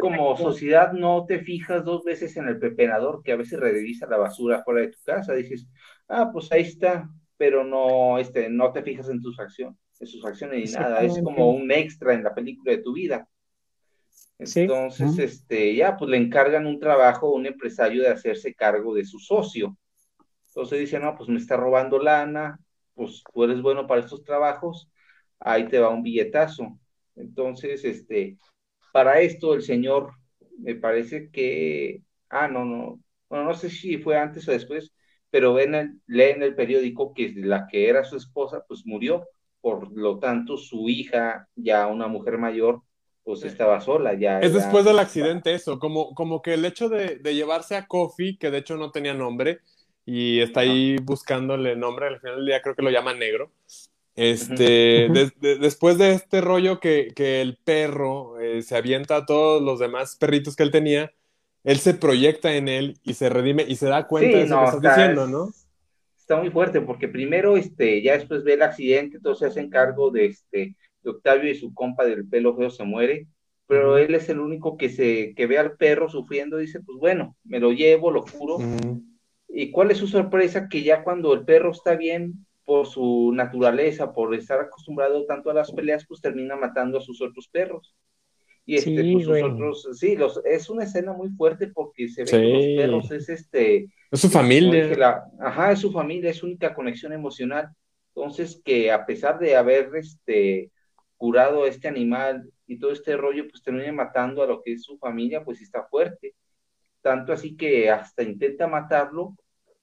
como 0.00 0.36
sociedad 0.38 0.92
no 0.92 1.26
te 1.26 1.40
fijas 1.40 1.84
dos 1.84 2.02
veces 2.02 2.34
en 2.38 2.48
el 2.48 2.58
pepenador 2.58 3.22
que 3.22 3.32
a 3.32 3.36
veces 3.36 3.60
revisa 3.60 4.06
la 4.06 4.16
basura 4.16 4.62
fuera 4.64 4.80
de 4.80 4.88
tu 4.88 4.98
casa. 5.04 5.34
Dices, 5.34 5.66
ah, 6.08 6.30
pues 6.32 6.50
ahí 6.50 6.62
está, 6.62 7.10
pero 7.40 7.64
no, 7.64 8.18
este, 8.18 8.50
no 8.50 8.70
te 8.70 8.82
fijas 8.82 9.08
en 9.08 9.22
tus 9.22 9.40
acciones, 9.40 9.78
en 9.98 10.06
sus 10.06 10.22
acciones 10.26 10.62
ni 10.62 10.78
nada. 10.78 11.02
Es 11.02 11.22
como 11.22 11.52
un 11.52 11.72
extra 11.72 12.12
en 12.12 12.22
la 12.22 12.34
película 12.34 12.72
de 12.72 12.82
tu 12.82 12.92
vida. 12.92 13.26
Entonces, 14.38 15.18
este, 15.18 15.74
ya, 15.74 15.96
pues 15.96 16.10
le 16.10 16.18
encargan 16.18 16.66
un 16.66 16.78
trabajo 16.78 17.28
a 17.28 17.32
un 17.32 17.46
empresario 17.46 18.02
de 18.02 18.10
hacerse 18.10 18.54
cargo 18.54 18.92
de 18.92 19.06
su 19.06 19.18
socio. 19.18 19.74
Entonces 20.48 20.80
dice, 20.80 21.00
no, 21.00 21.16
pues 21.16 21.30
me 21.30 21.38
está 21.38 21.56
robando 21.56 21.98
lana, 21.98 22.60
pues 22.92 23.24
tú 23.32 23.44
eres 23.44 23.62
bueno 23.62 23.86
para 23.86 24.02
estos 24.02 24.22
trabajos, 24.22 24.90
ahí 25.38 25.66
te 25.66 25.78
va 25.78 25.88
un 25.88 26.02
billetazo. 26.02 26.78
Entonces, 27.16 27.86
este, 27.86 28.36
para 28.92 29.22
esto 29.22 29.54
el 29.54 29.62
señor, 29.62 30.12
me 30.58 30.74
parece 30.74 31.30
que, 31.30 32.02
ah, 32.28 32.48
no, 32.48 32.66
no, 32.66 33.00
bueno, 33.30 33.46
no 33.46 33.54
sé 33.54 33.70
si 33.70 33.96
fue 33.96 34.18
antes 34.18 34.46
o 34.46 34.52
después, 34.52 34.92
pero 35.30 35.54
ven 35.54 35.74
el, 35.74 36.00
lee 36.06 36.30
en 36.30 36.42
el 36.42 36.54
periódico 36.54 37.14
que 37.14 37.32
la 37.36 37.66
que 37.68 37.88
era 37.88 38.04
su 38.04 38.16
esposa, 38.16 38.64
pues 38.66 38.84
murió, 38.84 39.28
por 39.60 39.92
lo 39.92 40.18
tanto 40.18 40.56
su 40.56 40.88
hija, 40.88 41.48
ya 41.54 41.86
una 41.86 42.08
mujer 42.08 42.38
mayor, 42.38 42.82
pues 43.22 43.44
estaba 43.44 43.80
sola 43.80 44.14
ya. 44.14 44.40
Es 44.40 44.54
después 44.54 44.84
del 44.84 44.98
accidente 44.98 45.54
eso, 45.54 45.78
como, 45.78 46.14
como 46.14 46.42
que 46.42 46.54
el 46.54 46.64
hecho 46.64 46.88
de, 46.88 47.16
de, 47.16 47.34
llevarse 47.34 47.76
a 47.76 47.86
Kofi, 47.86 48.36
que 48.36 48.50
de 48.50 48.58
hecho 48.58 48.76
no 48.76 48.90
tenía 48.90 49.14
nombre, 49.14 49.60
y 50.06 50.40
está 50.40 50.60
ahí 50.60 50.96
buscándole 51.02 51.76
nombre, 51.76 52.06
al 52.08 52.20
final 52.20 52.36
del 52.36 52.46
día 52.46 52.62
creo 52.62 52.74
que 52.74 52.82
lo 52.82 52.90
llama 52.90 53.14
negro, 53.14 53.52
este, 54.16 55.08
después 55.40 55.96
de 55.96 56.12
este 56.12 56.40
rollo 56.40 56.80
que, 56.80 57.08
que 57.14 57.40
el 57.40 57.56
perro 57.56 58.38
eh, 58.40 58.62
se 58.62 58.76
avienta 58.76 59.16
a 59.16 59.26
todos 59.26 59.62
los 59.62 59.78
demás 59.78 60.16
perritos 60.16 60.56
que 60.56 60.62
él 60.62 60.70
tenía, 60.70 61.12
él 61.64 61.78
se 61.78 61.94
proyecta 61.94 62.54
en 62.54 62.68
él 62.68 62.98
y 63.02 63.14
se 63.14 63.28
redime 63.28 63.64
y 63.66 63.76
se 63.76 63.86
da 63.86 64.06
cuenta 64.06 64.38
de 64.38 64.46
lo 64.46 64.58
que 64.58 64.64
estás 64.64 64.80
diciendo, 64.80 65.26
¿no? 65.26 65.50
Está 66.18 66.36
muy 66.36 66.50
fuerte 66.50 66.80
porque 66.80 67.08
primero, 67.08 67.56
este, 67.56 68.02
ya 68.02 68.14
después 68.14 68.44
ve 68.44 68.54
el 68.54 68.62
accidente, 68.62 69.20
todo 69.20 69.34
se 69.34 69.46
hace 69.46 69.68
cargo 69.68 70.10
de, 70.10 70.26
este, 70.26 70.76
de 71.02 71.10
Octavio 71.10 71.50
y 71.50 71.54
su 71.54 71.74
compa 71.74 72.04
del 72.04 72.26
pelo 72.26 72.56
feo 72.56 72.70
se 72.70 72.84
muere, 72.84 73.26
pero 73.66 73.98
él 73.98 74.14
es 74.14 74.28
el 74.28 74.40
único 74.40 74.76
que 74.76 74.88
se, 74.88 75.34
que 75.34 75.46
ve 75.46 75.58
al 75.58 75.76
perro 75.76 76.08
sufriendo 76.08 76.58
y 76.58 76.66
dice, 76.66 76.80
pues 76.80 76.98
bueno, 76.98 77.36
me 77.44 77.60
lo 77.60 77.72
llevo, 77.72 78.10
lo 78.10 78.22
juro. 78.22 78.58
¿Y 79.48 79.70
cuál 79.72 79.90
es 79.90 79.98
su 79.98 80.06
sorpresa? 80.06 80.68
Que 80.68 80.82
ya 80.82 81.02
cuando 81.02 81.32
el 81.34 81.44
perro 81.44 81.72
está 81.72 81.96
bien, 81.96 82.46
por 82.70 82.86
su 82.86 83.32
naturaleza, 83.34 84.12
por 84.12 84.32
estar 84.32 84.60
acostumbrado 84.60 85.26
tanto 85.26 85.50
a 85.50 85.54
las 85.54 85.72
peleas, 85.72 86.06
pues 86.06 86.20
termina 86.20 86.54
matando 86.54 86.98
a 86.98 87.00
sus 87.00 87.20
otros 87.20 87.48
perros. 87.48 87.96
Y 88.70 88.76
este, 88.76 89.02
sí, 89.02 89.12
pues, 89.14 89.24
sus 89.24 89.42
otros, 89.42 89.88
sí, 89.94 90.14
los, 90.14 90.40
es 90.44 90.70
una 90.70 90.84
escena 90.84 91.12
muy 91.12 91.28
fuerte 91.30 91.66
porque 91.66 92.08
se 92.08 92.22
ve 92.22 92.30
que 92.30 92.86
los 92.86 93.08
perros 93.08 93.10
es 93.10 93.28
este. 93.28 93.88
Es 94.12 94.20
su 94.20 94.28
familia. 94.28 95.24
ajá, 95.40 95.72
es 95.72 95.80
su 95.80 95.90
familia, 95.90 96.30
es 96.30 96.36
su 96.36 96.46
única 96.46 96.72
conexión 96.72 97.12
emocional. 97.12 97.68
Entonces, 98.14 98.62
que 98.64 98.92
a 98.92 99.04
pesar 99.06 99.40
de 99.40 99.56
haber 99.56 99.90
este, 99.96 100.70
curado 101.16 101.64
a 101.64 101.68
este 101.68 101.88
animal 101.88 102.48
y 102.68 102.78
todo 102.78 102.92
este 102.92 103.16
rollo, 103.16 103.48
pues 103.48 103.60
termina 103.60 103.90
matando 103.90 104.40
a 104.40 104.46
lo 104.46 104.62
que 104.62 104.74
es 104.74 104.84
su 104.84 104.98
familia, 104.98 105.42
pues 105.42 105.60
está 105.60 105.82
fuerte. 105.88 106.36
Tanto 107.02 107.32
así 107.32 107.56
que 107.56 107.90
hasta 107.90 108.22
intenta 108.22 108.68
matarlo, 108.68 109.34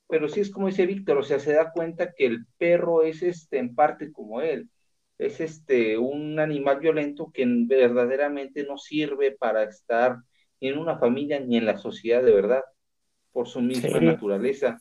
pero 0.07 0.29
sí 0.29 0.39
es 0.39 0.49
como 0.49 0.67
dice 0.67 0.85
Víctor, 0.85 1.17
o 1.17 1.23
sea, 1.23 1.39
se 1.39 1.51
da 1.51 1.73
cuenta 1.73 2.13
que 2.13 2.25
el 2.25 2.45
perro 2.57 3.03
es 3.03 3.21
este, 3.21 3.57
en 3.57 3.75
parte 3.75 4.13
como 4.13 4.39
él, 4.39 4.69
es 5.17 5.41
este, 5.41 5.97
un 5.97 6.39
animal 6.39 6.79
violento 6.79 7.31
que 7.33 7.45
verdaderamente 7.47 8.63
no 8.63 8.77
sirve 8.77 9.31
para 9.31 9.63
estar 9.63 10.17
ni 10.61 10.69
en 10.69 10.77
una 10.77 10.97
familia 10.97 11.39
ni 11.39 11.57
en 11.57 11.65
la 11.65 11.77
sociedad 11.77 12.23
de 12.23 12.33
verdad, 12.33 12.63
por 13.31 13.47
su 13.47 13.61
misma 13.61 13.99
naturaleza. 13.99 14.79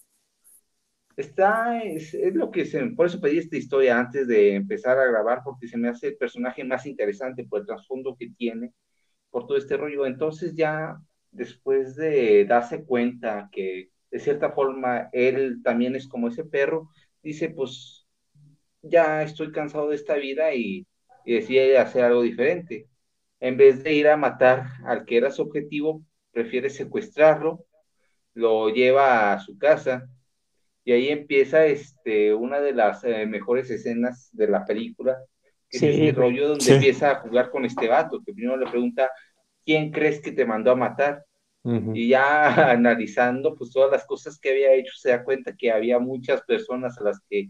Está, 1.17 1.83
es, 1.83 2.15
lo 2.35 2.51
que 2.51 2.67
se, 2.67 2.85
por 2.89 3.07
eso 3.07 3.21
pedí 3.21 3.39
esta 3.39 3.57
historia 3.57 3.99
antes 3.99 4.29
de 4.29 4.55
empezar 4.55 4.99
a 4.99 5.07
grabar, 5.07 5.41
porque 5.45 5.67
se 5.67 5.79
me 5.79 5.89
hace 5.89 6.09
el 6.09 6.17
personaje 6.17 6.63
más 6.63 6.85
interesante 6.85 7.45
por 7.45 7.61
el 7.61 7.67
trasfondo 7.67 8.17
que 8.19 8.31
tiene, 8.37 8.75
por 9.31 9.47
todo 9.47 9.57
este 9.57 9.79
rollo. 9.79 10.05
Entonces 10.05 10.55
ya 10.55 10.99
después 11.31 11.97
de 11.97 12.45
darse 12.45 12.85
cuenta 12.85 13.49
que 13.51 13.91
de 14.11 14.19
cierta 14.19 14.53
forma 14.53 15.09
él 15.13 15.63
también 15.63 15.97
es 15.97 16.07
como 16.07 16.29
ese 16.29 16.45
perro, 16.45 16.91
dice, 17.23 17.49
pues 17.51 18.06
ya 18.89 19.23
estoy 19.23 19.53
cansado 19.53 19.89
de 19.89 19.97
esta 19.97 20.15
vida 20.15 20.55
y, 20.55 20.87
decide 21.25 21.77
hacer 21.79 22.05
algo 22.05 22.23
diferente. 22.23 22.87
En 23.41 23.57
vez 23.57 23.83
de 23.83 23.93
ir 23.93 24.07
a 24.07 24.17
matar 24.17 24.67
al 24.85 25.05
que 25.05 25.17
era 25.17 25.33
su 25.33 25.43
objetivo, 25.43 26.05
prefiere 26.31 26.71
secuestrarlo, 26.71 27.65
lo 28.35 28.69
lleva 28.69 29.33
a 29.33 29.41
su 29.41 29.59
casa 29.59 30.09
y 30.85 30.93
ahí 30.93 31.09
empieza 31.09 31.67
este, 31.67 32.33
una 32.33 32.61
de 32.61 32.73
las 32.73 33.03
eh, 33.03 33.27
mejores 33.27 33.69
escenas 33.71 34.29
de 34.33 34.47
la 34.47 34.65
película, 34.65 35.19
que 35.69 35.79
es 35.79 35.83
este 35.83 36.13
rollo 36.13 36.51
donde 36.51 36.75
empieza 36.75 37.11
a 37.11 37.15
jugar 37.17 37.51
con 37.51 37.65
este 37.65 37.89
vato, 37.89 38.23
que 38.25 38.33
primero 38.33 38.57
le 38.57 38.71
pregunta, 38.71 39.11
¿quién 39.65 39.91
crees 39.91 40.21
que 40.21 40.31
te 40.31 40.47
mandó 40.47 40.71
a 40.71 40.77
matar? 40.77 41.25
Y 41.93 42.11
ya 42.11 42.71
analizando 42.71 43.57
pues 43.57 43.73
todas 43.73 43.91
las 43.91 44.07
cosas 44.07 44.39
que 44.39 44.51
había 44.51 44.73
hecho, 44.75 44.93
se 44.95 45.11
da 45.11 45.25
cuenta 45.25 45.57
que 45.57 45.73
había 45.73 45.99
muchas 45.99 46.43
personas 46.43 46.97
a 46.99 47.05
las 47.05 47.21
que 47.29 47.49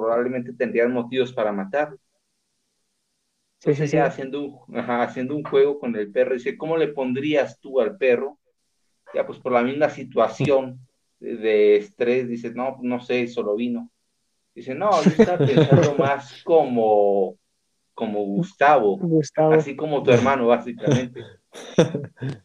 probablemente 0.00 0.52
tendrían 0.52 0.92
motivos 0.92 1.32
para 1.32 1.52
matar. 1.52 1.96
Sí, 3.58 3.74
sí, 3.74 3.88
sí. 3.88 3.96
Haciendo, 3.96 4.42
un, 4.42 4.78
haciendo 4.78 5.34
un 5.34 5.42
juego 5.44 5.78
con 5.78 5.96
el 5.96 6.10
perro, 6.10 6.34
dice, 6.34 6.56
¿cómo 6.56 6.76
le 6.76 6.88
pondrías 6.88 7.58
tú 7.60 7.80
al 7.80 7.96
perro? 7.96 8.38
Ya 9.14 9.26
pues 9.26 9.38
por 9.38 9.52
la 9.52 9.62
misma 9.62 9.88
situación 9.88 10.80
de, 11.20 11.76
estrés, 11.76 12.28
dice, 12.28 12.52
no, 12.52 12.78
no 12.82 13.00
sé, 13.00 13.26
solo 13.28 13.54
vino. 13.54 13.90
Dice, 14.54 14.74
no, 14.74 14.90
yo 15.02 15.10
estaba 15.10 15.38
pensando 15.46 15.94
más 15.96 16.42
como, 16.44 17.36
como 17.94 18.24
Gustavo, 18.24 18.98
Gustavo, 18.98 19.54
así 19.54 19.74
como 19.74 20.02
tu 20.02 20.10
hermano, 20.10 20.46
básicamente. 20.46 21.22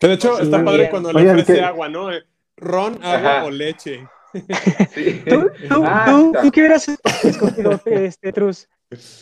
Que 0.00 0.08
de 0.08 0.14
hecho 0.14 0.40
está 0.40 0.64
padre 0.64 0.88
cuando 0.88 1.12
le 1.12 1.30
ofrece 1.30 1.60
agua, 1.60 1.90
¿no? 1.90 2.10
Eh, 2.10 2.22
ron, 2.56 3.04
agua 3.04 3.44
o 3.44 3.50
leche. 3.50 4.08
¿Tú, 4.32 5.50
tú, 5.68 5.82
ah, 5.84 6.32
tú, 6.42 6.50
qué 6.50 6.60
hubieras 6.60 6.88
escogido, 6.88 7.80
este, 7.86 8.32
Truz? 8.32 8.68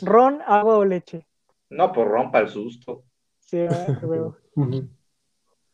¿Ron, 0.03 0.41
agua 0.47 0.79
o 0.79 0.85
leche? 0.85 1.27
No, 1.71 1.93
pues 1.93 2.09
ron 2.09 2.31
para 2.31 2.45
el 2.45 2.51
susto. 2.51 3.05
Sí, 3.41 3.59
veo. 4.03 4.37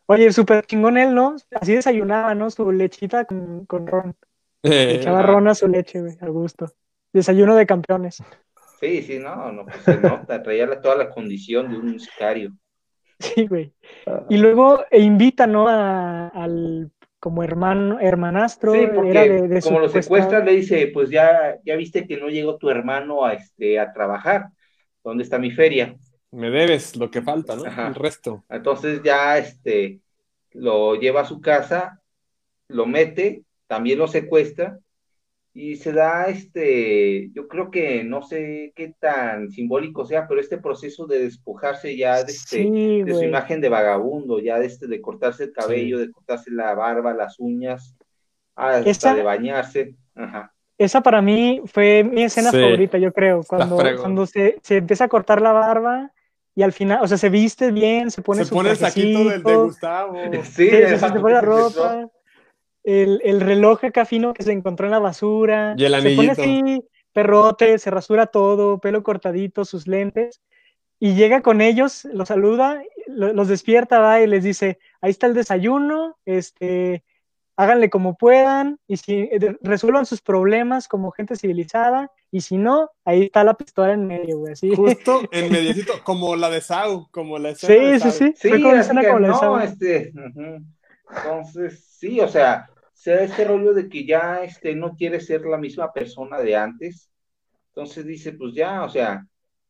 Oye, 0.07 0.31
súper 0.31 0.65
chingón 0.65 0.97
él, 0.97 1.15
¿no? 1.15 1.35
Así 1.59 1.73
desayunaba, 1.73 2.35
¿no? 2.35 2.51
Su 2.51 2.71
lechita 2.71 3.25
con, 3.25 3.65
con 3.65 3.87
ron. 3.87 4.15
Eh, 4.61 4.97
echaba 4.99 5.21
ron 5.23 5.47
a 5.47 5.55
su 5.55 5.67
leche, 5.67 5.99
güey, 6.01 6.17
al 6.21 6.31
gusto. 6.31 6.71
Desayuno 7.11 7.55
de 7.55 7.65
campeones. 7.65 8.21
Sí, 8.79 9.01
sí, 9.01 9.19
no, 9.19 9.51
no, 9.51 9.65
pues 9.65 9.77
se 9.77 9.97
nota, 9.97 10.43
traía 10.43 10.79
toda 10.81 10.95
la 10.95 11.09
condición 11.09 11.71
de 11.71 11.77
un 11.77 11.99
sicario. 11.99 12.51
Sí, 13.19 13.47
güey. 13.47 13.73
Ah. 14.05 14.25
Y 14.29 14.37
luego 14.37 14.83
e 14.91 14.99
invita, 14.99 15.47
¿no? 15.47 15.67
al 15.67 16.91
como 17.25 17.41
hermano, 17.41 17.99
hermanastro. 17.99 18.73
Sí, 18.73 18.85
porque 18.93 19.59
como 19.63 19.79
lo 19.79 19.89
secuestra, 19.89 20.41
le 20.41 20.51
dice, 20.51 20.91
pues 20.93 21.09
ya, 21.09 21.57
ya 21.65 21.75
viste 21.75 22.05
que 22.05 22.17
no 22.17 22.29
llegó 22.29 22.57
tu 22.57 22.69
hermano 22.69 23.25
a, 23.25 23.33
este, 23.33 23.79
a 23.79 23.91
trabajar. 23.91 24.49
¿Dónde 25.03 25.23
está 25.23 25.39
mi 25.39 25.49
feria? 25.49 25.95
Me 26.29 26.51
debes 26.51 26.95
lo 26.95 27.09
que 27.09 27.23
falta, 27.23 27.55
¿no? 27.55 27.65
El 27.65 27.95
resto. 27.95 28.45
Entonces 28.47 29.01
ya 29.03 29.39
este, 29.39 30.01
lo 30.51 30.93
lleva 30.93 31.21
a 31.21 31.25
su 31.25 31.41
casa, 31.41 31.99
lo 32.67 32.85
mete, 32.85 33.41
también 33.65 33.97
lo 33.97 34.07
secuestra 34.07 34.77
y 35.57 35.77
se 35.77 35.93
da 35.93 36.25
este, 36.25 37.29
yo 37.31 37.47
creo 37.47 37.71
que 37.71 38.03
no 38.03 38.21
sé 38.21 38.73
qué 38.75 38.93
tan 38.99 39.49
simbólico 39.49 40.05
sea, 40.05 40.27
pero 40.27 40.41
este 40.41 40.57
proceso 40.57 41.07
de 41.07 41.19
despojarse 41.19 41.95
ya 41.95 42.21
de, 42.21 42.33
este, 42.33 42.69
de 42.69 43.13
su 43.13 43.23
imagen 43.23 43.61
de 43.61 43.69
vagabundo, 43.69 44.39
ya 44.39 44.59
de 44.59 44.65
este, 44.65 44.87
de 44.87 44.99
cortarse 44.99 45.45
el 45.45 45.53
cabello, 45.53 45.97
de 45.97 46.11
cortarse 46.11 46.51
la 46.51 46.75
barba, 46.75 47.13
las 47.13 47.39
uñas, 47.39 47.95
hasta 48.53 49.15
de 49.15 49.23
bañarse. 49.23 49.95
Esa 50.77 50.99
para 50.99 51.21
mí 51.21 51.61
fue 51.67 52.03
mi 52.03 52.23
escena 52.23 52.51
favorita, 52.51 52.97
yo 52.97 53.13
creo, 53.13 53.41
cuando, 53.47 53.77
cuando 53.77 54.25
se, 54.25 54.59
se, 54.61 54.75
empieza 54.75 55.05
a 55.05 55.07
cortar 55.07 55.41
la 55.41 55.53
barba 55.53 56.11
y 56.53 56.63
al 56.63 56.73
final, 56.73 56.99
o 57.01 57.07
sea, 57.07 57.17
se 57.17 57.29
viste 57.29 57.71
bien, 57.71 58.11
se 58.11 58.21
pone 58.21 58.43
se 58.43 58.53
pone 58.53 58.71
el 58.71 58.75
saquito 58.75 59.23
del 59.29 59.41
de 59.41 59.55
Gustavo. 59.55 60.17
Sí, 60.43 60.69
se, 60.69 60.99
se 60.99 61.09
pone 61.11 61.33
la 61.33 61.41
ropa 61.41 62.09
el, 62.85 63.21
el, 63.23 63.41
reloj 63.41 63.83
acá 63.83 64.05
fino 64.05 64.33
que 64.33 64.43
se 64.43 64.51
encontró 64.51 64.85
en 64.87 64.91
la 64.91 64.99
basura. 64.99 65.75
Y 65.77 65.85
el 65.85 65.93
anillito. 65.93 66.35
Se 66.35 66.41
pone 66.41 66.71
así, 66.71 66.87
perrote, 67.13 67.77
se 67.79 67.91
rasura 67.91 68.27
todo, 68.27 68.79
pelo 68.79 69.03
cortadito, 69.03 69.65
sus 69.65 69.87
lentes. 69.87 70.41
Y 70.99 71.15
llega 71.15 71.41
con 71.41 71.61
ellos, 71.61 72.05
los 72.05 72.27
saluda, 72.29 72.81
los 73.07 73.47
despierta, 73.47 73.99
va 73.99 74.21
y 74.21 74.27
les 74.27 74.43
dice, 74.43 74.79
ahí 75.01 75.11
está 75.11 75.27
el 75.27 75.33
desayuno, 75.33 76.17
este, 76.25 77.03
háganle 77.57 77.89
como 77.89 78.17
puedan, 78.17 78.79
y 78.87 78.97
si 78.97 79.29
resuelvan 79.61 80.05
sus 80.05 80.21
problemas 80.21 80.87
como 80.87 81.11
gente 81.11 81.35
civilizada, 81.35 82.11
Y 82.31 82.41
si 82.41 82.57
no, 82.57 82.91
ahí 83.05 83.23
está 83.23 83.43
la 83.43 83.53
pistola 83.53 83.93
en 83.93 84.07
medio, 84.07 84.39
güey, 84.39 84.53
así. 84.53 84.75
Justo 84.75 85.21
en 85.31 85.51
mediecito, 85.51 85.93
como 86.03 86.35
la 86.35 86.49
de 86.49 86.61
Sau, 86.61 87.07
como 87.11 87.39
la 87.39 87.51
escena 87.51 87.73
Sí, 87.73 87.91
de 87.91 87.99
sí, 87.99 88.11
sí. 88.11 88.33
Sí, 88.35 88.61
como 88.61 88.75
escena 88.75 89.03
como 89.05 89.19
la 89.19 89.27
de 89.29 89.33
Sau. 89.35 89.59
Este, 89.59 90.13
Entonces, 91.09 91.85
sí, 91.97 92.19
o 92.19 92.27
sea, 92.27 92.69
se 93.05 93.11
da 93.11 93.23
este 93.23 93.45
rollo 93.45 93.75
de 93.75 93.87
que 93.87 94.03
ya 94.03 94.43
este, 94.43 94.73
no 94.73 94.95
quiere 94.95 95.19
ser 95.19 95.45
la 95.45 95.59
misma 95.59 95.93
persona 95.93 96.39
de 96.39 96.55
antes. 96.55 97.11
Entonces 97.67 98.03
dice, 98.03 98.33
pues 98.33 98.55
ya, 98.55 98.83
o 98.83 98.89
sea, 98.89 99.23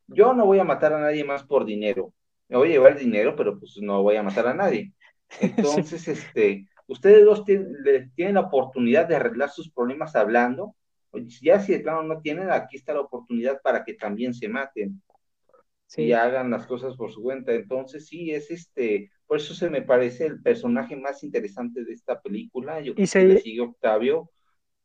yo 0.08 0.34
no 0.34 0.46
voy 0.46 0.60
a 0.60 0.64
matar 0.64 0.94
a 0.94 1.02
nadie 1.02 1.26
más 1.26 1.44
por 1.44 1.66
dinero. 1.66 2.14
Me 2.48 2.56
voy 2.56 2.70
a 2.70 2.72
llevar 2.72 2.94
el 2.94 3.00
dinero, 3.00 3.36
pero 3.36 3.60
pues 3.60 3.78
no 3.82 4.02
voy 4.04 4.16
a 4.16 4.24
matar 4.24 4.48
a 4.48 4.54
nadie. 4.54 4.94
Entonces, 5.42 6.08
este, 6.08 6.70
ustedes 6.88 7.26
dos 7.26 7.44
tienen, 7.44 8.10
tienen 8.16 8.36
la 8.36 8.40
oportunidad 8.40 9.06
de 9.06 9.18
arreglar 9.18 9.50
sus 9.50 9.70
problemas 9.70 10.16
hablando. 10.16 10.74
Ya 11.42 11.60
si 11.60 11.74
de 11.74 11.80
plano 11.82 12.04
no 12.04 12.22
tienen, 12.22 12.50
aquí 12.52 12.78
está 12.78 12.94
la 12.94 13.02
oportunidad 13.02 13.62
para 13.62 13.84
que 13.84 13.96
también 13.96 14.34
se 14.34 14.48
maten 14.48 15.02
y 15.98 16.14
hagan 16.14 16.52
las 16.52 16.66
cosas 16.68 16.96
por 16.96 17.12
su 17.12 17.22
cuenta. 17.22 17.52
Entonces, 17.52 18.08
sí, 18.08 18.32
es 18.32 18.50
este, 18.50 19.12
por 19.28 19.38
eso 19.38 19.53
se 19.53 19.69
me 19.69 19.82
parece 19.82 20.28
el 20.28 20.41
personaje 20.41 20.95
más 20.95 21.23
interesante 21.23 21.84
de 21.84 21.93
esta 21.93 22.21
película. 22.21 22.80
Yo 22.82 22.93
creo 22.93 23.07
que 23.07 23.23
le 23.26 23.39
sigue 23.39 23.61
Octavio, 23.61 24.30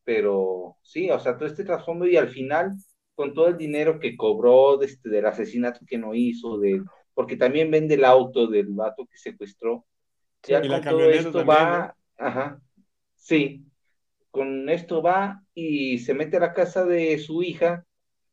pero 0.05 0.77
sí, 0.83 1.11
o 1.11 1.19
sea, 1.19 1.37
todo 1.37 1.47
este 1.47 1.65
trasfondo 1.65 2.07
y 2.07 2.17
al 2.17 2.29
final, 2.29 2.73
con 3.15 3.35
todo 3.35 3.49
el 3.49 3.57
dinero 3.57 4.01
que 4.01 4.17
cobró 4.17 4.77
de 4.79 4.87
este, 4.87 5.11
del 5.11 5.27
asesinato 5.27 5.81
que 5.87 5.99
no 5.99 6.15
hizo, 6.15 6.59
de, 6.59 6.83
porque 7.15 7.37
también 7.37 7.71
vende 7.71 7.95
el 7.95 8.05
auto 8.05 8.47
del 8.47 8.69
vato 8.69 9.07
que 9.07 9.19
secuestró, 9.19 9.85
ya 10.43 10.67
con 10.67 10.83
todo 10.83 11.11
esto 11.11 11.45
va, 11.45 11.95
ajá, 12.17 12.61
sí, 13.17 13.67
con 14.31 14.69
esto 14.71 15.03
va 15.03 15.43
y 15.55 15.99
se 15.99 16.15
mete 16.15 16.39
a 16.39 16.41
la 16.41 16.55
casa 16.55 16.85
de 16.85 17.19
su 17.19 17.43
hija, 17.43 17.85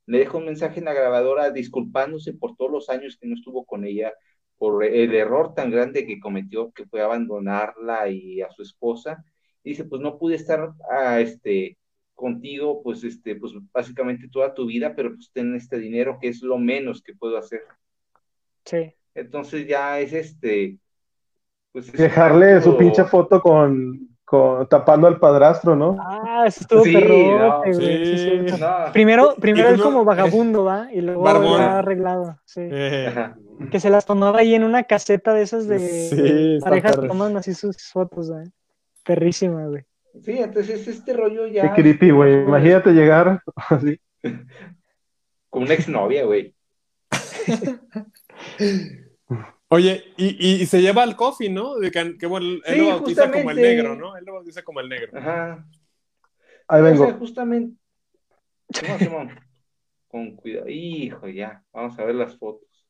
le 0.06 0.20
deja 0.20 0.38
un 0.38 0.46
mensaje 0.46 0.80
en 0.80 0.86
la 0.86 0.94
grabadora 0.94 1.52
disculpándose 1.52 2.34
por 2.34 2.56
todos 2.56 2.72
los 2.72 2.90
años 2.90 3.18
que 3.20 3.28
no 3.28 3.36
estuvo 3.36 3.66
con 3.66 3.84
ella, 3.84 4.14
por 4.58 4.84
el 4.84 5.14
error 5.14 5.54
tan 5.54 5.72
grande 5.72 6.06
que 6.06 6.20
cometió, 6.20 6.72
que 6.72 6.86
fue 6.86 7.02
abandonarla 7.02 8.10
y 8.10 8.42
a 8.42 8.50
su 8.52 8.64
esposa. 8.64 9.24
dice, 9.64 9.84
pues 9.84 10.02
no 10.02 10.18
pude 10.18 10.36
estar 10.36 10.72
a, 10.90 11.20
este, 11.20 11.78
contigo, 12.16 12.82
pues, 12.82 13.04
este, 13.04 13.36
pues 13.36 13.54
básicamente 13.72 14.28
toda 14.30 14.54
tu 14.54 14.66
vida, 14.66 14.96
pero 14.96 15.14
pues 15.14 15.30
ten 15.32 15.56
este 15.56 15.78
dinero 15.78 16.18
que 16.20 16.30
es 16.30 16.42
lo 16.42 16.58
menos 16.58 17.02
que 17.02 17.14
puedo 17.14 17.38
hacer. 17.38 17.62
Sí. 18.66 18.94
Entonces 19.14 19.68
ya 19.68 20.00
es 20.00 20.14
este, 20.14 20.78
pues, 21.72 21.92
Dejarle 21.92 22.62
su 22.62 22.78
pinche 22.78 23.04
foto 23.04 23.42
con, 23.42 24.17
con, 24.28 24.68
tapando 24.68 25.08
al 25.08 25.20
padrastro, 25.20 25.78
¿no? 25.78 25.96
Ah, 26.02 26.44
eso 26.46 26.60
estuvo 26.60 26.84
sí, 26.84 26.94
güey. 26.94 27.74
Sí, 27.74 28.46
Primero, 28.92 29.36
primero 29.40 29.70
él 29.70 29.82
como 29.82 30.04
vagabundo, 30.04 30.66
¿va? 30.66 30.90
Y 30.92 31.00
luego 31.00 31.58
ya 31.58 31.78
arreglado, 31.78 32.38
sí. 32.44 32.60
Eh. 32.62 33.32
Que 33.72 33.80
se 33.80 33.90
las 33.90 34.06
tomaba 34.06 34.40
ahí 34.40 34.54
en 34.54 34.66
una 34.66 34.84
caseta 34.84 35.34
de 35.34 35.44
esas 35.44 35.66
de, 35.70 36.60
parejas 36.62 36.98
que 36.98 37.08
toman 37.08 37.38
así 37.38 37.54
sus 37.54 37.78
fotos, 37.90 38.30
güey. 38.30 38.52
Perrísima, 39.06 39.66
güey. 39.66 39.86
Sí, 40.22 40.38
entonces 40.40 40.86
este 40.90 41.14
rollo 41.14 41.48
ya... 41.48 41.62
Qué 41.62 41.82
creepy, 41.82 42.12
güey. 42.12 42.44
Imagínate 42.44 42.92
llegar 42.92 43.42
así. 43.70 43.98
Con 45.50 45.64
una 45.64 45.74
exnovia, 45.74 46.26
güey. 46.26 46.54
Oye, 49.70 50.14
y, 50.16 50.62
y, 50.62 50.66
se 50.66 50.82
lleva 50.82 51.04
al 51.04 51.18
coffee, 51.18 51.50
¿no? 51.50 51.76
De 51.76 51.92
que, 51.92 52.26
bueno, 52.26 52.62
él 52.66 52.78
lo 52.78 52.88
bautiza 52.88 53.30
como 53.30 53.52
el 53.52 53.58
negro, 53.58 53.96
¿no? 53.98 54.16
Él 54.16 54.24
lo 54.26 54.34
bautiza 54.36 54.64
como 54.64 54.80
el 54.80 54.88
negro. 54.88 55.18
Ajá. 55.18 55.68
Ahí 56.70 56.82
vengo. 56.82 57.04
O 57.04 57.08
sea, 57.08 57.16
justamente. 57.16 57.78
Simón, 58.70 59.00
Simón. 59.00 59.40
Con 60.08 60.36
cuidado. 60.38 60.70
Hijo, 60.70 61.28
ya. 61.28 61.66
Vamos 61.74 62.00
a 62.00 62.06
ver 62.06 62.16
las 62.16 62.38
fotos. 62.38 62.88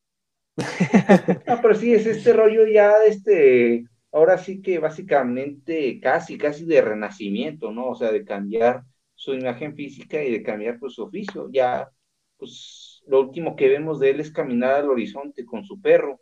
no, 0.56 0.56
pero 1.62 1.74
sí, 1.74 1.94
es 1.94 2.06
este 2.06 2.32
rollo 2.32 2.64
ya 2.68 2.96
de 3.00 3.08
este. 3.08 3.84
Ahora 4.12 4.38
sí 4.38 4.62
que 4.62 4.78
básicamente 4.78 5.98
casi, 6.00 6.38
casi 6.38 6.64
de 6.64 6.80
renacimiento, 6.80 7.72
¿no? 7.72 7.88
O 7.88 7.94
sea, 7.96 8.12
de 8.12 8.24
cambiar 8.24 8.84
su 9.16 9.34
imagen 9.34 9.74
física 9.74 10.22
y 10.22 10.30
de 10.30 10.44
cambiar 10.44 10.78
pues, 10.78 10.94
su 10.94 11.02
oficio. 11.02 11.48
Ya, 11.50 11.90
pues, 12.36 13.02
lo 13.08 13.20
último 13.20 13.56
que 13.56 13.68
vemos 13.68 13.98
de 13.98 14.10
él 14.10 14.20
es 14.20 14.30
caminar 14.30 14.74
al 14.74 14.90
horizonte 14.90 15.44
con 15.44 15.64
su 15.64 15.80
perro 15.80 16.20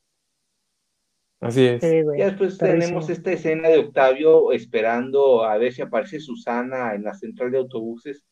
Así 1.46 1.64
es. 1.64 1.82
y 1.82 2.22
después 2.22 2.58
tenemos 2.58 3.08
esta 3.10 3.32
escena 3.32 3.68
de 3.68 3.78
Octavio 3.78 4.52
esperando 4.52 5.44
a 5.44 5.56
ver 5.58 5.72
si 5.72 5.82
aparece 5.82 6.20
Susana 6.20 6.94
en 6.94 7.04
la 7.04 7.14
central 7.14 7.50
de 7.50 7.58
autobuses 7.58 8.24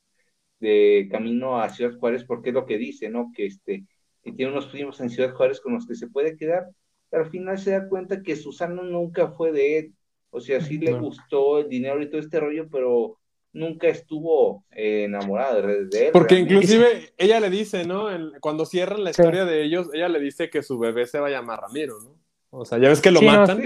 de 0.60 1.08
camino 1.10 1.60
a 1.60 1.68
Ciudad 1.68 1.96
Juárez, 1.98 2.24
porque 2.24 2.50
es 2.50 2.54
lo 2.54 2.66
que 2.66 2.78
dice, 2.78 3.08
¿no? 3.08 3.30
Que 3.34 3.46
este, 3.46 3.84
que 4.22 4.32
tiene 4.32 4.52
unos 4.52 4.66
primos 4.66 5.00
en 5.00 5.10
Ciudad 5.10 5.34
Juárez 5.34 5.60
con 5.60 5.74
los 5.74 5.86
que 5.86 5.94
se 5.94 6.08
puede 6.08 6.36
quedar. 6.36 6.68
Pero 7.10 7.24
al 7.24 7.30
final 7.30 7.58
se 7.58 7.72
da 7.72 7.88
cuenta 7.88 8.22
que 8.22 8.34
Susana 8.34 8.82
nunca 8.82 9.28
fue 9.28 9.52
de 9.52 9.78
él. 9.78 9.94
O 10.30 10.40
sea, 10.40 10.60
sí 10.60 10.78
le 10.78 10.92
gustó 10.94 11.60
el 11.60 11.68
dinero 11.68 12.02
y 12.02 12.10
todo 12.10 12.20
este 12.20 12.40
rollo, 12.40 12.66
pero 12.68 13.18
nunca 13.52 13.86
estuvo 13.86 14.64
eh, 14.72 15.04
enamorada 15.04 15.62
de 15.62 16.06
él. 16.06 16.10
Porque 16.12 16.38
inclusive 16.38 17.12
ella 17.16 17.38
le 17.38 17.50
dice, 17.50 17.86
¿no? 17.86 18.08
cuando 18.40 18.66
cierran 18.66 19.04
la 19.04 19.10
historia 19.10 19.44
de 19.44 19.62
ellos, 19.62 19.88
ella 19.92 20.08
le 20.08 20.18
dice 20.18 20.50
que 20.50 20.62
su 20.62 20.78
bebé 20.78 21.06
se 21.06 21.20
va 21.20 21.28
a 21.28 21.30
llamar 21.30 21.60
Ramiro, 21.60 22.00
¿no? 22.00 22.23
O 22.56 22.64
sea, 22.64 22.78
ya 22.78 22.88
ves 22.88 23.00
que 23.00 23.10
lo 23.10 23.20
matan. 23.20 23.60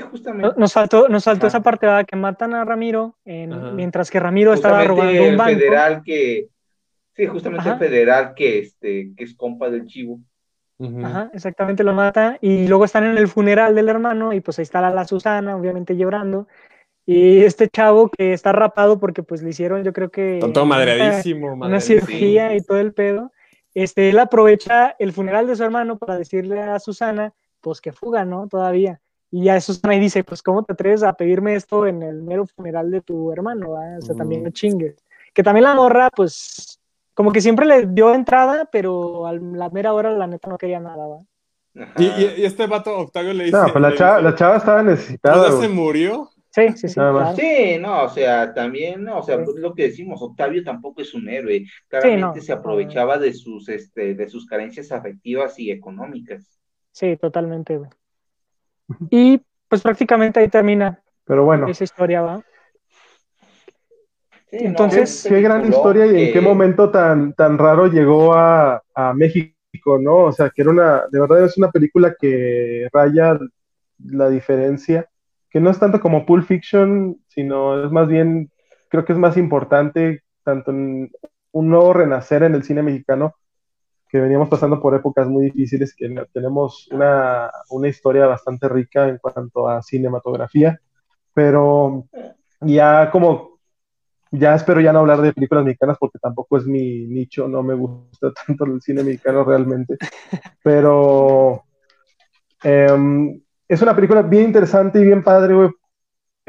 Nos, 0.56 0.72
faltó, 0.72 1.08
nos 1.08 1.22
faltó 1.22 1.46
esa 1.46 1.60
parte 1.60 1.86
que 2.06 2.16
matan 2.16 2.54
a 2.54 2.64
Ramiro, 2.64 3.16
mientras 3.24 4.10
que 4.10 4.18
Ramiro 4.18 4.54
estaba 4.54 4.82
robando 4.84 5.24
un 5.24 5.36
banco. 5.36 5.58
federal 5.58 6.02
que, 6.02 6.48
sí, 7.14 7.26
justamente 7.26 7.68
el 7.68 7.76
federal 7.76 8.32
que, 8.34 8.60
este, 8.60 9.12
que 9.14 9.24
es 9.24 9.34
compa 9.34 9.68
del 9.68 9.86
chivo. 9.86 10.20
Ajá, 11.04 11.30
exactamente 11.34 11.84
lo 11.84 11.92
mata. 11.92 12.38
Y 12.40 12.66
luego 12.66 12.86
están 12.86 13.04
en 13.04 13.18
el 13.18 13.28
funeral 13.28 13.74
del 13.74 13.90
hermano 13.90 14.32
y 14.32 14.40
pues 14.40 14.58
ahí 14.58 14.62
está 14.62 14.80
la, 14.80 15.04
Susana, 15.04 15.56
obviamente 15.56 15.94
llorando. 15.96 16.48
Y 17.04 17.40
este 17.40 17.68
chavo 17.68 18.08
que 18.08 18.32
está 18.32 18.52
rapado 18.52 18.98
porque 18.98 19.22
pues 19.22 19.42
le 19.42 19.50
hicieron, 19.50 19.84
yo 19.84 19.92
creo 19.92 20.10
que... 20.10 20.40
todo 20.54 20.64
madreadísimo, 20.64 21.52
Una 21.52 21.80
cirugía 21.80 22.54
y 22.54 22.62
todo 22.62 22.78
el 22.78 22.94
pedo. 22.94 23.32
Este, 23.74 24.08
él 24.08 24.18
aprovecha 24.18 24.96
el 24.98 25.12
funeral 25.12 25.46
de 25.46 25.56
su 25.56 25.64
hermano 25.64 25.98
para 25.98 26.16
decirle 26.16 26.62
a 26.62 26.78
Susana 26.78 27.34
pues 27.68 27.80
que 27.82 27.92
fuga, 27.92 28.24
¿no? 28.24 28.48
Todavía. 28.48 29.00
Y 29.30 29.44
ya 29.44 29.56
eso 29.56 29.74
y 29.90 29.98
dice, 29.98 30.24
pues 30.24 30.42
¿cómo 30.42 30.62
te 30.62 30.72
atreves 30.72 31.02
a 31.02 31.12
pedirme 31.12 31.54
esto 31.54 31.86
en 31.86 32.02
el 32.02 32.22
mero 32.22 32.46
funeral 32.46 32.90
de 32.90 33.02
tu 33.02 33.30
hermano? 33.30 33.72
O 33.72 34.00
sea, 34.00 34.14
también 34.14 34.42
no 34.42 34.50
chingues. 34.50 34.96
Que 35.34 35.42
también 35.42 35.64
la 35.64 35.74
morra, 35.74 36.08
pues, 36.10 36.80
como 37.12 37.30
que 37.30 37.42
siempre 37.42 37.66
le 37.66 37.86
dio 37.86 38.14
entrada, 38.14 38.68
pero 38.72 39.26
a 39.26 39.34
la 39.34 39.68
mera 39.68 39.92
hora 39.92 40.10
la 40.12 40.26
neta 40.26 40.48
no 40.48 40.56
quería 40.56 40.80
nada, 40.80 41.06
¿va? 41.06 41.18
Y, 41.98 42.06
y, 42.06 42.44
este 42.44 42.66
vato 42.66 42.96
Octavio 42.96 43.34
le 43.34 43.44
dice... 43.44 43.56
No, 43.58 43.70
pues 43.70 43.82
la, 43.82 43.94
chava, 43.94 44.20
la 44.22 44.34
chava 44.34 44.56
estaba 44.56 44.82
necesitada. 44.82 45.52
se 45.60 45.68
murió? 45.68 46.30
Sí, 46.50 46.68
sí, 46.74 46.88
sí. 46.88 47.00
Sí, 47.36 47.78
no, 47.78 48.04
o 48.04 48.08
sea, 48.08 48.52
también, 48.54 49.04
no, 49.04 49.18
o 49.18 49.22
sea, 49.22 49.44
pues 49.44 49.56
lo 49.58 49.74
que 49.74 49.84
decimos, 49.84 50.20
Octavio 50.22 50.64
tampoco 50.64 51.02
es 51.02 51.12
un 51.12 51.28
héroe. 51.28 51.66
Claramente 51.86 52.40
se 52.40 52.52
aprovechaba 52.52 53.18
de 53.18 53.34
sus, 53.34 53.68
este, 53.68 54.14
de 54.14 54.28
sus 54.28 54.46
carencias 54.46 54.90
afectivas 54.90 55.58
y 55.58 55.70
económicas. 55.70 56.57
Sí, 56.98 57.16
totalmente, 57.16 57.76
güey. 57.76 57.90
Y 59.08 59.40
pues 59.68 59.82
prácticamente 59.82 60.40
ahí 60.40 60.48
termina. 60.48 61.00
Pero 61.24 61.44
bueno. 61.44 61.68
Esa 61.68 61.84
historia 61.84 62.22
va. 62.22 62.42
Entonces. 64.50 65.24
qué, 65.28 65.40
gran 65.40 65.68
historia 65.68 66.06
y 66.06 66.24
en 66.24 66.32
qué 66.32 66.40
momento 66.40 66.90
tan, 66.90 67.34
tan 67.34 67.56
raro 67.56 67.86
llegó 67.86 68.34
a, 68.34 68.82
México, 69.14 70.00
¿no? 70.00 70.24
O 70.24 70.32
sea, 70.32 70.50
que 70.50 70.62
era 70.62 70.72
una, 70.72 71.04
de 71.08 71.20
verdad 71.20 71.44
es 71.44 71.56
una 71.56 71.70
película 71.70 72.16
que 72.18 72.88
raya 72.92 73.38
la 74.04 74.28
diferencia, 74.28 75.08
que 75.50 75.60
no 75.60 75.70
es 75.70 75.78
tanto 75.78 76.00
como 76.00 76.26
Pulp 76.26 76.46
Fiction, 76.46 77.16
sino 77.28 77.84
es 77.84 77.92
más 77.92 78.08
bien, 78.08 78.50
creo 78.88 79.04
que 79.04 79.12
es 79.12 79.18
más 79.20 79.36
importante, 79.36 80.24
tanto 80.42 80.72
en 80.72 81.12
un 81.52 81.68
nuevo 81.68 81.92
renacer 81.92 82.42
en 82.42 82.56
el 82.56 82.64
cine 82.64 82.82
mexicano, 82.82 83.36
que 84.08 84.20
veníamos 84.20 84.48
pasando 84.48 84.80
por 84.80 84.94
épocas 84.94 85.28
muy 85.28 85.46
difíciles, 85.46 85.94
que 85.94 86.08
tenemos 86.32 86.88
una, 86.90 87.50
una, 87.70 87.88
historia 87.88 88.26
bastante 88.26 88.68
rica 88.68 89.08
en 89.08 89.18
cuanto 89.18 89.68
a 89.68 89.82
cinematografía, 89.82 90.80
pero 91.34 92.06
ya 92.60 93.10
como, 93.10 93.58
ya 94.30 94.54
espero 94.54 94.80
ya 94.80 94.92
no 94.92 95.00
hablar 95.00 95.20
de 95.20 95.32
películas 95.32 95.64
mexicanas 95.64 95.98
porque 96.00 96.18
tampoco 96.18 96.56
es 96.56 96.66
mi 96.66 97.06
nicho, 97.06 97.48
no 97.48 97.62
me 97.62 97.74
gusta 97.74 98.32
tanto 98.46 98.64
el 98.64 98.80
cine 98.80 99.04
mexicano 99.04 99.44
realmente, 99.44 99.96
pero 100.62 101.64
em, 102.62 103.40
es 103.68 103.82
una 103.82 103.94
película 103.94 104.22
bien 104.22 104.44
interesante 104.44 105.00
y 105.00 105.04
bien 105.04 105.22
padre, 105.22 105.54
güey. 105.54 105.70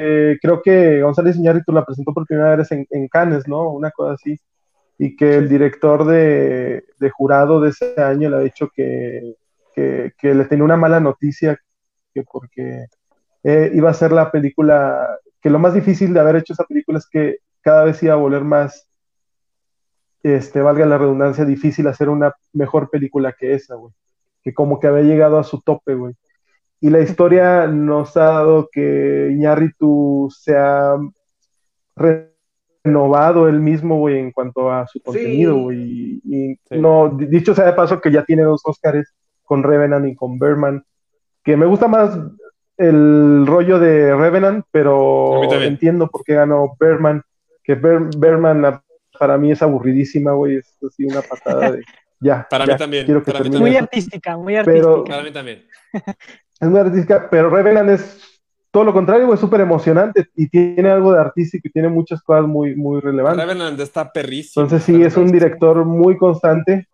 Eh, 0.02 0.38
creo 0.42 0.62
que 0.62 1.02
González 1.02 1.36
Iñárritu 1.36 1.74
la 1.74 1.86
presentó 1.86 2.14
por 2.14 2.26
primera 2.26 2.56
vez 2.56 2.72
en, 2.72 2.88
en 2.90 3.10
Cannes, 3.10 3.50
¿no? 3.50 3.70
Una 3.70 3.92
cosa 3.92 4.14
así 4.14 4.40
y 5.02 5.16
que 5.16 5.38
el 5.38 5.48
director 5.48 6.06
de, 6.06 6.84
jurado 7.14 7.62
de 7.62 7.70
ese 7.70 7.96
año 8.02 8.30
le 8.30 8.36
ha 8.36 8.40
dicho 8.40 8.70
que, 8.76 9.34
le 9.78 10.46
tenía 10.46 10.66
una 10.66 10.76
mala 10.76 11.00
noticia, 11.00 11.58
que 12.14 12.24
porque 12.24 12.86
eh, 13.44 13.72
iba 13.74 13.90
a 13.90 13.94
ser 13.94 14.12
la 14.12 14.30
película, 14.30 15.18
que 15.42 15.50
lo 15.50 15.58
más 15.58 15.74
difícil 15.74 16.14
de 16.14 16.20
haber 16.20 16.36
hecho 16.36 16.52
esa 16.52 16.66
película 16.66 16.98
es 16.98 17.08
que 17.10 17.38
cada 17.62 17.86
vez 17.86 18.04
iba 18.04 18.14
a 18.14 18.18
volver 18.18 18.44
más, 18.44 18.90
este, 20.22 20.60
valga 20.60 20.86
la 20.86 20.98
redundancia, 20.98 21.46
difícil 21.46 21.88
hacer 21.88 22.10
una 22.10 22.34
mejor 22.52 22.90
película 22.90 23.32
que 23.32 23.54
esa, 23.54 23.76
güey. 23.76 23.94
Que 24.44 24.54
como 24.54 24.82
que 24.82 24.88
había 24.88 25.04
llegado 25.04 25.40
a 25.40 25.46
su 25.46 25.62
tope, 25.62 25.96
güey. 25.96 26.14
Y 26.82 26.90
la 26.90 27.00
historia 27.00 27.68
nos 27.68 28.18
ha 28.18 28.26
dado 28.26 28.68
que 28.70 29.30
Iñárritu 29.32 30.30
se 30.30 30.58
ha 30.58 30.98
renovado 32.84 33.48
él 33.50 33.60
mismo, 33.60 33.98
güey, 34.00 34.20
en 34.20 34.32
cuanto 34.32 34.72
a 34.72 34.88
su 34.88 35.02
contenido, 35.02 35.56
Sí. 35.56 35.62
güey. 35.62 35.80
Y, 35.82 36.22
y 36.26 36.56
Sí. 36.70 36.80
no, 36.80 37.10
di- 37.10 37.26
dicho 37.28 37.54
sea 37.54 37.66
de 37.66 37.74
paso 37.74 38.00
que 38.02 38.12
ya 38.12 38.24
tiene 38.24 38.44
dos 38.44 38.62
Oscars 38.64 39.14
con 39.44 39.64
Revenant 39.64 40.08
y 40.08 40.16
con 40.16 40.38
Berman, 40.40 40.84
que 41.44 41.58
me 41.58 41.66
gusta 41.66 41.88
más 41.88 42.18
el 42.78 43.46
rollo 43.46 43.80
de 43.80 44.16
Revenant, 44.16 44.66
pero 44.72 45.42
entiendo 45.62 46.08
por 46.08 46.24
qué 46.24 46.36
ganó 46.36 46.76
Berman, 46.80 47.22
que 47.64 47.76
Ber- 47.76 48.10
Berman 48.18 48.82
para 49.20 49.38
mí 49.38 49.52
es 49.52 49.62
aburridísima, 49.62 50.32
güey, 50.32 50.58
es 50.58 50.78
así 50.88 51.04
una 51.06 51.22
patada 51.22 51.72
de 51.72 51.84
ya. 52.22 52.48
Para 52.50 52.66
ya, 52.66 52.74
mí 52.74 52.80
también, 52.80 53.06
Quiero 53.06 53.22
que 53.24 53.32
para 53.32 53.44
mí 53.44 53.50
termine 53.50 53.70
Muy 53.72 53.78
artística, 53.78 54.38
muy 54.38 54.54
Pero- 54.64 54.90
artística. 54.90 55.10
Para 55.12 55.24
mí 55.24 55.32
también. 55.34 55.66
Es 56.62 56.70
muy 56.70 56.80
artística, 56.80 57.28
pero 57.30 57.50
Revenant 57.50 57.90
es 57.90 58.29
todo 58.72 58.84
lo 58.84 58.94
contrario, 58.94 59.26
güey, 59.26 59.36
es 59.36 59.42
súper 59.42 59.62
emocionante 59.62 60.28
y 60.36 60.48
tiene 60.50 60.90
algo 60.90 61.14
de 61.14 61.20
artístico 61.20 61.68
y 61.68 61.72
tiene 61.72 61.90
muchas 61.90 62.22
cosas 62.22 62.46
muy, 62.46 62.76
muy 62.76 63.02
relevantes. 63.02 63.46
Revenant 63.46 63.80
está 63.80 64.12
perrísimo. 64.12 64.64
Entonces 64.64 64.86
sí, 64.86 65.02
es 65.04 65.18
un 65.18 65.32
director 65.32 65.84
muy 65.86 66.18
constante 66.18 66.88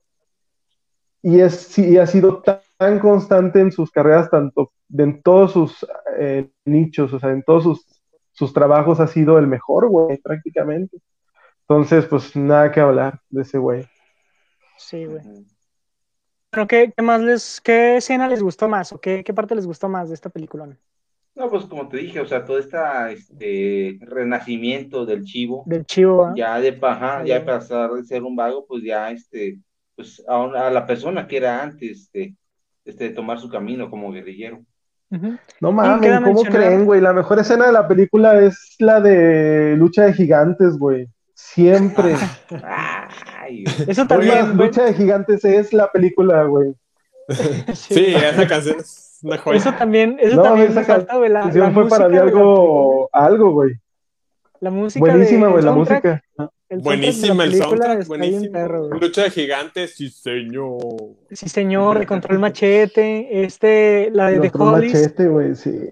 y 1.21 1.39
es 1.39 1.55
sí, 1.55 1.97
ha 1.97 2.07
sido 2.07 2.41
tan, 2.41 2.59
tan 2.77 2.99
constante 2.99 3.59
en 3.59 3.71
sus 3.71 3.91
carreras, 3.91 4.29
tanto 4.29 4.71
en 4.97 5.21
todos 5.21 5.51
sus 5.51 5.85
eh, 6.17 6.49
nichos, 6.65 7.11
o 7.13 7.19
sea, 7.19 7.31
en 7.31 7.43
todos 7.43 7.63
sus, 7.63 8.01
sus 8.31 8.53
trabajos 8.53 8.99
ha 8.99 9.07
sido 9.07 9.37
el 9.37 9.47
mejor, 9.47 9.89
güey, 9.89 10.17
prácticamente. 10.17 10.97
Entonces, 11.67 12.05
pues 12.05 12.35
nada 12.35 12.71
que 12.71 12.79
hablar 12.79 13.19
de 13.29 13.41
ese 13.41 13.57
güey. 13.57 13.85
Sí, 14.77 15.05
güey. 15.05 15.23
Bueno, 16.51 16.67
¿qué, 16.67 16.93
qué 16.95 17.03
más 17.03 17.21
les, 17.21 17.59
qué 17.59 17.97
escena 17.97 18.27
les 18.27 18.41
gustó 18.41 18.67
más 18.67 18.93
o 18.93 18.99
qué, 18.99 19.23
qué 19.23 19.33
parte 19.33 19.55
les 19.55 19.65
gustó 19.65 19.89
más 19.89 20.09
de 20.09 20.15
esta 20.15 20.29
película? 20.29 20.77
No, 21.35 21.49
pues 21.49 21.65
como 21.65 21.87
te 21.89 21.97
dije, 21.97 22.21
o 22.21 22.25
sea, 22.25 22.45
todo 22.45 22.57
este 22.59 23.97
renacimiento 24.01 25.05
del 25.05 25.23
chivo, 25.23 25.63
Del 25.65 25.85
chivo, 25.85 26.25
¿ah? 26.27 26.33
ya 26.35 26.59
de 26.59 26.73
paja, 26.73 27.21
Sí. 27.23 27.27
ya 27.29 27.39
de 27.39 27.45
pasar 27.45 27.91
de 27.91 28.03
ser 28.05 28.23
un 28.23 28.35
vago, 28.35 28.65
pues 28.67 28.83
ya 28.83 29.11
este, 29.11 29.59
pues 29.95 30.23
a, 30.27 30.39
una- 30.39 30.67
a 30.67 30.71
la 30.71 30.85
persona 30.85 31.27
que 31.27 31.37
era 31.37 31.61
antes, 31.61 32.03
este, 32.03 32.35
este, 32.85 33.05
de 33.05 33.09
tomar 33.11 33.39
su 33.39 33.49
camino 33.49 33.89
como 33.89 34.11
guerrillero. 34.11 34.61
No 35.61 35.71
mames, 35.71 36.09
¿cómo 36.19 36.43
mencionar- 36.43 36.51
creen, 36.51 36.85
güey? 36.85 36.99
La 37.01 37.13
mejor 37.13 37.39
escena 37.39 37.67
de 37.67 37.71
la 37.73 37.87
película 37.87 38.39
es 38.41 38.75
la 38.79 38.99
de 38.99 39.75
lucha 39.77 40.03
de 40.05 40.13
gigantes, 40.13 40.77
güey. 40.77 41.07
Siempre. 41.33 42.15
Ay, 43.39 43.63
Eso 43.87 44.07
también, 44.07 44.55
güey. 44.55 44.67
lucha 44.67 44.85
de 44.85 44.93
gigantes 44.93 45.43
es 45.45 45.73
la 45.73 45.91
película, 45.91 46.43
güey. 46.45 46.73
Sí, 47.73 48.13
esa 48.15 48.47
canción 48.47 48.77
es 48.79 49.04
una 49.25 49.37
joya. 49.37 49.57
Eso 49.57 49.73
también, 49.73 50.17
eso 50.19 50.35
No, 50.37 50.41
también 50.43 50.67
esa 50.71 50.79
me 50.81 50.85
falta, 50.85 51.17
güey. 51.17 51.29
La, 51.31 51.45
la 51.45 51.71
fue 51.71 51.87
para 51.87 52.07
de 52.07 52.19
algo, 52.19 53.09
algo, 53.11 53.51
güey. 53.51 53.73
La 54.61 54.71
música 54.71 54.99
Buenísima, 55.05 55.47
de- 55.47 55.51
güey, 55.53 55.63
la 55.65 55.71
música. 55.73 56.23
el 56.69 56.79
Buenísima 56.79 57.43
de 57.43 57.49
el 57.49 57.55
soundtrack, 57.57 58.07
güey. 58.07 58.99
Lucha 58.99 59.23
de 59.23 59.29
gigantes, 59.31 59.95
sí, 59.95 60.09
señor. 60.09 60.77
Sí, 61.31 61.49
señor, 61.49 61.99
de 61.99 62.05
Control 62.07 62.39
Machete, 62.39 63.43
este, 63.43 64.09
la 64.11 64.29
de 64.31 64.39
otros 64.39 64.55
Hollies, 64.55 64.93
machete, 64.93 65.27
güey, 65.27 65.55
sí. 65.55 65.89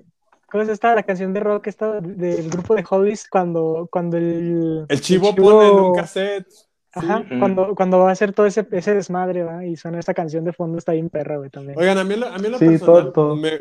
¿cómo 0.50 0.64
es 0.64 0.70
esta? 0.70 0.96
La 0.96 1.04
canción 1.04 1.34
de 1.34 1.40
rock 1.40 1.68
esta 1.68 2.00
del 2.00 2.50
grupo 2.50 2.76
de 2.76 2.86
Hollies 2.90 3.28
cuando, 3.30 3.88
cuando 3.92 4.18
el, 4.18 4.86
El 4.88 5.02
chivo 5.02 5.30
el 5.30 5.36
pone 5.36 5.68
en 5.70 5.76
un 5.76 5.96
cassette. 5.96 6.48
Sí. 6.94 7.00
Ajá, 7.06 7.26
cuando, 7.40 7.76
cuando 7.76 8.00
va 8.00 8.10
a 8.10 8.12
hacer 8.12 8.34
todo 8.34 8.46
ese, 8.46 8.68
ese 8.72 8.94
desmadre, 8.94 9.44
¿va? 9.44 9.66
Y 9.66 9.76
suena 9.76 10.00
esta 10.00 10.14
canción 10.14 10.44
de 10.46 10.54
fondo, 10.54 10.78
está 10.78 10.94
bien 10.94 11.10
perra, 11.10 11.38
güey, 11.38 11.50
también. 11.50 11.78
Oigan, 11.78 11.98
a 11.98 12.04
mí, 12.04 12.14
a 12.14 12.38
mí 12.38 12.50
lo 12.50 12.58
Sí, 12.58 12.66
personal, 12.68 13.04
todo, 13.04 13.12
todo. 13.12 13.36
me- 13.36 13.60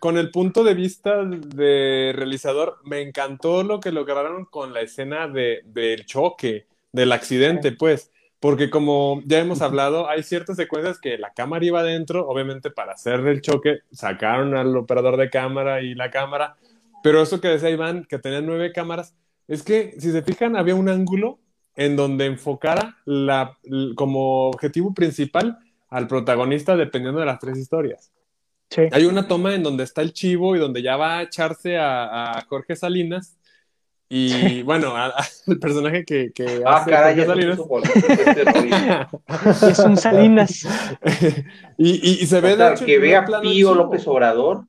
con 0.00 0.18
el 0.18 0.30
punto 0.32 0.64
de 0.64 0.74
vista 0.74 1.24
de 1.24 2.12
realizador, 2.14 2.78
me 2.84 3.00
encantó 3.02 3.62
lo 3.62 3.78
que 3.78 3.92
lograron 3.92 4.44
con 4.44 4.74
la 4.74 4.80
escena 4.80 5.28
de, 5.28 5.62
del 5.64 6.04
choque, 6.06 6.66
del 6.92 7.12
accidente, 7.12 7.70
pues, 7.72 8.10
porque 8.40 8.68
como 8.68 9.22
ya 9.24 9.38
hemos 9.38 9.62
hablado, 9.62 10.08
hay 10.10 10.22
ciertas 10.24 10.56
secuencias 10.56 10.98
que 10.98 11.18
la 11.18 11.32
cámara 11.32 11.64
iba 11.64 11.80
adentro, 11.80 12.26
obviamente 12.28 12.70
para 12.70 12.92
hacer 12.92 13.20
el 13.20 13.40
choque, 13.40 13.80
sacaron 13.92 14.56
al 14.56 14.76
operador 14.76 15.16
de 15.16 15.30
cámara 15.30 15.82
y 15.82 15.94
la 15.94 16.10
cámara, 16.10 16.56
pero 17.02 17.22
eso 17.22 17.40
que 17.40 17.48
decía 17.48 17.70
Iván, 17.70 18.04
que 18.08 18.18
tenía 18.18 18.40
nueve 18.40 18.72
cámaras, 18.72 19.14
es 19.46 19.62
que 19.62 19.94
si 19.98 20.10
se 20.10 20.22
fijan, 20.22 20.56
había 20.56 20.74
un 20.74 20.88
ángulo 20.88 21.38
en 21.76 21.96
donde 21.96 22.26
enfocara 22.26 22.96
la, 23.04 23.56
como 23.94 24.48
objetivo 24.48 24.94
principal 24.94 25.58
al 25.88 26.08
protagonista 26.08 26.76
dependiendo 26.76 27.20
de 27.20 27.26
las 27.26 27.38
tres 27.38 27.58
historias. 27.58 28.10
Sí. 28.70 28.82
Hay 28.90 29.04
una 29.04 29.28
toma 29.28 29.54
en 29.54 29.62
donde 29.62 29.84
está 29.84 30.02
el 30.02 30.12
chivo 30.12 30.56
y 30.56 30.58
donde 30.58 30.82
ya 30.82 30.96
va 30.96 31.18
a 31.18 31.22
echarse 31.22 31.76
a, 31.78 32.32
a 32.38 32.42
Jorge 32.46 32.74
Salinas. 32.74 33.36
Y 34.08 34.62
bueno, 34.62 34.96
a- 34.96 35.06
a- 35.06 35.26
al 35.48 35.58
personaje 35.58 36.04
que, 36.04 36.30
que 36.34 36.62
Ah, 36.64 36.78
hace 36.78 36.90
caray, 36.90 37.24
Salinas. 37.24 37.58
Es 39.62 39.78
un 39.80 39.96
Salinas. 39.96 40.66
y, 41.78 41.90
y- 42.10 42.18
y 42.22 42.26
se 42.26 42.40
ve, 42.40 42.54
O 42.54 42.56
sea, 42.56 42.68
de 42.68 42.74
hecho, 42.74 42.84
en 42.84 42.86
que 42.86 42.98
vea 42.98 43.20
el 43.20 43.40
Pío 43.42 43.52
chivo. 43.52 43.74
López 43.74 44.06
Obrador. 44.08 44.64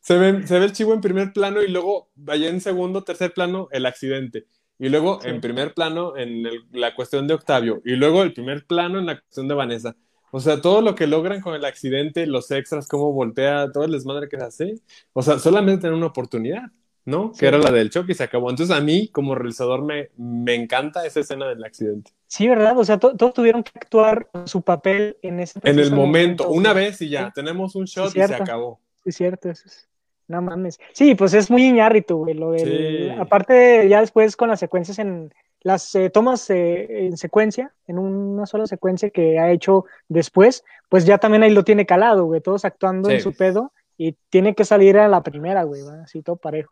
Se 0.00 0.18
ve, 0.18 0.46
se 0.46 0.58
ve 0.58 0.64
el 0.64 0.72
chivo 0.72 0.94
en 0.94 1.00
primer 1.00 1.32
plano 1.32 1.62
y 1.62 1.68
luego 1.68 2.10
allá 2.26 2.48
en 2.48 2.60
segundo, 2.60 3.04
tercer 3.04 3.32
plano, 3.32 3.68
el 3.70 3.86
accidente. 3.86 4.46
Y 4.78 4.88
luego 4.88 5.20
Sí. 5.20 5.28
en 5.28 5.40
primer 5.40 5.72
plano 5.74 6.16
en 6.16 6.46
el- 6.46 6.64
la 6.72 6.94
cuestión 6.94 7.26
de 7.28 7.34
Octavio. 7.34 7.80
Y 7.84 7.92
luego 7.92 8.22
el 8.22 8.32
primer 8.32 8.66
plano 8.66 8.98
en 8.98 9.06
la 9.06 9.20
cuestión 9.20 9.46
de 9.48 9.54
Vanessa. 9.54 9.94
O 10.32 10.40
sea, 10.40 10.60
todo 10.60 10.80
lo 10.82 10.96
que 10.96 11.06
logran 11.06 11.40
con 11.40 11.54
el 11.54 11.64
accidente, 11.64 12.26
los 12.26 12.50
extras, 12.50 12.88
cómo 12.88 13.12
voltea, 13.12 13.70
todo 13.72 13.84
el 13.84 13.92
desmadre 13.92 14.28
que 14.28 14.36
se 14.36 14.44
hace. 14.44 14.74
O 15.12 15.22
sea, 15.22 15.38
solamente 15.38 15.82
tener 15.82 15.94
una 15.96 16.06
oportunidad, 16.06 16.62
¿no? 17.04 17.30
Sí. 17.34 17.40
Que 17.40 17.46
era 17.46 17.58
la 17.58 17.70
del 17.70 17.88
choque 17.90 18.12
y 18.12 18.14
se 18.16 18.24
acabó. 18.24 18.50
Entonces 18.50 18.74
a 18.76 18.80
mí, 18.80 19.06
como 19.08 19.36
realizador, 19.36 19.84
me, 19.84 20.10
me 20.16 20.54
encanta 20.56 21.06
esa 21.06 21.20
escena 21.20 21.46
del 21.48 21.62
accidente. 21.62 22.10
Sí, 22.26 22.48
¿verdad? 22.48 22.76
O 22.76 22.84
sea, 22.84 22.98
to- 22.98 23.16
todos 23.16 23.32
tuvieron 23.32 23.62
que 23.62 23.70
actuar 23.76 24.28
su 24.46 24.62
papel 24.62 25.18
en 25.22 25.38
ese 25.38 25.60
En 25.62 25.78
el 25.78 25.92
momento, 25.92 26.48
una 26.48 26.72
vez 26.72 27.00
y 27.00 27.10
ya, 27.10 27.26
Sí. 27.26 27.32
tenemos 27.36 27.76
un 27.76 27.84
shot 27.84 28.08
y 28.08 28.20
se 28.26 28.34
acabó. 28.34 28.80
Sí, 29.04 29.10
es 29.10 29.16
cierto, 29.16 29.50
eso 29.50 29.62
es. 29.68 29.88
No 30.28 30.40
mames. 30.42 30.78
Sí, 30.92 31.14
pues 31.14 31.34
es 31.34 31.50
muy 31.50 31.64
Iñárritu, 31.66 32.18
güey. 32.18 32.34
Lo 32.34 32.50
del... 32.52 33.10
Sí. 33.12 33.18
Aparte, 33.20 33.88
ya 33.88 34.00
después 34.00 34.36
con 34.36 34.48
las 34.48 34.60
secuencias 34.60 34.98
en. 34.98 35.32
Las 35.60 35.94
eh, 35.94 36.10
tomas 36.10 36.50
eh, 36.50 37.06
en 37.06 37.16
secuencia, 37.16 37.72
en 37.86 37.98
una 37.98 38.44
sola 38.44 38.66
secuencia 38.66 39.08
que 39.08 39.38
ha 39.38 39.50
hecho 39.50 39.86
después, 40.08 40.62
pues 40.90 41.06
ya 41.06 41.16
también 41.16 41.42
ahí 41.42 41.50
lo 41.52 41.64
tiene 41.64 41.86
calado, 41.86 42.26
güey. 42.26 42.42
Todos 42.42 42.66
actuando 42.66 43.08
en 43.08 43.20
su 43.22 43.34
pedo 43.34 43.72
y 43.96 44.14
tiene 44.28 44.54
que 44.54 44.66
salir 44.66 44.98
a 44.98 45.08
la 45.08 45.22
primera, 45.22 45.62
güey, 45.62 45.80
así 46.02 46.20
todo 46.20 46.36
parejo. 46.36 46.70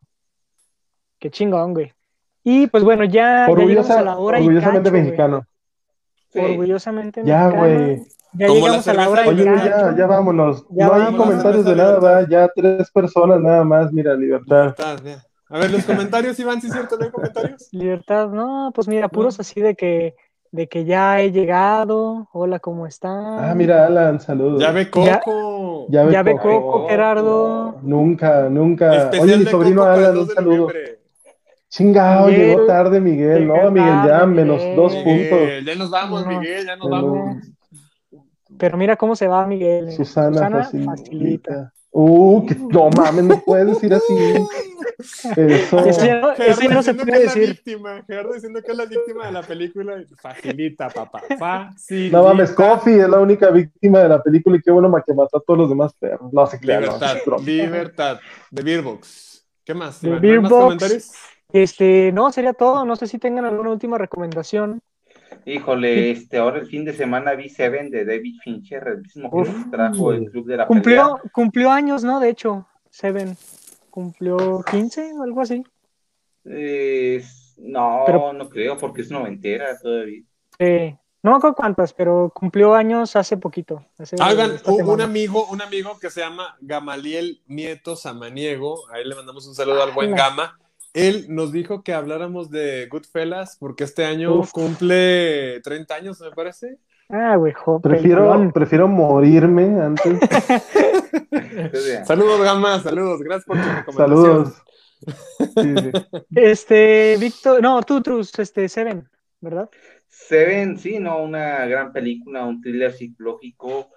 Qué 1.18 1.30
chingón, 1.30 1.72
güey. 1.72 1.92
Y 2.44 2.66
pues 2.66 2.84
bueno, 2.84 3.04
ya, 3.04 3.46
ya 3.48 3.54
llegamos 3.54 3.88
Orgullosa- 3.88 3.98
a 3.98 4.02
la 4.02 4.18
hora 4.18 4.40
y 4.40 4.46
orgullosamente 4.46 4.90
güey. 4.90 5.02
mexicano. 5.04 5.46
Sí. 6.30 6.38
Orgullosamente 6.40 7.22
Ya, 7.24 7.46
mexicano. 7.48 7.62
güey. 7.86 8.02
Ya 8.34 8.46
Como 8.46 8.60
la 8.60 8.64
llegamos 8.66 8.88
a 8.88 8.94
la 8.94 9.08
hora 9.10 9.28
Oye, 9.28 9.44
ya, 9.44 9.94
ya 9.96 10.06
vámonos. 10.06 10.64
Ya 10.70 10.86
no 10.86 10.94
hay 10.94 11.14
comentarios 11.14 11.64
de 11.64 11.76
nada, 11.76 11.98
va. 11.98 12.28
Ya 12.28 12.48
tres 12.54 12.90
personas 12.90 13.40
nada 13.40 13.62
más. 13.64 13.92
Mira, 13.92 14.14
libertad. 14.14 14.74
Libertad. 14.78 15.22
A 15.48 15.58
ver, 15.58 15.70
los 15.70 15.84
comentarios, 15.84 16.38
Iván, 16.38 16.62
¿sí 16.62 16.68
es 16.68 16.72
cierto? 16.72 16.96
¿No 16.96 17.04
hay 17.04 17.10
comentarios? 17.10 17.68
Libertad, 17.72 18.28
no, 18.30 18.72
pues 18.74 18.88
mira, 18.88 19.08
puros 19.08 19.38
así 19.38 19.60
de 19.60 19.74
que, 19.74 20.14
de 20.50 20.66
que 20.66 20.86
ya 20.86 21.20
he 21.20 21.30
llegado, 21.30 22.26
hola, 22.32 22.58
¿cómo 22.58 22.86
están? 22.86 23.22
Ah, 23.38 23.54
mira, 23.54 23.84
Alan, 23.86 24.18
saludos. 24.18 24.62
Ya 24.62 24.70
ve 24.72 24.88
Coco. 24.88 25.88
Ya 25.90 26.04
ve 26.04 26.12
Ya 26.12 26.22
ve 26.22 26.32
Coco. 26.38 26.62
Coco, 26.62 26.88
Gerardo. 26.88 27.76
Nunca, 27.82 28.48
nunca. 28.48 28.96
Especial 28.96 29.28
Oye, 29.28 29.36
mi 29.36 29.44
sobrino 29.44 29.82
Alan, 29.82 30.14
2 30.14 30.28
un 30.28 30.34
saludo. 30.34 30.68
Chingado, 31.68 32.28
Miguel. 32.28 32.48
llegó 32.48 32.66
tarde 32.66 33.00
Miguel. 33.00 33.46
No, 33.46 33.70
Miguel, 33.70 33.88
ya 33.90 34.06
tarde, 34.06 34.26
menos 34.28 34.56
Miguel. 34.58 34.76
dos 34.76 34.94
puntos. 34.94 35.06
Miguel, 35.40 35.64
ya 35.66 35.74
nos 35.74 35.90
vamos, 35.90 36.24
No. 36.24 36.28
Miguel, 36.30 36.66
ya 36.66 36.76
nos 36.76 36.90
vamos. 36.90 37.36
Pero 38.62 38.76
mira 38.78 38.94
cómo 38.96 39.16
se 39.16 39.26
va 39.26 39.44
Miguel. 39.44 39.88
eh. 39.88 39.92
Susana, 39.92 40.48
facilita. 40.48 40.92
facilita. 40.94 41.72
Uh, 41.90 42.46
que 42.46 42.54
no 42.54 42.90
mames, 42.90 43.24
no 43.24 43.40
puedes 43.44 43.66
decir 43.66 43.92
así. 43.92 44.14
Eso. 45.36 45.80
Eso 45.84 46.06
ya 46.06 46.20
no, 46.20 46.30
eso 46.30 46.60
ya 46.60 46.68
no 46.68 46.80
se 46.80 46.92
diciendo 46.92 47.04
puede 47.04 47.18
que 47.18 47.24
es 47.24 47.26
la 47.26 47.40
decir. 47.40 47.48
víctima, 47.48 48.04
Gerardo 48.06 48.32
diciendo 48.34 48.62
que 48.64 48.70
es 48.70 48.78
la 48.78 48.84
víctima 48.86 49.26
de 49.26 49.32
la 49.32 49.42
película. 49.42 50.04
Facilita, 50.16 50.88
papá. 50.90 51.22
Facilita. 51.36 52.16
No 52.18 52.22
mames, 52.22 52.52
Coffee 52.52 53.00
es 53.00 53.08
la 53.08 53.18
única 53.18 53.50
víctima 53.50 53.98
de 53.98 54.08
la 54.10 54.22
película 54.22 54.56
y 54.58 54.62
qué 54.62 54.70
bueno 54.70 54.94
que 55.04 55.12
mató 55.12 55.38
a 55.38 55.40
todos 55.40 55.58
los 55.58 55.68
demás 55.68 55.92
perros. 55.94 56.32
No 56.32 56.46
se 56.46 56.60
crean, 56.60 56.84
no, 56.84 56.92
Libertad, 56.92 57.40
libertad. 57.44 58.20
De 58.52 58.62
Beerbox. 58.62 59.44
¿Qué 59.64 59.74
más? 59.74 60.04
Más 60.04 60.20
Beerbox. 60.20 60.50
comentarios? 60.50 61.10
Este, 61.52 62.12
no, 62.12 62.30
sería 62.30 62.52
todo. 62.52 62.84
No 62.84 62.94
sé 62.94 63.08
si 63.08 63.18
tengan 63.18 63.44
alguna 63.44 63.70
última 63.70 63.98
recomendación. 63.98 64.80
Híjole, 65.44 66.10
este, 66.10 66.38
ahora 66.38 66.58
el 66.60 66.66
fin 66.66 66.84
de 66.84 66.92
semana 66.92 67.34
vi 67.34 67.48
Seven 67.48 67.90
de 67.90 68.04
David 68.04 68.36
Fincher, 68.42 68.86
el 68.88 69.02
mismo 69.02 69.30
que 69.30 69.36
Uf. 69.50 69.70
trajo 69.70 70.12
el 70.12 70.30
Club 70.30 70.46
de 70.46 70.56
la 70.56 70.66
Cumplió, 70.66 71.02
Pelea. 71.16 71.32
cumplió 71.32 71.70
años, 71.70 72.04
¿no? 72.04 72.20
De 72.20 72.28
hecho, 72.28 72.66
Seven. 72.90 73.36
Cumplió 73.90 74.62
15 74.70 75.12
o 75.18 75.22
algo 75.22 75.40
así. 75.42 75.62
Eh, 76.44 77.22
No, 77.58 78.02
Pero- 78.06 78.32
no 78.32 78.48
creo, 78.48 78.76
porque 78.76 79.02
es 79.02 79.10
noventera 79.10 79.78
todavía. 79.80 80.22
Eh, 80.58 80.96
no 81.22 81.30
me 81.30 81.36
acuerdo 81.36 81.54
cuántas, 81.54 81.92
pero 81.92 82.32
cumplió 82.34 82.74
años 82.74 83.14
hace 83.14 83.36
poquito. 83.36 83.84
hace- 83.98 84.16
Hagan 84.18 84.52
un, 84.66 85.00
amigo, 85.00 85.46
un 85.46 85.62
amigo 85.62 85.96
que 86.00 86.10
se 86.10 86.20
llama 86.22 86.56
Gamaliel 86.60 87.40
Nieto 87.46 87.94
Samaniego, 87.94 88.88
ahí 88.90 89.04
le 89.04 89.14
mandamos 89.14 89.46
un 89.46 89.54
saludo 89.54 89.82
al 89.82 89.92
buen. 89.92 90.12
Gama. 90.14 90.58
Él 90.94 91.26
nos 91.28 91.52
dijo 91.52 91.82
que 91.82 91.94
habláramos 91.94 92.50
de 92.50 92.86
Goodfellas 92.88 93.56
porque 93.58 93.84
este 93.84 94.04
año 94.04 94.40
Uf. 94.40 94.50
cumple 94.52 95.60
30 95.62 95.94
años, 95.94 96.20
me 96.20 96.30
parece. 96.32 96.78
Ah, 97.08 97.36
güey, 97.36 97.52
jo, 97.52 97.80
Prefiero, 97.80 98.50
prefiero 98.54 98.88
morirme 98.88 99.80
antes. 99.80 100.18
Saludos, 102.06 102.42
Gama, 102.42 102.80
saludos. 102.80 103.20
Gracias 103.20 103.44
por 103.44 103.56
tu 103.60 103.68
recomendación. 103.68 104.52
Saludos. 104.52 104.62
Sí, 105.38 105.74
sí. 105.76 106.24
Este, 106.34 107.16
Víctor, 107.18 107.60
no, 107.62 107.82
tú, 107.82 108.00
Trus, 108.02 108.38
este, 108.38 108.68
Seven, 108.68 109.08
¿verdad? 109.40 109.68
Seven, 110.08 110.78
sí, 110.78 110.98
no, 110.98 111.22
una 111.22 111.66
gran 111.66 111.92
película, 111.92 112.44
un 112.44 112.60
thriller 112.60 112.92
psicológico 112.92 113.90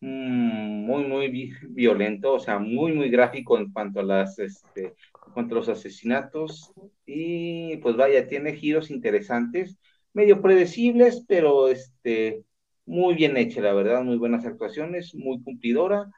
mm, 0.00 0.84
muy, 0.86 1.04
muy 1.04 1.28
vi- 1.28 1.52
violento, 1.68 2.34
o 2.34 2.40
sea, 2.40 2.58
muy, 2.58 2.92
muy 2.92 3.10
gráfico 3.10 3.58
en 3.58 3.72
cuanto 3.72 4.00
a 4.00 4.02
las, 4.02 4.38
este, 4.38 4.94
en 5.30 5.34
cuanto 5.34 5.54
a 5.54 5.58
los 5.58 5.68
asesinatos 5.68 6.72
y 7.06 7.76
pues 7.78 7.96
vaya, 7.96 8.26
tiene 8.26 8.56
giros 8.56 8.90
interesantes, 8.90 9.78
medio 10.12 10.42
predecibles, 10.42 11.24
pero 11.28 11.68
este, 11.68 12.44
muy 12.84 13.14
bien 13.14 13.36
hecha, 13.36 13.60
la 13.60 13.72
verdad, 13.72 14.02
muy 14.02 14.16
buenas 14.16 14.44
actuaciones, 14.44 15.14
muy 15.14 15.40
cumplidora. 15.42 16.10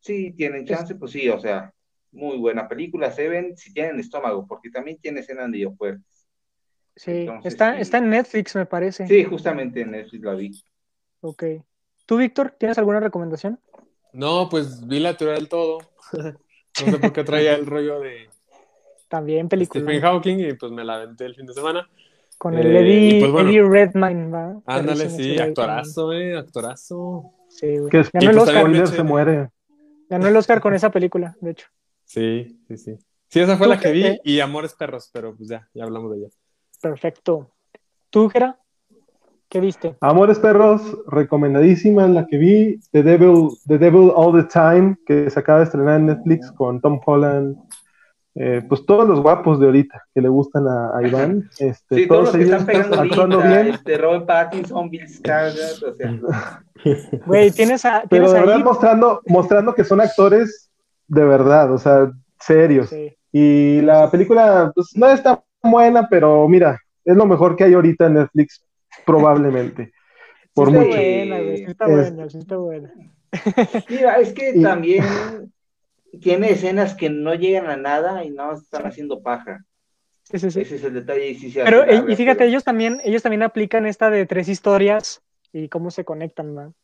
Sí, 0.00 0.32
tienen 0.32 0.66
chance, 0.66 0.94
pues 0.94 1.12
sí, 1.12 1.28
o 1.30 1.40
sea, 1.40 1.72
muy 2.12 2.36
buena 2.36 2.68
película, 2.68 3.10
Seven, 3.10 3.56
si 3.56 3.72
tienen 3.72 3.98
estómago, 3.98 4.46
porque 4.46 4.70
también 4.70 4.98
tiene 4.98 5.20
escenas 5.20 5.48
medio 5.48 5.72
fuertes. 5.72 6.28
Sí, 6.94 7.12
Entonces, 7.12 7.54
está, 7.54 7.76
sí. 7.76 7.80
está 7.80 7.98
en 7.98 8.10
Netflix, 8.10 8.54
me 8.54 8.66
parece. 8.66 9.06
Sí, 9.06 9.24
justamente 9.24 9.80
en 9.80 9.92
Netflix 9.92 10.22
la 10.22 10.34
vi. 10.34 10.50
Ok. 11.22 11.44
¿Tú, 12.04 12.18
Víctor, 12.18 12.54
tienes 12.58 12.76
alguna 12.76 13.00
recomendación? 13.00 13.58
No, 14.12 14.48
pues 14.50 14.86
vi 14.86 15.00
la 15.00 15.16
teoría 15.16 15.36
del 15.36 15.48
todo. 15.48 15.78
No 16.86 16.92
sé 16.92 16.98
por 16.98 17.12
qué 17.12 17.24
traía 17.24 17.54
el 17.54 17.66
rollo 17.66 18.00
de 18.00 18.28
También 19.08 19.48
película. 19.48 19.82
Stephen 19.84 20.00
Hawking 20.02 20.38
y 20.40 20.52
pues 20.54 20.72
me 20.72 20.84
la 20.84 20.94
aventé 20.96 21.24
el 21.26 21.34
fin 21.34 21.46
de 21.46 21.54
semana. 21.54 21.88
Con 22.38 22.54
el 22.54 22.66
Eh, 22.74 22.80
Eddie, 22.80 23.20
pues 23.20 23.32
bueno. 23.32 23.48
Eddie 23.50 23.62
Redmayne, 23.62 24.30
¿va? 24.30 24.60
Ándale, 24.66 25.10
sí, 25.10 25.38
actorazo, 25.38 26.12
eh, 26.12 26.38
actorazo. 26.38 27.32
Sí, 27.48 27.76
güey. 27.78 27.90
Que 27.90 28.02
Ganó 28.12 28.30
el 28.30 28.38
Oscar, 28.38 28.86
se 28.86 29.02
muere. 29.02 29.50
ganó 30.08 30.26
el 30.28 30.36
Oscar 30.36 30.60
con 30.60 30.72
esa 30.74 30.90
película, 30.90 31.36
de 31.40 31.50
hecho. 31.50 31.66
Sí, 32.04 32.60
sí, 32.66 32.76
sí. 32.78 32.98
Sí, 33.28 33.40
esa 33.40 33.56
fue 33.56 33.66
¿Tú 33.66 33.70
la 33.70 33.78
que 33.78 33.88
qué- 33.88 33.92
vi 33.92 34.02
qué? 34.02 34.20
y 34.24 34.40
Amores 34.40 34.74
Perros, 34.74 35.10
pero 35.12 35.36
pues 35.36 35.48
ya, 35.50 35.68
ya 35.74 35.84
hablamos 35.84 36.10
de 36.12 36.18
ella. 36.18 36.28
Perfecto. 36.80 37.52
¿Tú, 38.08 38.28
Jera? 38.28 38.58
¿Qué 39.50 39.58
viste? 39.60 39.96
Amores 40.00 40.38
Perros, 40.38 40.80
recomendadísima 41.08 42.06
la 42.06 42.24
que 42.26 42.38
vi. 42.38 42.80
The 42.92 43.02
Devil, 43.02 43.48
The 43.66 43.78
Devil 43.78 44.12
All 44.14 44.32
the 44.40 44.48
Time, 44.48 44.96
que 45.04 45.28
se 45.28 45.40
acaba 45.40 45.58
de 45.58 45.64
estrenar 45.64 45.98
en 45.98 46.06
Netflix 46.06 46.52
con 46.52 46.80
Tom 46.80 47.00
Holland. 47.04 47.56
Eh, 48.36 48.62
pues 48.68 48.86
todos 48.86 49.08
los 49.08 49.20
guapos 49.20 49.58
de 49.58 49.66
ahorita 49.66 50.04
que 50.14 50.20
le 50.20 50.28
gustan 50.28 50.68
a, 50.68 50.96
a 50.96 51.02
Iván. 51.06 51.50
Este, 51.58 51.96
Sí, 51.96 52.06
todos 52.06 52.22
los 52.22 52.30
que 52.30 52.42
ellos 52.42 52.50
están 52.52 52.66
pegando 52.66 53.00
actuando 53.00 53.36
ahorita, 53.38 53.62
bien. 53.62 53.74
este, 53.74 53.98
Robert 53.98 54.26
Pattinson, 54.26 54.88
Bill 54.88 55.06
Skarsgård, 55.08 55.82
o 55.90 55.94
sea, 55.94 56.62
Güey, 57.26 57.50
tienes 57.50 57.84
a. 57.84 58.04
Pero 58.08 58.26
Tienes 58.26 58.32
de 58.32 58.40
verdad 58.40 58.64
mostrando, 58.64 59.20
mostrando 59.26 59.74
que 59.74 59.82
son 59.84 60.00
actores 60.00 60.70
de 61.08 61.24
verdad, 61.24 61.72
o 61.72 61.78
sea, 61.78 62.12
serios. 62.38 62.88
Sí. 62.88 63.12
Y 63.32 63.80
la 63.82 64.08
película, 64.10 64.70
pues 64.74 64.92
no 64.94 65.08
es 65.08 65.20
tan 65.22 65.40
buena, 65.62 66.06
pero 66.08 66.48
mira, 66.48 66.78
es 67.04 67.16
lo 67.16 67.26
mejor 67.26 67.56
que 67.56 67.64
hay 67.64 67.74
ahorita 67.74 68.06
en 68.06 68.14
Netflix, 68.14 68.64
probablemente. 69.06 69.92
Por 70.54 70.70
sí 70.70 70.76
está 70.76 70.84
mucho. 70.86 70.96
buena, 70.98 71.38
güey. 71.40 71.56
Sí 71.58 71.64
está 71.64 71.84
Es- 71.86 71.90
buena, 71.90 72.28
sí 72.30 72.38
está 72.38 72.56
buena. 72.56 72.92
mira, 73.88 74.18
es 74.18 74.32
que 74.32 74.52
Y- 74.56 74.62
también 74.62 75.04
tiene 76.20 76.50
escenas 76.50 76.94
que 76.94 77.08
no 77.10 77.34
llegan 77.34 77.66
a 77.66 77.76
nada 77.76 78.24
y 78.24 78.30
no 78.30 78.52
están 78.52 78.86
haciendo 78.86 79.22
paja. 79.22 79.64
Sí, 80.24 80.38
sí, 80.38 80.50
sí. 80.50 80.60
Ese 80.60 80.76
es 80.76 80.84
el 80.84 80.94
detalle 80.94 81.28
y 81.30 81.34
sí 81.36 81.50
se 81.50 81.62
Pero, 81.64 81.84
eh, 81.84 82.04
y 82.08 82.16
fíjate, 82.16 82.38
pero- 82.38 82.50
ellos 82.50 82.64
también, 82.64 83.00
ellos 83.04 83.22
también 83.22 83.42
aplican 83.42 83.86
esta 83.86 84.10
de 84.10 84.26
tres 84.26 84.48
historias 84.48 85.22
y 85.52 85.68
cómo 85.68 85.90
se 85.90 86.04
conectan, 86.04 86.54
¿no? 86.54 86.74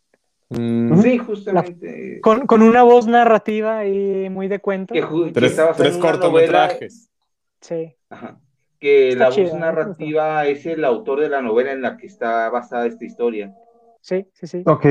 Mm, 0.49 1.01
Sí, 1.03 1.19
justamente. 1.19 2.21
Con, 2.23 2.47
con 2.47 2.63
una 2.63 2.83
voz 2.85 3.07
narrativa 3.09 3.85
y 3.87 4.31
muy 4.31 4.47
de 4.49 4.61
cuento. 4.61 4.95
Que, 4.95 5.03
Tres, 5.33 5.57
tres 5.77 5.97
cortometrajes. 5.97 7.11
Sí. 7.61 7.97
ajá, 8.11 8.39
que 8.79 9.09
Está 9.11 9.31
la 9.31 9.37
voz 9.37 9.53
¿no? 9.55 9.59
narrativa 9.59 10.47
es 10.47 10.67
el 10.67 10.85
autor 10.85 11.21
de 11.21 11.29
la 11.29 11.41
novela 11.43 11.73
en 11.73 11.83
la 11.83 11.97
que 11.97 12.07
está 12.07 12.49
basada 12.51 12.87
esta 12.87 13.05
historia. 13.05 13.55
Sí, 14.01 14.27
sí, 14.35 14.47
sí. 14.47 14.63
Ok, 14.67 14.87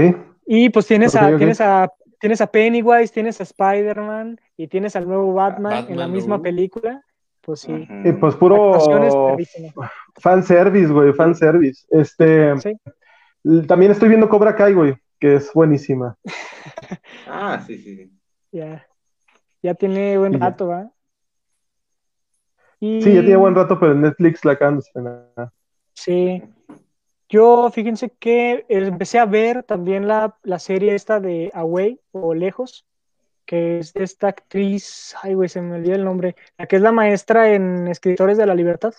Y 0.46 0.70
pues 0.70 0.88
tienes, 0.88 1.16
a, 1.16 1.36
tienes 1.38 1.62
a 1.62 1.92
tienes 2.20 2.42
a 2.42 2.48
Pennywise, 2.48 3.14
tienes 3.14 3.40
a 3.40 3.44
Spider-Man 3.44 4.40
y 4.58 4.68
tienes 4.68 4.96
al 4.96 5.08
nuevo 5.08 5.34
Batman, 5.34 5.86
en 5.90 5.98
la 6.00 6.08
misma 6.08 6.42
película. 6.42 7.02
Pues 7.42 7.60
sí. 7.62 7.88
Y 8.04 8.12
pues 8.14 8.36
puro 8.36 8.72
perrísimas. 8.88 9.74
fanservice, 10.18 10.92
güey, 10.92 11.14
fanservice. 11.14 11.86
Este, 11.92 12.58
Sí. 12.58 12.74
también 13.68 13.92
estoy 13.92 14.10
viendo 14.10 14.28
Cobra 14.28 14.56
Kai, 14.56 14.74
güey, 14.74 14.96
que 15.20 15.36
es 15.36 15.52
buenísima. 15.54 16.18
Ah, 17.28 17.62
sí, 17.66 17.78
sí, 17.78 17.96
sí. 17.96 18.12
Ya. 18.52 18.88
Ya 19.62 19.74
tiene 19.74 20.18
buen 20.18 20.40
rato, 20.40 20.68
¿va? 20.70 20.90
Y- 22.86 23.02
Sí, 23.02 23.14
ya 23.14 23.22
tiene 23.22 23.36
buen 23.38 23.56
rato, 23.56 23.80
pero 23.80 23.94
en 23.94 24.02
Netflix 24.02 24.46
la 24.46 24.52
acaban 24.54 24.76
de 24.76 24.80
estrenar. 24.82 25.52
Sí. 25.94 26.44
Yo, 27.30 27.72
fíjense 27.72 28.12
que 28.20 28.66
empecé 28.70 29.18
a 29.18 29.26
ver 29.26 29.64
también 29.64 30.08
la, 30.08 30.38
la 30.44 30.60
serie 30.60 30.94
esta 30.94 31.20
de 31.20 31.50
Away 31.54 32.00
o 32.12 32.34
Lejos, 32.36 32.86
que 33.46 33.80
es 33.80 33.94
de 33.94 34.04
esta 34.04 34.28
actriz, 34.28 35.16
ay, 35.24 35.34
güey, 35.34 35.50
se 35.50 35.62
me 35.62 35.76
olvidó 35.76 35.96
el 35.96 36.06
nombre, 36.06 36.36
la 36.58 36.68
que 36.68 36.76
es 36.76 36.82
la 36.84 36.92
maestra 36.92 37.52
en 37.54 37.88
Escritores 37.88 38.38
de 38.38 38.46
la 38.46 38.54
Libertad. 38.56 38.94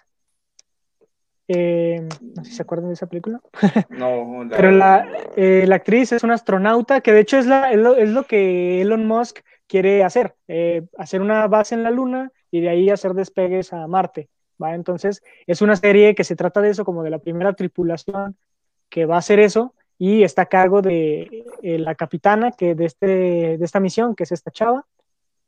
Eh, 1.48 2.08
no 2.34 2.42
sé 2.44 2.50
si 2.50 2.56
se 2.56 2.62
acuerdan 2.62 2.88
de 2.88 2.94
esa 2.94 3.06
película. 3.06 3.40
No, 3.90 4.44
la- 4.44 4.56
Pero 4.56 4.70
la, 4.72 5.08
eh, 5.36 5.64
la 5.68 5.76
actriz 5.76 6.10
es 6.12 6.24
una 6.24 6.34
astronauta, 6.34 7.00
que 7.00 7.12
de 7.12 7.20
hecho 7.20 7.38
es, 7.38 7.46
la, 7.46 7.70
es, 7.70 7.78
lo, 7.78 7.94
es 7.96 8.08
lo 8.10 8.24
que 8.24 8.82
Elon 8.82 9.06
Musk 9.06 9.38
quiere 9.68 10.02
hacer, 10.02 10.34
eh, 10.48 10.82
hacer 10.98 11.20
una 11.20 11.46
base 11.46 11.76
en 11.76 11.84
la 11.84 11.90
Luna 11.90 12.32
y 12.50 12.60
de 12.60 12.68
ahí 12.68 12.90
hacer 12.90 13.14
despegues 13.14 13.72
a 13.72 13.86
Marte. 13.86 14.28
¿va? 14.62 14.74
Entonces, 14.74 15.22
es 15.46 15.62
una 15.62 15.76
serie 15.76 16.14
que 16.14 16.24
se 16.24 16.36
trata 16.36 16.60
de 16.60 16.70
eso, 16.70 16.84
como 16.84 17.02
de 17.02 17.10
la 17.10 17.18
primera 17.18 17.52
tripulación 17.52 18.36
que 18.88 19.06
va 19.06 19.16
a 19.16 19.18
hacer 19.18 19.40
eso 19.40 19.74
y 19.98 20.22
está 20.22 20.42
a 20.42 20.46
cargo 20.46 20.82
de 20.82 21.44
eh, 21.62 21.78
la 21.78 21.94
capitana 21.94 22.52
que 22.52 22.74
de, 22.74 22.84
este, 22.84 23.06
de 23.06 23.64
esta 23.64 23.80
misión, 23.80 24.14
que 24.14 24.24
es 24.24 24.32
esta 24.32 24.50
chava. 24.50 24.84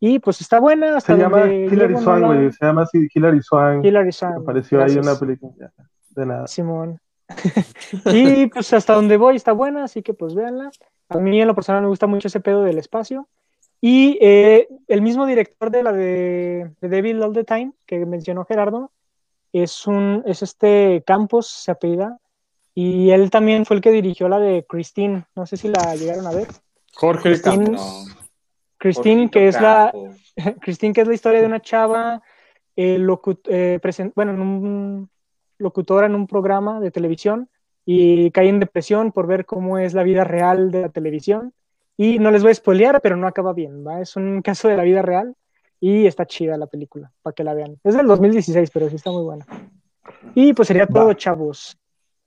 Y 0.01 0.21
pues 0.21 0.41
está 0.41 0.61
buena. 0.61 0.97
Hasta 0.97 1.15
Se 1.15 1.21
llama 1.21 1.47
Hilary 1.47 1.95
la- 1.95 2.19
güey, 2.19 2.53
se 2.53 2.65
llama 2.65 2.83
así 2.83 3.09
Hilary 3.13 3.43
Swank. 3.43 3.85
Hilary 3.85 4.13
Swank, 4.13 4.43
Apareció 4.43 4.83
ahí 4.83 4.93
en 4.93 5.01
una 5.01 5.17
película. 5.19 5.73
De 6.11 6.27
nada. 6.27 6.47
Simón. 6.47 7.01
y 8.07 8.47
pues 8.47 8.73
hasta 8.73 8.95
donde 8.95 9.17
voy 9.17 9.37
está 9.37 9.53
buena, 9.53 9.85
así 9.85 10.03
que 10.03 10.15
pues 10.15 10.35
véanla. 10.35 10.71
A 11.09 11.19
mí 11.19 11.41
en 11.41 11.49
lo 11.49 11.55
personal 11.55 11.83
me 11.83 11.89
gusta 11.89 12.07
mucho 12.07 12.29
ese 12.29 12.41
pedo 12.41 12.63
del 12.63 12.79
espacio. 12.79 13.29
Y 13.81 14.19
eh, 14.21 14.69
el 14.89 15.03
mismo 15.03 15.25
director 15.27 15.71
de 15.71 15.83
la 15.83 15.93
de, 15.93 16.71
de 16.81 16.89
Devil 16.89 17.23
All 17.23 17.33
the 17.33 17.45
Time 17.45 17.73
que 17.87 18.05
mencionó 18.07 18.45
Gerardo 18.45 18.91
es 19.53 19.87
un 19.87 20.23
es 20.27 20.43
este 20.43 21.03
Campos, 21.07 21.49
se 21.49 21.71
apellida. 21.71 22.19
Y 22.75 23.11
él 23.11 23.31
también 23.31 23.67
fue 23.67 23.77
el 23.77 23.83
que 23.83 23.91
dirigió 23.91 24.29
la 24.29 24.39
de 24.39 24.65
Christine. 24.69 25.25
No 25.35 25.47
sé 25.47 25.57
si 25.57 25.69
la 25.69 25.95
llegaron 25.97 26.27
a 26.27 26.31
ver. 26.33 26.49
Jorge 26.95 27.31
Christine- 27.31 27.65
Campos. 27.67 28.17
Christine, 28.79 29.31
que 29.31 29.49
es 29.49 29.61
la. 29.61 29.93
Christine, 30.61 30.93
que 30.93 31.01
es 31.01 31.09
la 31.09 31.15
historia 31.15 31.41
de 31.41 31.47
una 31.47 31.61
chava, 31.61 32.23
eh, 32.77 32.99
locu- 32.99 33.41
eh, 33.49 33.81
bueno, 34.15 34.33
en 34.33 34.41
un, 34.41 35.11
locutora 35.59 36.07
en 36.07 36.15
un 36.15 36.29
programa 36.29 36.79
de 36.79 36.93
televisión 36.93 37.49
y 37.85 38.31
cae 38.31 38.49
en 38.49 38.61
depresión 38.61 39.11
por 39.11 39.27
ver 39.27 39.47
cómo 39.47 39.79
es 39.79 39.95
la 39.95 40.05
vida 40.05 40.23
real 40.23 40.71
de 40.71 40.83
la 40.83 40.89
televisión. 40.91 41.53
Y 41.99 42.19
no 42.21 42.31
les 42.31 42.43
voy 42.43 42.53
a 42.53 42.55
spoilear, 42.55 43.01
pero 43.03 43.17
no 43.17 43.27
acaba 43.27 43.53
bien, 43.53 43.85
¿va? 43.87 44.01
Es 44.01 44.17
un 44.17 44.41
caso 44.41 44.69
de 44.69 44.77
la 44.77 44.85
vida 44.85 45.03
real 45.03 45.35
y 45.81 46.07
está 46.07 46.25
chida 46.27 46.57
la 46.57 46.67
película, 46.69 47.13
para 47.23 47.35
que 47.35 47.43
la 47.45 47.53
vean. 47.55 47.77
Es 47.85 47.95
del 47.97 48.07
2016, 48.07 48.71
pero 48.73 48.89
sí 48.89 48.97
está 48.97 49.11
muy 49.11 49.25
buena. 49.25 49.45
Y 50.35 50.53
pues 50.55 50.69
sería 50.69 50.87
todo, 50.87 51.09
Va. 51.09 51.15
chavos. 51.17 51.77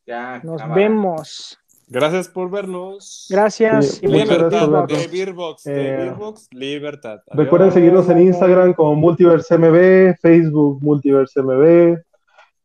Ya, 0.05 0.39
Nos 0.43 0.61
cámara. 0.61 0.75
vemos. 0.81 1.57
Gracias 1.87 2.27
por 2.29 2.49
vernos. 2.51 3.27
Gracias. 3.29 3.85
Sí, 3.95 4.05
y 4.05 4.07
muchas 4.09 4.25
muchas 4.27 4.39
gracias 4.39 4.69
por 4.69 4.87
gracias. 4.87 5.11
De 5.11 5.17
Beerbox, 5.17 5.63
de 5.63 5.71
Eh, 5.93 5.97
Beerbox, 5.97 6.47
Libertad. 6.51 7.19
Adiós. 7.27 7.37
Recuerden 7.45 7.71
seguirnos 7.71 8.09
en 8.09 8.21
Instagram 8.21 8.73
como 8.73 8.95
Multiverse 8.95 9.57
MB, 9.57 10.15
Facebook 10.21 10.81
Multiverse 10.81 11.41
MB 11.41 11.97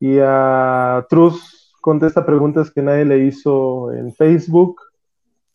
y 0.00 0.18
a 0.22 1.04
Truz 1.08 1.72
contesta 1.80 2.24
preguntas 2.26 2.70
que 2.70 2.82
nadie 2.82 3.04
le 3.04 3.18
hizo 3.26 3.92
en 3.92 4.12
Facebook 4.14 4.80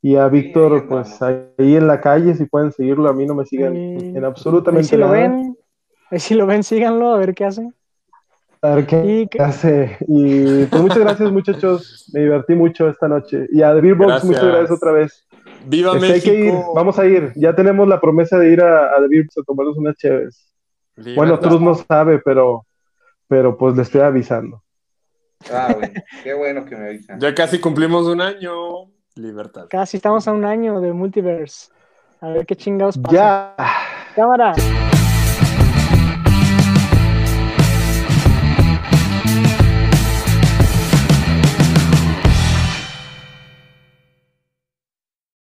y 0.02 0.16
a 0.16 0.28
Víctor 0.28 0.88
pues 0.88 1.22
ahí 1.22 1.46
en 1.58 1.88
la 1.88 2.02
calle 2.02 2.34
si 2.36 2.46
pueden 2.46 2.72
seguirlo, 2.72 3.10
a 3.10 3.14
mí 3.14 3.26
no 3.26 3.36
me 3.36 3.46
sigan 3.46 3.74
Sí. 3.74 3.80
en 4.10 4.18
Ahí 4.18 4.24
absolutamente 4.24 4.90
si 4.90 4.98
lo 4.98 5.08
nada. 5.08 5.20
ven, 5.20 5.58
ahí 6.10 6.20
si 6.20 6.34
lo 6.36 6.46
ven, 6.48 6.64
síganlo, 6.64 7.14
a 7.14 7.18
ver 7.18 7.34
qué 7.34 7.46
hacen. 7.46 7.74
A 8.64 8.76
ver 8.76 8.86
qué 8.86 9.28
Y 9.34 9.42
hace. 9.42 9.98
Y 10.08 10.66
pues 10.66 10.82
muchas 10.84 11.00
gracias, 11.00 11.32
muchachos. 11.32 12.10
Me 12.14 12.22
divertí 12.22 12.54
mucho 12.54 12.88
esta 12.90 13.08
noche. 13.08 13.48
Y 13.52 13.64
a 13.64 13.74
The 13.74 13.82
Beer 13.82 13.96
Box, 13.96 14.08
Gracias. 14.08 14.26
muchas 14.32 14.46
gracias 14.46 14.72
otra 14.72 14.92
vez. 14.92 15.28
¡Viva 15.66 15.94
Este, 15.94 16.06
hay 16.06 16.12
México! 16.12 16.32
que 16.36 16.46
ir, 16.46 16.54
vamos 16.76 17.00
a 17.00 17.06
ir. 17.08 17.32
Ya 17.36 17.56
tenemos 17.56 17.88
la 17.88 18.00
promesa 18.00 18.38
de 18.38 18.52
ir 18.52 18.62
a, 18.62 18.96
a 18.96 19.00
The 19.02 19.08
Beer 19.08 19.24
Box 19.24 19.38
a 19.40 19.44
tomarnos 19.44 19.78
unas 19.78 19.96
chéves. 19.98 20.48
Libertad. 20.96 21.16
Bueno, 21.16 21.40
Truz 21.40 21.60
no 21.62 21.74
sabe, 21.74 22.20
pero, 22.24 22.66
pero 23.28 23.58
pues 23.58 23.76
le 23.76 23.82
estoy 23.82 24.02
avisando. 24.02 24.62
Ah, 25.52 25.74
bueno, 25.76 25.94
qué 26.24 26.34
bueno 26.36 26.64
que 26.66 26.76
me 26.76 26.86
avisan. 26.86 27.20
Ya 27.20 27.34
casi 27.34 27.58
cumplimos 27.60 28.06
un 28.06 28.22
año. 28.22 28.52
Libertad. 29.16 29.68
Casi 29.70 29.98
estamos 29.98 30.28
a 30.28 30.32
un 30.32 30.46
año 30.46 30.80
de 30.80 30.94
Multiverse. 30.94 31.70
A 32.22 32.30
ver 32.30 32.46
qué 32.46 32.56
chingados 32.56 32.98
pasa. 32.98 33.16
Ya. 33.16 33.56
Cámara. 34.16 34.54